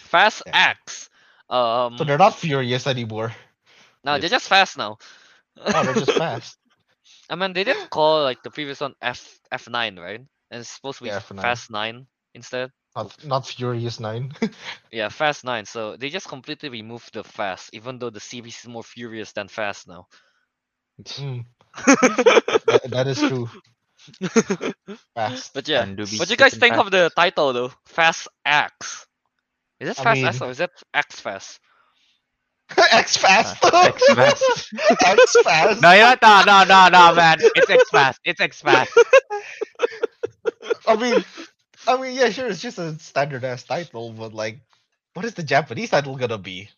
Fast 0.00 0.42
Yeah. 0.46 0.70
X. 0.76 1.10
Um 1.50 1.98
so 1.98 2.04
they're 2.04 2.18
not 2.18 2.34
furious 2.36 2.86
anymore. 2.86 3.32
no, 4.04 4.18
they're 4.18 4.30
just 4.30 4.48
fast 4.48 4.76
now. 4.78 4.98
Oh, 5.58 5.82
they're 5.84 5.94
just 5.94 6.12
fast. 6.12 6.58
I 7.32 7.36
mean 7.36 7.54
they 7.54 7.64
didn't 7.64 7.90
call 7.90 8.22
like 8.22 8.42
the 8.44 8.50
previous 8.52 8.80
one 8.80 8.94
F 9.02 9.40
F 9.50 9.68
nine, 9.68 9.98
right? 9.98 10.20
And 10.52 10.60
it's 10.60 10.68
supposed 10.70 10.98
to 10.98 11.04
be 11.04 11.10
Yeah, 11.10 11.16
f- 11.16 11.30
F9. 11.32 11.40
Fast 11.40 11.70
Nine 11.70 12.06
instead. 12.34 12.70
Not 12.94 13.24
not 13.24 13.46
Furious 13.48 13.98
Nine. 14.00 14.32
Yeah, 14.92 15.08
Fast 15.08 15.44
Nine. 15.44 15.64
So 15.66 15.96
they 15.96 16.10
just 16.10 16.28
completely 16.28 16.68
removed 16.68 17.14
the 17.14 17.24
fast, 17.24 17.70
even 17.72 17.98
though 17.98 18.10
the 18.10 18.20
series 18.20 18.58
is 18.60 18.68
more 18.68 18.84
furious 18.84 19.32
than 19.32 19.48
fast 19.48 19.88
now. 19.88 20.06
Mm, 21.02 21.44
that, 22.66 22.82
that 22.90 23.06
is 23.08 23.18
true. 23.18 23.48
Fast. 25.14 25.54
but 25.54 25.68
yeah. 25.68 25.82
And 25.82 25.96
do 25.96 26.06
be 26.06 26.18
What 26.18 26.28
do 26.28 26.32
you 26.32 26.36
guys 26.36 26.54
think 26.56 26.76
of 26.76 26.90
the 26.90 27.10
title 27.16 27.52
though? 27.52 27.72
Fast 27.86 28.28
X. 28.44 29.06
Is 29.80 29.88
it 29.90 29.98
I 29.98 30.02
Fast 30.02 30.22
X 30.24 30.40
mean- 30.40 30.42
or 30.42 30.50
is 30.50 30.60
it 30.60 30.70
X 30.94 31.20
Fast? 31.20 31.60
X 32.92 33.16
Fast. 33.16 33.56
X 33.64 34.12
Fast. 34.14 34.74
X 35.06 35.36
Fast. 35.42 35.82
No, 35.82 35.92
you 35.92 36.00
know 36.02 36.14
no, 36.22 36.42
no, 36.46 36.64
no, 36.64 36.88
no, 36.88 37.14
man. 37.14 37.38
It's 37.54 37.70
X 37.70 37.90
Fast. 37.90 38.20
It's 38.24 38.40
X 38.40 38.60
Fast. 38.60 38.92
I 40.86 40.96
mean, 40.96 41.24
I 41.86 42.00
mean, 42.00 42.14
yeah, 42.14 42.30
sure, 42.30 42.46
it's 42.48 42.60
just 42.60 42.78
a 42.78 42.98
standard 42.98 43.44
ass 43.44 43.64
title, 43.64 44.12
but 44.12 44.32
like, 44.34 44.60
what 45.14 45.24
is 45.24 45.34
the 45.34 45.42
Japanese 45.42 45.90
title 45.90 46.16
gonna 46.16 46.38
be? 46.38 46.68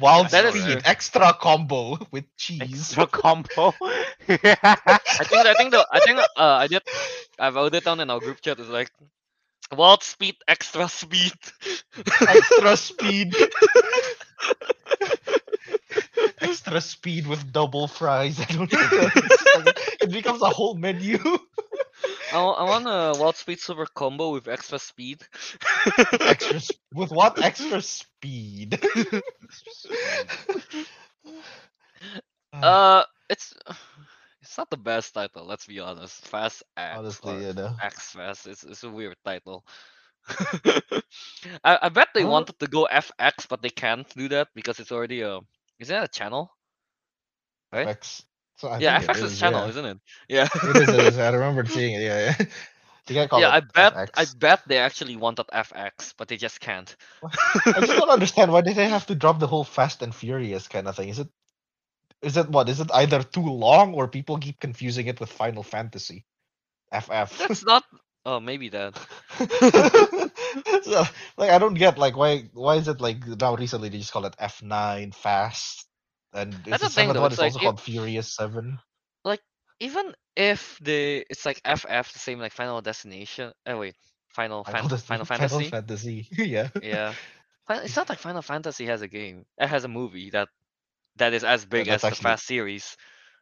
Wild 0.00 0.32
is 0.32 0.32
Speed. 0.32 0.82
Extra 0.84 1.32
Combo 1.34 1.98
with 2.10 2.24
cheese. 2.36 2.60
Extra 2.62 3.06
combo. 3.06 3.74
I 4.28 5.24
think 5.24 5.46
I 5.46 5.54
think 5.54 5.70
the 5.70 5.86
I 5.92 6.00
think 6.00 6.18
uh 6.18 6.24
I 6.36 6.66
did 6.66 6.82
I 7.38 7.50
wrote 7.50 7.74
it 7.74 7.84
down 7.84 8.00
in 8.00 8.10
our 8.10 8.20
group 8.20 8.40
chat. 8.40 8.58
It's 8.58 8.68
like 8.68 8.90
Wild 9.72 10.02
Speed 10.02 10.36
Extra 10.48 10.88
Speed. 10.88 11.32
Extra 12.26 12.76
Speed. 12.76 13.34
Extra 16.44 16.80
Speed 16.80 17.26
with 17.26 17.52
double 17.52 17.88
fries. 17.88 18.40
I 18.48 18.52
don't 18.52 18.72
know. 18.72 19.10
Like- 19.54 19.78
it 20.00 20.10
becomes 20.10 20.42
a 20.42 20.50
whole 20.50 20.74
menu. 20.74 21.18
I, 22.30 22.38
I 22.38 22.64
want 22.64 22.86
a 22.86 23.14
Wild 23.18 23.36
Speed 23.36 23.60
Super 23.60 23.86
Combo 23.86 24.32
with 24.32 24.48
extra 24.48 24.78
speed. 24.78 25.22
extra 26.26 26.56
s- 26.56 26.78
with 26.92 27.10
what 27.10 27.38
extra 27.42 27.80
speed? 27.80 28.80
uh, 32.62 33.02
it's 33.28 33.54
it's 34.42 34.58
not 34.58 34.70
the 34.70 34.76
best 34.78 35.14
title. 35.14 35.44
Let's 35.46 35.66
be 35.66 35.80
honest. 35.80 36.26
Fast 36.28 36.62
X. 36.76 37.20
honestly, 37.22 37.44
you 37.46 37.52
know. 37.52 37.76
X 37.82 38.12
Fast. 38.12 38.46
It's 38.46 38.64
it's 38.64 38.84
a 38.84 38.90
weird 38.90 39.16
title. 39.24 39.64
I 41.64 41.78
I 41.82 41.88
bet 41.88 42.08
they 42.14 42.24
Huh? 42.24 42.24
wanted 42.24 42.58
to 42.60 42.66
go 42.66 42.86
FX, 42.90 43.46
but 43.46 43.62
they 43.62 43.70
can't 43.70 44.08
do 44.16 44.28
that 44.28 44.48
because 44.54 44.78
it's 44.80 44.92
already 44.92 45.20
a. 45.22 45.40
Is 45.78 45.88
that 45.88 46.04
a 46.04 46.08
channel? 46.08 46.50
Right? 47.72 47.88
X. 47.88 48.22
So 48.56 48.68
I 48.68 48.78
yeah, 48.78 48.98
think 49.00 49.10
FX 49.10 49.22
is 49.24 49.32
is, 49.32 49.40
channel, 49.40 49.62
yeah. 49.62 49.68
isn't 49.68 49.84
it? 49.84 49.98
Yeah. 50.28 50.48
It 50.54 50.76
is, 50.76 50.88
it 50.88 51.04
is. 51.06 51.18
I 51.18 51.28
remember 51.32 51.66
seeing 51.66 51.94
it. 51.94 52.02
Yeah, 52.02 52.34
yeah. 52.38 52.46
You 53.08 53.14
can't 53.16 53.28
call 53.28 53.40
yeah, 53.40 53.50
I 53.50 53.60
bet 53.60 54.10
I 54.16 54.24
bet 54.38 54.62
they 54.66 54.78
actually 54.78 55.16
wanted 55.16 55.46
FX, 55.48 56.14
but 56.16 56.28
they 56.28 56.38
just 56.38 56.60
can't. 56.60 56.96
I 57.66 57.80
just 57.80 57.92
don't 57.92 58.08
understand 58.18 58.50
why 58.50 58.62
did 58.62 58.76
they 58.76 58.88
have 58.88 59.06
to 59.06 59.14
drop 59.14 59.40
the 59.40 59.46
whole 59.46 59.64
Fast 59.64 60.00
and 60.00 60.14
Furious 60.14 60.68
kind 60.68 60.88
of 60.88 60.96
thing. 60.96 61.10
Is 61.10 61.18
it 61.18 61.28
is 62.22 62.38
it 62.38 62.48
what? 62.48 62.68
Is 62.70 62.80
it 62.80 62.90
either 62.94 63.22
too 63.22 63.44
long 63.44 63.92
or 63.92 64.08
people 64.08 64.38
keep 64.38 64.58
confusing 64.58 65.06
it 65.06 65.20
with 65.20 65.30
Final 65.30 65.62
Fantasy? 65.62 66.24
FF. 66.90 67.36
That's 67.36 67.64
not. 67.64 67.84
Oh, 68.26 68.40
maybe 68.40 68.70
that. 68.70 68.96
so, 70.82 71.04
like 71.36 71.50
I 71.50 71.58
don't 71.58 71.74
get 71.74 71.98
like 71.98 72.16
why 72.16 72.48
why 72.54 72.76
is 72.76 72.88
it 72.88 73.00
like 73.00 73.26
now 73.26 73.54
recently 73.54 73.88
they 73.90 73.98
just 73.98 74.12
call 74.12 74.24
it 74.24 74.36
F9 74.40 75.14
Fast 75.14 75.86
and 76.32 76.52
That's 76.52 76.82
it's 76.82 76.94
the 76.94 77.00
seventh 77.00 77.18
one 77.18 77.26
it's 77.26 77.34
is 77.34 77.38
like 77.38 77.52
also 77.52 77.58
it- 77.60 77.62
called 77.62 77.80
Furious 77.80 78.34
Seven. 78.34 78.78
Like 79.24 79.40
Even 79.80 80.14
if 80.36 80.78
the 80.80 81.26
it's 81.28 81.44
like 81.44 81.60
FF, 81.64 82.12
the 82.12 82.18
same 82.18 82.38
like 82.38 82.52
Final 82.52 82.80
Destination. 82.80 83.52
Oh 83.66 83.78
wait, 83.78 83.94
Final 84.28 84.64
Fan- 84.64 84.88
Final 84.88 85.24
Fantasy. 85.26 85.54
Final 85.54 85.70
Fantasy. 85.70 86.28
yeah. 86.38 86.68
yeah, 86.82 87.14
it's 87.68 87.96
not 87.96 88.08
like 88.08 88.18
Final 88.18 88.42
Fantasy 88.42 88.86
has 88.86 89.02
a 89.02 89.08
game. 89.08 89.44
It 89.58 89.66
has 89.68 89.84
a 89.84 89.88
movie 89.88 90.30
that 90.30 90.48
that 91.16 91.32
is 91.34 91.44
as 91.44 91.64
big 91.64 91.88
as 91.88 92.02
that's 92.02 92.18
the 92.18 92.22
Fast 92.22 92.46
series. 92.46 92.96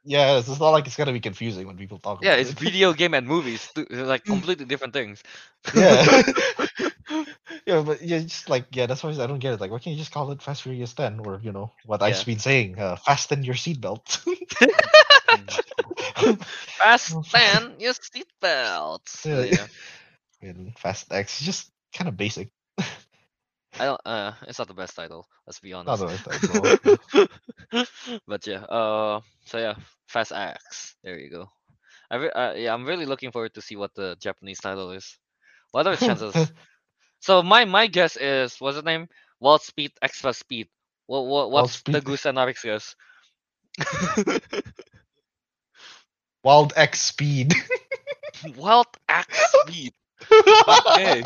Yeah, 0.04 0.38
it's, 0.38 0.48
not 0.48 0.70
like 0.70 0.86
it's 0.86 0.96
gonna 0.96 1.12
be 1.12 1.20
confusing 1.20 1.66
when 1.66 1.76
people 1.76 1.98
talk 1.98 2.24
Yeah, 2.24 2.34
it's 2.34 2.50
it. 2.50 2.58
video 2.58 2.92
game 2.92 3.14
and 3.14 3.26
movies, 3.26 3.70
they're 3.74 4.04
like 4.04 4.24
completely 4.24 4.64
different 4.64 4.94
things. 4.94 5.22
yeah. 5.74 6.22
yeah, 7.66 7.82
but 7.82 8.02
yeah, 8.02 8.18
just 8.20 8.48
like 8.48 8.66
yeah, 8.72 8.86
that's 8.86 9.02
why 9.02 9.10
I 9.10 9.26
don't 9.26 9.38
get 9.38 9.54
it. 9.54 9.60
Like, 9.60 9.70
why 9.70 9.78
can't 9.78 9.94
you 9.94 10.00
just 10.02 10.12
call 10.12 10.30
it 10.32 10.42
Fast 10.42 10.62
Furious 10.62 10.94
10 10.94 11.20
or 11.20 11.40
you 11.42 11.52
know 11.52 11.72
what 11.86 12.00
Yeah. 12.00 12.08
I've 12.08 12.26
been 12.26 12.38
saying, 12.38 12.78
uh, 12.78 12.96
fasten 12.96 13.44
your 13.44 13.54
seatbelt. 13.54 14.22
Fasten 16.78 17.74
your 17.78 17.94
seatbelts. 17.94 19.24
Yeah. 19.24 19.66
Yeah. 20.42 20.50
and 20.50 20.78
Fast 20.78 21.12
X, 21.12 21.40
just 21.40 21.70
kind 21.94 22.08
of 22.08 22.16
basic. 22.16 22.50
I 23.82 23.86
don't. 23.86 24.00
Uh, 24.06 24.32
it's 24.46 24.60
not 24.60 24.68
the 24.68 24.74
best 24.74 24.94
title. 24.94 25.26
Let's 25.44 25.58
be 25.58 25.72
Not 25.72 25.88
honest. 26.00 26.00
the 26.00 26.06
right 26.06 27.28
title. 27.74 27.86
but 28.28 28.46
yeah. 28.46 28.60
Uh. 28.62 29.20
So 29.46 29.58
yeah, 29.58 29.74
Fast 30.06 30.30
X. 30.32 30.94
There 31.02 31.18
you 31.18 31.30
go. 31.30 31.48
I 32.08 32.16
re- 32.16 32.30
uh, 32.30 32.52
yeah, 32.54 32.72
I'm 32.74 32.86
really 32.86 33.06
looking 33.06 33.32
forward 33.32 33.54
to 33.54 33.60
see 33.60 33.74
what 33.74 33.92
the 33.96 34.16
Japanese 34.20 34.60
title 34.60 34.92
is. 34.92 35.18
What 35.72 35.88
are 35.88 35.96
the 35.96 36.06
chances? 36.06 36.52
so 37.20 37.42
my 37.42 37.64
my 37.64 37.88
guess 37.88 38.16
is 38.16 38.54
what's 38.60 38.76
the 38.76 38.82
name? 38.82 39.08
Wild 39.40 39.62
Speed 39.62 39.90
Extra 40.00 40.32
Speed. 40.32 40.68
What 41.06 41.26
what 41.26 41.50
what's 41.50 41.82
the 41.90 42.00
Speed- 42.00 42.00
Goose 42.00 42.26
and 42.26 42.38
Ariq's 42.38 42.62
guess? 42.62 42.94
Wild 46.44 46.72
X 46.76 47.00
Speed. 47.00 47.52
Wild 48.56 48.86
X 49.08 49.38
Speed. 49.60 49.92
Okay. 50.68 51.22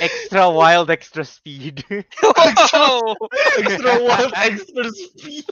Extra 0.00 0.50
wild, 0.50 0.90
extra 0.90 1.24
speed. 1.24 1.84
Wow. 2.22 3.16
extra 3.58 4.02
wild, 4.02 4.32
extra 4.36 4.90
speed. 4.90 5.44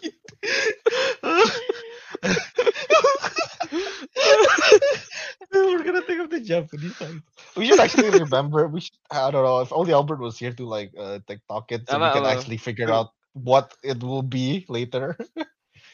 We're 5.52 5.82
gonna 5.84 6.02
think 6.02 6.20
of 6.20 6.30
the 6.30 6.40
Japanese 6.40 6.96
title. 6.98 7.20
We 7.56 7.66
should 7.66 7.80
actually 7.80 8.10
remember. 8.10 8.68
We 8.68 8.80
should. 8.80 8.96
I 9.10 9.30
don't 9.30 9.44
know 9.44 9.60
if 9.60 9.72
only 9.72 9.92
Albert 9.92 10.20
was 10.20 10.38
here 10.38 10.52
to 10.52 10.66
like 10.66 10.92
uh 10.98 11.18
TikTok 11.26 11.72
it, 11.72 11.88
so 11.88 11.96
I'm 11.96 12.02
we 12.02 12.10
can 12.10 12.24
I'm 12.24 12.36
a- 12.36 12.38
actually 12.38 12.56
figure 12.58 12.90
out 12.90 13.10
what 13.32 13.74
it 13.82 14.02
will 14.02 14.22
be 14.22 14.64
later. 14.68 15.16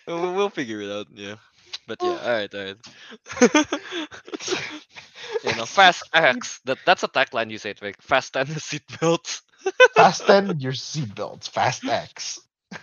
we'll, 0.07 0.35
we'll 0.35 0.51
figure 0.51 0.81
it 0.81 0.91
out. 0.91 1.07
Yeah. 1.13 1.37
But 1.87 2.03
yeah. 2.03 2.19
All 2.23 2.33
right. 2.33 2.55
All 2.55 2.65
right. 2.65 2.77
you 5.45 5.55
know, 5.55 5.67
fast 5.67 6.03
X. 6.13 6.61
That 6.65 6.79
that's 6.87 7.03
a 7.05 7.09
tagline 7.09 7.51
you 7.51 7.59
say, 7.59 7.73
Vic. 7.75 7.97
Fast 8.03 8.37
and 8.37 8.49
the 8.57 8.61
seatbelts. 8.61 9.43
Fasten 9.95 10.59
your 10.61 10.73
seatbelts. 10.73 11.49
Fast 11.49 11.89
X. 11.89 12.41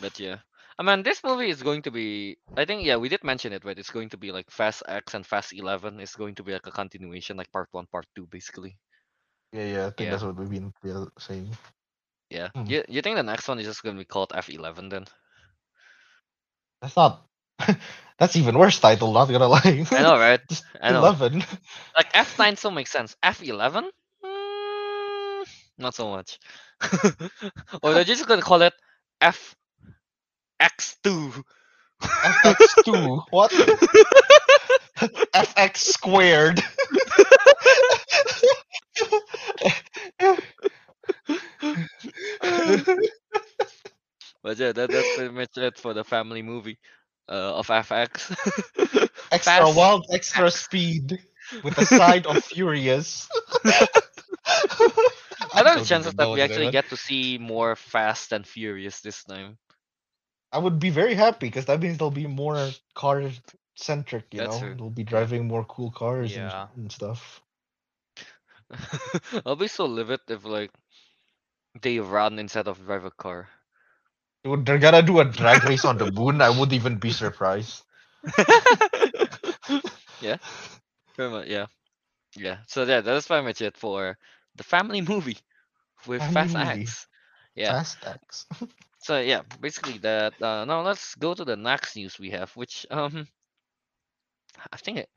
But 0.00 0.18
yeah. 0.18 0.38
I 0.78 0.82
mean, 0.82 1.02
this 1.04 1.22
movie 1.24 1.48
is 1.50 1.62
going 1.62 1.82
to 1.82 1.90
be. 1.90 2.36
I 2.56 2.64
think 2.66 2.84
yeah, 2.84 2.96
we 2.96 3.08
did 3.08 3.24
mention 3.24 3.52
it, 3.52 3.64
right? 3.64 3.78
It's 3.78 3.90
going 3.90 4.10
to 4.10 4.18
be 4.18 4.32
like 4.32 4.50
Fast 4.50 4.82
X 4.88 5.14
and 5.14 5.26
Fast 5.26 5.52
Eleven. 5.54 6.00
It's 6.00 6.16
going 6.16 6.34
to 6.36 6.42
be 6.44 6.52
like 6.52 6.66
a 6.66 6.70
continuation, 6.72 7.36
like 7.36 7.50
part 7.52 7.68
one, 7.72 7.86
part 7.92 8.06
two, 8.16 8.26
basically. 8.26 8.76
Yeah, 9.52 9.66
yeah. 9.66 9.86
I 9.86 9.90
think 9.90 10.06
Yeah. 10.06 10.10
that's 10.10 10.22
what 10.24 10.36
we've 10.36 10.50
been 10.50 10.72
saying. 11.18 11.50
Yeah. 12.30 12.48
Hmm. 12.54 12.66
You 12.66 12.84
you 12.88 13.02
think 13.02 13.16
the 13.16 13.22
next 13.24 13.48
one 13.48 13.58
is 13.60 13.66
just 13.66 13.82
going 13.82 13.96
to 13.96 14.00
be 14.00 14.06
called 14.06 14.32
F 14.34 14.48
Eleven 14.50 14.88
then? 14.88 15.04
That's 16.82 16.96
not. 16.96 17.25
that's 18.18 18.36
even 18.36 18.58
worse 18.58 18.78
title. 18.80 19.12
Not 19.12 19.28
gonna 19.28 19.48
lie. 19.48 19.86
I 19.90 20.02
know, 20.02 20.18
right? 20.18 20.40
I 20.80 20.92
know. 20.92 20.98
eleven. 20.98 21.44
Like 21.96 22.08
F 22.14 22.38
nine 22.38 22.56
still 22.56 22.70
makes 22.70 22.90
sense. 22.90 23.16
F 23.22 23.42
eleven, 23.42 23.90
mm, 24.24 25.44
not 25.78 25.94
so 25.94 26.10
much. 26.10 26.38
or 27.82 27.94
they're 27.94 28.04
just 28.04 28.26
gonna 28.26 28.42
call 28.42 28.62
it 28.62 28.74
F 29.20 29.54
X 30.60 30.96
two. 31.02 31.32
FX 32.02 32.84
two. 32.84 33.22
What? 33.30 33.50
FX 35.34 35.76
squared. 35.78 36.62
But 44.42 44.58
yeah, 44.58 44.72
that, 44.72 44.90
that's 44.90 45.10
pretty 45.10 45.34
much 45.34 45.56
it 45.56 45.78
for 45.78 45.92
the 45.92 46.04
family 46.04 46.42
movie 46.42 46.78
uh, 47.28 47.58
of 47.58 47.70
FX. 47.70 48.30
extra 49.32 49.66
Fast 49.66 49.76
wild, 49.76 50.06
extra 50.12 50.50
speed 50.50 51.18
with 51.62 51.78
a 51.78 51.86
side 51.86 52.26
of 52.26 52.42
furious. 52.44 53.28
I 55.52 55.62
don't 55.62 55.64
don't 55.64 55.78
have 55.78 55.86
chances 55.86 56.14
that 56.14 56.30
we 56.30 56.40
actually 56.40 56.66
they 56.66 56.70
get 56.70 56.88
to 56.90 56.96
see 56.96 57.38
more 57.38 57.76
Fast 57.76 58.32
and 58.32 58.46
Furious 58.46 59.00
this 59.00 59.24
time. 59.24 59.58
I 60.52 60.58
would 60.58 60.78
be 60.78 60.90
very 60.90 61.14
happy 61.14 61.46
because 61.48 61.66
that 61.66 61.80
means 61.80 61.98
there'll 61.98 62.10
be 62.10 62.26
more 62.26 62.70
car 62.94 63.22
centric. 63.74 64.26
You 64.32 64.38
That's 64.40 64.60
know, 64.60 64.60
true. 64.60 64.74
they'll 64.74 64.90
be 64.90 65.04
driving 65.04 65.46
more 65.46 65.64
cool 65.64 65.90
cars 65.90 66.36
and- 66.36 66.52
and, 66.76 66.92
stuff. 66.92 67.42
I'll 69.46 69.56
be 69.56 69.68
so 69.68 69.86
livid 69.86 70.20
if 70.28 70.44
like 70.44 70.70
they 71.80 71.98
run 72.00 72.38
instead 72.38 72.68
of 72.68 72.84
drive 72.84 73.04
a 73.04 73.10
car. 73.10 73.48
Dude, 74.46 74.64
they're 74.66 74.78
gonna 74.78 75.02
do 75.02 75.20
a 75.20 75.24
drag 75.24 75.64
race 75.64 75.84
on 75.84 75.98
the 75.98 76.06
moon. 76.06 76.40
I 76.40 76.50
wouldn't 76.50 76.72
even 76.74 76.98
be 76.98 77.12
surprised. 77.12 77.82
yeah, 80.20 80.36
pretty 81.14 81.32
much. 81.32 81.46
Yeah, 81.48 81.66
yeah. 82.36 82.58
So 82.68 82.84
yeah, 82.84 83.00
that's 83.00 83.26
pretty 83.26 83.44
much 83.44 83.60
it 83.62 83.76
for 83.76 84.16
the 84.56 84.64
family 84.64 85.02
movie 85.02 85.38
with 86.06 86.24
Family 86.24 86.48
Fast 86.48 86.56
movie. 86.56 86.88
X. 86.88 87.06
Yeah. 87.54 87.76
Fast 87.76 88.04
X. 88.06 88.46
So 88.98 89.18
yeah, 89.20 89.42
basically 89.60 89.98
that. 89.98 90.40
Uh, 90.40 90.64
now 90.64 90.82
let's 90.82 91.14
go 91.16 91.34
to 91.34 91.44
the 91.44 91.56
next 91.56 91.96
news 91.96 92.18
we 92.18 92.30
have, 92.30 92.50
which 92.56 92.86
um, 92.90 93.28
I 94.72 94.76
think 94.76 94.98
it, 94.98 95.10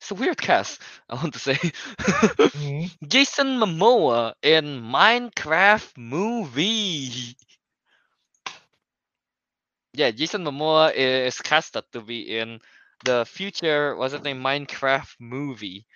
it's 0.00 0.10
a 0.10 0.14
weird 0.14 0.40
cast. 0.40 0.80
I 1.08 1.14
want 1.16 1.34
to 1.34 1.38
say. 1.40 1.58
Mhm. 2.54 2.90
Jason 3.06 3.58
Momoa 3.58 4.34
in 4.42 4.82
Minecraft 4.82 5.96
movie. 5.98 7.36
Yeah, 9.98 10.12
Jason 10.12 10.44
Momoa 10.44 10.94
is 10.94 11.40
casted 11.42 11.84
to 11.92 12.00
be 12.02 12.38
in 12.38 12.60
the 13.04 13.24
future. 13.26 13.94
What's 13.96 14.14
it 14.14 14.22
name? 14.22 14.42
Minecraft 14.42 15.16
movie. 15.20 15.86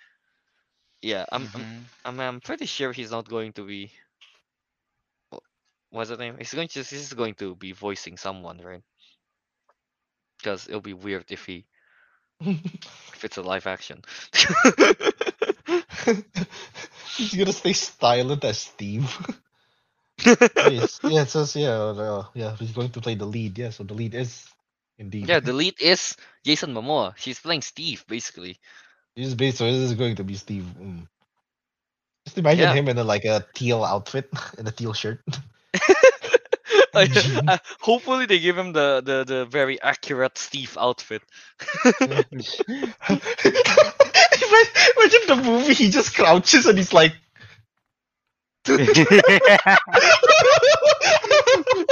Yeah, 1.01 1.25
I'm, 1.31 1.49
I'm, 1.53 1.65
Mhm. 1.65 1.85
I'm, 2.05 2.19
I'm 2.19 2.41
pretty 2.41 2.65
sure 2.65 2.91
he's 2.93 3.11
not 3.11 3.29
going 3.29 3.53
to 3.53 3.65
be. 3.65 3.91
wh- 5.33 5.37
What's 5.91 6.09
the 6.09 6.17
name? 6.17 6.37
He's 6.37 6.53
going 6.53 6.67
to. 6.69 6.83
He's 6.83 7.13
going 7.13 7.35
to 7.35 7.55
be 7.55 7.73
voicing 7.73 8.17
someone, 8.17 8.59
right? 8.61 8.83
Because 10.39 10.67
it'll 10.67 10.81
be 10.81 10.93
weird 10.93 11.25
if 11.31 11.45
he 11.45 11.65
if 13.13 13.25
it's 13.25 13.37
a 13.37 13.43
live 13.43 13.67
action. 13.67 14.03
He's 17.15 17.35
gonna 17.35 17.53
stay 17.53 17.73
silent 17.73 18.45
as 18.45 18.59
Steve. 18.59 19.17
yes, 20.71 20.99
yeah, 21.03 21.21
it 21.23 21.29
says 21.29 21.55
yeah, 21.55 21.71
uh, 21.71 22.25
yeah. 22.33 22.55
He's 22.57 22.71
going 22.71 22.89
to 22.91 23.01
play 23.01 23.15
the 23.15 23.25
lead. 23.25 23.57
Yeah, 23.57 23.69
so 23.71 23.83
the 23.83 23.93
lead 23.93 24.15
is 24.15 24.47
indeed. 24.97 25.27
yeah, 25.27 25.39
the 25.39 25.53
lead 25.53 25.75
is 25.81 26.15
Jason 26.45 26.73
Momoa. 26.73 27.13
She's 27.17 27.39
playing 27.39 27.61
Steve, 27.61 28.05
basically. 28.07 28.57
He's 29.15 29.35
based, 29.35 29.57
so 29.57 29.65
this 29.65 29.75
is 29.81 29.93
going 29.93 30.15
to 30.15 30.23
be 30.23 30.35
Steve. 30.35 30.65
Mm. 30.79 31.07
Just 32.25 32.37
imagine 32.37 32.69
Yeah. 32.69 32.73
him 32.73 32.87
in 32.87 32.97
a, 32.97 33.03
like 33.03 33.25
a 33.25 33.45
teal 33.53 33.83
outfit, 33.83 34.29
in 34.57 34.67
a 34.67 34.71
teal 34.71 34.93
shirt. 34.93 35.21
Uh, 36.95 37.05
Jean. 37.05 37.49
uh, 37.49 37.57
hopefully 37.81 38.27
they 38.27 38.37
give 38.39 38.55
him 38.57 38.71
the, 38.71 39.01
the, 39.03 39.23
the 39.23 39.45
very 39.45 39.81
accurate 39.81 40.37
Steve 40.37 40.77
outfit. 40.79 41.23
imagine, 41.99 42.63
imagine 44.97 45.21
the 45.27 45.41
movie. 45.43 45.73
He 45.73 45.89
just 45.89 46.15
crouches 46.15 46.65
and 46.67 46.77
he's 46.77 46.93
like. 46.93 47.13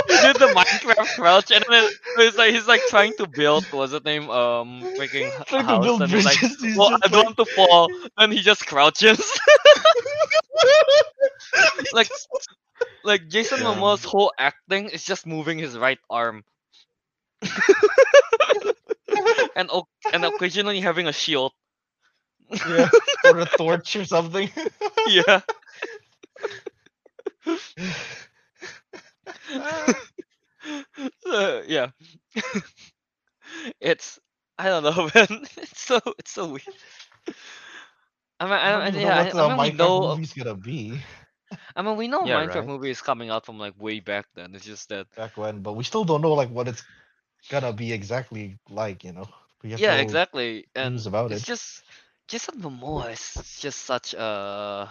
He 0.08 0.18
did 0.18 0.40
the 0.40 0.48
Minecraft 0.48 1.16
crouch, 1.16 1.52
and 1.52 1.64
then 1.70 1.90
it's 2.18 2.38
like 2.38 2.54
he's 2.54 2.68
like 2.68 2.86
trying 2.86 3.14
to 3.18 3.28
build. 3.28 3.72
What's 3.72 3.92
the 3.92 4.00
name? 4.02 4.30
Um, 4.30 4.90
freaking 4.98 5.32
h- 5.40 5.48
Trying 5.48 5.68
to 5.68 5.72
house, 5.74 5.78
build 5.78 6.02
and 6.02 6.12
he's 6.12 6.24
like, 6.24 6.40
bridges. 6.40 6.60
he's 6.60 6.74
"Well, 6.74 6.92
I 7.02 7.08
don't 7.08 7.24
want 7.24 7.38
to 7.38 7.46
fall." 7.46 7.92
and 8.18 8.34
he 8.34 8.42
just 8.42 8.66
crouches. 8.66 9.22
like, 11.92 12.10
like 13.04 13.28
Jason 13.28 13.60
Yeah. 13.60 13.64
Momoa's 13.64 14.04
whole 14.04 14.32
acting 14.38 14.90
is 14.90 15.04
just 15.04 15.26
moving 15.26 15.60
his 15.60 15.78
right 15.78 16.00
arm, 16.10 16.44
and 19.56 19.70
o- 19.72 19.88
and 20.12 20.26
occasionally 20.26 20.82
having 20.82 21.08
a 21.08 21.14
shield. 21.14 21.54
yeah, 22.66 22.90
or 23.24 23.40
a 23.40 23.46
torch 23.46 23.96
or 23.96 24.06
something. 24.06 24.50
Yeah. 25.08 25.42
Uh, 31.26 31.62
yeah. 31.68 31.90
it's 33.80 34.20
I 34.58 34.68
don't 34.70 34.84
know, 34.84 35.10
man. 35.16 35.46
It's 35.58 35.82
so 35.82 36.00
it's 36.20 36.32
so 36.32 36.48
weird. 36.50 36.64
I 38.40 38.46
mean, 38.46 38.54
I, 38.54 38.72
don't 38.72 38.96
even 38.96 39.02
yeah, 39.02 39.18
I, 39.18 39.30
what 39.30 39.36
I 39.38 39.44
the 39.44 39.50
mean, 39.50 39.60
we 39.60 39.72
Minecraft 39.72 39.72
know. 39.72 40.20
movie's 40.20 40.34
gonna 40.34 40.56
be 40.56 41.02
I 41.76 41.82
mean, 41.82 41.98
we 41.98 42.08
know 42.08 42.22
Yeah, 42.24 42.28
Minecraft 42.28 42.66
right. 42.66 42.68
movie 42.68 42.90
is 42.90 43.02
coming 43.02 43.30
out 43.30 43.46
from 43.46 43.58
like 43.60 43.74
way 43.80 44.00
back 44.00 44.26
then. 44.36 44.56
It's 44.56 44.66
just 44.66 44.90
that. 44.90 45.08
back 45.16 45.38
when, 45.38 45.62
but 45.62 45.74
we 45.74 45.84
still 45.84 46.04
don't 46.06 46.22
know 46.22 46.34
like 46.34 46.50
what 46.50 46.68
it's 46.68 46.84
gonna 47.50 47.74
be 47.74 47.92
exactly 47.94 48.58
like. 48.70 49.04
You 49.04 49.14
know, 49.14 49.28
we 49.64 49.72
have 49.72 49.82
Yeah, 49.82 49.96
exactly. 49.98 50.66
And 50.76 51.08
about 51.08 51.32
it's 51.32 51.42
it. 51.42 51.46
just 51.46 51.84
Jason 52.28 52.62
Momoa 52.62 53.12
is 53.14 53.60
just 53.60 53.80
such 53.84 54.14
a 54.14 54.90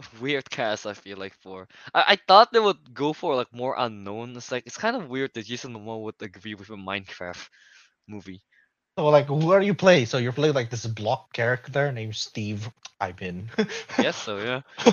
weird 0.20 0.48
cast. 0.50 0.86
I 0.86 0.94
feel 0.94 1.18
like 1.18 1.34
for 1.34 1.68
I, 1.94 2.04
I 2.08 2.16
thought 2.16 2.52
they 2.52 2.60
would 2.60 2.94
go 2.94 3.12
for 3.12 3.34
like 3.34 3.52
more 3.52 3.74
unknown. 3.78 4.36
It's 4.36 4.50
like 4.52 4.66
it's 4.66 4.76
kind 4.78 4.96
of 4.96 5.08
weird 5.08 5.32
that 5.34 5.46
Jason 5.46 5.74
Momoa 5.74 6.02
would 6.02 6.14
agree 6.20 6.54
with 6.54 6.70
a 6.70 6.74
Minecraft 6.76 7.48
movie. 8.08 8.42
So 8.98 9.06
like, 9.08 9.26
who 9.26 9.50
are 9.52 9.62
you 9.62 9.74
playing? 9.74 10.06
So 10.06 10.18
you're 10.18 10.32
playing 10.32 10.54
like 10.54 10.70
this 10.70 10.86
block 10.86 11.32
character 11.32 11.92
named 11.92 12.16
Steve 12.16 12.70
Ivan. 13.00 13.50
Yes, 13.96 14.16
so 14.16 14.38
yeah. 14.38 14.62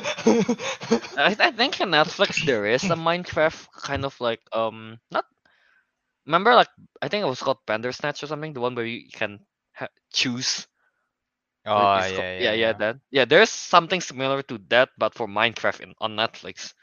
I, 1.16 1.36
I 1.40 1.52
think 1.52 1.80
in 1.82 1.90
Netflix 1.90 2.44
there 2.44 2.66
is 2.66 2.90
a 2.90 2.96
Minecraft 2.96 3.68
kind 3.84 4.06
of 4.06 4.20
like 4.20 4.42
um 4.54 5.00
not 5.12 5.26
remember 6.26 6.54
like 6.56 6.70
I 7.02 7.08
think 7.08 7.24
it 7.24 7.28
was 7.30 7.42
called 7.42 7.66
Bandersnatch 7.66 8.24
or 8.24 8.28
something 8.28 8.54
the 8.54 8.62
one 8.62 8.76
where 8.76 8.86
you 8.86 9.10
can 9.12 9.40
ha- 9.74 9.90
choose 10.14 10.68
Oh 11.66 12.04
yeah, 12.04 12.32
yeah, 12.38 12.52
yeah 12.54 12.54
yeah 12.54 12.74
that 12.74 12.98
yeah 13.12 13.26
there's 13.26 13.50
something 13.50 14.02
similar 14.02 14.42
to 14.44 14.58
that 14.70 14.90
but 14.98 15.14
for 15.16 15.28
Minecraft 15.28 15.82
in, 15.82 15.94
on 16.00 16.16
Netflix. 16.16 16.74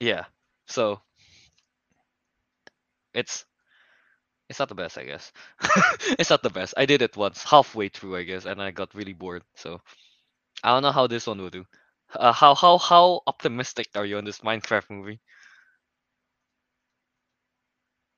Yeah 0.00 0.24
so 0.66 1.00
it's 3.14 3.44
it's 4.48 4.58
not 4.58 4.68
the 4.68 4.74
best 4.74 4.98
I 4.98 5.04
guess. 5.04 5.32
It's 6.18 6.30
not 6.30 6.42
the 6.42 6.50
best. 6.50 6.74
I 6.76 6.86
did 6.86 7.02
it 7.02 7.16
once 7.16 7.42
halfway 7.44 7.88
through 7.88 8.16
I 8.16 8.22
guess 8.24 8.44
and 8.46 8.60
I 8.62 8.70
got 8.70 8.94
really 8.94 9.12
bored 9.14 9.42
so 9.54 9.80
I 10.62 10.70
don't 10.70 10.82
know 10.82 10.92
how 10.92 11.06
this 11.06 11.26
one 11.26 11.38
will 11.40 11.50
do. 11.50 11.64
Uh, 12.14 12.32
how 12.32 12.54
how 12.54 12.78
how 12.78 13.22
optimistic 13.26 13.88
are 13.94 14.04
you 14.06 14.18
on 14.18 14.24
this 14.24 14.40
Minecraft 14.40 14.90
movie? 14.90 15.20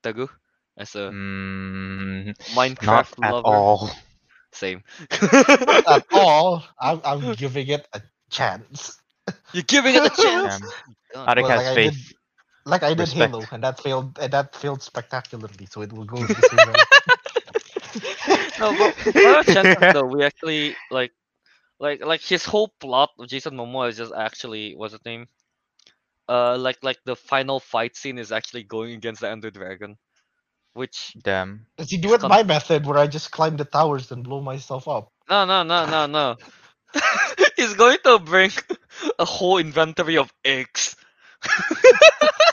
Teguh 0.03 0.28
as 0.76 0.95
a 0.97 1.14
Mm, 1.14 2.34
not 2.80 3.07
Minecraft 3.07 3.18
at 3.22 3.36
lover? 3.36 3.45
all. 3.45 3.90
Same 4.53 4.82
at 5.86 6.05
all. 6.12 6.62
I'm 6.80 7.00
I'm 7.05 7.32
giving 7.32 7.68
it 7.68 7.86
a 7.94 8.03
chance. 8.30 8.98
you're 9.53 9.62
giving 9.64 9.94
it 9.94 10.05
a 10.05 10.11
chance 10.11 10.61
Damn. 10.61 10.72
God. 11.12 11.30
Ariq 11.30 11.46
Well, 11.46 11.48
has 11.48 11.64
like 11.64 11.66
I 11.66 11.76
faith. 11.76 11.92
did, 11.92 11.96
like 12.66 12.82
I 12.82 12.94
did 12.94 13.12
Respect. 13.12 13.12
Halo, 13.12 13.48
and 13.53 13.62
that 13.64 13.80
failed. 13.80 14.18
And 14.20 14.32
that 14.32 14.55
failed 14.55 14.82
spectacularly. 14.82 15.66
So 15.66 15.82
it 15.82 15.92
will 15.92 16.05
go 16.05 16.26
the 16.26 16.42
same 16.42 16.64
way. 16.64 16.84
No, 18.59 18.74
but 18.74 18.94
what 19.20 19.34
are 19.34 19.44
chances 19.44 19.88
though? 19.90 20.07
We 20.07 20.24
actually 20.24 20.78
like, 20.90 21.12
like, 21.80 22.05
like 22.05 22.20
his 22.22 22.44
whole 22.44 22.68
plot 22.80 23.11
of 23.18 23.28
Jason 23.28 23.55
Momoa 23.55 23.88
is 23.88 23.96
just 23.96 24.12
actually 24.14 24.74
what's 24.74 24.94
the 24.94 25.00
name? 25.05 25.26
Uh, 26.28 26.57
like, 26.59 26.78
like 26.82 26.98
the 27.05 27.16
final 27.16 27.61
fight 27.61 27.96
scene 27.96 28.18
is 28.18 28.32
actually 28.32 28.62
going 28.64 28.92
against 28.94 29.20
the 29.20 29.30
Ender 29.30 29.50
Dragon, 29.50 29.96
which 30.75 31.16
Damn. 31.23 31.66
Does 31.77 31.91
he 31.91 31.99
do 31.99 32.14
it 32.14 32.20
Con- 32.20 32.31
my 32.31 32.43
method, 32.43 32.87
where 32.87 32.99
I 32.99 33.07
just 33.07 33.31
climb 33.31 33.57
the 33.57 33.64
towers 33.64 34.11
and 34.12 34.25
blow 34.25 34.41
myself 34.41 34.89
up? 34.89 35.12
no, 35.29 35.45
no, 35.45 35.62
no, 35.62 35.87
no, 35.87 36.07
no. 36.07 36.37
He's 37.57 37.75
going 37.75 37.99
to 38.05 38.18
bring 38.18 38.51
a 39.18 39.25
whole 39.25 39.59
inventory 39.59 40.16
of 40.18 40.33
eggs. 40.45 40.97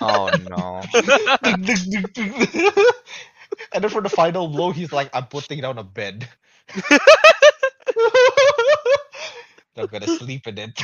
Oh 0.02 0.30
no. 0.32 0.82
And 3.74 3.84
then 3.84 3.90
for 3.90 4.02
the 4.02 4.10
final 4.10 4.48
blow, 4.48 4.72
he's 4.72 4.92
like, 4.94 5.10
"I'm 5.14 5.26
putting 5.28 5.62
down 5.62 5.78
a 5.78 5.84
bed. 5.84 6.28
I'm 9.78 9.88
gonna 9.88 10.08
sleep 10.08 10.48
in 10.48 10.58
it." 10.58 10.80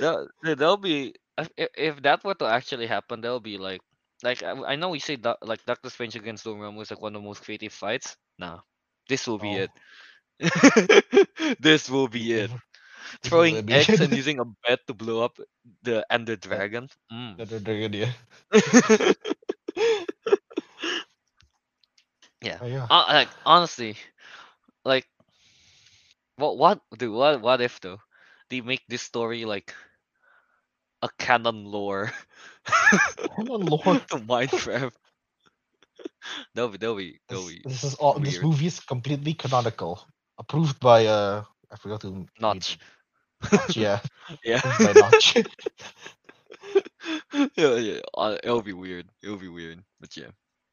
that, 0.00 0.28
that'll 0.42 0.76
be 0.76 1.14
if, 1.38 1.48
if- 1.56 1.68
if 1.76 2.02
that 2.02 2.24
were 2.24 2.34
to 2.34 2.46
actually 2.46 2.86
happen, 2.86 3.20
that'll 3.20 3.40
be 3.40 3.58
like 3.58 3.80
like 4.24 4.42
I, 4.42 4.52
I 4.52 4.76
know 4.76 4.90
we 4.90 5.00
say 5.00 5.16
that 5.16 5.38
like 5.42 5.64
Doctor 5.66 5.90
Strange 5.90 6.16
against 6.16 6.44
Dormammu 6.44 6.82
is 6.82 6.90
like 6.90 7.02
one 7.02 7.14
of 7.16 7.22
the 7.22 7.26
most 7.28 7.44
creative 7.44 7.72
fights. 7.72 8.16
Nah, 8.38 8.60
this 9.08 9.28
will 9.28 9.38
be 9.38 9.58
Oh. 9.58 9.66
it. 9.66 9.70
this 11.60 11.90
will 11.90 12.08
be 12.08 12.32
it. 12.34 12.50
Throwing 13.22 13.64
be 13.66 13.74
eggs 13.74 14.00
it. 14.00 14.00
and 14.00 14.12
using 14.14 14.40
a 14.40 14.46
bed 14.66 14.80
to 14.88 14.94
blow 14.94 15.24
up 15.24 15.38
the 15.82 16.04
Ender 16.10 16.36
Dragon. 16.36 16.88
Mm. 17.12 17.38
They're- 17.38 17.60
they're 17.60 18.12
yeah. 22.42 22.60
Oh, 22.60 22.66
yeah. 22.66 22.88
Uh, 22.90 23.04
like 23.08 23.28
honestly, 23.46 23.96
like 24.84 25.06
what 26.36 26.56
what 26.58 26.80
dude 26.98 27.12
what 27.12 27.40
what 27.40 27.60
if 27.60 27.80
though 27.80 27.98
they 28.50 28.60
make 28.60 28.82
this 28.88 29.02
story 29.02 29.44
like 29.44 29.74
a 31.04 31.08
canon 31.18 31.64
lore 31.66 32.12
Canon 33.36 33.66
lore. 33.66 34.00
to 34.08 34.16
Minecraft. 34.18 34.92
be 36.72 36.78
that'll 36.78 36.96
be 36.96 37.20
that'll 37.28 37.46
This, 37.46 37.48
be 37.48 37.64
this 37.64 37.84
is 37.84 37.94
all. 37.94 38.18
This 38.20 38.42
movie 38.42 38.66
is 38.66 38.80
completely 38.80 39.34
canonical. 39.34 40.06
Approved 40.38 40.80
by 40.80 41.06
uh, 41.06 41.44
I 41.72 41.76
forgot 41.76 42.02
who. 42.02 42.26
Notch. 42.40 42.78
Notch, 43.52 43.76
yeah. 43.76 44.00
Yeah. 44.44 44.62
By 44.82 44.92
Notch. 44.94 45.36
yeah, 47.56 47.76
yeah. 47.76 48.00
uh, 48.16 48.38
It'll 48.42 48.62
be 48.62 48.72
weird. 48.72 49.06
It'll 49.22 49.36
be 49.38 49.48
weird. 49.48 49.82
But 50.00 50.16
yeah. 50.16 50.30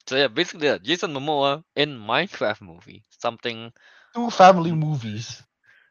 So 0.07 0.17
yeah, 0.17 0.27
basically 0.27 0.67
yeah, 0.67 0.77
Jason 0.79 1.13
Momoa 1.13 1.63
in 1.75 1.97
Minecraft 1.99 2.61
movie. 2.61 3.03
Something 3.09 3.71
Two 4.13 4.29
family 4.31 4.71
movies. 4.71 5.43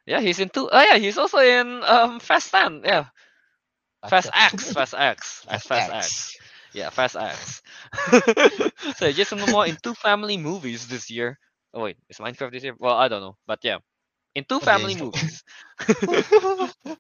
yeah, 0.07 0.21
he's 0.21 0.41
in 0.41 0.49
two 0.51 0.69
oh 0.73 0.81
yeah, 0.91 0.99
he's 0.99 1.19
also 1.19 1.39
in 1.39 1.83
um 1.85 2.21
Fast 2.21 2.51
10. 2.53 2.83
Yeah. 2.85 3.07
Fast 4.09 4.31
X. 4.35 4.72
Fast 4.72 4.94
X. 4.97 5.44
Fast, 5.44 5.68
Fast 5.68 5.93
X. 5.93 6.36
Yeah, 6.72 6.90
Fast 6.90 7.16
X. 7.16 7.62
so 8.97 9.12
Jason 9.12 9.39
Momoa 9.39 9.68
in 9.68 9.77
two 9.82 9.94
family 9.94 10.36
movies 10.36 10.86
this 10.86 11.10
year. 11.10 11.39
Oh 11.74 11.82
wait, 11.82 11.97
is 12.09 12.18
Minecraft 12.18 12.52
this 12.52 12.64
year? 12.64 12.74
Well, 12.78 12.97
I 12.97 13.09
don't 13.09 13.20
know, 13.20 13.36
but 13.47 13.60
yeah, 13.62 13.78
in 14.35 14.44
two 14.44 14.60
family 14.60 14.94
movies. 14.97 15.43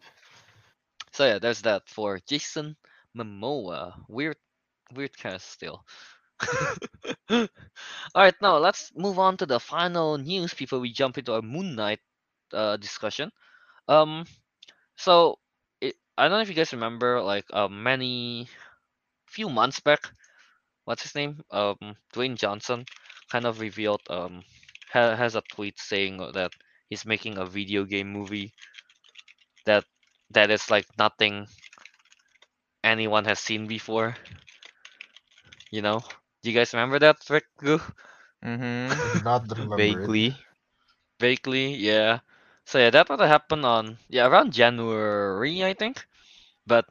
So 1.12 1.26
yeah, 1.26 1.38
there's 1.38 1.62
that 1.62 1.88
for 1.88 2.18
Jason 2.28 2.76
Momoa. 3.16 3.94
Weird, 4.08 4.36
weird 4.94 5.16
cast 5.16 5.50
still. 5.50 5.84
All 7.30 7.48
right, 8.14 8.34
now 8.40 8.58
let's 8.58 8.92
move 8.94 9.18
on 9.18 9.36
to 9.38 9.46
the 9.46 9.60
final 9.60 10.18
news 10.18 10.54
before 10.54 10.78
we 10.78 10.92
jump 10.92 11.18
into 11.18 11.34
our 11.34 11.42
Moon 11.42 11.74
Knight 11.74 12.00
uh, 12.52 12.76
discussion. 12.76 13.30
Um, 13.88 14.24
so 14.96 15.38
I 16.20 16.28
don't 16.28 16.38
know 16.38 16.42
if 16.42 16.48
you 16.48 16.54
guys 16.54 16.72
remember, 16.72 17.20
like 17.22 17.46
uh, 17.52 17.68
many 17.68 18.48
few 19.26 19.48
months 19.50 19.80
back, 19.80 20.10
what's 20.84 21.02
his 21.02 21.14
name? 21.14 21.42
Um, 21.50 21.76
Dwayne 22.12 22.36
Johnson 22.36 22.86
kind 23.30 23.46
of 23.46 23.60
revealed 23.60 24.02
um 24.10 24.44
ha- 24.92 25.16
has 25.16 25.34
a 25.36 25.42
tweet 25.42 25.78
saying 25.80 26.18
that 26.34 26.52
he's 26.90 27.06
making 27.06 27.38
a 27.38 27.46
video 27.46 27.84
game 27.84 28.12
movie 28.12 28.52
that 29.66 29.84
that 30.30 30.50
is 30.50 30.70
like 30.70 30.86
nothing 30.98 31.46
anyone 32.84 33.24
has 33.24 33.40
seen 33.40 33.66
before. 33.66 34.16
You 35.70 35.82
know, 35.82 36.04
do 36.42 36.50
you 36.50 36.56
guys 36.56 36.72
remember 36.74 36.98
that, 37.00 37.18
Rick? 37.30 37.46
Mm-hmm. 38.44 39.22
Not 39.22 39.44
remember 39.56 40.04
it. 40.04 40.14
Vaguely. 40.16 40.36
Vaguely, 41.20 41.74
yeah. 41.76 42.20
So 42.64 42.78
yeah, 42.78 42.90
that 42.90 43.08
would 43.10 43.20
have 43.20 43.28
happened 43.28 43.64
on 43.66 43.98
yeah 44.08 44.26
around 44.26 44.52
January, 44.52 45.64
I 45.64 45.74
think. 45.74 46.06
But 46.66 46.86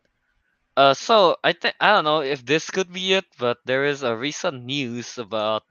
uh, 0.78 0.94
so 0.94 1.38
I 1.44 1.54
think 1.54 1.76
I 1.80 1.92
don't 1.92 2.06
know 2.06 2.22
if 2.22 2.46
this 2.46 2.70
could 2.70 2.92
be 2.92 3.14
it, 3.14 3.26
but 3.38 3.58
there 3.66 3.86
is 3.86 4.04
a 4.04 4.16
recent 4.16 4.64
news 4.66 5.18
about 5.18 5.64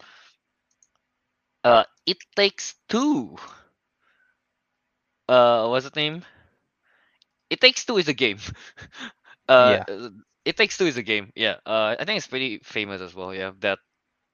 uh, 1.64 1.84
It 2.06 2.18
Takes 2.36 2.74
Two. 2.88 3.36
Uh, 5.28 5.68
what's 5.68 5.88
the 5.88 6.00
name? 6.00 6.24
It 7.50 7.60
Takes 7.60 7.84
Two 7.84 7.98
is 7.98 8.08
a 8.08 8.14
game. 8.14 8.38
Uh, 9.48 9.78
uh, 9.88 10.10
It 10.44 10.58
Takes 10.58 10.76
Two 10.76 10.86
is 10.86 10.98
a 10.98 11.02
game. 11.02 11.32
Yeah. 11.34 11.56
Uh, 11.64 11.96
I 11.98 12.04
think 12.04 12.18
it's 12.18 12.26
pretty 12.26 12.58
famous 12.64 13.00
as 13.00 13.14
well. 13.14 13.34
Yeah. 13.34 13.52
That. 13.60 13.78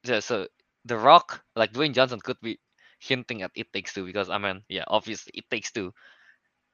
Yeah. 0.03 0.19
So 0.19 0.49
The 0.85 0.99
Rock, 0.99 1.45
like 1.55 1.73
Dwayne 1.73 1.95
Johnson, 1.95 2.20
could 2.20 2.41
be 2.43 2.59
hinting 2.99 3.43
at 3.43 3.53
It 3.55 3.73
Takes 3.73 3.95
Two 3.95 4.05
because 4.07 4.28
I 4.28 4.39
mean, 4.39 4.62
yeah, 4.69 4.85
obviously 4.89 5.32
It 5.36 5.45
Takes 5.51 5.70
Two. 5.70 5.95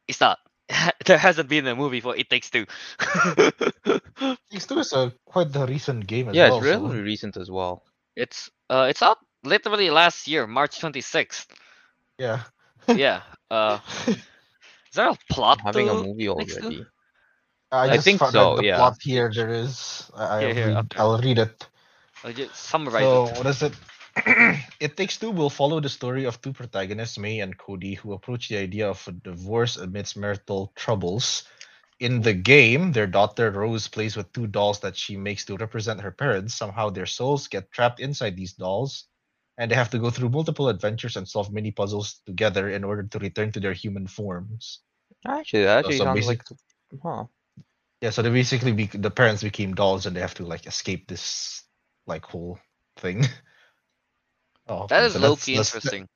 It's 0.09 0.21
not. 0.21 0.39
there 1.07 1.19
hasn't 1.19 1.49
been 1.49 1.67
a 1.67 1.75
movie 1.75 2.01
for 2.01 2.17
It 2.17 2.31
Takes 2.31 2.51
Two. 2.51 2.67
it 3.37 4.39
Takes 4.51 4.67
Two 4.67 4.79
is 4.79 4.93
a 4.93 5.13
quite 5.25 5.53
the 5.53 5.67
recent 5.67 6.07
game 6.07 6.29
as 6.29 6.37
well. 6.37 6.37
yeah, 6.37 6.49
well. 6.51 6.59
it's 6.59 6.67
so- 6.67 6.71
relatively 6.71 7.03
recent 7.03 7.37
as 7.37 7.51
well. 7.51 7.83
it's 8.17 8.51
uh, 8.69 8.87
it's 8.89 9.03
out 9.03 9.19
literally 9.45 9.91
last 9.91 10.29
year, 10.29 10.47
March 10.47 10.79
twenty 10.81 11.01
sixth. 11.01 11.49
yeah. 12.19 12.43
Yeah. 12.89 13.23
Uh, 13.51 13.79
is 14.07 14.17
there 14.95 15.09
a 15.11 15.17
plot 15.31 15.61
Having 15.61 15.89
a 15.89 15.93
to 15.93 16.03
movie 16.03 16.29
Takes 16.39 16.57
Two? 16.57 16.63
already. 16.63 16.87
I, 17.73 17.79
I 17.91 17.95
just 17.95 18.05
think 18.05 18.19
found 18.19 18.33
so, 18.33 18.57
The 18.57 18.65
yeah. 18.65 18.77
plot 18.77 18.97
here 19.01 19.31
there 19.33 19.51
is. 19.51 20.11
I, 20.17 20.37
I 20.37 20.41
Here, 20.41 20.55
here, 20.55 20.67
read- 20.69 20.77
okay. 20.79 20.99
I'll 20.99 21.19
read 21.21 21.39
it. 21.39 21.67
Uh, 22.25 22.33
just 22.33 22.55
summarize 22.57 23.03
So 23.03 23.27
it. 23.29 23.37
what 23.39 23.47
is 23.47 23.63
it? 23.63 23.73
it 24.81 24.97
Takes 24.97 25.19
Two 25.19 25.31
will 25.31 25.51
follow 25.51 25.81
the 25.81 25.89
story 25.89 26.25
of 26.25 26.41
two 26.41 26.53
protagonists, 26.53 27.19
May 27.19 27.41
and 27.41 27.57
Cody, 27.57 27.95
who 27.95 28.13
approach 28.13 28.49
the 28.49 28.59
idea 28.59 28.89
of 28.89 29.07
a 29.07 29.13
divorce 29.13 29.77
amidst 29.77 30.17
marital 30.17 30.73
troubles. 30.75 31.45
In 32.01 32.23
the 32.23 32.33
game, 32.33 32.93
their 32.93 33.07
daughter 33.07 33.51
Rose 33.51 33.87
plays 33.87 34.17
with 34.17 34.33
two 34.33 34.47
dolls 34.47 34.81
that 34.81 34.97
she 34.97 35.17
makes 35.17 35.45
to 35.45 35.57
represent 35.57 36.01
her 36.01 36.11
parents. 36.11 36.55
Somehow 36.55 36.91
their 36.91 37.07
souls 37.07 37.47
get 37.47 37.71
trapped 37.71 38.01
inside 38.01 38.37
these 38.37 38.55
dolls, 38.55 39.05
and 39.59 39.71
they 39.71 39.75
have 39.75 39.91
to 39.91 39.99
go 39.99 40.11
through 40.11 40.31
multiple 40.31 40.69
adventures 40.69 41.17
and 41.17 41.29
solve 41.29 41.53
many 41.53 41.71
puzzles 41.71 42.21
together 42.27 42.71
in 42.71 42.85
order 42.85 43.03
to 43.03 43.19
return 43.19 43.53
to 43.53 43.61
their 43.61 43.75
human 43.75 44.07
forms. 44.07 44.81
Actually, 45.27 45.65
that 45.65 45.79
actually 45.81 45.99
so 45.99 46.05
sounds 46.05 46.27
like. 46.27 46.43
Huh. 47.03 47.25
Yeah, 48.01 48.11
so 48.11 48.23
they 48.23 48.31
basically 48.31 48.73
be 48.73 48.87
the 48.87 49.11
parents 49.11 49.43
became 49.43 49.75
dolls 49.75 50.07
and 50.07 50.17
they 50.17 50.21
have 50.21 50.35
to 50.35 50.47
like 50.47 50.67
escape 50.67 51.07
this 51.07 51.63
like 52.07 52.25
whole 52.25 52.59
thing. 52.97 53.25
Oh, 54.71 54.87
That 54.89 55.05
okay, 55.05 55.07
is 55.07 55.15
so 55.15 55.19
low 55.19 55.37
that's- 55.37 55.45
key 55.45 55.57
interesting. 55.57 56.09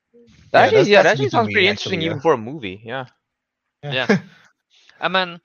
That 0.51 0.65
actually, 0.73 0.91
yeah, 0.91 1.03
that 1.03 1.11
actually 1.13 1.29
sounds 1.29 1.49
me, 1.49 1.53
pretty 1.53 1.67
actually, 1.67 1.69
interesting 1.69 2.01
yeah. 2.01 2.07
even 2.07 2.21
for 2.21 2.33
a 2.33 2.37
movie. 2.37 2.81
Yeah. 2.83 3.05
Yeah. 3.91 4.09
I 4.99 5.09
mean, 5.09 5.41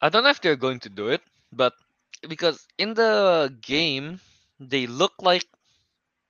I 0.00 0.08
don't 0.10 0.24
know 0.24 0.30
if 0.30 0.40
they're 0.40 0.56
going 0.56 0.80
to 0.80 0.90
do 0.90 1.08
it, 1.08 1.22
but 1.52 1.74
because 2.28 2.66
in 2.78 2.94
the 2.94 3.54
game 3.62 4.20
they 4.60 4.86
look 4.86 5.12
like 5.20 5.46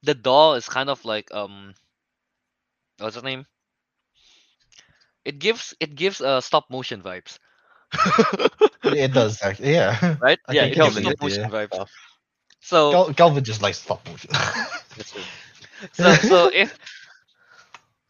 the 0.02 0.14
doll 0.14 0.54
is 0.54 0.68
kind 0.68 0.90
of 0.90 1.04
like 1.04 1.32
um, 1.34 1.74
what's 2.98 3.16
the 3.16 3.22
name? 3.22 3.46
It 5.24 5.38
gives 5.38 5.74
it 5.80 5.94
gives 5.96 6.20
uh 6.20 6.40
stop 6.40 6.70
motion 6.70 7.02
vibes. 7.02 7.38
it 8.84 9.12
does 9.12 9.42
actually. 9.42 9.72
Yeah. 9.74 10.16
right? 10.20 10.38
I 10.48 10.52
yeah, 10.52 10.64
it 10.64 10.80
gives 10.80 10.96
stop 10.96 11.14
motion 11.20 11.44
yeah. 11.44 11.48
vibes. 11.48 11.74
Stuff. 11.74 11.90
So 12.60 12.90
Cal- 12.90 13.14
Kelvin 13.14 13.44
just 13.44 13.62
likes 13.62 13.78
stop 13.78 14.06
motion. 14.08 14.30
That's 15.96 16.20
true. 16.20 16.28
So 16.28 16.48
so 16.48 16.48
if 16.54 16.78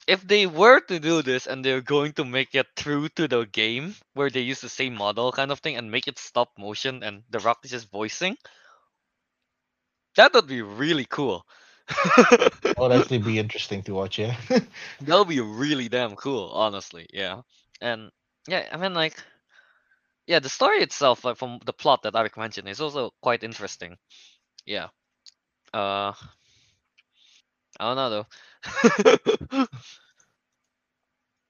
if 0.07 0.27
they 0.27 0.47
were 0.47 0.81
to 0.81 0.99
do 0.99 1.23
this 1.23 1.47
and 1.47 1.65
they're 1.65 1.81
going 1.81 2.13
to 2.15 2.25
make 2.25 2.55
it 2.55 2.67
true 2.77 3.09
to 3.11 3.27
the 3.27 3.47
game 3.47 3.95
where 4.13 4.31
they 4.31 4.41
use 4.41 4.61
the 4.61 4.69
same 4.69 4.95
model 4.95 5.33
kind 5.33 5.51
of 5.51 5.61
thing 5.61 5.77
and 5.77 5.91
make 5.91 6.09
it 6.09 6.19
stop 6.19 6.51
motion 6.59 7.03
and 7.03 7.23
the 7.31 7.39
rock 7.41 7.59
is 7.65 7.71
just 7.71 7.91
voicing, 7.91 8.37
that 10.17 10.33
would 10.35 10.47
be 10.47 10.63
really 10.63 11.07
cool. 11.09 11.47
that 12.17 12.75
would 12.79 12.93
actually 12.93 13.19
be 13.19 13.39
interesting 13.39 13.83
to 13.83 13.95
watch. 13.95 14.19
Yeah. 14.19 14.37
that 14.49 15.19
would 15.19 15.29
be 15.29 15.41
really 15.41 15.89
damn 15.89 16.17
cool, 16.17 16.51
honestly. 16.53 17.07
Yeah. 17.13 17.43
And 17.81 18.11
yeah, 18.49 18.69
I 18.73 18.77
mean 18.77 18.95
like 18.95 19.17
yeah, 20.27 20.39
the 20.39 20.49
story 20.49 20.79
itself, 20.79 21.25
like 21.25 21.37
from 21.37 21.61
the 21.67 21.73
plot 21.73 22.03
that 22.03 22.15
Ariq 22.15 22.37
mentioned, 22.39 22.69
is 22.69 22.81
also 22.81 23.13
quite 23.21 23.43
interesting. 23.43 23.97
Yeah. 24.67 24.89
Uh 25.73 26.13
I 27.79 27.85
don't 27.95 27.97
know 27.97 28.11
though. 28.11 29.67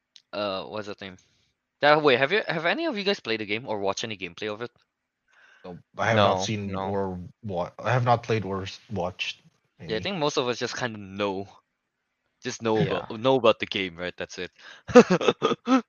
uh 0.33 0.65
what's 0.65 0.87
the 0.89 0.97
name? 1.01 1.17
That 1.81 2.03
wait, 2.03 2.19
have 2.19 2.33
you 2.33 2.43
have 2.47 2.67
any 2.67 2.87
of 2.87 2.97
you 2.99 3.05
guys 3.05 3.21
played 3.21 3.41
the 3.41 3.47
game 3.47 3.67
or 3.67 3.79
watched 3.79 4.05
any 4.05 4.17
gameplay 4.17 4.53
of 4.53 4.63
it? 4.63 4.71
No, 5.65 5.79
I 5.99 6.09
have 6.11 6.21
No, 6.21 6.37
not 6.37 6.41
seen 6.41 6.67
no. 6.67 6.97
or 6.97 7.19
what. 7.43 7.75
I 7.79 7.93
have 7.93 8.05
not 8.05 8.23
played 8.23 8.45
or 8.45 8.67
watched. 8.93 9.43
Yeah, 9.87 9.97
I 9.97 10.01
think 10.01 10.19
most 10.19 10.37
of 10.39 10.49
us 10.49 10.59
just 10.59 10.77
kind 10.77 10.95
of 10.95 11.01
know. 11.01 11.49
Just 12.43 12.63
know 12.63 12.83
Yeah. 12.83 12.99
about 12.99 13.09
know 13.11 13.37
about 13.37 13.59
the 13.61 13.67
game, 13.67 13.97
right? 13.97 14.15
That's 14.17 14.39
it. 14.39 14.51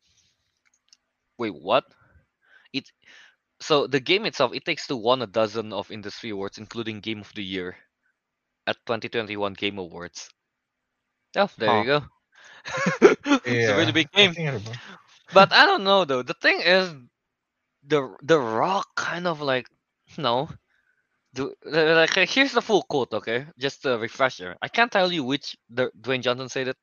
Wait, 1.37 1.53
what? 1.55 1.83
It 2.73 2.91
so 3.59 3.87
the 3.87 3.99
game 3.99 4.25
itself, 4.25 4.53
It 4.53 4.65
Takes 4.65 4.87
Two 4.87 4.97
won 4.97 5.21
a 5.21 5.27
dozen 5.27 5.73
of 5.73 5.91
industry 5.91 6.29
awards, 6.29 6.57
including 6.57 6.99
Game 7.01 7.19
of 7.21 7.33
the 7.33 7.43
Year 7.43 7.77
at 8.67 8.77
2021 8.85 9.53
Game 9.53 9.77
Awards. 9.77 10.29
Oh, 11.35 11.49
there 11.57 11.79
you 11.79 11.85
go. 11.85 12.03
it's 13.45 13.69
a 13.69 13.77
really 13.77 13.91
big 13.91 14.11
game. 14.11 14.33
I. 14.37 14.59
But 15.33 15.51
I 15.51 15.65
don't 15.65 15.83
know 15.83 16.05
though. 16.05 16.23
The 16.23 16.33
thing 16.33 16.61
is, 16.61 16.93
the 17.85 18.15
the 18.21 18.39
Rock 18.39 18.87
kind 18.95 19.27
of 19.27 19.41
like 19.41 19.67
no. 20.17 20.49
Do, 21.33 21.53
like 21.65 22.15
here's 22.29 22.53
the 22.53 22.61
full 22.61 22.83
quote, 22.83 23.13
okay? 23.13 23.45
Just 23.59 23.85
a 23.85 23.97
refresher. 23.97 24.55
I 24.61 24.69
can't 24.69 24.91
tell 24.91 25.11
you 25.11 25.23
which 25.25 25.57
the 25.69 25.91
Dwayne 25.99 26.21
Johnson 26.21 26.47
said 26.47 26.69
it. 26.69 26.77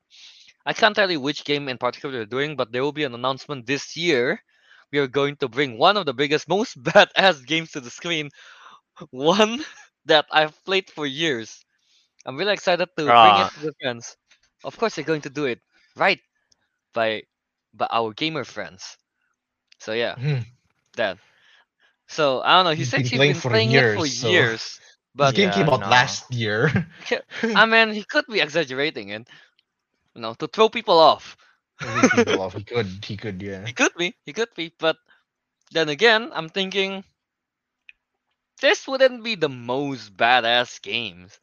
I 0.67 0.75
can't 0.75 0.95
tell 0.95 1.11
you 1.11 1.21
which 1.21 1.45
game 1.45 1.69
in 1.69 1.79
particular 1.79 2.15
they're 2.15 2.27
doing, 2.27 2.57
but 2.57 2.71
there 2.71 2.83
will 2.83 2.93
be 2.93 3.05
an 3.05 3.15
announcement 3.15 3.67
this 3.67 3.97
year. 3.97 4.43
We 4.93 4.99
are 4.99 5.09
going 5.09 5.37
to 5.37 5.49
bring 5.49 5.79
one 5.79 5.97
of 5.97 6.05
the 6.05 6.13
biggest, 6.13 6.49
most 6.49 6.81
badass 6.83 7.47
games 7.47 7.73
to 7.73 7.81
the 7.81 7.91
screen. 7.91 8.29
One 9.11 9.65
that 10.05 10.27
I've 10.31 10.63
played 10.65 10.91
for 10.91 11.07
years. 11.07 11.65
I'm 12.27 12.37
really 12.37 12.53
excited 12.53 12.89
to 12.97 13.15
bring 13.21 13.37
Ah. 13.37 13.41
it 13.41 13.53
to 13.55 13.61
the 13.61 13.73
friends. 13.81 14.17
Of 14.65 14.77
course, 14.79 14.95
they're 14.95 15.05
going 15.05 15.23
to 15.23 15.31
do 15.31 15.47
it 15.47 15.61
right 15.97 16.21
by 16.95 17.23
by 17.75 17.87
our 17.91 18.13
gamer 18.15 18.45
friends. 18.45 18.97
So 19.79 19.93
yeah, 19.93 20.17
Hmm. 20.17 20.41
that. 20.97 21.19
So 22.09 22.41
I 22.43 22.57
don't 22.57 22.65
know. 22.65 22.75
He 22.75 22.85
said 22.85 23.07
he's 23.07 23.23
been 23.23 23.41
playing 23.43 23.73
it 23.75 23.87
for 23.87 24.07
years, 24.07 24.07
so- 24.07 24.29
years, 24.29 24.81
This 25.21 25.33
but 25.33 25.33
game 25.33 25.51
came 25.51 25.69
out 25.69 25.81
no. 25.81 25.89
last 25.89 26.33
year. 26.33 26.71
I 27.55 27.67
mean, 27.67 27.93
he 27.93 28.05
could 28.05 28.27
be 28.29 28.41
exaggerating 28.41 29.11
it, 29.11 29.29
you 30.15 30.21
know, 30.23 30.35
to 30.35 30.47
throw 30.49 30.69
people 30.69 30.99
off. 30.99 31.37
People 32.13 32.41
off. 32.41 32.55
He 32.55 32.65
could. 32.65 33.05
He 33.05 33.17
could. 33.17 33.43
Yeah. 33.43 33.67
He 33.67 33.73
could 33.73 33.95
be, 33.97 34.15
he 34.25 34.33
could 34.33 34.49
be, 34.55 34.73
but 34.79 34.97
then 35.73 35.89
again, 35.89 36.31
I'm 36.33 36.49
thinking 36.49 37.05
this 38.61 38.87
wouldn't 38.89 39.23
be 39.25 39.35
the 39.35 39.49
most 39.49 40.17
badass 40.17 40.81
games. 40.83 41.39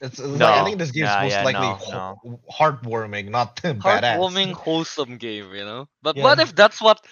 It's, 0.00 0.18
it's 0.18 0.42
like, 0.42 0.54
I 0.54 0.62
think 0.62 0.78
this 0.78 0.90
game's 0.90 1.16
yeah, 1.16 1.18
most 1.18 1.40
yeah, 1.40 1.44
likely 1.44 1.72
no, 1.76 1.78
ho- 1.78 2.04
heartwarming, 2.50 3.30
not 3.30 3.56
badass. 3.56 4.38
Heartwarming, 4.38 4.52
wholesome 4.54 5.16
game, 5.18 5.54
you 5.54 5.64
know. 5.64 5.88
But 6.02 6.16
Yeah. 6.16 6.22
what 6.22 6.38
if 6.40 6.54
that's 6.54 6.80
what 6.80 7.04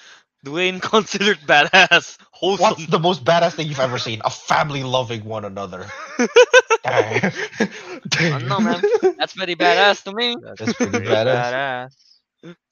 Dwayne 0.44 0.81
considered 0.93 1.39
badass? 1.40 2.19
Wholesome. 2.32 2.77
What's 2.77 2.86
the 2.86 2.98
most 2.98 3.24
badass 3.24 3.55
thing 3.55 3.69
you've 3.69 3.81
ever 3.81 3.98
seen? 3.98 4.20
A 4.24 4.31
family 4.31 4.82
loving 4.82 5.24
one 5.24 5.44
another. 5.44 5.86
I 6.85 8.39
don't 8.39 8.48
know, 8.48 8.60
man. 8.60 8.85
That's 9.19 9.35
pretty 9.35 9.55
badass 9.56 10.02
to 10.05 10.12
me. 10.12 10.36
That's 10.59 10.74
pretty 10.74 11.01
Pretty 11.02 11.19
badass. 11.27 11.55
badass. 11.55 11.94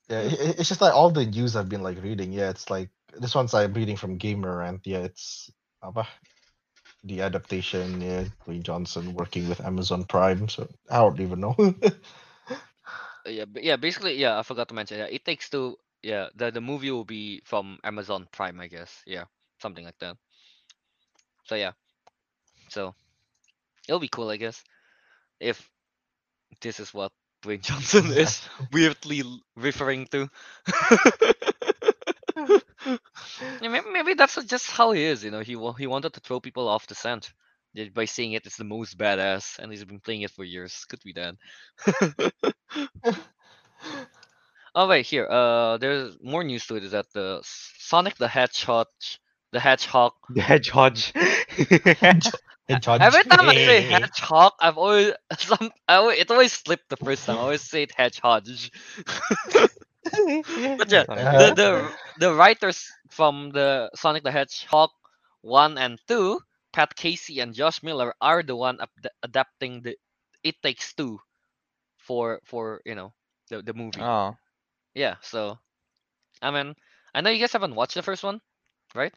Yeah, 0.08 0.18
i- 0.20 0.22
i- 0.22 0.54
it's 0.58 0.68
just 0.68 0.80
like 0.80 0.94
all 0.94 1.10
the 1.10 1.24
news 1.26 1.56
I've 1.56 1.68
been 1.68 1.82
like 1.82 2.02
reading. 2.02 2.32
Yeah, 2.32 2.50
it's 2.50 2.70
like 2.70 2.90
this 3.18 3.34
one's 3.34 3.54
I'm 3.54 3.72
reading 3.74 3.96
from 3.96 4.16
Gamer 4.18 4.62
and 4.62 4.80
yeah, 4.84 4.98
it's 4.98 5.50
uh, 5.82 5.88
apa, 5.88 6.06
the 7.04 7.22
adaptation. 7.22 8.00
Yeah, 8.00 8.24
Dwayne 8.46 8.62
Johnson 8.62 9.14
working 9.14 9.48
with 9.48 9.60
Amazon 9.60 10.04
Prime. 10.04 10.48
So 10.48 10.68
I 10.90 10.98
don't 10.98 11.20
even 11.20 11.40
know. 11.40 11.56
Yeah, 13.26 13.44
but 13.46 13.62
yeah, 13.64 13.76
basically, 13.76 14.16
yeah, 14.16 14.38
I 14.38 14.42
forgot 14.42 14.68
to 14.68 14.74
mention. 14.74 14.98
Yeah, 14.98 15.06
it 15.10 15.24
takes 15.24 15.48
two. 15.50 15.76
Yeah, 16.02 16.28
the 16.34 16.50
the 16.50 16.60
movie 16.60 16.90
will 16.90 17.04
be 17.04 17.42
from 17.44 17.78
Amazon 17.84 18.26
Prime, 18.32 18.60
I 18.60 18.68
guess. 18.68 19.02
Yeah, 19.06 19.24
something 19.60 19.84
like 19.84 19.98
that. 20.00 20.16
So 21.44 21.54
yeah, 21.54 21.72
so 22.68 22.94
it'll 23.88 24.00
be 24.00 24.08
cool, 24.08 24.30
I 24.30 24.36
guess, 24.36 24.62
if 25.40 25.70
this 26.60 26.80
is 26.80 26.94
what 26.94 27.12
Dwayne 27.42 27.62
Johnson 27.68 28.06
is 28.12 28.48
weirdly 28.72 29.22
referring 29.56 30.06
to. 30.08 30.28
Yeah, 33.60 33.68
maybe, 33.68 33.90
maybe 33.90 34.14
that's 34.14 34.42
just 34.44 34.70
how 34.70 34.92
he 34.92 35.02
is. 35.04 35.24
You 35.24 35.30
know, 35.30 35.40
he 35.40 35.52
he 35.78 35.86
wanted 35.86 36.14
to 36.14 36.20
throw 36.20 36.40
people 36.40 36.68
off 36.68 36.86
the 36.86 36.94
scent 36.94 37.32
by 37.94 38.04
saying 38.04 38.32
it 38.32 38.46
is 38.46 38.56
the 38.56 38.64
most 38.64 38.98
badass, 38.98 39.58
and 39.58 39.70
he's 39.70 39.84
been 39.84 40.00
playing 40.00 40.22
it 40.22 40.30
for 40.30 40.44
years. 40.44 40.84
Could 40.88 41.00
be 41.04 41.12
that. 41.14 41.34
Oh 44.74 44.88
wait, 44.88 45.06
here. 45.06 45.26
Uh, 45.28 45.76
there's 45.78 46.16
more 46.22 46.44
news 46.44 46.66
to 46.66 46.76
it. 46.76 46.84
Is 46.84 46.92
that 46.92 47.06
the 47.12 47.40
Sonic 47.42 48.16
the 48.16 48.28
Hedgehog, 48.28 48.86
the 49.52 49.60
Hedgehog. 49.60 50.12
The 50.30 50.42
hedgehog. 50.42 50.98
Hedgehog. 52.68 53.00
Every 53.00 53.24
time 53.24 53.48
I 53.48 53.54
say 53.58 53.80
Hedgehog, 53.80 54.52
I've 54.60 54.78
always 54.78 55.12
some. 55.38 55.70
I 55.88 55.94
always, 55.96 56.18
it 56.20 56.30
always 56.30 56.52
slipped 56.52 56.88
the 56.88 56.96
first 56.96 57.26
time. 57.26 57.36
I 57.36 57.40
always 57.40 57.62
say 57.62 57.82
it 57.82 57.92
Hedgehog. 57.96 58.46
But 60.78 60.90
yeah, 60.90 61.04
the 61.34 61.50
the 61.52 61.70
the 62.16 62.34
writers 62.34 62.90
from 63.10 63.50
the 63.50 63.90
Sonic 63.94 64.22
the 64.24 64.30
Hedgehog 64.32 64.90
one 65.42 65.78
and 65.78 65.98
two, 66.08 66.40
Pat 66.72 66.94
Casey 66.96 67.40
and 67.40 67.54
Josh 67.54 67.82
Miller 67.82 68.14
are 68.20 68.42
the 68.42 68.56
one 68.56 68.78
ad- 68.80 69.10
adapting 69.22 69.82
the 69.82 69.96
It 70.42 70.60
Takes 70.62 70.92
Two 70.94 71.20
for 71.98 72.40
for 72.44 72.80
you 72.84 72.94
know 72.94 73.12
the 73.48 73.62
the 73.62 73.74
movie. 73.74 74.08
Oh, 74.08 74.36
Yeah, 74.94 75.16
so 75.22 75.58
I 76.42 76.50
mean, 76.50 76.74
I 77.14 77.20
know 77.20 77.30
you 77.30 77.40
guys 77.40 77.52
haven't 77.52 77.74
watched 77.76 77.94
the 77.94 78.02
first 78.02 78.22
one, 78.24 78.40
right? 78.94 79.12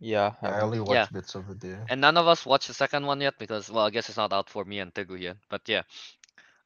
yeah. 0.00 0.34
I 0.42 0.46
haven't- 0.46 0.60
only 0.60 0.78
watched 0.80 0.90
Yeah. 0.90 1.06
bits 1.06 1.34
of 1.34 1.48
it. 1.50 1.62
Yeah. 1.64 1.86
And 1.88 2.00
none 2.00 2.16
of 2.16 2.26
us 2.26 2.44
watched 2.46 2.68
the 2.68 2.74
second 2.74 3.06
one 3.06 3.20
yet 3.20 3.38
because, 3.38 3.70
well, 3.70 3.86
I 3.86 3.90
guess 3.90 4.08
it's 4.08 4.16
not 4.18 4.32
out 4.32 4.48
for 4.50 4.64
me 4.64 4.78
and 4.80 4.92
Teguh 4.94 5.18
yet. 5.20 5.36
But 5.48 5.62
yeah, 5.68 5.82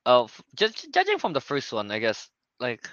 uh, 0.07 0.25
f- 0.25 0.43
judging 0.55 1.19
from 1.19 1.33
the 1.33 1.41
first 1.41 1.73
one, 1.73 1.91
I 1.91 1.99
guess 1.99 2.29
like 2.61 2.89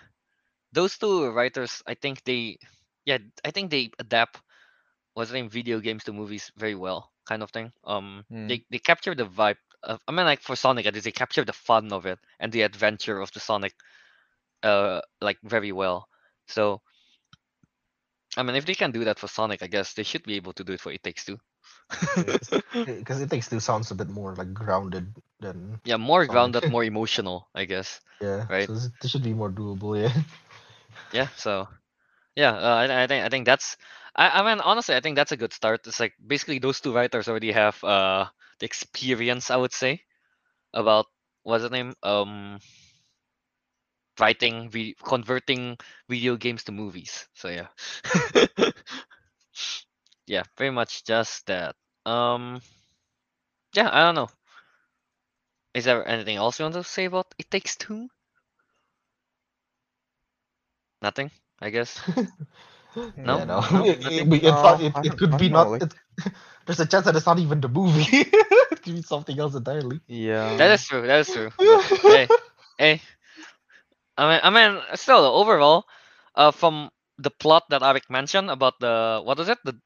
those 0.74 0.98
two 0.98 1.30
writers, 1.32 1.82
I 1.88 1.96
think 1.96 2.24
they, 2.24 2.58
yeah, 3.06 3.18
I 3.46 3.52
think 3.52 3.72
they 3.72 3.92
adapt 4.00 4.40
what's 5.14 5.32
name 5.32 5.50
video 5.50 5.80
games 5.80 6.04
to 6.06 6.14
movies 6.14 6.52
very 6.58 6.76
well, 6.76 7.12
kind 7.28 7.44
of 7.44 7.52
thing. 7.52 7.72
Um, 7.86 8.26
Hmm. 8.30 8.48
they 8.48 8.64
they 8.70 8.80
capture 8.80 9.16
the 9.16 9.26
vibe. 9.26 9.58
Of, 9.84 10.00
I 10.08 10.12
mean, 10.12 10.26
like 10.26 10.42
for 10.42 10.56
Sonic, 10.56 10.86
at 10.86 10.94
least 10.94 11.06
they 11.06 11.12
capture 11.12 11.44
the 11.46 11.54
fun 11.54 11.92
of 11.94 12.06
it 12.06 12.20
and 12.40 12.52
the 12.52 12.62
adventure 12.64 13.20
of 13.20 13.32
the 13.32 13.40
Sonic, 13.40 13.74
uh, 14.64 15.02
like 15.22 15.38
very 15.44 15.72
well. 15.72 16.08
So. 16.48 16.82
I 18.38 18.44
mean, 18.44 18.56
if 18.56 18.66
they 18.66 18.76
can 18.76 18.92
do 18.92 19.04
that 19.06 19.20
for 19.20 19.28
Sonic, 19.28 19.62
I 19.64 19.68
guess 19.68 19.94
they 19.94 20.04
should 20.04 20.24
be 20.24 20.36
able 20.36 20.54
to 20.54 20.64
do 20.64 20.74
it 20.74 20.82
for 20.82 20.92
It 20.92 21.04
Takes 21.04 21.26
Two. 21.26 21.40
Because 22.86 23.22
it 23.22 23.30
takes 23.30 23.50
two 23.50 23.60
sounds 23.60 23.92
a 23.92 23.96
bit 23.96 24.10
more 24.10 24.36
like 24.36 24.54
grounded 24.54 25.16
than 25.40 25.80
Yeah, 25.86 25.98
more 25.98 26.26
Sonic. 26.26 26.28
grounded, 26.28 26.68
more 26.68 26.84
emotional, 26.84 27.50
I 27.56 27.66
guess. 27.66 28.02
yeah. 28.22 28.48
Right. 28.50 28.68
So 28.68 28.74
this, 28.74 28.90
this 29.02 29.12
should 29.12 29.24
be 29.24 29.34
more 29.34 29.50
doable. 29.52 30.00
Yeah. 30.02 30.22
Yeah, 31.10 31.28
so 31.36 31.68
yeah, 32.36 32.52
uh, 32.54 32.76
I, 32.76 33.04
I 33.04 33.08
think 33.08 33.26
I 33.26 33.30
think 33.30 33.46
that's 33.48 33.78
I, 34.16 34.30
I 34.42 34.44
mean 34.44 34.62
honestly 34.62 34.96
I 34.96 35.02
think 35.02 35.16
that's 35.18 35.32
a 35.34 35.38
good 35.38 35.54
start. 35.54 35.88
It's 35.88 36.00
like 36.00 36.16
basically 36.26 36.60
those 36.60 36.82
two 36.82 36.94
writers 36.94 37.30
already 37.30 37.52
have 37.54 37.84
uh 37.84 38.28
the 38.60 38.68
experience 38.68 39.52
I 39.52 39.58
would 39.58 39.74
say 39.74 40.04
about 40.74 41.08
what's 41.44 41.64
the 41.64 41.72
name 41.72 41.96
um 42.04 42.60
writing 44.20 44.70
vi- 44.70 44.96
converting 45.04 45.78
video 46.10 46.36
games 46.38 46.64
to 46.66 46.72
movies. 46.72 47.28
So 47.34 47.50
yeah. 47.50 47.68
yeah, 50.28 50.44
pretty 50.56 50.72
much 50.72 51.04
just 51.04 51.46
that. 51.48 51.76
Um 52.06 52.62
yeah, 53.76 53.90
I 53.92 54.02
don't 54.04 54.16
know. 54.16 54.30
Is 55.74 55.84
there 55.84 56.08
anything 56.08 56.38
else 56.38 56.60
you 56.60 56.64
want 56.64 56.76
to 56.76 56.84
say 56.86 57.04
about 57.04 57.36
It 57.38 57.52
Takes 57.52 57.76
Two? 57.76 58.10
Nothing, 61.02 61.32
I 61.62 61.70
guess. 61.70 62.00
No? 63.24 63.38
Yeah, 63.38 63.46
no. 63.46 63.62
No, 63.72 63.86
it, 63.86 64.00
it, 64.08 64.34
it's 64.44 64.64
not, 64.64 64.82
it, 64.82 64.94
it 65.04 65.18
could 65.18 65.38
be 65.38 65.50
don't 65.50 65.52
know, 65.52 65.64
not. 65.64 65.70
like- 65.70 65.84
It, 65.84 65.94
there's 66.66 66.80
a 66.80 66.86
chance 66.86 67.06
that 67.06 67.16
it's 67.16 67.26
not 67.26 67.40
even 67.40 67.62
the 67.62 67.70
movie. 67.70 68.06
it 68.72 68.82
could 68.84 68.94
be 68.96 69.02
something 69.02 69.38
else 69.40 69.56
entirely. 69.56 70.02
Yeah. 70.08 70.58
That 70.58 70.72
is 70.72 70.86
true. 70.88 71.06
That 71.08 71.20
is 71.20 71.32
true. 71.32 71.52
Hey, 72.06 72.30
hey. 72.78 73.02
I 74.18 74.30
mean, 74.30 74.40
I 74.44 74.50
mean, 74.50 74.82
still 74.96 75.26
overall, 75.26 75.86
uh, 76.36 76.52
from 76.52 76.90
the 77.18 77.32
plot 77.32 77.64
that 77.70 77.82
Ariq 77.82 78.10
mentioned 78.10 78.50
about 78.50 78.80
the 78.80 79.22
what 79.24 79.40
is 79.40 79.50
it? 79.50 79.60
The 79.64 79.80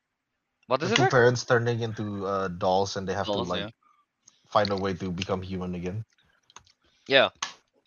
what 0.67 0.81
is 0.83 0.89
The 0.89 0.93
it? 0.93 0.97
two 0.97 1.05
there? 1.05 1.09
parents 1.09 1.43
turning 1.45 1.81
into 1.81 2.25
uh, 2.25 2.47
dolls 2.49 2.95
and 2.97 3.07
they 3.07 3.13
have 3.13 3.25
Dolls, 3.25 3.47
to 3.47 3.51
like 3.51 3.61
yeah. 3.61 3.69
find 4.47 4.71
a 4.71 4.77
way 4.77 4.93
to 4.93 5.11
become 5.11 5.41
human 5.41 5.75
again. 5.75 6.05
Yeah, 7.07 7.29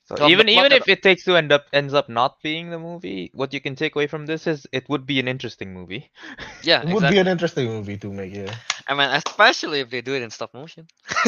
So 0.09 0.17
From 0.17 0.27
the 0.27 0.33
even 0.33 0.49
even 0.49 0.73
if 0.73 0.89
It 0.89 1.03
Takes 1.03 1.25
Two 1.25 1.37
end 1.37 1.53
up 1.53 1.67
ends 1.73 1.93
up 1.93 2.09
not 2.09 2.41
being 2.43 2.71
the 2.71 2.79
movie, 2.79 3.31
what 3.35 3.53
you 3.53 3.61
can 3.61 3.77
take 3.77 3.95
away 3.95 4.07
from 4.07 4.25
this 4.25 4.47
is 4.47 4.67
it 4.73 4.89
would 4.89 5.05
be 5.05 5.21
an 5.21 5.29
interesting 5.29 5.75
movie. 5.75 6.11
yeah, 6.63 6.81
It 6.81 6.87
would 6.87 7.05
exactly. 7.05 7.17
be 7.17 7.21
an 7.21 7.29
interesting 7.29 7.67
movie 7.69 7.99
to 7.99 8.11
make. 8.11 8.33
Yeah. 8.35 8.55
I 8.89 8.95
mean, 8.95 9.11
especially 9.11 9.81
if 9.81 9.91
they 9.91 10.01
do 10.01 10.15
it 10.15 10.23
in 10.23 10.31
stop 10.31 10.55
motion. 10.55 10.87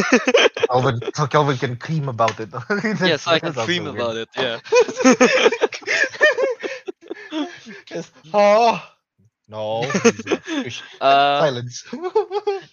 Kelvin, 0.70 0.98
so 1.14 1.26
Kelvin 1.26 1.58
can 1.58 1.76
cream 1.76 2.08
about 2.08 2.40
it. 2.40 2.48
yeah, 3.04 3.16
so 3.16 3.32
I 3.32 3.38
can 3.38 3.52
dream 3.52 3.86
about 3.86 4.16
it. 4.16 4.28
Yeah. 4.34 4.60
Yes. 7.90 8.10
Oh 8.32 8.82
no. 9.48 9.82
Uh, 11.00 11.40
Silence. 11.40 11.84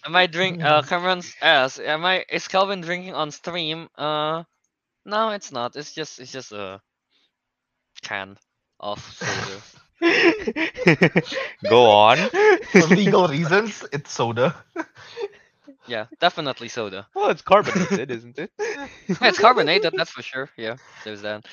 am 0.06 0.16
I 0.16 0.26
drink? 0.26 0.62
Uh, 0.62 0.82
Cameron's 0.82 1.34
asked, 1.42 1.80
"Am 1.80 2.04
I? 2.04 2.24
Is 2.30 2.48
Kelvin 2.48 2.80
drinking 2.80 3.14
on 3.14 3.30
stream?" 3.30 3.88
Uh, 3.96 4.44
no, 5.08 5.30
it's 5.30 5.50
not. 5.50 5.74
It's 5.74 5.92
just, 5.92 6.20
it's 6.20 6.30
just 6.30 6.52
a 6.52 6.80
can 8.02 8.36
of 8.78 9.00
soda. 9.00 9.62
Go 11.68 11.90
on. 11.90 12.18
For 12.72 12.86
legal 12.86 13.26
reasons, 13.26 13.84
it's 13.92 14.12
soda. 14.12 14.54
yeah, 15.86 16.06
definitely 16.20 16.68
soda. 16.68 17.06
well, 17.14 17.30
it's 17.30 17.42
carbonated, 17.42 18.10
isn't 18.10 18.38
it? 18.38 18.50
Yeah, 18.60 18.88
it's 19.08 19.38
carbonated, 19.38 19.94
that's 19.96 20.10
for 20.10 20.22
sure. 20.22 20.50
Yeah, 20.56 20.76
there's 21.04 21.22
that. 21.22 21.44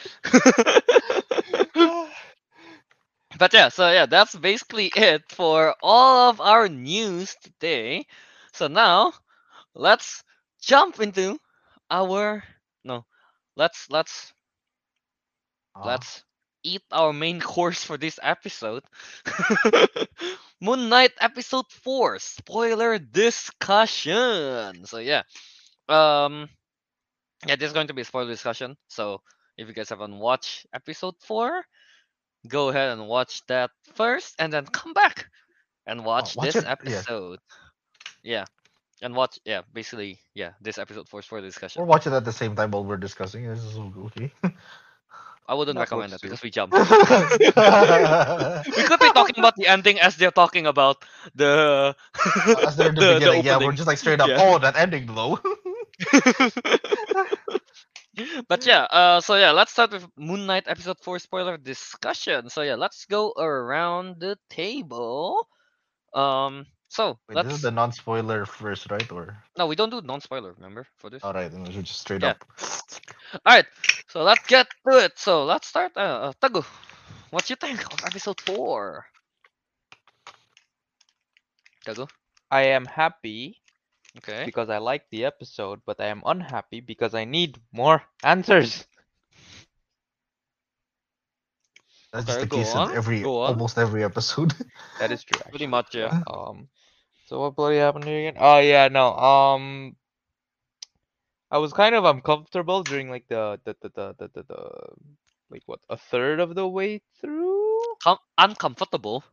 but 3.40 3.54
yeah, 3.54 3.70
so 3.70 3.90
yeah, 3.92 4.06
that's 4.06 4.36
basically 4.36 4.92
it 4.96 5.24
for 5.30 5.76
all 5.82 6.30
of 6.30 6.42
our 6.42 6.68
news 6.68 7.36
today. 7.42 8.06
So 8.54 8.68
now, 8.68 9.14
let's 9.74 10.24
jump 10.62 11.00
into 11.00 11.40
our 11.90 12.44
no, 12.46 12.55
let's 13.56 13.88
let's 13.90 14.34
Ah, 15.76 15.86
let's 15.86 16.24
eat 16.64 16.84
our 16.92 17.14
main 17.14 17.40
course 17.54 17.84
for 17.84 17.98
this 17.98 18.20
episode. 18.24 18.84
Moon 20.62 20.90
Knight 20.90 21.12
episode 21.20 21.66
4 21.70 22.20
spoiler 22.20 22.98
discussion. 22.98 24.86
So 24.86 24.98
yeah. 25.00 25.24
Um 25.90 26.50
yeah, 27.46 27.56
this 27.56 27.68
is 27.68 27.74
going 27.74 27.88
to 27.88 27.94
be 27.94 28.02
a 28.02 28.06
spoiler 28.06 28.32
discussion. 28.32 28.76
So 28.88 29.22
if 29.58 29.68
you 29.68 29.74
guys 29.74 29.90
haven't 29.90 30.18
watched 30.18 30.66
episode 30.74 31.16
4, 31.22 31.64
go 32.48 32.70
ahead 32.70 32.90
and 32.98 33.08
watch 33.08 33.42
that 33.48 33.72
first 33.94 34.36
and 34.40 34.52
then 34.52 34.66
come 34.66 34.94
back 34.94 35.28
and 35.86 36.06
watch, 36.06 36.36
watch 36.36 36.54
this 36.54 36.56
it- 36.56 36.64
yeah. 36.64 36.72
episode. 36.72 37.40
Yeah. 38.24 38.46
And 39.02 39.16
watch 39.16 39.40
yeah, 39.46 39.62
basically 39.74 40.20
yeah, 40.34 40.52
this 40.62 40.78
episode 40.78 41.08
4 41.10 41.22
spoiler 41.22 41.46
discussion. 41.46 41.82
Or 41.82 41.86
watch 41.86 42.08
it 42.08 42.14
at 42.14 42.24
the 42.26 42.32
same 42.32 42.56
time 42.56 42.72
while 42.72 42.84
we're 42.86 42.98
discussing. 42.98 43.48
This 43.48 43.64
is 43.64 43.74
so 43.74 43.90
goofy 43.90 44.32
I 45.48 45.54
wouldn't 45.54 45.76
That 45.76 45.78
recommend 45.78 45.92
works 45.92 46.14
it 46.14 46.22
too. 46.22 46.28
because 46.28 46.42
we 46.42 46.50
jumped. 46.50 46.74
we 46.78 46.80
could 48.84 49.00
be 49.00 49.12
talking 49.12 49.38
about 49.38 49.56
the 49.56 49.68
ending 49.68 50.00
as 50.00 50.16
they're 50.16 50.32
talking 50.32 50.66
about 50.66 51.04
the 51.36 51.96
As 52.66 52.78
they're 52.78 52.90
in 52.90 52.96
the, 52.96 53.02
the- 53.06 53.14
the 53.20 53.22
beginning, 53.22 53.44
yeah, 53.44 53.58
we're 53.58 53.72
just 53.74 53.88
like 53.88 53.98
straight 53.98 54.22
up. 54.22 54.30
Yeah. 54.30 54.38
Oh, 54.42 54.58
that 54.60 54.76
ending 54.76 55.06
blow. 55.06 55.40
but 58.48 58.66
yeah, 58.66 58.84
uh, 58.84 59.22
so 59.22 59.36
yeah, 59.36 59.52
let's 59.52 59.72
start 59.72 59.92
with 59.92 60.08
Moon 60.18 60.46
Knight 60.46 60.64
episode 60.68 60.98
four 61.02 61.20
spoiler 61.20 61.58
discussion. 61.58 62.50
So 62.50 62.62
yeah, 62.62 62.76
let's 62.76 63.06
go 63.06 63.34
around 63.38 64.20
the 64.20 64.38
table. 64.50 65.48
Um, 66.14 66.66
so 66.90 67.20
Wait, 67.28 67.40
let's 67.40 67.48
this 67.48 67.54
is 67.54 67.62
the 67.62 67.72
non-spoiler 67.72 68.46
first, 68.46 68.90
right? 68.92 69.12
Or 69.12 69.44
no, 69.58 69.68
we 69.68 69.76
don't 69.76 69.90
do 69.90 70.02
non-spoiler. 70.02 70.54
Remember 70.54 70.86
for 70.98 71.10
this. 71.10 71.24
all 71.24 71.34
right, 71.34 71.52
then 71.52 71.64
we're 71.64 71.72
just 71.72 72.00
straight 72.00 72.24
Yeah. 72.24 72.34
up. 72.34 72.44
All 73.46 73.56
right, 73.56 73.66
so 74.08 74.24
let's 74.24 74.46
get 74.48 74.68
to 74.88 74.98
it. 75.04 75.18
So 75.18 75.46
let's 75.46 75.68
start. 75.68 75.92
Uh, 75.96 76.32
uh 76.32 76.34
Teguh, 76.42 76.66
what 77.32 77.50
you 77.50 77.56
think 77.56 77.84
of 77.94 78.04
episode 78.06 78.40
four? 78.42 79.06
Teguh, 81.86 82.08
I 82.52 82.62
am 82.64 82.86
happy 82.88 83.62
okay. 84.18 84.46
because 84.46 84.70
I 84.70 84.78
like 84.78 85.10
the 85.10 85.26
episode, 85.26 85.82
but 85.86 86.00
I 86.00 86.08
am 86.08 86.22
unhappy 86.26 86.82
because 86.82 87.14
I 87.16 87.26
need 87.26 87.60
more 87.72 88.04
answers. 88.24 88.86
That's 92.16 92.30
Okay, 92.30 92.40
just 92.40 92.50
the 92.50 92.56
case 92.56 92.76
on, 92.76 92.92
in 92.92 92.98
every 92.98 93.24
almost 93.26 93.78
every 93.78 94.04
episode. 94.04 94.54
That 95.00 95.12
is 95.12 95.24
true. 95.24 95.42
Pretty 95.50 95.68
much, 95.68 95.94
yeah. 95.94 96.24
Um, 96.32 96.70
so 97.28 97.42
what 97.42 97.56
bloody 97.56 97.78
happened 97.78 98.06
here 98.06 98.30
again? 98.30 98.38
Oh 98.40 98.60
yeah, 98.60 98.88
no. 98.88 99.14
Um, 99.14 99.98
I 101.52 101.58
was 101.58 101.74
kind 101.74 101.94
of 101.94 102.06
uncomfortable 102.06 102.84
during 102.84 103.10
like 103.10 103.28
the 103.28 103.60
the 103.66 103.76
the 103.82 103.90
the 103.90 104.16
the, 104.18 104.28
the, 104.34 104.44
the 104.44 104.70
like 105.52 105.64
what 105.66 105.82
a 105.90 105.98
third 105.98 106.40
of 106.40 106.56
the 106.56 106.66
way 106.68 107.02
through. 107.20 107.82
Com- 108.02 108.24
uncomfortable. 108.38 109.26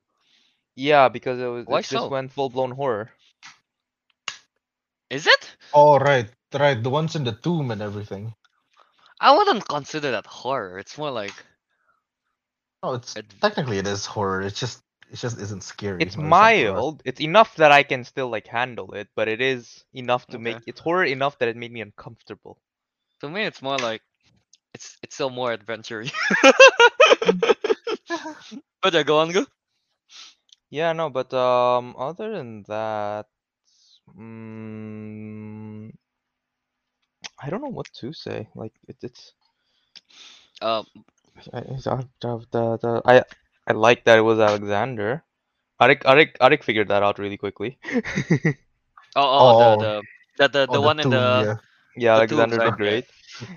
Yeah, 0.74 1.08
because 1.08 1.38
it 1.38 1.46
was 1.46 1.66
Why 1.66 1.80
it 1.80 1.86
just 1.86 2.10
went 2.10 2.32
full 2.32 2.50
blown 2.50 2.72
horror. 2.72 3.10
Is 5.08 5.26
it? 5.28 5.56
oh 5.72 5.98
right, 5.98 6.28
right, 6.52 6.82
the 6.82 6.90
ones 6.90 7.14
in 7.14 7.22
the 7.24 7.32
tomb 7.32 7.70
and 7.70 7.80
everything. 7.80 8.34
I 9.20 9.36
wouldn't 9.36 9.68
consider 9.68 10.10
that 10.10 10.26
horror. 10.26 10.78
It's 10.78 10.98
more 10.98 11.10
like 11.12 11.34
No, 12.82 12.94
it's 12.94 13.16
Ad- 13.16 13.34
technically 13.40 13.78
it 13.78 13.86
is 13.86 14.06
horror. 14.06 14.42
It's 14.42 14.58
just 14.58 14.82
it 15.10 15.16
just 15.16 15.38
isn't 15.40 15.62
scary. 15.64 16.00
It's 16.00 16.16
or 16.16 16.32
something 16.32 16.40
like 16.40 16.74
that. 16.74 16.84
mild. 16.84 17.02
It's 17.04 17.20
enough 17.20 17.56
that 17.56 17.70
I 17.72 17.82
can 17.82 18.04
still 18.04 18.28
like 18.28 18.46
handle 18.48 18.92
it, 18.94 19.08
but 19.14 19.28
it 19.28 19.40
is 19.40 19.84
enough 19.92 20.28
to 20.30 20.38
Okay. 20.38 20.38
make 20.38 20.62
it's 20.66 20.80
horror 20.80 21.04
enough 21.04 21.38
that 21.38 21.48
it 21.48 21.56
made 21.56 21.72
me 21.72 21.80
uncomfortable. 21.80 22.60
to 23.20 23.28
me. 23.28 23.44
It's 23.44 23.62
more 23.62 23.78
like 23.78 24.02
it's 24.74 24.96
it's 25.02 25.14
still 25.14 25.30
more 25.30 25.52
adventure. 25.52 26.04
but 28.82 28.92
yeah, 28.92 29.02
go 29.02 29.18
on, 29.18 29.32
go. 29.32 29.46
Yeah, 30.70 30.92
no, 30.92 31.10
but 31.10 31.32
um, 31.34 31.94
other 31.98 32.32
than 32.32 32.62
that, 32.64 33.26
mm, 34.16 35.90
I 37.40 37.50
don't 37.50 37.60
know 37.62 37.68
what 37.68 37.92
to 37.94 38.12
say. 38.12 38.48
Like 38.54 38.74
it, 38.88 38.96
it's 39.02 39.34
Um, 40.62 40.86
I, 41.52 41.58
it's, 41.74 41.86
uh, 41.86 42.02
the, 42.20 42.38
the, 42.50 42.78
the, 42.78 43.02
I 43.04 43.22
I 43.66 43.72
like 43.72 44.04
that 44.04 44.18
it 44.18 44.22
was 44.22 44.38
Alexander. 44.38 45.24
Ariq 45.80 46.02
Ariq 46.02 46.36
Ariq 46.38 46.62
figured 46.62 46.88
that 46.88 47.02
out 47.02 47.18
really 47.18 47.36
quickly. 47.36 47.78
oh, 47.94 48.54
oh, 49.16 49.74
Oh, 49.74 49.76
the 49.80 50.02
the 50.38 50.48
the 50.48 50.48
the, 50.48 50.66
Oh, 50.68 50.72
the 50.74 50.80
one 50.80 51.00
in 51.00 51.04
tomb, 51.04 51.12
the 51.12 51.42
yeah. 51.46 51.56
Yeah, 51.94 52.14
The 52.20 52.26
tubes, 52.26 52.32
Alexander 52.32 52.56
the? 52.56 52.64
Yeah. 52.64 52.76
Great. 52.76 53.06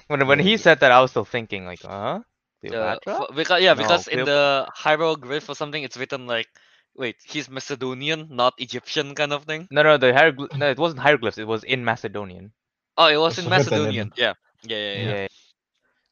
When 0.07 0.27
when 0.27 0.39
he 0.39 0.57
said 0.57 0.79
that, 0.79 0.91
I 0.91 1.01
was 1.01 1.11
still 1.11 1.25
thinking 1.25 1.65
like, 1.65 1.81
huh? 1.83 2.21
the 2.61 2.69
Cleopatra? 2.69 3.21
f- 3.29 3.35
because 3.35 3.61
yeah 3.61 3.73
No, 3.73 3.81
because 3.83 4.07
in 4.07 4.19
Cleop- 4.19 4.25
the 4.25 4.67
hieroglyph 4.73 5.49
or 5.49 5.55
something 5.55 5.83
it's 5.83 5.97
written 5.97 6.25
like 6.27 6.47
wait 6.95 7.17
he's 7.23 7.49
Macedonian 7.49 8.27
not 8.31 8.53
Egyptian 8.57 9.13
kind 9.15 9.33
of 9.33 9.43
thing. 9.43 9.67
No, 9.69 9.83
no, 9.83 9.97
the 9.97 10.13
hieroglyph. 10.13 10.53
No, 10.57 10.69
it 10.69 10.79
wasn't 10.79 11.01
hieroglyphs. 11.01 11.37
It 11.37 11.47
was 11.47 11.63
in 11.63 11.83
Macedonian. 11.85 12.51
Oh, 12.97 13.07
it 13.07 13.17
was 13.17 13.37
It's 13.37 13.45
in 13.45 13.51
written 13.51 13.73
in- 13.73 13.79
Macedonian. 13.79 14.11
Yeah. 14.15 14.33
Yeah, 14.63 14.77
yeah, 14.77 14.93
yeah. 14.95 15.03
Yeah. 15.03 15.21
Yeah. 15.21 15.27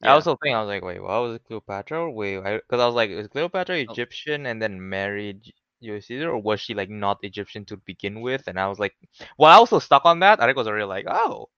I 0.04 0.14
was 0.14 0.24
still 0.24 0.36
thinking, 0.42 0.56
I 0.56 0.60
was 0.60 0.68
like, 0.68 0.84
wait, 0.84 1.02
what 1.02 1.22
was 1.22 1.36
it 1.36 1.44
Cleopatra? 1.44 2.10
Wait, 2.10 2.36
because 2.42 2.80
I 2.80 2.86
was 2.86 2.94
like, 2.94 3.10
is 3.10 3.28
Cleopatra 3.28 3.76
Oh. 3.88 3.92
Egyptian 3.92 4.46
and 4.46 4.60
then 4.62 4.86
married 4.88 5.42
J- 5.44 5.52
Julius 5.82 6.06
Caesar, 6.08 6.30
or 6.30 6.38
was 6.38 6.60
she 6.60 6.74
like 6.74 6.90
not 6.90 7.18
Egyptian 7.22 7.64
to 7.66 7.76
begin 7.78 8.20
with? 8.20 8.46
And 8.48 8.58
I 8.60 8.68
was 8.68 8.78
like, 8.78 8.94
well, 9.38 9.50
I 9.50 9.54
also 9.56 9.78
stuck 9.78 10.04
on 10.04 10.20
that. 10.20 10.40
Ariq 10.40 10.56
was 10.56 10.66
already 10.68 10.84
like, 10.84 11.06
oh, 11.08 11.48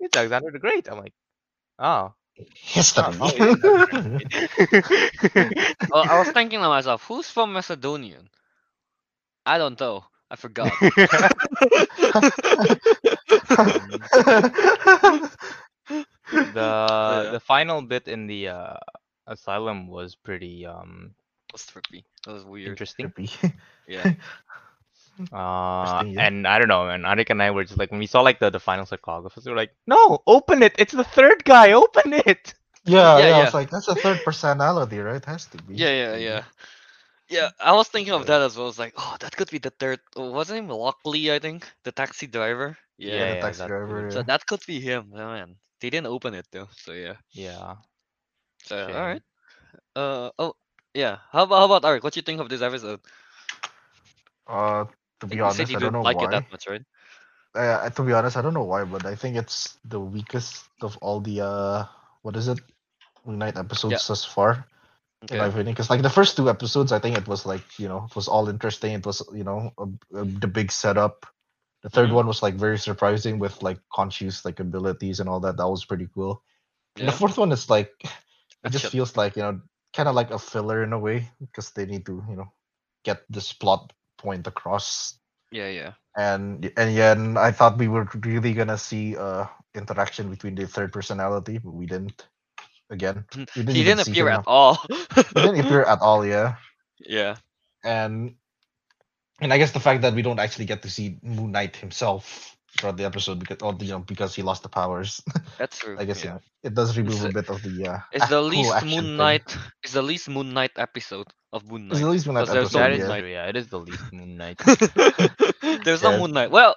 it's 0.00 0.16
Alexander 0.16 0.50
the 0.52 0.58
Great. 0.60 0.88
I'm 0.90 0.98
like, 0.98 1.14
oh. 1.78 2.14
History. 2.54 3.04
oh, 3.20 3.32
it 3.36 3.48
is 3.48 3.64
Alexander 3.64 4.20
the 4.20 4.28
Well, 5.88 6.04
I 6.08 6.18
was 6.18 6.30
thinking 6.30 6.60
to 6.60 6.68
myself, 6.68 7.04
who's 7.04 7.30
from 7.30 7.52
Macedonian? 7.52 8.28
I 9.46 9.58
don't 9.58 9.78
know. 9.78 10.04
I 10.30 10.36
forgot. 10.36 10.72
Mm. 15.90 16.04
The 16.30 16.42
Yeah. 16.54 17.30
the 17.32 17.40
final 17.40 17.82
bit 17.82 18.08
in 18.08 18.26
the 18.26 18.48
uh, 18.48 18.76
asylum 19.26 19.88
was 19.88 20.14
pretty 20.14 20.66
um 20.66 21.14
was 21.52 21.66
trippy. 21.66 22.04
That 22.26 22.32
was 22.34 22.44
weird. 22.44 22.68
interesting. 22.68 23.10
Trippy. 23.10 23.52
Yeah. 23.88 24.14
Uh, 25.32 25.84
Interesting, 25.84 26.14
yeah. 26.14 26.26
and 26.26 26.46
I 26.48 26.58
don't 26.58 26.68
know, 26.68 26.88
and 26.88 27.04
Ariq 27.04 27.28
and 27.28 27.42
I 27.42 27.50
were 27.50 27.64
just 27.64 27.76
like 27.78 27.90
when 27.90 28.00
we 28.00 28.06
saw 28.06 28.22
like 28.22 28.38
the 28.38 28.48
the 28.48 28.60
final 28.60 28.86
sarcophagus, 28.86 29.44
we 29.44 29.50
were 29.52 29.56
like, 29.56 29.74
no, 29.86 30.22
open 30.26 30.62
it! 30.62 30.74
It's 30.78 30.94
the 30.94 31.04
third 31.04 31.44
guy. 31.44 31.72
Open 31.72 32.14
it. 32.14 32.54
Yeah, 32.86 33.18
Yeah, 33.18 33.28
yeah, 33.28 33.36
I 33.36 33.44
was 33.44 33.52
like, 33.52 33.68
that's 33.68 33.88
a 33.88 33.94
third 33.94 34.24
personality, 34.24 34.96
right? 34.98 35.16
It 35.20 35.26
Has 35.26 35.44
to 35.52 35.58
be. 35.64 35.74
Yeah, 35.76 35.92
yeah, 35.92 36.16
yeah. 36.16 36.42
Yeah, 37.28 37.50
I 37.60 37.72
was 37.72 37.88
thinking 37.88 38.14
of 38.14 38.24
that 38.26 38.40
as 38.40 38.56
well. 38.56 38.64
I 38.66 38.72
was 38.72 38.78
like, 38.78 38.94
oh, 38.96 39.16
that 39.20 39.36
could 39.36 39.50
be 39.50 39.58
the 39.58 39.68
third. 39.70 40.00
oh, 40.16 40.30
Wasn't 40.32 40.58
him 40.58 40.68
Lockley? 40.68 41.30
I 41.30 41.38
think 41.38 41.68
the 41.84 41.92
taxi 41.92 42.26
driver. 42.26 42.78
Yeah, 42.96 43.12
Yeah. 43.12 43.18
Yeah, 43.20 43.34
the 43.34 43.40
taxi 43.42 43.58
that 43.58 43.68
driver. 43.68 44.02
too. 44.08 44.10
So 44.12 44.18
yeah. 44.20 44.24
that 44.24 44.46
could 44.46 44.64
be 44.66 44.80
him. 44.80 45.12
Oh, 45.12 45.18
man, 45.36 45.56
they 45.80 45.90
didn't 45.90 46.06
open 46.08 46.34
it 46.34 46.46
though. 46.52 46.68
So 46.72 46.92
yeah. 46.92 47.16
Yeah. 47.32 47.76
So 48.64 48.76
Shame. 48.86 48.94
all 48.94 49.06
right. 49.06 49.22
Uh 49.96 50.30
oh 50.38 50.54
yeah. 50.94 51.18
How 51.32 51.44
about 51.44 51.58
how 51.58 51.64
about 51.74 51.82
Ariq? 51.82 52.02
What 52.02 52.16
you 52.16 52.22
think 52.22 52.40
of 52.40 52.48
this 52.48 52.62
episode? 52.62 53.00
Uh, 54.46 54.84
to 55.20 55.26
be 55.26 55.40
you 55.40 55.42
honest, 55.42 55.72
you 55.72 55.76
I 55.76 55.80
don't 55.80 55.92
know 55.92 56.02
like 56.02 56.22
it 56.22 56.30
why. 56.30 56.30
that 56.30 56.50
much, 56.50 56.66
right? 56.68 56.82
Uh, 57.54 57.88
to 57.90 58.02
be 58.02 58.12
honest, 58.12 58.36
I 58.36 58.42
don't 58.42 58.54
know 58.54 58.64
why, 58.64 58.84
but 58.84 59.04
I 59.06 59.14
think 59.14 59.36
it's 59.36 59.78
the 59.84 60.00
weakest 60.00 60.64
of 60.82 60.96
all 60.98 61.20
the 61.20 61.40
uh, 61.40 61.84
what 62.22 62.36
is 62.36 62.48
it, 62.48 62.60
Moon 63.24 63.38
Knight 63.38 63.56
episodes 63.56 64.06
thus 64.06 64.24
far. 64.24 64.66
in 65.30 65.36
my 65.38 65.46
Okay. 65.46 65.50
opinion 65.50 65.72
because 65.74 65.90
like 65.90 66.02
the 66.02 66.10
first 66.18 66.36
two 66.36 66.48
episodes 66.50 66.92
i 66.92 66.98
think 66.98 67.14
it 67.16 67.26
was 67.28 67.44
like 67.46 67.64
you 67.78 67.88
know 67.88 68.04
it 68.08 68.14
was 68.14 68.28
all 68.28 68.48
interesting 68.48 68.92
it 68.94 69.04
was 69.06 69.22
you 69.32 69.44
know 69.44 69.70
a, 69.78 69.86
a- 70.20 70.24
the 70.42 70.46
big 70.48 70.70
setup 70.70 71.26
the 71.82 71.88
3rd 71.90 72.10
Mhm. 72.10 72.12
one 72.12 72.26
was 72.26 72.42
like 72.42 72.54
very 72.54 72.78
surprising 72.78 73.38
with 73.38 73.62
like 73.62 73.78
conscious 73.92 74.44
like 74.44 74.60
abilities 74.60 75.20
and 75.20 75.28
all 75.28 75.40
that 75.40 75.56
that 75.56 75.68
was 75.68 75.84
pretty 75.84 76.08
cool 76.14 76.42
and 77.00 77.06
Yeah. 77.06 77.10
the 77.10 77.12
fourth 77.12 77.38
one 77.38 77.52
is 77.52 77.70
like 77.70 77.92
it 78.64 78.70
That's 78.70 78.78
just 78.78 78.88
feels 78.88 79.16
like 79.16 79.36
you 79.36 79.42
know 79.42 79.60
kind 79.94 80.08
of 80.08 80.14
like 80.14 80.30
a 80.30 80.38
filler 80.38 80.82
in 80.82 80.92
a 80.92 80.98
way 80.98 81.28
because 81.40 81.70
they 81.72 81.86
need 81.86 82.06
to 82.06 82.22
you 82.28 82.36
know 82.36 82.48
get 83.04 83.22
this 83.30 83.52
plot 83.52 83.92
point 84.18 84.46
across 84.46 85.18
Yeah, 85.50 85.68
yeah. 85.68 85.94
and 86.16 86.70
and 86.76 86.94
yeah 86.94 87.12
and 87.12 87.38
i 87.38 87.50
thought 87.50 87.78
we 87.78 87.88
were 87.88 88.08
really 88.24 88.52
gonna 88.54 88.78
see 88.78 89.16
uh 89.16 89.46
interaction 89.74 90.30
between 90.30 90.54
the 90.54 90.66
third 90.66 90.92
personality 90.92 91.58
but 91.58 91.72
we 91.72 91.86
didn't 91.86 92.26
again 92.90 93.24
we 93.56 93.62
He 93.70 93.82
didn't 93.84 94.00
appear 94.00 94.28
at 94.28 94.42
all. 94.46 94.78
he 95.34 95.40
didn't 95.40 95.60
appear 95.60 95.82
at 95.84 96.00
all 96.00 96.24
yeah 96.26 96.56
yeah. 97.08 97.36
and 97.84 98.34
and 99.40 99.52
I 99.52 99.58
guess 99.58 99.72
the 99.72 99.80
fact 99.80 100.02
that 100.02 100.14
we 100.14 100.22
don't 100.22 100.38
actually 100.38 100.66
get 100.66 100.82
to 100.82 100.90
see 100.90 101.18
Moon 101.22 101.52
Knight 101.52 101.76
himself 101.76 102.56
throughout 102.78 102.96
the 102.96 103.04
episode 103.04 103.38
because 103.40 103.58
or, 103.62 103.74
you 103.80 103.88
know 103.90 103.98
because 104.00 104.34
he 104.34 104.42
lost 104.42 104.62
the 104.62 104.68
powers. 104.68 105.20
That's 105.58 105.78
true. 105.78 105.96
I 105.98 106.04
guess 106.04 106.22
yeah. 106.24 106.30
you 106.30 106.34
know, 106.34 106.40
it 106.64 106.74
does 106.74 106.96
remove 106.96 107.20
the- 107.20 107.28
a 107.28 107.32
bit 107.32 107.48
of 107.50 107.62
the 107.62 107.88
uh, 107.88 107.98
It's 108.12 108.24
ac- 108.24 108.30
the 108.30 108.40
least 108.42 108.72
action 108.72 108.88
Moon 108.90 109.04
thing. 109.04 109.16
Knight. 109.16 109.56
It's 109.82 109.92
the 109.92 110.02
least 110.02 110.28
Moon 110.28 110.52
Knight 110.54 110.70
episode 110.76 111.26
of 111.52 111.66
Moon 111.70 111.88
Knight. 111.88 111.92
It's 111.92 112.00
Knight. 112.00 112.06
the 112.06 112.10
least 112.12 112.26
Moon 112.26 112.34
Knight 112.34 112.40
Because 112.46 112.54
there's 112.54 112.72
no 112.74 112.80
That 112.80 112.90
episode. 112.92 113.02
is 113.02 113.08
Moon 113.08 113.08
Yeah. 113.08 113.08
Knight. 113.08 113.30
Yeah, 113.30 113.48
it 113.48 113.56
is 113.56 113.68
the 113.68 113.78
least 113.80 114.12
Moon 114.12 114.36
Knight. 114.36 114.60
There's 115.84 116.02
no 116.02 116.18
Moon 116.18 116.32
Knight. 116.32 116.50
Well, 116.50 116.74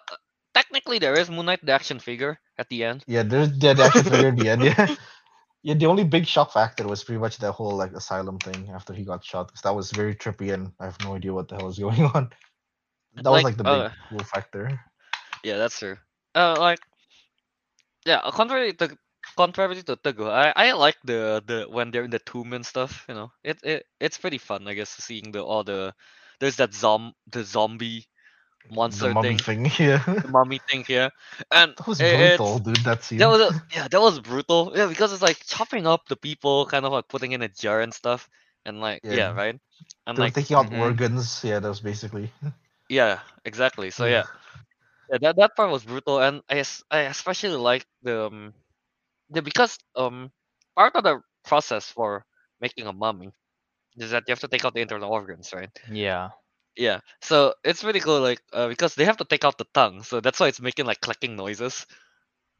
technically 0.53 0.99
there 0.99 1.14
is 1.18 1.30
Moon 1.30 1.45
Knight, 1.45 1.60
the 1.64 1.72
action 1.72 1.99
figure 1.99 2.40
at 2.57 2.69
the 2.69 2.84
end. 2.84 3.03
yeah, 3.07 3.23
there's 3.23 3.49
yeah, 3.57 3.73
the 3.73 3.84
action 3.84 4.03
figure 4.03 4.27
in 4.30 4.35
the 4.35 4.49
end. 4.49 4.64
Yeah. 4.64 4.95
Yeah, 5.65 5.76
the 5.76 5.85
only 5.85 6.03
big 6.03 6.27
shock 6.27 6.52
factor 6.52 6.85
was 6.85 7.06
pretty 7.06 7.19
much 7.22 7.38
that 7.38 7.53
whole 7.53 7.77
like 7.77 7.94
asylum 7.94 8.38
thing 8.38 8.69
after 8.76 8.94
he 8.94 9.06
got 9.06 9.23
shot 9.23 9.48
because 9.48 9.61
that 9.61 9.73
was 9.73 9.91
very 9.91 10.14
trippy 10.14 10.53
and 10.53 10.73
I 10.77 10.84
have 10.84 10.99
no 11.06 11.15
idea 11.15 11.31
what 11.34 11.48
the 11.48 11.56
hell 11.56 11.69
is 11.69 11.80
going 11.80 12.03
on. 12.03 12.31
That 13.15 13.30
was 13.31 13.44
Like, 13.44 13.44
like 13.44 13.57
the 13.57 13.64
big 13.64 13.73
uh, 13.73 13.90
cool 14.10 14.23
factor. 14.23 14.80
Yeah, 15.44 15.57
that's 15.57 15.77
true. 15.80 15.98
Uh, 16.35 16.56
like, 16.57 16.80
yeah. 18.06 18.18
uh, 18.19 18.31
Contrary 18.31 18.73
to 18.73 18.98
contrary 19.38 19.81
to 19.84 19.95
Teguh, 19.98 20.30
I 20.30 20.53
I 20.56 20.72
like 20.73 20.98
the 21.03 21.41
the 21.45 21.65
when 21.69 21.91
they're 21.91 22.03
in 22.03 22.11
the 22.11 22.19
tomb 22.19 22.53
and 22.53 22.65
stuff. 22.65 23.06
You 23.07 23.15
know, 23.15 23.31
it 23.44 23.60
it 23.64 23.85
it's 23.99 24.18
pretty 24.18 24.38
fun. 24.38 24.68
I 24.68 24.73
guess 24.73 24.90
seeing 24.90 25.31
the 25.31 25.44
all 25.44 25.64
the 25.64 25.94
there's 26.40 26.57
that 26.57 26.73
zom 26.73 27.14
the 27.31 27.44
zombie 27.44 28.06
monster 28.69 29.10
the 29.10 29.14
mummy 29.14 29.38
thing, 29.38 29.69
thing. 29.69 29.72
Yeah. 29.88 30.03
the 30.03 30.27
mummy 30.30 30.60
thing 30.69 30.84
here, 30.85 31.10
and 31.52 31.76
that 31.77 31.88
was 31.88 31.99
it- 32.02 32.38
brutal, 32.38 32.60
dude. 32.60 32.77
That 32.84 33.03
scene. 33.03 33.19
That 33.19 33.30
was 33.30 33.41
a, 33.41 33.61
yeah, 33.73 33.88
that 33.88 34.02
was 34.02 34.19
brutal. 34.19 34.73
Yeah, 34.76 34.88
because 34.88 35.14
it's 35.14 35.22
like 35.22 35.40
chopping 35.45 35.88
up 35.88 36.07
the 36.07 36.15
people, 36.18 36.65
kind 36.65 36.85
of 36.85 36.91
like 36.91 37.07
putting 37.07 37.31
in 37.34 37.41
a 37.41 37.49
jar 37.49 37.81
and 37.81 37.94
stuff, 37.94 38.30
and 38.65 38.80
like 38.81 39.02
yeah, 39.03 39.14
Yeah. 39.15 39.34
right. 39.34 39.60
And 40.07 40.18
they 40.18 40.22
like 40.23 40.34
taking 40.34 40.56
out 40.57 40.69
Mhm. 40.69 40.80
organs. 40.80 41.44
Yeah, 41.44 41.60
that 41.60 41.68
was 41.69 41.81
basically. 41.81 42.31
yeah, 42.90 43.20
exactly. 43.46 43.90
So 43.92 44.06
Yeah. 44.06 44.24
yeah, 45.10 45.18
that 45.22 45.36
that 45.38 45.56
part 45.56 45.72
was 45.72 45.84
brutal, 45.84 46.20
and 46.22 46.42
I 46.50 46.60
es- 46.60 46.84
I 46.92 47.00
especially 47.12 47.56
like 47.58 47.86
the 48.04 48.28
um, 48.28 48.54
the 49.30 49.42
because 49.42 49.78
um 49.96 50.32
part 50.76 50.96
of 50.96 51.04
the 51.04 51.22
process 51.46 51.90
for 51.90 52.26
making 52.62 52.88
a 52.88 52.94
mummy 52.94 53.32
is 53.98 54.12
that 54.12 54.24
you 54.28 54.32
have 54.32 54.40
to 54.42 54.48
take 54.48 54.66
out 54.66 54.74
the 54.74 54.82
internal 54.82 55.12
organs, 55.12 55.54
right? 55.54 55.72
yeah. 55.90 56.30
Yeah, 56.76 57.00
so 57.22 57.54
it's 57.64 57.84
really 57.84 58.00
cool, 58.00 58.20
like 58.22 58.42
uh, 58.54 58.68
because 58.68 58.96
they 58.96 59.06
have 59.06 59.18
to 59.18 59.26
take 59.26 59.44
out 59.46 59.58
the 59.58 59.66
tongue, 59.74 60.04
so 60.04 60.20
that's 60.22 60.40
why 60.40 60.48
it's 60.48 60.62
making 60.62 60.86
like 60.86 61.02
clicking 61.02 61.36
noises. 61.36 61.86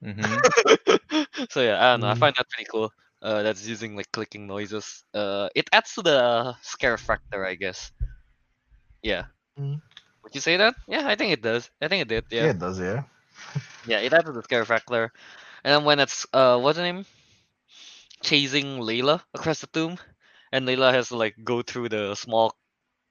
hmm 0.02 0.44
so 1.50 1.62
yeah, 1.62 1.78
I 1.80 1.92
don't 1.94 2.02
know. 2.02 2.08
I 2.08 2.14
Mm. 2.14 2.16
find 2.16 2.34
that 2.38 2.50
pretty 2.50 2.68
cool. 2.72 2.92
Uh, 3.22 3.42
that's 3.44 3.66
using 3.68 3.96
like 3.96 4.12
clicking 4.12 4.48
noises. 4.48 5.04
Uh, 5.14 5.50
it 5.56 5.70
adds 5.74 5.94
to 5.96 6.02
the 6.02 6.56
scare 6.62 6.98
factor, 6.98 7.46
I 7.46 7.56
guess. 7.56 7.92
Yeah. 9.04 9.26
Mm. 9.60 9.82
Would 10.34 10.36
you 10.36 10.42
say 10.42 10.58
that? 10.58 10.76
Yeah, 10.88 11.08
I 11.08 11.16
think 11.16 11.32
it 11.34 11.42
does. 11.42 11.70
I 11.82 11.88
think 11.88 12.02
it 12.02 12.08
did. 12.10 12.26
Yeah. 12.32 12.44
Yeah. 12.44 12.52
it 12.52 12.60
does. 12.60 12.80
Yeah. 12.80 13.04
Yeah, 13.86 14.00
it 14.00 14.14
adds 14.14 14.26
to 14.26 14.32
the 14.34 14.44
scare 14.44 14.66
factor. 14.66 15.12
And 15.64 15.74
then 15.74 15.84
when 15.86 16.00
it's 16.00 16.26
uh, 16.34 16.60
what's 16.60 16.78
the 16.78 16.84
name? 16.84 17.06
Chasing 18.24 18.80
Layla 18.80 19.22
across 19.34 19.60
the 19.62 19.68
tomb, 19.68 19.98
and 20.52 20.68
Layla 20.68 20.92
has 20.94 21.10
to 21.10 21.18
like 21.18 21.36
go 21.44 21.62
through 21.62 21.90
the 21.90 22.16
small 22.16 22.56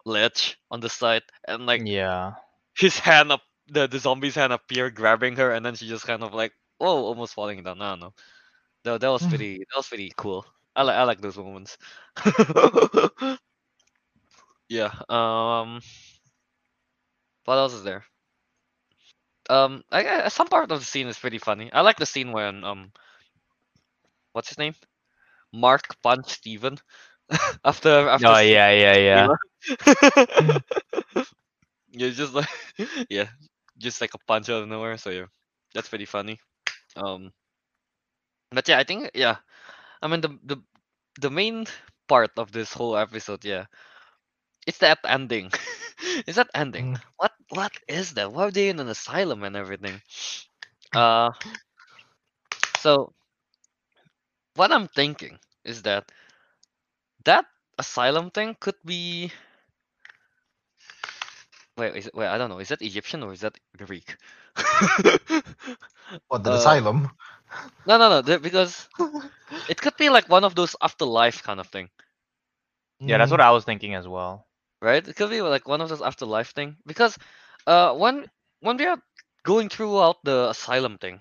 ledge 0.05 0.59
on 0.71 0.81
the 0.81 0.89
side, 0.89 1.23
and 1.47 1.67
like 1.67 1.85
Yeah. 1.85 2.35
his 2.79 2.99
hand 2.99 3.33
up, 3.33 3.43
the 3.69 3.87
the 3.89 3.99
zombie's 3.99 4.35
hand 4.37 4.53
appear, 4.53 4.91
grabbing 4.91 5.37
her, 5.37 5.53
and 5.53 5.65
then 5.65 5.75
she 5.77 5.89
just 5.89 6.07
kind 6.07 6.23
of 6.23 6.35
like, 6.35 6.53
oh, 6.81 7.05
almost 7.07 7.35
falling 7.35 7.63
down. 7.63 7.81
I 7.83 7.91
don't 7.91 8.01
know. 8.01 8.15
That 8.85 9.01
that 9.03 9.09
was 9.09 9.27
Mm. 9.27 9.29
pretty. 9.29 9.59
That 9.59 9.77
was 9.77 9.89
pretty 9.89 10.13
cool. 10.17 10.47
I 10.77 10.83
like 10.83 10.97
I 10.97 11.05
like 11.05 11.21
those 11.21 11.37
moments. 11.39 11.79
yeah. 14.69 14.93
Um. 15.09 15.81
What 17.45 17.57
else 17.57 17.75
is 17.75 17.85
there? 17.85 18.05
Um. 19.51 19.83
I, 19.91 20.25
I 20.25 20.29
some 20.29 20.49
part 20.49 20.71
of 20.71 20.81
the 20.81 20.87
scene 20.87 21.09
is 21.09 21.19
pretty 21.19 21.39
funny. 21.39 21.71
I 21.73 21.81
like 21.83 21.97
the 21.97 22.07
scene 22.07 22.33
when 22.33 22.65
um. 22.65 22.93
What's 24.33 24.49
his 24.49 24.59
name? 24.59 24.75
Mark 25.53 26.01
punched 26.03 26.31
Steven 26.31 26.79
after 27.65 28.09
after. 28.09 28.29
Oh 28.29 28.39
yeah, 28.39 28.71
yeah, 28.71 28.97
yeah. 28.97 29.29
yeah, 31.93 32.11
just 32.11 32.35
like 32.35 32.49
yeah, 33.11 33.29
just 33.79 34.01
like 34.01 34.15
a 34.15 34.19
punch 34.27 34.49
out 34.49 34.63
of 34.63 34.69
nowhere. 34.69 34.97
So 34.97 35.11
yeah, 35.11 35.27
that's 35.75 35.89
pretty 35.89 36.07
funny. 36.07 36.39
Um, 36.97 37.33
but 38.51 38.69
yeah, 38.69 38.79
I 38.79 38.85
think 38.85 39.11
yeah, 39.15 39.37
I 40.03 40.09
mean 40.09 40.21
the 40.21 40.39
the 40.45 40.57
the 41.21 41.31
main 41.31 41.67
part 42.09 42.33
of 42.37 42.53
this 42.53 42.73
whole 42.73 42.97
episode, 42.97 43.45
yeah, 43.45 43.67
it's 44.67 44.79
that 44.79 44.99
ending. 45.05 45.51
is 46.27 46.37
that 46.37 46.51
ending? 46.55 46.95
Mm. 46.95 47.01
What 47.17 47.32
what 47.53 47.73
is 47.89 48.15
that? 48.15 48.33
Why 48.33 48.45
are 48.45 48.51
they 48.51 48.69
in 48.69 48.81
an 48.81 48.89
asylum 48.89 49.45
and 49.45 49.57
everything? 49.57 50.03
Uh 50.95 51.31
so 52.79 53.15
what 54.57 54.73
I'm 54.73 54.89
thinking 54.89 55.39
is 55.65 55.83
that 55.83 56.11
that 57.25 57.47
asylum 57.79 58.31
thing 58.31 58.57
could 58.61 58.77
be 58.85 59.33
wait, 61.77 61.97
is 61.97 62.07
it, 62.07 62.15
wait, 62.15 62.29
I 62.29 62.39
don't 62.39 62.51
know. 62.51 62.59
Is 62.61 62.69
that 62.69 62.83
Egyptian 62.83 63.23
or 63.23 63.33
is 63.33 63.41
that 63.41 63.59
Greek? 63.79 64.17
What 66.29 66.45
the 66.45 66.53
Uh, 66.53 66.55
asylum? 66.55 67.11
no, 67.87 67.99
no, 67.99 68.21
no. 68.23 68.39
Because 68.39 68.89
it 69.69 69.81
could 69.81 69.97
be 69.97 70.11
like 70.11 70.29
one 70.29 70.45
of 70.45 70.55
those 70.55 70.77
afterlife 70.83 71.43
kind 71.43 71.61
of 71.61 71.69
thing. 71.69 71.91
Yeah, 73.07 73.19
that's 73.19 73.31
what 73.31 73.41
I 73.41 73.51
was 73.51 73.65
thinking 73.65 73.95
as 73.95 74.09
well. 74.09 74.47
right? 74.83 75.07
It 75.07 75.17
could 75.17 75.31
be 75.31 75.41
like 75.43 75.69
one 75.69 75.81
of 75.81 75.89
those 75.89 76.03
afterlife 76.03 76.51
thing 76.51 76.77
because 76.87 77.19
uh 77.67 77.95
when 77.95 78.27
when 78.61 78.77
we 78.77 78.87
are 78.87 78.99
going 79.45 79.69
throughout 79.69 80.17
the 80.25 80.51
asylum 80.51 80.99
thing, 80.99 81.21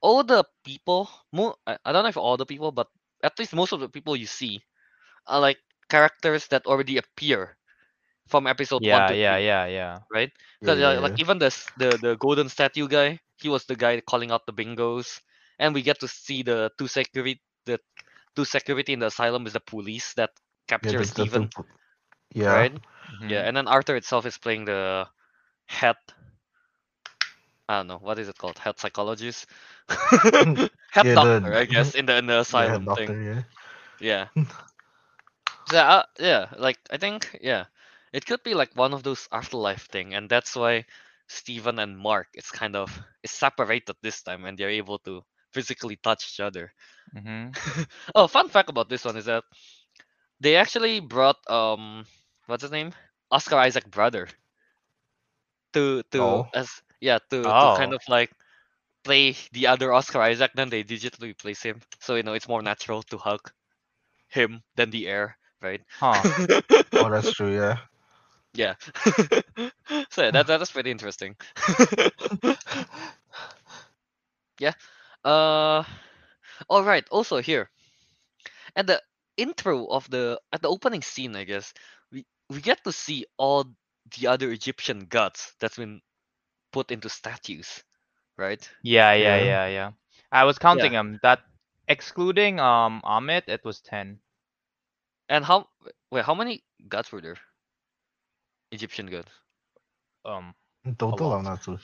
all 0.00 0.22
the 0.24 0.44
people, 0.64 1.08
mo- 1.32 1.56
I, 1.66 1.78
I 1.84 1.92
don't 1.92 2.02
know 2.02 2.08
if 2.08 2.16
all 2.16 2.36
the 2.36 2.46
people, 2.46 2.72
but 2.72 2.88
at 3.22 3.38
least 3.38 3.54
most 3.54 3.72
of 3.72 3.80
the 3.80 3.88
people 3.88 4.16
you 4.16 4.26
see 4.26 4.62
are 5.26 5.40
like 5.40 5.58
characters 5.88 6.46
that 6.48 6.66
already 6.66 6.96
appear 6.98 7.56
from 8.28 8.46
episode 8.46 8.84
one 8.84 9.04
Yeah, 9.04 9.10
to 9.10 9.14
yeah, 9.14 9.36
three, 9.36 9.38
yeah, 9.38 9.66
yeah. 9.66 9.98
right? 10.12 10.30
yeah, 10.60 10.74
Because 10.74 10.78
yeah, 10.78 10.98
like 11.00 11.12
yeah. 11.12 11.18
even 11.18 11.38
the 11.38 11.46
s- 11.52 11.70
the 11.76 11.98
the 11.98 12.16
golden 12.16 12.48
statue 12.48 12.88
guy, 12.88 13.20
he 13.40 13.48
was 13.48 13.64
the 13.66 13.76
guy 13.76 14.00
calling 14.00 14.30
out 14.30 14.46
the 14.46 14.52
bingos, 14.54 15.20
and 15.58 15.74
we 15.74 15.82
get 15.82 16.00
to 16.00 16.08
see 16.08 16.42
the 16.42 16.70
two 16.78 16.88
security 16.88 17.40
the 17.66 17.78
two 18.36 18.44
security 18.44 18.92
in 18.92 19.00
the 19.00 19.06
asylum 19.08 19.46
is 19.46 19.52
the 19.54 19.60
police 19.60 20.14
that 20.14 20.30
Yeah, 20.82 20.92
capture 20.92 21.02
the- 21.02 21.06
the 21.06 21.26
two 21.26 21.44
Steven, 21.44 21.50
po- 21.54 21.66
yeah. 22.34 22.66
right? 22.66 22.72
Mhm. 23.12 23.28
Yeah, 23.28 23.42
and 23.46 23.56
then 23.56 23.68
Arthur 23.68 23.96
itself 23.96 24.26
is 24.26 24.38
playing 24.38 24.64
the 24.66 25.06
head. 25.68 25.96
I 27.68 27.78
don't 27.78 27.88
know 27.88 27.98
what 27.98 28.18
is 28.18 28.28
it 28.28 28.38
called, 28.38 28.58
head 28.58 28.78
psychologist, 28.78 29.46
head 30.90 31.06
Yeah, 31.06 31.14
doctor, 31.14 31.54
the- 31.54 31.56
I 31.56 31.64
guess, 31.66 31.94
in 31.94 32.06
the 32.06 32.16
in 32.18 32.26
the 32.26 32.40
Yeah, 32.54 32.78
asylum 32.80 32.88
doctor, 32.88 32.94
thing. 32.94 33.18
yeah. 33.20 33.42
Yeah. 34.00 34.28
So 35.66 35.78
uh, 35.78 36.04
yeah, 36.18 36.46
like 36.56 36.78
I 36.90 36.96
think 36.98 37.38
yeah, 37.42 37.66
it 38.12 38.26
could 38.26 38.42
be 38.42 38.54
like 38.54 38.74
one 38.76 38.92
of 38.94 39.02
those 39.02 39.28
afterlife 39.32 39.86
thing, 39.86 40.14
and 40.14 40.28
that's 40.28 40.56
why 40.56 40.86
Steven 41.28 41.78
and 41.78 41.98
Mark 41.98 42.28
it's 42.34 42.50
kind 42.50 42.76
of 42.76 42.90
is 43.22 43.30
separated 43.32 43.96
this 44.02 44.22
time, 44.22 44.44
and 44.44 44.58
they're 44.58 44.70
able 44.82 44.98
to 45.00 45.22
physically 45.52 45.96
touch 45.96 46.28
each 46.32 46.40
other. 46.40 46.72
Mhm. 47.14 47.54
Oh, 48.14 48.26
fun 48.28 48.48
fact 48.48 48.70
about 48.70 48.88
this 48.88 49.04
one 49.04 49.16
is 49.16 49.26
that 49.26 49.44
they 50.40 50.56
actually 50.56 51.00
brought 51.00 51.36
um 51.50 52.04
what's 52.46 52.62
his 52.62 52.70
name? 52.72 52.92
Oscar 53.30 53.56
Isaac 53.56 53.90
brother 53.90 54.28
to 55.74 56.02
to 56.12 56.20
Oh. 56.20 56.46
as 56.54 56.68
yeah 57.00 57.18
to 57.30 57.52
to 57.60 57.70
kind 57.70 57.90
Oh. 57.90 57.94
of 57.94 58.02
like 58.08 58.30
play 59.04 59.36
the 59.52 59.66
other 59.68 59.92
Oscar 59.92 60.22
Isaac 60.22 60.52
then 60.54 60.70
they 60.70 60.84
digitally 60.84 61.30
replace 61.30 61.62
him. 61.62 61.80
So 62.00 62.16
you 62.16 62.22
know 62.22 62.34
it's 62.34 62.48
more 62.48 62.62
natural 62.62 63.02
to 63.04 63.18
hug 63.18 63.40
him 64.28 64.62
than 64.76 64.90
the 64.90 65.08
air, 65.08 65.38
right? 65.62 65.82
Huh. 66.00 66.24
Oh, 66.96 67.10
that's 67.10 67.32
true. 67.32 67.54
Yeah. 67.54 67.76
yeah. 68.54 68.74
so 70.10 70.22
yeah, 70.24 70.30
that 70.30 70.46
that 70.46 70.62
is 70.62 70.70
pretty 70.70 70.90
interesting. 70.90 71.36
yeah. 74.60 74.72
Uh 75.24 75.82
all 76.68 76.84
right, 76.84 77.06
also 77.10 77.38
here. 77.38 77.70
At 78.76 78.86
the 78.86 79.02
intro 79.36 79.86
of 79.86 80.08
the 80.10 80.40
at 80.52 80.62
the 80.62 80.68
opening 80.68 81.02
scene, 81.02 81.34
I 81.36 81.44
guess, 81.44 81.72
we 82.12 82.24
we 82.48 82.60
get 82.60 82.82
to 82.84 82.92
see 82.92 83.26
all 83.36 83.64
the 84.16 84.26
other 84.28 84.50
Egyptian 84.50 85.06
gods 85.06 85.54
that's 85.60 85.76
been 85.76 86.00
put 86.72 86.90
into 86.90 87.08
statues, 87.08 87.82
right? 88.36 88.68
Yeah, 88.82 89.12
yeah, 89.14 89.36
Yeah. 89.36 89.44
yeah, 89.44 89.66
yeah. 89.66 89.92
I 90.32 90.44
was 90.44 90.58
counting 90.58 90.92
them. 90.92 91.18
That 91.22 91.40
excluding 91.88 92.60
um 92.60 93.02
Ammit, 93.04 93.44
it 93.48 93.64
was 93.64 93.80
ten. 93.80 94.20
And 95.28 95.44
how 95.44 95.68
wait, 96.10 96.24
how 96.24 96.34
many 96.34 96.62
gods 96.88 97.10
were 97.12 97.20
there? 97.20 97.36
Egyptian 98.70 99.06
gods. 99.06 99.30
Um, 100.24 100.54
In 100.84 100.94
total. 100.96 101.32
I'm 101.32 101.44
not 101.44 101.62
sure. 101.62 101.78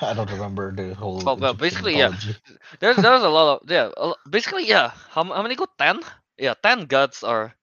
I 0.00 0.12
don't 0.14 0.30
remember 0.30 0.72
the 0.74 0.94
whole. 0.94 1.22
Well, 1.24 1.36
well, 1.36 1.54
Egyptian 1.54 1.56
basically, 1.56 1.96
yeah. 1.98 2.08
mythology. 2.08 2.36
There's 2.80 2.96
there's 2.96 3.22
a 3.22 3.28
lot 3.28 3.60
of 3.62 3.70
yeah. 3.70 3.90
Basically, 4.28 4.66
yeah. 4.66 4.90
How 5.10 5.24
how 5.24 5.42
many 5.42 5.54
go? 5.56 5.66
Ten. 5.78 6.00
Yeah, 6.38 6.54
ten 6.62 6.86
gods 6.86 7.22
are 7.22 7.54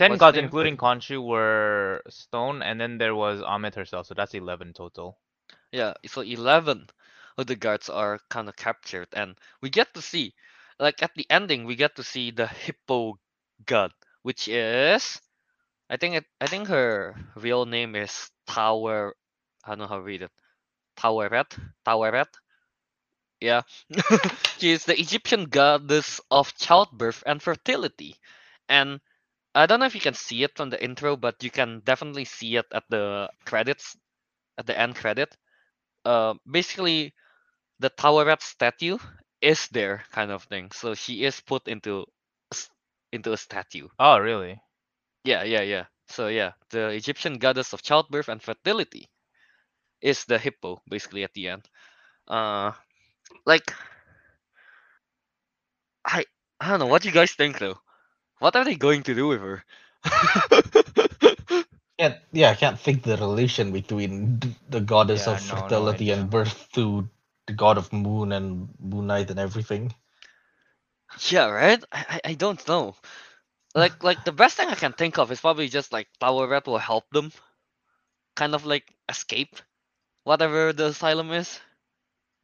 ten 0.00 0.12
What's 0.12 0.20
gods, 0.20 0.38
including 0.38 0.78
Khonshu, 0.78 1.22
were 1.22 2.02
stone, 2.08 2.62
and 2.62 2.80
then 2.80 2.96
there 2.96 3.14
was 3.14 3.42
Ammit 3.42 3.74
herself, 3.74 4.06
so 4.06 4.14
that's 4.14 4.34
eleven 4.34 4.72
total. 4.72 5.18
Yeah, 5.72 5.92
so 6.06 6.22
11 6.22 6.88
of 7.36 7.46
the 7.46 7.54
guards 7.56 7.90
are 7.90 8.18
kind 8.30 8.48
of 8.48 8.56
captured, 8.56 9.08
and 9.12 9.36
we 9.60 9.68
get 9.68 9.92
to 9.94 10.00
see, 10.02 10.34
like 10.78 11.02
at 11.02 11.14
the 11.14 11.26
ending, 11.30 11.66
we 11.66 11.76
get 11.76 11.96
to 11.96 12.02
see 12.02 12.30
the 12.30 12.46
hippo 12.46 13.18
god, 13.66 13.92
which 14.22 14.48
is, 14.48 15.20
I 15.90 15.98
think 15.98 16.14
it, 16.16 16.24
I 16.40 16.46
think 16.46 16.68
her 16.68 17.14
real 17.36 17.66
name 17.66 17.94
is 17.94 18.30
Tower, 18.46 19.14
I 19.64 19.70
don't 19.70 19.80
know 19.80 19.86
how 19.86 19.96
to 19.96 20.02
read 20.02 20.22
it, 20.22 20.32
Taweret, 20.96 21.58
Taweret. 21.86 22.28
Yeah, 23.40 23.62
she 24.58 24.70
is 24.72 24.86
the 24.86 24.98
Egyptian 24.98 25.44
goddess 25.44 26.20
of 26.30 26.56
childbirth 26.56 27.22
and 27.26 27.42
fertility, 27.42 28.16
and 28.68 29.00
I 29.54 29.66
don't 29.66 29.80
know 29.80 29.86
if 29.86 29.94
you 29.94 30.00
can 30.00 30.14
see 30.14 30.42
it 30.42 30.56
from 30.56 30.70
the 30.70 30.82
intro, 30.82 31.16
but 31.16 31.42
you 31.42 31.50
can 31.50 31.80
definitely 31.84 32.24
see 32.24 32.56
it 32.56 32.66
at 32.72 32.84
the 32.90 33.30
credits, 33.44 33.96
at 34.58 34.66
the 34.66 34.78
end 34.78 34.96
credit 34.96 35.36
uh, 36.04 36.34
basically 36.50 37.14
the 37.80 37.90
Taweret 37.90 38.42
statue 38.42 38.98
is 39.42 39.68
there 39.68 40.04
kind 40.12 40.30
of 40.32 40.44
thing. 40.44 40.70
So 40.72 40.94
she 40.94 41.24
is 41.24 41.40
put 41.40 41.68
into 41.68 42.06
into 43.12 43.32
a 43.32 43.36
statue. 43.36 43.88
Oh, 43.98 44.18
really? 44.18 44.60
Yeah, 45.24 45.44
yeah, 45.44 45.62
yeah. 45.62 45.86
So 46.08 46.28
yeah, 46.28 46.52
the 46.70 46.88
Egyptian 46.90 47.38
goddess 47.38 47.72
of 47.72 47.82
childbirth 47.82 48.28
and 48.28 48.42
fertility 48.42 49.08
is 50.02 50.24
the 50.26 50.38
hippo 50.38 50.82
basically 50.88 51.24
at 51.24 51.34
the 51.34 51.48
end. 51.48 51.68
Uh 52.28 52.72
like 53.46 53.74
I 56.04 56.26
I 56.60 56.68
don't 56.68 56.80
know 56.80 56.86
what 56.86 57.06
you 57.06 57.10
guys 57.10 57.32
think 57.32 57.58
though. 57.58 57.80
What 58.40 58.56
are 58.56 58.64
they 58.64 58.76
going 58.76 59.04
to 59.04 59.14
do 59.14 59.28
with 59.28 59.40
her? 59.40 59.64
Can't, 61.98 62.16
yeah, 62.32 62.50
I 62.50 62.54
can't 62.56 62.80
think 62.80 63.02
the 63.04 63.16
relation 63.16 63.72
between 63.72 64.40
the 64.68 64.80
goddess 64.80 65.26
Yeah, 65.26 65.28
of 65.28 65.40
no- 65.40 65.68
no 65.68 65.86
fertility 65.86 66.10
and 66.10 66.30
birth 66.30 66.70
to 66.72 67.08
the 67.46 67.52
god 67.54 67.78
of 67.78 67.92
moon 67.92 68.32
and 68.32 68.68
moon 68.80 69.06
night 69.06 69.30
and 69.30 69.38
everything. 69.38 69.94
Yeah, 71.30 71.46
right? 71.50 71.82
I, 71.92 72.04
I 72.24 72.30
I 72.30 72.34
don't 72.34 72.66
know. 72.68 72.96
Like 73.74 74.02
like 74.02 74.24
the 74.24 74.32
best 74.32 74.56
thing 74.56 74.68
I 74.68 74.74
can 74.76 74.92
think 74.92 75.18
of 75.18 75.30
is 75.32 75.40
probably 75.40 75.68
just 75.68 75.92
like 75.92 76.08
Taweret 76.20 76.66
will 76.66 76.78
help 76.78 77.08
them 77.10 77.32
kind 78.36 78.54
of 78.54 78.66
like 78.66 78.94
escape 79.08 79.56
whatever 80.24 80.72
the 80.72 80.86
asylum 80.86 81.32
is, 81.32 81.60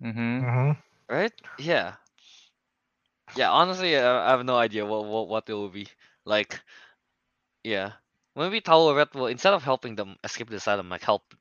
Mm-hmm. 0.02 0.40
Mm-hmm. 0.44 0.72
right? 1.08 1.32
Yeah. 1.58 1.94
Yeah, 3.34 3.50
honestly, 3.50 3.96
I, 3.96 4.30
have 4.30 4.44
no 4.44 4.56
idea 4.56 4.86
what, 4.86 5.04
what 5.04 5.28
what 5.28 5.48
it 5.48 5.54
will 5.54 5.70
be. 5.70 5.88
Like 6.24 6.60
yeah. 7.64 7.92
Maybe 8.36 8.60
Taweret 8.60 9.14
will 9.14 9.26
instead 9.26 9.54
of 9.54 9.64
helping 9.64 9.96
them 9.96 10.16
escape 10.22 10.50
the 10.50 10.56
asylum, 10.56 10.90
like 10.90 11.02
help 11.02 11.34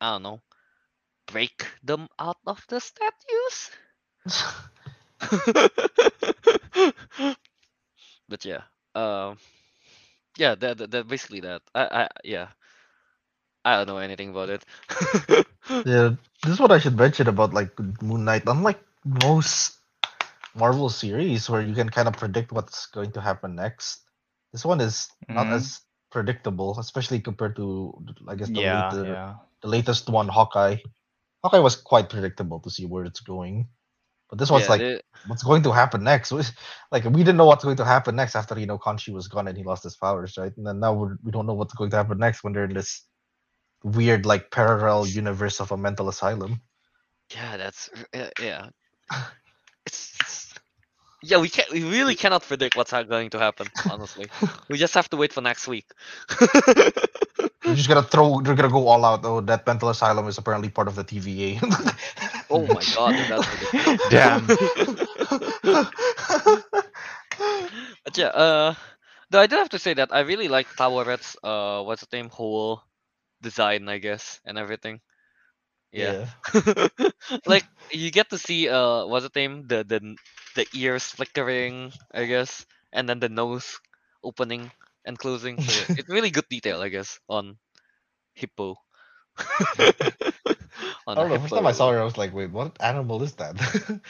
I 0.00 0.12
don't 0.12 0.22
know, 0.22 0.40
break 1.26 1.66
them 1.84 2.08
out 2.18 2.38
of 2.46 2.64
the 2.68 2.80
statues. 2.80 3.70
but 8.28 8.44
yeah, 8.44 8.62
um, 8.94 9.38
yeah, 10.36 10.54
that, 10.56 10.78
that, 10.78 10.90
that 10.90 11.08
basically 11.08 11.40
that. 11.40 11.62
I, 11.74 11.84
I, 11.84 12.08
yeah, 12.24 12.48
I 13.64 13.76
don't 13.76 13.86
know 13.86 13.98
anything 13.98 14.30
about 14.30 14.50
it. 14.50 14.64
yeah, 15.86 16.10
this 16.42 16.52
is 16.52 16.60
what 16.60 16.72
I 16.72 16.78
should 16.78 16.96
mention 16.96 17.28
about 17.28 17.54
like 17.54 17.78
Moon 18.02 18.24
Knight. 18.24 18.42
Unlike 18.46 18.82
most 19.04 19.78
Marvel 20.54 20.88
series 20.90 21.48
where 21.48 21.62
you 21.62 21.74
can 21.74 21.88
kind 21.88 22.08
of 22.08 22.14
predict 22.16 22.52
what's 22.52 22.86
going 22.86 23.12
to 23.12 23.20
happen 23.20 23.54
next, 23.54 24.02
this 24.52 24.64
one 24.64 24.80
is 24.80 25.08
not 25.28 25.48
Mhm. 25.48 25.52
as 25.52 25.80
predictable, 26.10 26.78
especially 26.78 27.20
compared 27.20 27.56
to 27.56 27.92
I 28.28 28.34
guess 28.36 28.50
the 28.50 28.60
Yeah, 28.60 28.92
later, 28.92 29.04
yeah. 29.06 29.34
the 29.62 29.68
latest 29.68 30.08
one, 30.10 30.28
Hawkeye. 30.28 30.76
Hawkeye 31.44 31.58
was 31.60 31.76
quite 31.76 32.08
predictable 32.10 32.60
to 32.60 32.70
see 32.70 32.86
where 32.86 33.04
it's 33.04 33.20
going, 33.20 33.68
but 34.30 34.38
this 34.38 34.50
one's 34.50 34.64
yeah, 34.64 34.70
like 34.70 34.80
the- 34.80 35.02
what's 35.26 35.42
going 35.42 35.62
to 35.64 35.72
happen 35.72 36.02
next? 36.04 36.32
Like 36.92 37.04
we 37.04 37.22
didn't 37.24 37.36
know 37.36 37.46
what's 37.46 37.64
going 37.64 37.76
to 37.78 37.84
happen 37.84 38.16
next 38.16 38.36
after 38.36 38.58
you 38.58 38.66
know 38.66 38.78
Khonshu 38.78 39.12
was 39.14 39.28
gone 39.28 39.48
and 39.48 39.56
he 39.56 39.64
lost 39.64 39.84
his 39.84 39.96
powers, 39.96 40.36
right? 40.38 40.56
And 40.56 40.66
then 40.66 40.80
now 40.80 40.94
we're, 40.94 41.16
we 41.24 41.30
don't 41.32 41.46
know 41.46 41.54
what's 41.54 41.74
going 41.74 41.90
to 41.90 41.96
happen 41.96 42.18
next 42.18 42.44
when 42.44 42.52
they're 42.52 42.64
in 42.64 42.74
this 42.74 43.04
weird 43.84 44.26
like 44.26 44.50
parallel 44.50 45.06
universe 45.06 45.60
of 45.60 45.72
a 45.72 45.76
mental 45.76 46.08
asylum. 46.08 46.62
yeah, 47.34 47.56
that's 47.56 47.90
uh, 48.14 48.30
yeah. 48.40 48.68
It's, 49.86 50.14
it's 50.20 50.31
Yeah, 51.22 51.38
we 51.38 51.48
can't. 51.48 51.70
We 51.70 51.82
really 51.84 52.14
cannot 52.14 52.42
predict 52.42 52.76
what's 52.76 52.90
ha- 52.90 53.02
going 53.04 53.30
to 53.30 53.38
happen. 53.38 53.70
Honestly, 53.88 54.30
we 54.68 54.78
just 54.78 54.94
have 54.94 55.08
to 55.10 55.16
wait 55.16 55.32
for 55.32 55.40
next 55.40 55.68
week. 55.68 55.86
You're 57.64 57.76
just 57.76 57.88
gonna 57.88 58.02
throw. 58.02 58.40
You're 58.40 58.54
gonna 58.56 58.70
go 58.70 58.88
all 58.88 59.04
out. 59.04 59.20
Oh, 59.24 59.40
that 59.40 59.66
mental 59.66 59.88
asylum 59.90 60.26
is 60.28 60.38
apparently 60.38 60.68
part 60.68 60.88
of 60.88 60.96
the 60.96 61.04
TVA. 61.04 61.60
oh 62.50 62.66
my 62.68 62.86
god, 62.86 63.16
that's 63.28 63.48
ridiculous. 63.50 64.00
Damn. 64.08 64.46
But 68.04 68.16
yeah, 68.16 68.26
uh, 68.28 68.74
though 69.30 69.40
I 69.40 69.46
do 69.46 69.56
have 69.56 69.70
to 69.70 69.78
say 69.78 69.94
that 69.94 70.12
I 70.12 70.20
really 70.20 70.48
like 70.48 70.74
Taweret's 70.76 71.36
uh, 71.42 71.82
what's 71.82 72.04
the 72.06 72.16
name, 72.16 72.28
whole 72.30 72.82
design, 73.40 73.88
I 73.88 73.98
guess, 73.98 74.40
and 74.44 74.58
everything. 74.58 75.00
Yeah, 75.92 76.14
like 77.46 77.64
you 77.90 78.10
get 78.10 78.30
to 78.30 78.38
see 78.38 78.68
uh, 78.68 79.06
what's 79.06 79.28
the 79.28 79.32
name, 79.40 79.66
the 79.66 79.84
the 79.84 79.96
n- 79.96 80.16
the 80.54 80.66
ears 80.74 81.04
flickering, 81.04 81.92
I 82.12 82.24
guess, 82.26 82.66
and 82.92 83.08
then 83.08 83.20
the 83.20 83.28
nose 83.28 83.80
opening 84.22 84.70
and 85.04 85.18
closing. 85.18 85.58
So 85.60 85.86
it's 85.96 86.08
really 86.08 86.30
good 86.30 86.48
detail, 86.48 86.80
I 86.82 86.88
guess, 86.88 87.18
on 87.28 87.58
Hippo. 88.34 88.76
on 91.06 91.16
I 91.16 91.20
don't 91.20 91.30
know. 91.30 91.38
First 91.40 91.54
time 91.54 91.66
I 91.66 91.72
saw 91.72 91.90
her, 91.90 92.00
I 92.00 92.04
was 92.04 92.16
like, 92.18 92.32
"Wait, 92.34 92.50
what 92.50 92.76
animal 92.80 93.22
is 93.22 93.34
that?" 93.34 93.56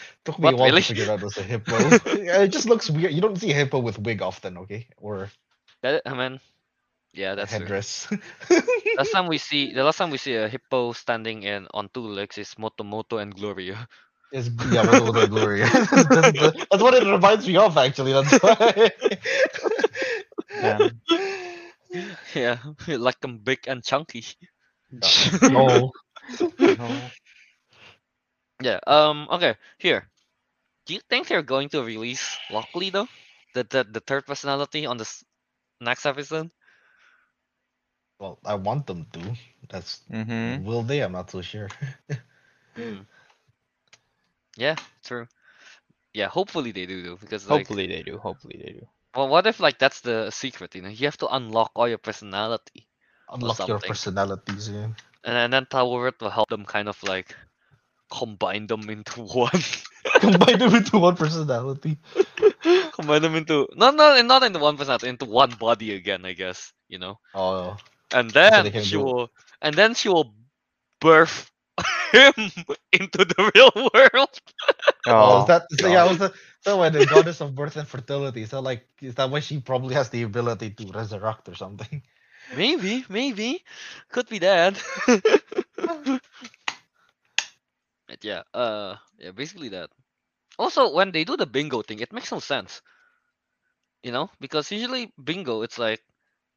Took 0.25 0.39
me 0.39 0.49
What, 0.49 0.53
a 0.53 0.57
while 0.57 0.73
really? 0.73 0.81
to 0.81 0.83
figure 0.83 1.11
out 1.11 1.21
it 1.21 1.25
was 1.25 1.37
a 1.39 1.43
hippo. 1.53 1.99
It 2.07 2.49
just 2.49 2.67
looks 2.67 2.91
weird. 2.91 3.13
You 3.13 3.21
don't 3.21 3.37
see 3.37 3.51
a 3.51 3.55
hippo 3.55 3.79
with 3.81 3.99
wig 3.99 4.23
often, 4.23 4.59
okay? 4.59 4.89
Or 4.99 5.31
That 5.83 6.03
I 6.07 6.15
mean, 6.15 6.41
yeah, 7.13 7.35
that's 7.35 7.53
headdress. 7.53 8.09
Last 8.97 9.11
time 9.13 9.27
we 9.29 9.39
see 9.39 9.73
the 9.73 9.85
last 9.85 9.99
time 9.99 10.11
we 10.11 10.19
see 10.19 10.35
a 10.35 10.49
hippo 10.49 10.93
standing 10.93 11.43
in 11.43 11.67
on 11.73 11.89
two 11.91 12.07
legs 12.07 12.39
is 12.39 12.55
Motomoto 12.55 13.21
and 13.21 13.35
Gloria. 13.35 13.89
Is 14.33 14.51
yeah, 14.65 14.83
with 14.83 14.99
all 14.99 15.13
the 15.13 15.27
glory. 15.27 15.61
that's, 15.61 16.67
that's 16.71 16.83
what 16.83 16.95
it 16.95 17.05
reminds 17.05 17.47
me 17.47 17.57
of. 17.57 17.77
Actually, 17.77 18.13
that's 18.13 18.33
why. 18.43 18.91
Damn. 20.61 21.03
yeah, 22.35 22.59
like 22.89 23.17
I'm 23.25 23.39
big 23.39 23.67
and 23.69 23.85
chunky. 23.85 24.25
oh, 25.45 25.93
No. 26.77 27.13
Yeah. 28.63 28.81
Um. 28.87 29.29
Okay. 29.31 29.57
Here. 29.79 30.09
Do 30.87 30.95
you 30.95 31.01
think 31.09 31.29
they're 31.29 31.43
going 31.43 31.69
to 31.71 31.83
release 31.83 32.39
Lockley 32.51 32.91
though? 32.91 33.09
The 33.55 33.65
the 33.65 33.85
the 33.85 34.01
third 34.01 34.27
personality 34.27 34.87
on 34.87 34.99
this 34.99 35.25
next 35.81 36.07
episode? 36.07 36.51
well, 38.19 38.39
I 38.45 38.55
want 38.55 38.87
them 38.87 39.07
to. 39.13 39.37
That's 39.69 40.03
Mm-hmm. 40.13 40.65
will 40.65 40.83
they? 40.83 41.01
I'm 41.01 41.13
not 41.13 41.31
so 41.31 41.41
sure. 41.43 41.69
Hmm. 42.77 43.01
Yeah. 44.57 44.77
True. 45.05 45.27
Yeah. 46.15 46.29
Hopefully 46.29 46.73
they 46.73 46.87
do 46.87 47.03
though, 47.03 47.17
because 47.17 47.49
like, 47.49 47.69
Hopefully 47.69 47.87
they 47.87 48.03
do. 48.03 48.19
Hopefully 48.19 48.61
they 48.65 48.73
do. 48.73 48.87
well, 49.15 49.29
what 49.29 49.47
if 49.47 49.61
like 49.61 49.79
that's 49.79 50.01
the 50.01 50.31
secret? 50.31 50.75
You 50.75 50.83
know, 50.83 50.89
you 50.89 51.07
have 51.07 51.19
to 51.19 51.29
unlock 51.29 51.73
all 51.75 51.89
your 51.89 51.99
personality, 51.99 52.89
Unlock 53.29 53.67
your 53.67 53.79
something. 53.79 53.81
personalities. 53.81 54.69
Yeah. 54.71 54.89
and 55.25 55.35
then, 55.37 55.51
then 55.51 55.67
Taweret 55.67 56.21
will 56.21 56.31
help 56.31 56.49
them 56.51 56.65
kind 56.65 56.89
of 56.89 57.03
like 57.03 57.37
combine 58.11 58.67
them 58.67 58.89
into 58.91 59.21
one. 59.23 59.63
Combine 60.21 60.59
them 60.59 60.75
into 60.75 60.99
one 60.99 61.17
personality. 61.23 61.99
combine 62.93 63.23
them 63.23 63.37
into 63.37 63.69
not 63.75 63.95
not 63.95 64.25
not 64.25 64.43
into 64.45 64.59
one 64.59 64.77
personality, 64.77 65.09
into 65.09 65.27
one 65.27 65.51
body 65.55 65.95
again, 65.95 66.25
I 66.25 66.33
guess. 66.35 66.73
You 66.89 66.99
know, 66.99 67.19
Oh, 67.35 67.77
and 68.13 68.31
they 68.51 68.51
then 68.51 68.71
can 68.71 68.89
she 68.89 68.97
do- 68.97 68.99
will, 68.99 69.31
and 69.63 69.77
then 69.77 69.95
she 69.95 70.09
will 70.09 70.35
birth 71.01 71.51
him 72.13 72.33
into 72.93 73.25
the 73.25 73.51
real 73.55 73.91
world. 73.95 74.41
oh, 75.07 75.21
Oh, 75.21 75.37
is 75.37 75.45
that 75.47 75.71
so? 75.73 75.89
Yeah, 75.89 76.05
was 76.05 76.19
the 76.19 76.33
so 76.61 76.77
why 76.79 76.91
the 76.91 77.03
goddess 77.03 77.41
of 77.41 77.55
birth 77.55 77.77
and 77.77 77.87
fertility? 77.89 78.45
So 78.47 78.61
like, 78.61 78.87
is 79.01 79.15
that 79.17 79.31
why 79.31 79.41
she 79.41 79.61
probably 79.61 79.95
has 79.95 80.11
the 80.11 80.23
ability 80.23 80.71
to 80.71 80.87
resurrect 80.93 81.49
or 81.49 81.55
something? 81.55 82.03
Maybe, 82.51 83.05
maybe, 83.09 83.65
could 84.11 84.29
be 84.29 84.39
that. 84.41 84.83
But 88.09 88.25
yeah, 88.25 88.43
uh, 88.55 88.97
yeah, 89.19 89.31
basically 89.33 89.69
that. 89.71 89.91
Also, 90.59 90.93
when 90.93 91.13
they 91.13 91.25
do 91.25 91.37
the 91.37 91.47
bingo 91.47 91.83
thing, 91.83 92.01
it 92.01 92.13
makes 92.13 92.31
no 92.33 92.41
sense. 92.41 92.83
You 94.03 94.13
know, 94.13 94.31
because 94.41 94.71
usually 94.71 95.13
bingo, 95.23 95.63
it's 95.63 95.79
like, 95.79 96.03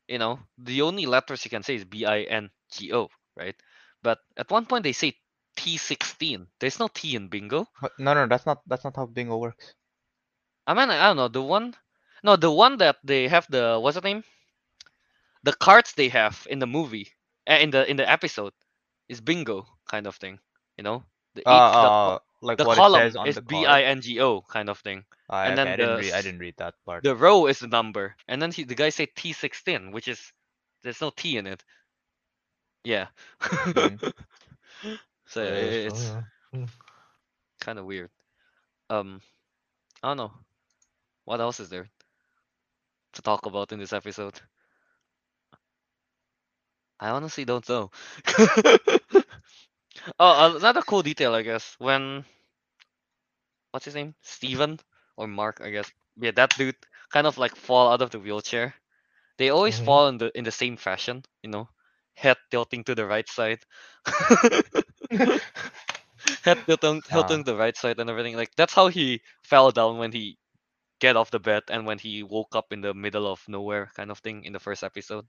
you 0.08 0.18
know, 0.20 0.40
the 0.58 0.82
only 0.82 1.06
letters 1.06 1.44
you 1.46 1.50
can 1.50 1.64
say 1.64 1.76
is 1.76 1.86
B 1.86 2.06
I 2.06 2.22
N 2.22 2.52
G 2.72 2.94
O, 2.94 3.10
right? 3.36 3.56
But 4.06 4.19
at 4.38 4.52
one 4.53 4.68
point 4.69 4.86
they 4.86 4.94
say 4.94 5.18
T 5.57 5.77
sixteen. 5.82 6.48
There's 6.61 6.80
no 6.80 6.88
T 6.88 7.15
in 7.18 7.27
bingo. 7.27 7.65
No, 7.98 8.14
no, 8.14 8.27
that's 8.27 8.45
not 8.45 8.61
that's 8.69 8.86
not 8.86 8.95
how 8.95 9.07
bingo 9.07 9.38
works. 9.38 9.73
I 10.68 10.73
mean, 10.73 10.90
I 10.90 11.07
don't 11.07 11.18
know 11.18 11.27
the 11.27 11.41
one. 11.41 11.76
No, 12.23 12.36
the 12.38 12.52
one 12.52 12.77
that 12.77 12.98
they 13.03 13.27
have 13.27 13.48
the 13.49 13.80
what's 13.82 13.95
the 13.95 14.02
name? 14.02 14.23
The 15.44 15.53
cards 15.53 15.94
they 15.94 16.10
have 16.10 16.45
in 16.49 16.60
the 16.60 16.68
movie, 16.68 17.14
uh, 17.49 17.56
in 17.61 17.72
the 17.72 17.90
in 17.90 17.98
the 17.98 18.10
episode, 18.10 18.53
is 19.10 19.22
bingo 19.22 19.68
kind 19.90 20.07
of 20.07 20.15
thing. 20.15 20.40
You 20.77 20.84
know, 20.84 21.03
the 21.36 21.44
Uh, 21.45 21.52
the, 21.82 21.88
uh, 21.88 22.19
like 22.41 22.57
the 22.57 22.65
what 22.65 22.77
column 22.77 23.02
it 23.07 23.14
says 23.14 23.15
on 23.15 23.27
is 23.27 23.36
the 23.36 23.41
B. 23.41 23.65
I 23.65 23.84
N 23.84 24.02
G 24.02 24.19
O 24.22 24.41
kind 24.41 24.69
of 24.69 24.80
thing. 24.80 25.06
Ah, 25.30 25.44
and 25.45 25.53
okay, 25.53 25.56
then 25.56 25.68
I 25.73 25.77
didn't 25.77 25.98
the 25.98 26.02
read. 26.02 26.14
I 26.14 26.22
didn't 26.22 26.40
read 26.40 26.56
that 26.57 26.76
part. 26.86 27.03
The 27.03 27.15
row 27.15 27.48
is 27.48 27.60
the 27.60 27.68
number, 27.68 28.15
and 28.27 28.41
then 28.41 28.52
he, 28.52 28.64
the 28.64 28.76
guy 28.76 28.90
say 28.90 29.06
T 29.07 29.34
sixteen, 29.34 29.91
which 29.91 30.07
is 30.07 30.34
there's 30.84 31.02
no 31.02 31.11
T 31.11 31.38
in 31.38 31.48
it. 31.48 31.64
Yeah. 32.86 33.07
Mhm. 33.66 34.02
so 35.28 35.41
Yeah, 35.41 35.70
it's 35.88 36.18
yeah. 36.53 36.70
kind 37.62 37.80
of 37.80 37.86
weird. 37.86 38.12
Um, 38.90 39.22
I 40.03 40.10
don't 40.10 40.18
know. 40.18 40.34
What 41.26 41.41
else 41.41 41.60
is 41.60 41.70
there 41.70 41.90
to 43.14 43.24
talk 43.24 43.48
about 43.48 43.74
in 43.74 43.80
this 43.80 43.94
episode? 43.94 44.41
I 46.99 47.10
honestly 47.10 47.45
don't 47.45 47.68
know. 47.70 47.91
oh, 50.20 50.57
another 50.57 50.82
cool 50.84 51.03
detail, 51.03 51.34
I 51.36 51.44
guess. 51.44 51.76
When 51.80 52.26
what's 53.72 53.86
his 53.86 53.95
name? 53.95 54.16
Steven 54.22 54.80
or 55.18 55.28
Mark, 55.28 55.62
I 55.62 55.72
guess. 55.72 55.91
Yeah, 56.18 56.32
that 56.32 56.57
dude 56.57 56.76
kind 57.12 57.28
of 57.28 57.38
like 57.38 57.56
fall 57.56 57.91
out 57.91 58.02
of 58.02 58.12
the 58.12 58.20
wheelchair. 58.20 58.76
They 59.38 59.49
always 59.49 59.78
Mhm. 59.78 59.80
fall 59.80 60.07
in 60.10 60.18
the 60.18 60.32
in 60.38 60.45
the 60.45 60.52
same 60.52 60.78
fashion, 60.78 61.24
you 61.44 61.49
know, 61.49 61.70
head 62.16 62.38
tilting 62.52 62.84
to 62.86 62.96
the 62.96 63.06
right 63.06 63.28
side. 63.30 63.60
head 66.44 66.58
tilting, 66.66 67.02
tilting 67.02 67.44
to 67.44 67.52
the 67.52 67.58
right 67.58 67.76
side 67.78 68.00
and 68.00 68.10
everything. 68.10 68.36
Like 68.36 68.52
that's 68.56 68.74
how 68.74 68.88
he 68.88 69.22
fell 69.44 69.72
down 69.72 69.98
when 69.98 70.12
he 70.12 70.38
get 71.00 71.16
off 71.18 71.32
the 71.32 71.40
bed 71.40 71.64
and 71.70 71.86
when 71.86 72.00
he 72.00 72.24
woke 72.24 72.56
up 72.56 72.72
in 72.72 72.82
the 72.82 72.94
middle 72.94 73.28
of 73.28 73.42
nowhere 73.48 73.90
kind 73.96 74.12
of 74.12 74.20
thing 74.20 74.44
in 74.46 74.54
the 74.54 74.60
first 74.60 74.84
episode. 74.84 75.26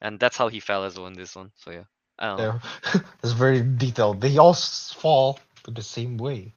And 0.00 0.18
that's 0.20 0.36
how 0.36 0.48
he 0.48 0.60
fell 0.60 0.84
as 0.84 0.96
well 0.96 1.06
in 1.08 1.14
this 1.14 1.34
one. 1.36 1.50
So 1.56 1.70
yeah. 1.70 1.84
I 2.18 2.26
don't 2.28 2.38
know. 2.38 2.60
Yeah. 2.94 3.00
it's 3.22 3.32
very 3.32 3.62
detailed. 3.62 4.20
They 4.20 4.36
all 4.38 4.54
fall 4.54 5.40
to 5.64 5.70
the 5.70 5.82
same 5.82 6.16
way, 6.16 6.54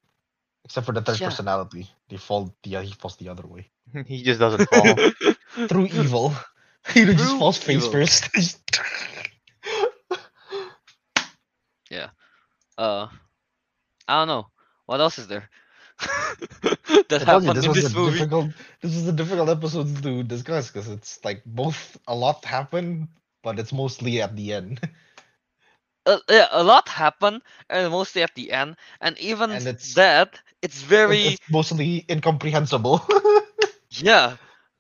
except 0.66 0.86
for 0.86 0.92
the 0.92 1.02
third 1.02 1.20
Yeah. 1.20 1.30
personality. 1.30 1.90
They 2.10 2.18
fall. 2.18 2.54
The 2.64 2.82
he 2.84 2.94
falls 2.94 3.16
the 3.18 3.30
other 3.30 3.48
way 3.48 3.70
he 4.06 4.24
just 4.24 4.40
doesn't 4.40 4.68
fall. 4.70 4.96
through 5.68 5.86
evil. 5.88 6.34
he 6.94 7.06
just 7.06 7.18
Through 7.18 7.40
falls 7.40 7.58
face 7.58 7.88
evil. 7.88 7.92
first. 7.92 8.30
Just- 11.90 12.14
Uh 12.78 13.08
I 14.08 14.20
don't 14.20 14.28
know. 14.28 14.48
What 14.86 15.00
else 15.02 15.18
is 15.20 15.28
there? 15.28 15.50
that 17.10 17.24
told 17.26 17.44
you 17.44 17.52
this 17.52 17.66
in 17.66 17.72
was 17.72 17.82
this 17.82 17.86
a 17.86 17.90
movie. 17.90 18.20
difficult. 18.20 18.52
This 18.82 18.96
is 18.96 19.08
a 19.08 19.14
difficult 19.14 19.50
episode 19.50 20.02
to 20.04 20.24
discuss 20.24 20.72
because 20.72 20.88
it's 20.90 21.24
like 21.24 21.44
both 21.46 21.98
a 22.08 22.16
lot 22.16 22.46
happened, 22.46 23.08
but 23.44 23.60
it's 23.60 23.74
mostly 23.74 24.22
at 24.22 24.36
the 24.36 24.54
end, 24.54 24.80
uh, 26.06 26.18
yeah, 26.30 26.48
a 26.52 26.64
lot 26.64 26.88
happened, 26.90 27.42
and 27.70 27.92
mostly 27.92 28.24
at 28.24 28.34
the 28.36 28.52
end, 28.52 28.76
and 29.02 29.18
even 29.20 29.52
And 29.52 29.68
it's- 29.68 29.94
that, 29.96 30.40
it's 30.62 30.82
very 30.82 31.38
it's 31.38 31.40
mostly 31.50 32.06
incomprehensible. 32.10 33.02
yeah, 34.00 34.38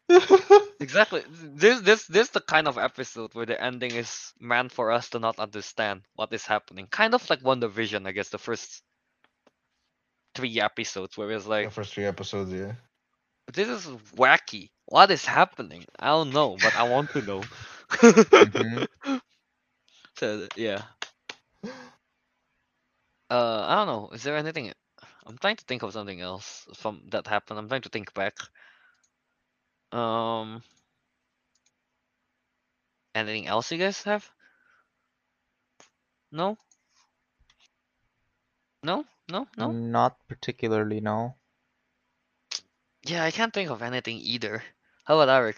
exactly. 0.80 1.24
This 1.30 1.82
this 1.82 2.06
this 2.08 2.30
the 2.30 2.42
kind 2.42 2.68
of 2.68 2.78
episode 2.78 3.34
where 3.34 3.46
the 3.46 3.62
ending 3.62 3.92
is 3.96 4.34
meant 4.40 4.72
for 4.72 4.92
us 4.92 5.10
to 5.10 5.20
not 5.20 5.40
understand 5.40 6.04
what 6.16 6.34
is 6.34 6.46
happening. 6.46 6.88
Kind 6.88 7.14
of 7.14 7.30
like 7.30 7.42
WandaVision, 7.42 8.08
I 8.08 8.12
guess, 8.12 8.30
the 8.30 8.38
first 8.38 8.84
three 10.36 10.60
episodes 10.62 11.18
where 11.18 11.32
it's 11.32 11.48
like 11.48 11.66
the 11.66 11.72
first 11.72 11.94
three 11.94 12.06
episodes, 12.06 12.52
yeah. 12.54 12.74
this 13.54 13.68
is 13.68 13.86
wacky. 14.16 14.70
What 14.86 15.12
is 15.12 15.26
happening? 15.26 15.86
I 16.00 16.08
don't 16.08 16.32
know, 16.32 16.58
but 16.62 16.76
I 16.76 16.84
want 16.84 17.12
to 17.12 17.22
know. 17.22 17.42
Mhm. 17.90 18.88
So 20.16 20.48
yeah. 20.56 20.84
Uh, 23.30 23.66
I 23.68 23.76
don't 23.76 23.88
know. 23.88 24.10
Is 24.14 24.24
there 24.24 24.38
anything? 24.38 24.72
I'm 25.26 25.38
trying 25.38 25.58
to 25.58 25.66
think 25.66 25.84
of 25.84 25.94
something 25.94 26.22
else 26.22 26.68
from 26.76 27.02
that 27.10 27.28
happened. 27.28 27.60
I'm 27.60 27.68
trying 27.68 27.82
to 27.82 27.90
think 27.90 28.14
back. 28.14 28.36
Um, 29.91 30.61
anything 33.15 33.47
else 33.47 33.72
you 33.72 33.77
guys 33.77 34.03
have? 34.03 34.30
No. 36.31 36.57
No. 38.84 39.05
No. 39.30 39.47
No. 39.57 39.72
Not 39.72 40.18
particularly, 40.27 40.99
no. 40.99 41.35
Yeah, 43.05 43.23
I 43.23 43.31
can't 43.31 43.53
think 43.53 43.69
of 43.69 43.81
anything 43.81 44.18
either. 44.18 44.64
How 45.05 45.19
about 45.19 45.41
Ariq? 45.41 45.55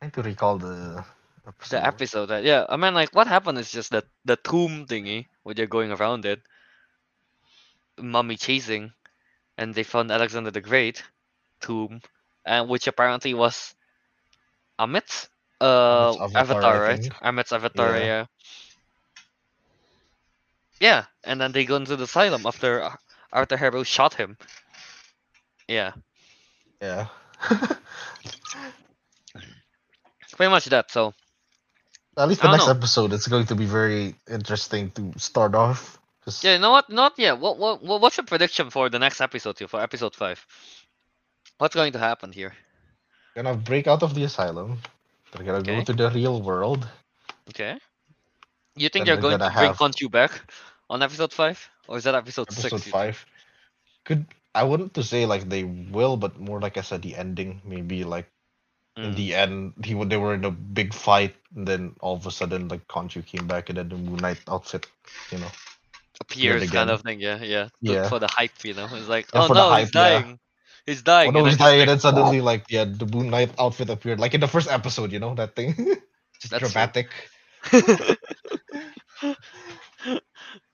Need 0.00 0.12
to 0.12 0.22
recall 0.22 0.58
the 0.58 1.04
episode. 1.46 1.76
The 1.76 1.86
episode, 1.86 2.30
uh, 2.30 2.36
yeah. 2.36 2.64
I 2.68 2.76
mean, 2.76 2.94
like, 2.94 3.14
what 3.14 3.26
happened 3.26 3.58
is 3.58 3.72
just 3.72 3.90
that 3.90 4.04
the 4.24 4.36
tomb 4.36 4.86
thingy 4.86 5.26
where 5.42 5.54
they're 5.54 5.66
going 5.66 5.90
around 5.90 6.24
it, 6.24 6.40
mummy 8.00 8.36
chasing, 8.36 8.92
and 9.56 9.74
they 9.74 9.82
found 9.82 10.12
Alexander 10.12 10.52
the 10.52 10.60
Great 10.60 11.02
tomb, 11.60 12.00
and 12.44 12.68
which 12.68 12.86
apparently 12.86 13.34
was 13.34 13.74
Ammit's 14.78 15.28
uh 15.60 16.14
Ammit's 16.14 16.36
avatar, 16.36 16.36
avatar, 16.36 16.80
right? 16.82 17.08
Ammit's 17.22 17.52
avatar, 17.52 17.96
Yeah. 17.98 18.04
yeah. 18.04 18.24
Yeah, 20.80 21.04
and 21.24 21.40
then 21.40 21.50
they 21.52 21.64
go 21.64 21.74
into 21.76 21.96
the 21.96 22.04
asylum 22.04 22.46
after 22.46 22.82
Ar- 22.82 22.98
Arthur 23.32 23.56
Harrow 23.56 23.82
shot 23.82 24.14
him. 24.14 24.36
Yeah, 25.66 25.92
Yeah. 26.80 27.08
pretty 30.36 30.50
much 30.50 30.66
that. 30.66 30.90
So 30.90 31.14
At 32.16 32.28
least 32.28 32.42
the 32.42 32.50
next 32.50 32.66
know. 32.66 32.72
episode, 32.72 33.12
it's 33.12 33.26
going 33.26 33.46
to 33.46 33.54
be 33.54 33.66
very 33.66 34.14
interesting 34.30 34.90
to 34.92 35.12
start 35.18 35.54
off. 35.54 35.98
Yeah, 36.42 36.54
you 36.54 36.58
know 36.58 36.70
what? 36.72 36.90
Not 36.90 37.14
yet. 37.18 37.38
What 37.38 37.58
what 37.58 37.82
what- 37.82 38.00
what's 38.02 38.16
your 38.18 38.26
prediction 38.26 38.70
for 38.70 38.88
the 38.90 38.98
next 38.98 39.20
episode 39.20 39.56
too? 39.56 39.66
For 39.66 39.80
episode 39.80 40.14
five, 40.14 40.44
what's 41.58 41.74
going 41.74 41.92
to 41.92 41.98
happen 41.98 42.32
here? 42.32 42.54
gonna 43.36 43.54
break 43.54 43.86
out 43.86 44.02
of 44.02 44.14
the 44.14 44.24
asylum. 44.24 44.80
They're 45.32 45.44
gonna 45.46 45.62
Okay. 45.62 45.80
go 45.80 45.82
to 45.82 45.92
the 45.94 46.10
real 46.10 46.42
world. 46.42 46.88
Okay. 47.50 47.78
You 48.76 48.88
think 48.88 49.06
they're 49.06 49.16
they're 49.16 49.18
going 49.18 49.40
to 49.40 49.50
gonna 49.50 49.50
bring 49.50 49.74
Khonshu 49.74 50.10
back 50.10 50.50
on 50.90 51.02
episode 51.02 51.32
five, 51.32 51.70
or 51.88 51.96
is 51.98 52.04
that 52.04 52.14
episode, 52.14 52.50
Episode 52.50 52.82
six? 52.82 52.82
think? 52.82 52.96
five. 52.96 53.26
Could 54.04 54.26
I 54.54 54.64
wouldn't 54.64 54.94
to 54.94 55.02
say 55.02 55.26
like 55.26 55.48
they 55.48 55.64
will, 55.64 56.16
but 56.16 56.38
more 56.38 56.60
like 56.60 56.76
I 56.76 56.82
said, 56.82 57.02
the 57.02 57.16
ending. 57.16 57.60
Maybe 57.64 58.04
like 58.04 58.30
in 59.02 59.14
Mm, 59.14 59.14
the 59.14 59.34
end, 59.34 59.74
he 59.84 59.94
they 60.04 60.16
were 60.16 60.34
in 60.34 60.44
a 60.44 60.50
big 60.50 60.92
fight, 60.94 61.36
and 61.54 61.66
then 61.66 61.96
all 62.00 62.16
of 62.16 62.26
a 62.26 62.30
sudden, 62.30 62.68
like 62.68 62.86
Khonshu 62.88 63.24
came 63.24 63.46
back, 63.46 63.68
and 63.68 63.78
then 63.78 63.88
the 63.88 63.96
Moon 63.96 64.16
Knight 64.20 64.40
outfit, 64.48 64.86
you 65.30 65.38
know. 65.38 65.50
appears 66.20 66.70
kind 66.70 66.90
of 66.90 67.02
thing. 67.02 67.20
Yeah, 67.20 67.42
yeah. 67.42 67.68
Yeah. 67.80 68.08
For 68.08 68.18
the 68.18 68.28
hype, 68.28 68.64
you 68.64 68.74
know. 68.74 68.88
It's 68.92 69.08
like, 69.08 69.28
Yeah, 69.34 69.40
oh 69.40 69.48
no, 69.48 69.74
he's 69.74 69.90
dying. 69.90 70.38
He's 70.88 71.02
dying. 71.02 71.28
Oh 71.28 71.40
no, 71.40 71.44
he's 71.44 71.58
then 71.58 71.66
dying, 71.66 71.80
and 71.82 71.90
then 71.90 72.00
suddenly, 72.00 72.40
like, 72.40 72.64
yeah, 72.70 72.86
the 72.86 73.04
Moon 73.04 73.28
Knight 73.28 73.52
outfit 73.58 73.90
appeared, 73.90 74.18
like 74.18 74.32
in 74.32 74.40
the 74.40 74.48
first 74.48 74.70
episode, 74.70 75.12
you 75.12 75.18
know 75.18 75.34
that 75.34 75.54
thing. 75.54 75.74
Just 76.40 76.50
That's 76.50 76.64
dramatic. 76.64 77.10
yeah. 77.72 78.14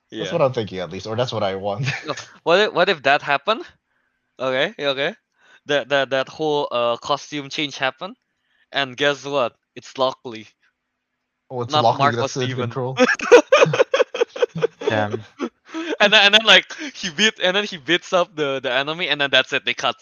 That's 0.09 0.31
what 0.31 0.41
I'm 0.41 0.53
thinking, 0.53 0.79
at 0.79 0.89
least, 0.89 1.05
or 1.05 1.17
that's 1.17 1.33
what 1.33 1.43
I 1.43 1.55
want. 1.55 1.87
What 2.43 2.59
if 2.61 2.71
what 2.71 2.87
if 2.87 3.03
that 3.03 3.23
happened? 3.23 3.63
Okay, 4.39 4.73
okay. 4.79 5.15
That 5.65 5.89
that 5.89 6.11
that 6.11 6.29
whole 6.29 6.69
uh 6.71 6.95
costume 6.95 7.49
change 7.49 7.75
happened, 7.77 8.15
and 8.71 8.95
guess 8.95 9.25
what? 9.25 9.57
It's 9.75 9.97
Lockley. 9.97 10.47
oh, 11.49 11.63
it's 11.63 11.73
Not 11.73 11.83
Lockley 11.83 12.03
Marco 12.05 12.21
that's 12.21 12.37
in 12.37 12.43
Steven. 12.43 12.71
control. 12.71 12.97
Damn. 14.79 15.25
And 15.99 16.13
then 16.13 16.25
and 16.25 16.33
then 16.33 16.45
like 16.45 16.65
he 16.93 17.09
beat 17.09 17.39
and 17.41 17.55
then 17.55 17.65
he 17.65 17.77
beats 17.77 18.13
up 18.13 18.35
the 18.35 18.59
the 18.61 18.71
enemy, 18.71 19.07
and 19.09 19.19
then 19.21 19.29
that's 19.31 19.53
it. 19.53 19.65
They 19.65 19.73
cut 19.73 19.95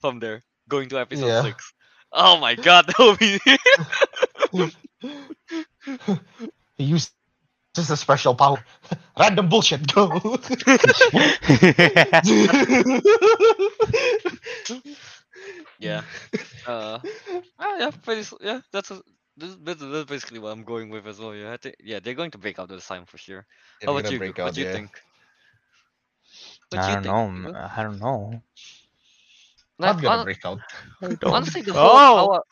from 0.00 0.20
there, 0.20 0.42
going 0.68 0.88
to 0.90 0.98
episode 0.98 1.26
Yeah. 1.28 1.42
six. 1.42 1.72
Oh 2.12 2.38
my 2.38 2.54
god, 2.54 2.86
that 2.86 2.98
would 2.98 3.18
be 3.18 3.38
he 6.76 6.84
used 6.84 7.12
just 7.74 7.90
a 7.90 7.96
special 7.96 8.34
power. 8.34 8.62
Random 9.18 9.48
bullshit, 9.48 9.92
go. 9.92 10.08
yeah. 15.78 16.02
Uh, 16.66 16.98
ah, 17.58 17.76
yeah, 17.78 17.90
pretty, 18.02 18.26
yeah. 18.40 18.60
That's 18.72 18.90
a, 18.90 19.00
this, 19.36 19.56
that's, 19.62 19.80
that's 19.80 20.08
basically 20.08 20.38
what 20.38 20.52
I'm 20.52 20.64
going 20.64 20.90
with 20.90 21.06
as 21.06 21.18
well. 21.18 21.34
Yeah, 21.34 21.52
I 21.52 21.56
think 21.56 21.76
yeah 21.80 22.00
they're 22.00 22.14
going 22.14 22.30
to 22.32 22.38
break 22.38 22.58
out 22.58 22.68
this 22.68 22.86
time 22.86 23.04
for 23.06 23.18
sure. 23.18 23.46
How 23.84 23.96
about 23.96 24.10
you? 24.10 24.18
break 24.18 24.38
What 24.38 24.54
do 24.54 24.60
you 24.60 24.66
yeah. 24.66 24.72
think? 24.72 24.90
What 26.70 26.86
I 26.86 26.88
you 26.88 26.96
don't 26.96 27.02
think, 27.02 27.16
know. 27.16 27.24
Diego? 27.42 27.52
m- 27.52 27.54
I 27.54 27.82
don't 27.82 27.98
know. 27.98 28.42
Like, 29.78 29.96
Not 29.96 30.02
gonna 30.02 30.18
hon- 30.18 30.24
break 30.24 30.44
out. 30.44 30.60
honestly, 31.30 31.62
the 31.62 31.72
whole 31.74 32.00
Oh! 32.00 32.16
Taweret, 32.16 32.42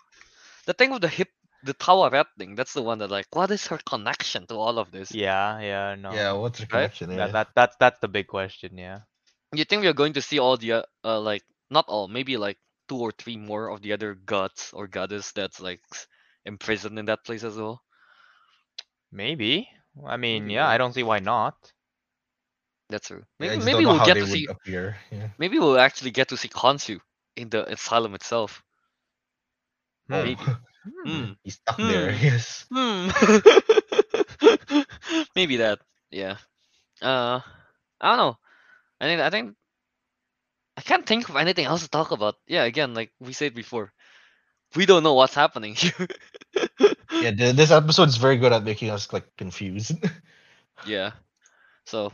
the 0.66 0.74
thing 0.74 0.90
with 0.90 1.02
the 1.02 1.08
hip, 1.08 1.28
the 1.62 1.74
Taweret 1.74 2.26
thing, 2.38 2.54
that's 2.54 2.72
the 2.74 2.82
one 2.82 2.98
that 2.98 3.10
like, 3.10 3.26
what 3.32 3.50
is 3.50 3.66
her 3.68 3.78
connection 3.78 4.46
to 4.48 4.56
all 4.56 4.78
of 4.78 4.90
this? 4.90 5.12
Yeah, 5.12 5.60
yeah, 5.60 5.94
no. 5.96 6.10
Yeah, 6.12 6.32
what's 6.32 6.60
the 6.60 6.66
connection? 6.66 7.10
That, 7.16 7.16
Yeah. 7.16 7.32
that 7.32 7.48
that's 7.54 7.76
that's 7.76 7.98
the 8.00 8.08
big 8.08 8.26
question. 8.28 8.76
Yeah. 8.78 9.00
You 9.52 9.64
think 9.64 9.82
we're 9.82 9.92
going 9.94 10.14
to 10.14 10.22
see 10.22 10.38
all 10.38 10.56
the 10.56 10.72
uh, 10.72 10.82
uh 11.04 11.20
like 11.20 11.44
not 11.70 11.86
all, 11.88 12.08
maybe 12.08 12.36
like 12.36 12.58
two 12.88 12.98
or 12.98 13.12
three 13.12 13.36
more 13.36 13.68
of 13.68 13.82
the 13.82 13.92
other 13.92 14.14
gods 14.14 14.70
or 14.72 14.86
goddess 14.88 15.32
that's 15.32 15.60
like 15.60 15.80
s- 15.92 16.06
imprisoned 16.44 16.98
in 16.98 17.06
that 17.06 17.24
place 17.24 17.44
as 17.44 17.56
well? 17.56 17.82
Maybe. 19.12 19.68
I 20.06 20.16
mean, 20.16 20.48
Maybe, 20.48 20.50
yeah, 20.50 20.66
yeah. 20.66 20.68
I 20.68 20.78
don't 20.78 20.92
see 20.92 21.02
why 21.02 21.18
not. 21.20 21.72
That's 22.92 23.08
true. 23.08 23.24
Maybe 23.40 23.54
just 23.54 23.64
maybe 23.66 23.86
we'll 23.86 24.04
get 24.04 24.14
to 24.14 24.26
see. 24.26 24.46
Yeah. 24.66 24.92
maybe 25.38 25.58
we'll 25.58 25.78
actually 25.80 26.10
get 26.10 26.28
to 26.28 26.36
see 26.36 26.48
Khonshu 26.48 27.00
in 27.36 27.48
the 27.48 27.64
asylum 27.72 28.14
itself. 28.14 28.62
Oh, 30.10 30.22
Maybe. 30.22 30.36
Hmm. 31.06 31.38
he's 31.44 31.54
stuck 31.54 31.76
there. 31.78 32.10
Hmm. 32.12 32.24
Yes. 32.26 32.66
Hmm. 32.70 33.08
Maybe 35.36 35.56
that. 35.58 35.78
Yeah. 36.10 36.36
Uh, 37.00 37.38
I 38.00 38.08
don't 38.08 38.18
know. 38.18 38.36
I 39.00 39.04
think 39.06 39.20
I 39.20 39.30
think 39.30 39.54
I 40.76 40.80
can't 40.82 41.06
think 41.06 41.28
of 41.28 41.36
anything 41.36 41.66
else 41.66 41.82
to 41.84 41.88
talk 41.88 42.10
about. 42.10 42.34
Yeah, 42.48 42.64
again, 42.64 42.94
like 42.94 43.12
we 43.20 43.32
said 43.32 43.54
before, 43.54 43.92
we 44.74 44.84
don't 44.84 45.04
know 45.04 45.14
what's 45.14 45.34
happening 45.34 45.74
here. 45.76 46.08
Yeah, 47.12 47.30
this 47.30 47.70
episode 47.70 48.08
is 48.08 48.16
very 48.16 48.36
good 48.38 48.52
at 48.52 48.64
making 48.64 48.90
us 48.90 49.12
like 49.12 49.26
confused. 49.36 49.92
yeah. 50.86 51.12
So, 51.86 52.12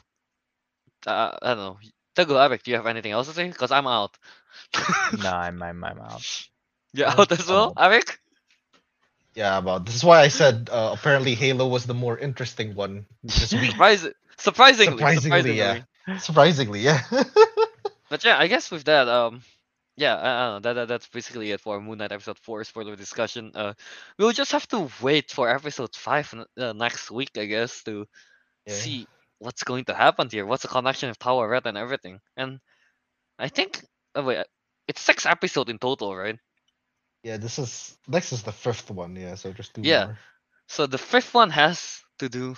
uh, 1.06 1.36
I 1.42 1.48
don't 1.54 1.58
know. 1.58 1.78
Teguh 2.16 2.48
Ariq, 2.48 2.62
do 2.62 2.70
you 2.70 2.76
have 2.76 2.86
anything 2.86 3.12
else 3.12 3.28
to 3.28 3.32
say? 3.34 3.50
Cause 3.50 3.70
I'm 3.70 3.86
out. 3.86 4.16
no, 5.12 5.30
I'm 5.30 5.62
I'm 5.62 5.84
I'm 5.84 6.00
out. 6.00 6.24
You're 6.94 7.08
Yeah, 7.08 7.20
out 7.20 7.30
as 7.32 7.46
well, 7.48 7.72
I'm 7.76 7.92
Ariq. 7.92 8.18
yeah, 9.34 9.58
about 9.58 9.84
this 9.86 9.94
is 9.94 10.04
why 10.04 10.20
I 10.20 10.28
said 10.28 10.68
uh, 10.70 10.90
apparently 10.98 11.34
Halo 11.34 11.66
was 11.68 11.86
the 11.86 11.94
more 11.94 12.18
interesting 12.18 12.74
one 12.74 13.06
this 13.22 13.54
week. 13.54 13.76
Surprise- 13.76 14.08
surprisingly, 14.38 15.06
Surprisingly, 15.06 15.56
yeah. 15.56 15.76
surprisingly. 15.76 15.84
Surprisingly, 16.16 16.80
yeah. 16.80 17.00
But 18.08 18.24
yeah, 18.24 18.38
I 18.38 18.46
guess 18.48 18.70
with 18.70 18.84
that, 18.84 19.08
um, 19.08 19.42
yeah, 19.96 20.16
I, 20.16 20.28
I 20.28 20.46
don't 20.52 20.62
know. 20.62 20.68
That, 20.68 20.72
that 20.74 20.88
that's 20.88 21.08
basically 21.08 21.50
it 21.52 21.60
for 21.60 21.80
Moon 21.80 21.98
Knight 21.98 22.12
episode 22.12 22.38
four 22.38 22.62
spoiler 22.64 22.96
discussion. 22.96 23.52
Uh, 23.54 23.74
we'll 24.18 24.32
just 24.32 24.52
have 24.52 24.66
to 24.68 24.88
wait 25.00 25.30
for 25.30 25.48
episode 25.48 25.94
five 25.94 26.32
uh, 26.58 26.72
next 26.72 27.10
week, 27.10 27.30
I 27.36 27.46
guess, 27.46 27.82
to 27.84 28.06
Yeah. 28.66 28.84
see 28.84 29.08
what's 29.38 29.64
going 29.64 29.84
to 29.86 29.94
happen 29.94 30.28
here. 30.30 30.46
What's 30.46 30.62
the 30.62 30.68
connection 30.68 31.10
of 31.10 31.18
Taweret 31.18 31.66
and 31.66 31.76
everything? 31.78 32.20
And 32.36 32.60
I 33.38 33.48
think, 33.48 33.84
oh 34.14 34.24
wait, 34.24 34.46
it's 34.88 35.00
six 35.00 35.26
episode 35.26 35.68
in 35.70 35.78
total, 35.78 36.16
right? 36.16 36.38
Yeah, 37.22 37.36
this 37.38 37.58
is 37.58 37.98
next 38.08 38.32
is 38.32 38.42
the 38.42 38.52
fifth 38.52 38.90
one. 38.90 39.16
Yeah, 39.16 39.34
so 39.34 39.52
just 39.52 39.74
two 39.74 39.82
Yeah. 39.82 40.06
more. 40.06 40.18
So 40.68 40.86
the 40.86 40.98
fifth 40.98 41.34
one 41.34 41.50
has 41.50 42.02
to 42.18 42.28
do. 42.28 42.56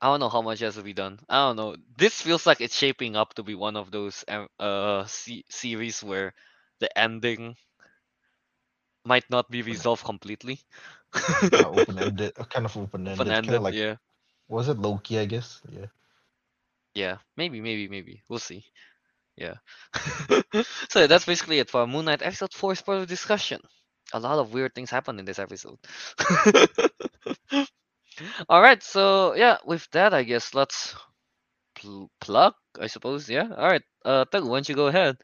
I 0.00 0.06
don't 0.06 0.20
know 0.20 0.28
how 0.28 0.42
much 0.42 0.60
has 0.60 0.74
to 0.76 0.82
be 0.82 0.92
done. 0.92 1.18
I 1.28 1.36
don't 1.48 1.56
know. 1.56 1.76
This 1.96 2.20
feels 2.20 2.46
like 2.46 2.60
it's 2.60 2.76
shaping 2.76 3.16
up 3.16 3.34
to 3.34 3.42
be 3.42 3.54
one 3.54 3.76
of 3.76 3.90
those 3.90 4.24
uh 4.58 5.04
se- 5.06 5.44
series 5.48 6.02
where 6.02 6.34
the 6.80 6.96
ending 6.98 7.56
might 9.04 9.28
not 9.30 9.50
be 9.50 9.62
resolved 9.62 10.04
completely. 10.04 10.60
Kind 11.50 11.64
of 11.64 11.74
open 11.74 11.98
ended, 11.98 12.34
kind 12.50 12.66
of 12.66 12.76
open 12.76 13.08
ended. 13.08 13.42
Kind 13.42 13.56
of 13.56 13.62
like 13.62 13.76
yeah, 13.76 13.96
was 14.48 14.68
it 14.68 14.78
Loki? 14.78 15.18
I 15.18 15.26
guess. 15.26 15.60
Yeah. 15.70 15.86
yeah, 16.94 17.16
maybe, 17.36 17.60
maybe, 17.60 17.88
maybe. 17.88 18.22
We'll 18.28 18.38
see. 18.38 18.64
Yeah. 19.36 19.54
so 20.88 21.06
that's 21.06 21.26
basically 21.26 21.60
it 21.60 21.70
for 21.70 21.86
Moon 21.86 22.06
Knight 22.06 22.22
episode 22.22 22.52
four 22.52 22.74
spoiler 22.74 23.06
discussion. 23.06 23.60
A 24.12 24.18
lot 24.18 24.38
of 24.38 24.52
weird 24.52 24.74
things 24.74 24.90
happened 24.90 25.20
in 25.20 25.26
this 25.26 25.38
episode. 25.38 25.78
All 28.48 28.60
right, 28.60 28.82
so 28.82 29.34
yeah, 29.34 29.58
with 29.64 29.88
that, 29.92 30.12
I 30.12 30.24
guess 30.24 30.54
let's 30.54 30.96
pl- 31.76 32.10
plug. 32.20 32.54
I 32.80 32.88
suppose, 32.88 33.28
yeah. 33.28 33.48
All 33.56 33.68
right, 33.68 33.82
uh, 34.04 34.24
Tug, 34.24 34.44
why 34.44 34.56
don't 34.56 34.68
you 34.68 34.74
go 34.74 34.88
ahead? 34.88 35.18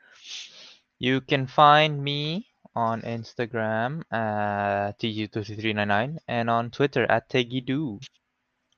You 0.98 1.20
can 1.20 1.46
find 1.46 2.02
me 2.02 2.46
on 2.76 3.02
Instagram 3.02 4.02
at 4.12 4.98
tg2399, 5.00 6.18
and 6.28 6.50
on 6.50 6.70
Twitter 6.70 7.04
at 7.10 7.28
Tegidu. 7.28 8.00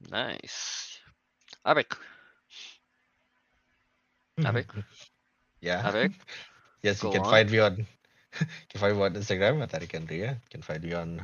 Nice. 0.01 1.01
Ariq, 1.67 1.97
Ariq, 4.45 4.85
Yeah. 5.61 5.83
Ariq. 5.83 6.13
Yes, 6.83 7.03
you 7.03 7.11
can 7.11 7.23
on. 7.23 7.27
find 7.27 7.51
me 7.51 7.59
on 7.59 7.77
you 8.41 8.67
can 8.69 8.81
find 8.81 8.97
me 8.97 9.03
on 9.03 9.15
Instagram 9.15 9.63
at 9.63 9.73
Ariq 9.73 9.93
Andria. 9.99 10.35
You 10.35 10.49
can 10.51 10.63
find 10.63 10.83
me 10.83 10.93
on 10.95 11.21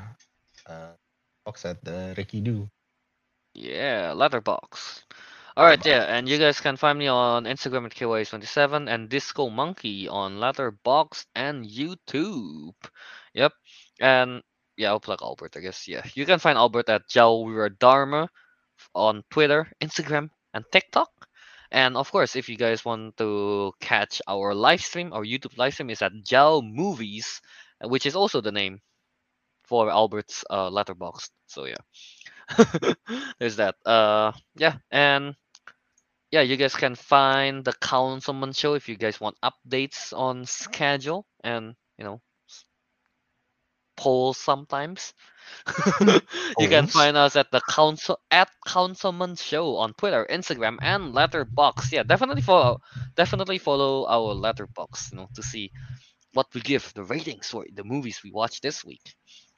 uh 0.67 0.93
Fox 1.45 1.65
at 1.67 1.87
uh, 1.87 2.15
Ricky 2.17 2.41
Do. 2.41 2.69
Yeah, 3.55 4.13
Letterboxd. 4.15 5.05
All 5.57 5.65
right, 5.65 5.85
yeah, 5.85 6.05
and 6.05 6.29
you 6.29 6.39
guys 6.39 6.61
can 6.61 6.77
find 6.77 6.99
me 6.99 7.09
on 7.09 7.45
Instagram 7.45 7.85
at 7.87 7.93
kyace27 7.95 8.89
and 8.89 9.09
Disco 9.09 9.49
Monkey 9.51 10.09
on 10.09 10.39
Letterboxd 10.39 11.27
and 11.35 11.65
YouTube. 11.67 12.75
Yep, 13.35 13.53
and 14.01 14.43
yeah, 14.77 14.89
I'll 14.91 15.01
plug 15.01 15.21
Albert, 15.23 15.57
I 15.57 15.61
guess. 15.61 15.87
Yeah, 15.89 16.03
you 16.15 16.25
can 16.27 16.39
find 16.39 16.57
Albert 16.59 16.89
at 16.89 17.09
JAWiradharma 17.09 18.29
on 18.95 19.23
Twitter, 19.31 19.71
Instagram, 19.81 20.31
and 20.55 20.65
TikTok. 20.73 21.11
And 21.71 21.97
of 21.97 22.11
course, 22.13 22.37
if 22.37 22.49
you 22.49 22.57
guys 22.57 22.85
want 22.85 23.17
to 23.17 23.73
catch 23.81 24.21
our 24.29 24.55
live 24.55 24.83
stream, 24.83 25.13
our 25.13 25.25
YouTube 25.25 25.57
live 25.57 25.73
stream 25.73 25.91
is 25.91 26.03
at 26.03 26.13
JAW 26.23 26.61
Movies, 26.61 27.41
which 27.81 28.05
is 28.05 28.15
also 28.15 28.41
the 28.41 28.53
name 28.53 28.81
for 29.65 29.91
Albert's 29.91 30.45
uh, 30.51 30.69
Letterboxd. 30.69 31.31
So 31.47 31.67
yeah, 31.67 31.81
there's 33.39 33.57
that. 33.57 33.77
Uh, 33.87 34.33
yeah, 34.57 34.77
and 34.91 35.35
yeah, 36.31 36.43
you 36.43 36.57
guys 36.57 36.75
can 36.75 36.95
find 36.95 37.65
the 37.65 37.73
Councilmen 37.73 38.53
Show 38.53 38.75
if 38.75 38.89
you 38.89 38.97
guys 38.97 39.21
want 39.21 39.37
updates 39.43 40.13
on 40.13 40.45
schedule 40.45 41.27
and 41.43 41.75
you 41.99 42.05
know 42.05 42.21
polls 44.03 44.39
sometimes. 44.39 45.15
you 46.59 46.69
can 46.69 46.87
find 46.89 47.17
us 47.17 47.37
at 47.37 47.51
the 47.53 47.61
council 47.71 48.19
at 48.31 48.49
Councilmen 48.67 49.37
Show 49.37 49.77
on 49.77 49.95
Twitter, 49.95 50.27
Instagram, 50.31 50.79
and 50.83 51.15
Letterboxd. 51.15 51.93
Yeah, 51.93 52.03
definitely 52.03 52.43
follow 52.43 52.81
definitely 53.17 53.59
follow 53.59 54.07
our 54.09 54.35
Letterboxd, 54.35 55.13
you 55.13 55.19
know, 55.19 55.29
to 55.35 55.43
see 55.43 55.71
what 56.35 56.47
we 56.55 56.61
give 56.61 56.93
the 56.95 57.05
ratings 57.05 57.49
for 57.49 57.65
the 57.73 57.85
movies 57.85 58.21
we 58.25 58.33
watch 58.33 58.61
this 58.61 58.85
week. 58.85 59.15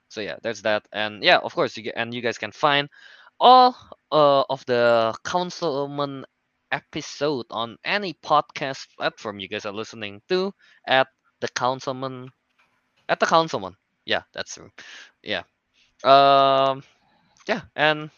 So 0.08 0.20
yeah, 0.20 0.36
there's 0.42 0.62
that, 0.62 0.86
and 0.92 1.22
yeah, 1.24 1.38
of 1.38 1.54
course, 1.54 1.76
you 1.76 1.84
get, 1.84 1.94
and 1.96 2.14
you 2.14 2.20
guys 2.22 2.38
can 2.38 2.52
find 2.52 2.88
all 3.40 3.76
uh, 4.12 4.44
of 4.50 4.64
the 4.66 5.14
Councilmen 5.24 6.24
episode 6.72 7.46
on 7.50 7.78
any 7.84 8.14
podcast 8.24 8.88
platform 8.98 9.38
you 9.40 9.48
guys 9.48 9.66
are 9.66 9.72
listening 9.72 10.20
to 10.28 10.52
at 10.86 11.08
the 11.40 11.48
Councilmen 11.48 12.30
at 13.08 13.20
the 13.20 13.26
Councilmen. 13.26 13.74
Yeah, 14.06 14.22
that's 14.32 14.54
true. 14.54 14.70
Yeah. 15.22 15.42
Um. 16.04 16.82
Yeah, 17.48 17.62
and 17.76 18.10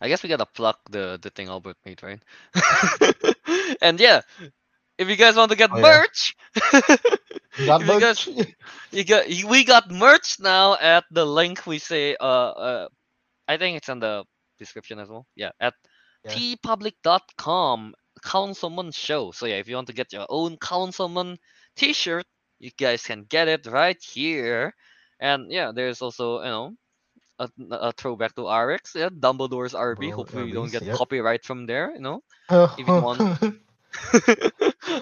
I 0.00 0.08
guess 0.08 0.22
we 0.22 0.28
gotta 0.28 0.46
plug 0.46 0.76
the 0.90 1.18
the 1.20 1.30
thing 1.30 1.48
Albert 1.48 1.76
made, 1.84 2.02
right? 2.02 2.20
and 3.82 3.98
yeah, 4.00 4.20
if 4.98 5.08
you 5.08 5.16
guys 5.16 5.36
want 5.36 5.50
to 5.50 5.56
get 5.56 5.70
Oh, 5.70 5.78
yeah. 5.78 5.98
merch, 6.00 6.34
Got 7.64 7.80
if 7.80 7.88
you 7.88 7.98
guys 7.98 8.28
you 8.90 9.04
got 9.04 9.26
we 9.48 9.64
got 9.64 9.90
merch 9.90 10.38
now 10.40 10.76
at 10.78 11.04
the 11.10 11.24
link 11.24 11.66
we 11.66 11.78
say 11.78 12.16
uh 12.20 12.50
uh 12.50 12.88
I 13.48 13.56
think 13.56 13.76
it's 13.76 13.88
in 13.88 14.00
the 14.00 14.24
description 14.58 14.98
as 14.98 15.08
well. 15.08 15.26
Yeah, 15.36 15.50
at 15.60 15.74
Yeah. 16.24 16.40
teepublic.com 16.40 17.94
councilmen 18.24 18.92
show. 18.92 19.30
So 19.32 19.46
yeah, 19.46 19.56
if 19.56 19.68
you 19.68 19.74
want 19.76 19.88
to 19.88 19.94
get 19.94 20.12
your 20.12 20.26
own 20.28 20.56
councilmen 20.58 21.38
t-shirt, 21.76 22.26
you 22.58 22.70
guys 22.78 23.02
can 23.02 23.24
get 23.28 23.48
it 23.48 23.66
right 23.66 24.00
here. 24.02 24.74
And 25.20 25.50
yeah, 25.50 25.72
there's 25.74 26.02
also, 26.02 26.38
you 26.40 26.48
know, 26.48 26.74
a, 27.38 27.48
a 27.70 27.92
throwback 27.92 28.34
to 28.36 28.48
RX, 28.48 28.94
yeah, 28.94 29.08
Dumbledore's 29.08 29.74
RB. 29.74 29.96
Bro, 29.96 30.10
Hopefully 30.10 30.44
we 30.44 30.52
don't 30.52 30.70
get 30.70 30.82
yep. 30.82 30.96
copyright 30.96 31.44
from 31.44 31.66
there, 31.66 31.92
you 31.92 32.00
know. 32.00 32.22
If 32.50 32.78
you 32.78 32.86
want- 32.86 33.18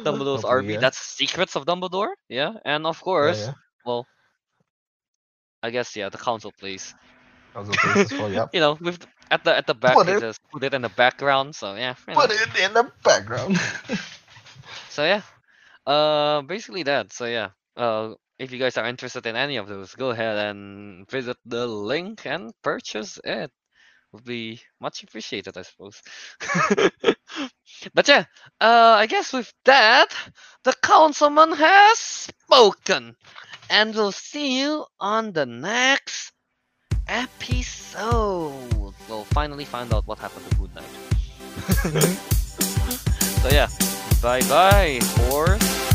Dumbledore's 0.04 0.42
Hopefully, 0.42 0.64
RB, 0.64 0.72
yeah. 0.74 0.80
that's 0.80 0.98
Secrets 0.98 1.56
of 1.56 1.64
Dumbledore. 1.64 2.12
Yeah, 2.28 2.54
and 2.64 2.86
of 2.86 3.00
course, 3.00 3.46
yeah. 3.46 3.52
well, 3.84 4.06
I 5.62 5.70
guess 5.70 5.96
yeah, 5.96 6.08
the 6.08 6.18
council 6.18 6.52
place. 6.52 6.94
Council 7.54 7.74
place 7.74 8.12
as 8.12 8.18
well, 8.18 8.30
yep. 8.32 8.50
You 8.54 8.60
know, 8.60 8.78
with 8.80 9.06
at 9.30 9.44
the 9.44 9.56
at 9.56 9.66
the 9.66 9.74
back, 9.74 9.94
Put 9.94 10.08
it 10.08 10.20
says 10.20 10.38
put 10.52 10.62
it 10.62 10.74
in 10.74 10.82
the 10.82 10.90
background. 10.90 11.54
So 11.54 11.74
yeah, 11.74 11.94
you 12.06 12.14
know. 12.14 12.20
Put 12.20 12.32
it 12.32 12.58
in 12.60 12.74
the 12.74 12.90
background. 13.02 13.58
So 14.90 15.04
yeah, 15.04 15.22
uh, 15.86 16.42
basically 16.42 16.82
that. 16.84 17.12
So 17.12 17.26
yeah, 17.26 17.50
uh, 17.76 18.14
if 18.38 18.52
you 18.52 18.58
guys 18.58 18.76
are 18.76 18.86
interested 18.86 19.26
in 19.26 19.36
any 19.36 19.56
of 19.56 19.68
those, 19.68 19.94
go 19.94 20.10
ahead 20.10 20.36
and 20.38 21.08
visit 21.10 21.36
the 21.44 21.66
link 21.66 22.26
and 22.26 22.52
purchase 22.62 23.18
it. 23.24 23.50
Would 24.12 24.24
be 24.24 24.60
much 24.78 25.02
appreciated, 25.02 25.56
I 25.56 25.62
suppose. 25.62 26.02
but 27.94 28.06
yeah, 28.06 28.24
uh, 28.60 28.96
I 28.98 29.06
guess 29.06 29.32
with 29.32 29.50
that, 29.64 30.14
the 30.64 30.74
councilman 30.82 31.52
has 31.52 31.98
spoken, 31.98 33.16
and 33.70 33.94
we'll 33.94 34.12
see 34.12 34.60
you 34.60 34.84
on 35.00 35.32
the 35.32 35.46
next 35.46 36.32
episode. 37.08 38.94
We'll 39.08 39.24
finally 39.32 39.64
find 39.64 39.94
out 39.94 40.06
what 40.06 40.18
happened 40.18 40.44
to 40.50 40.56
Good 40.56 40.74
Night. 40.74 40.84
so 43.42 43.48
yeah, 43.48 43.66
Bye 44.22 44.40
bye, 44.42 45.00
horse. 45.16 45.91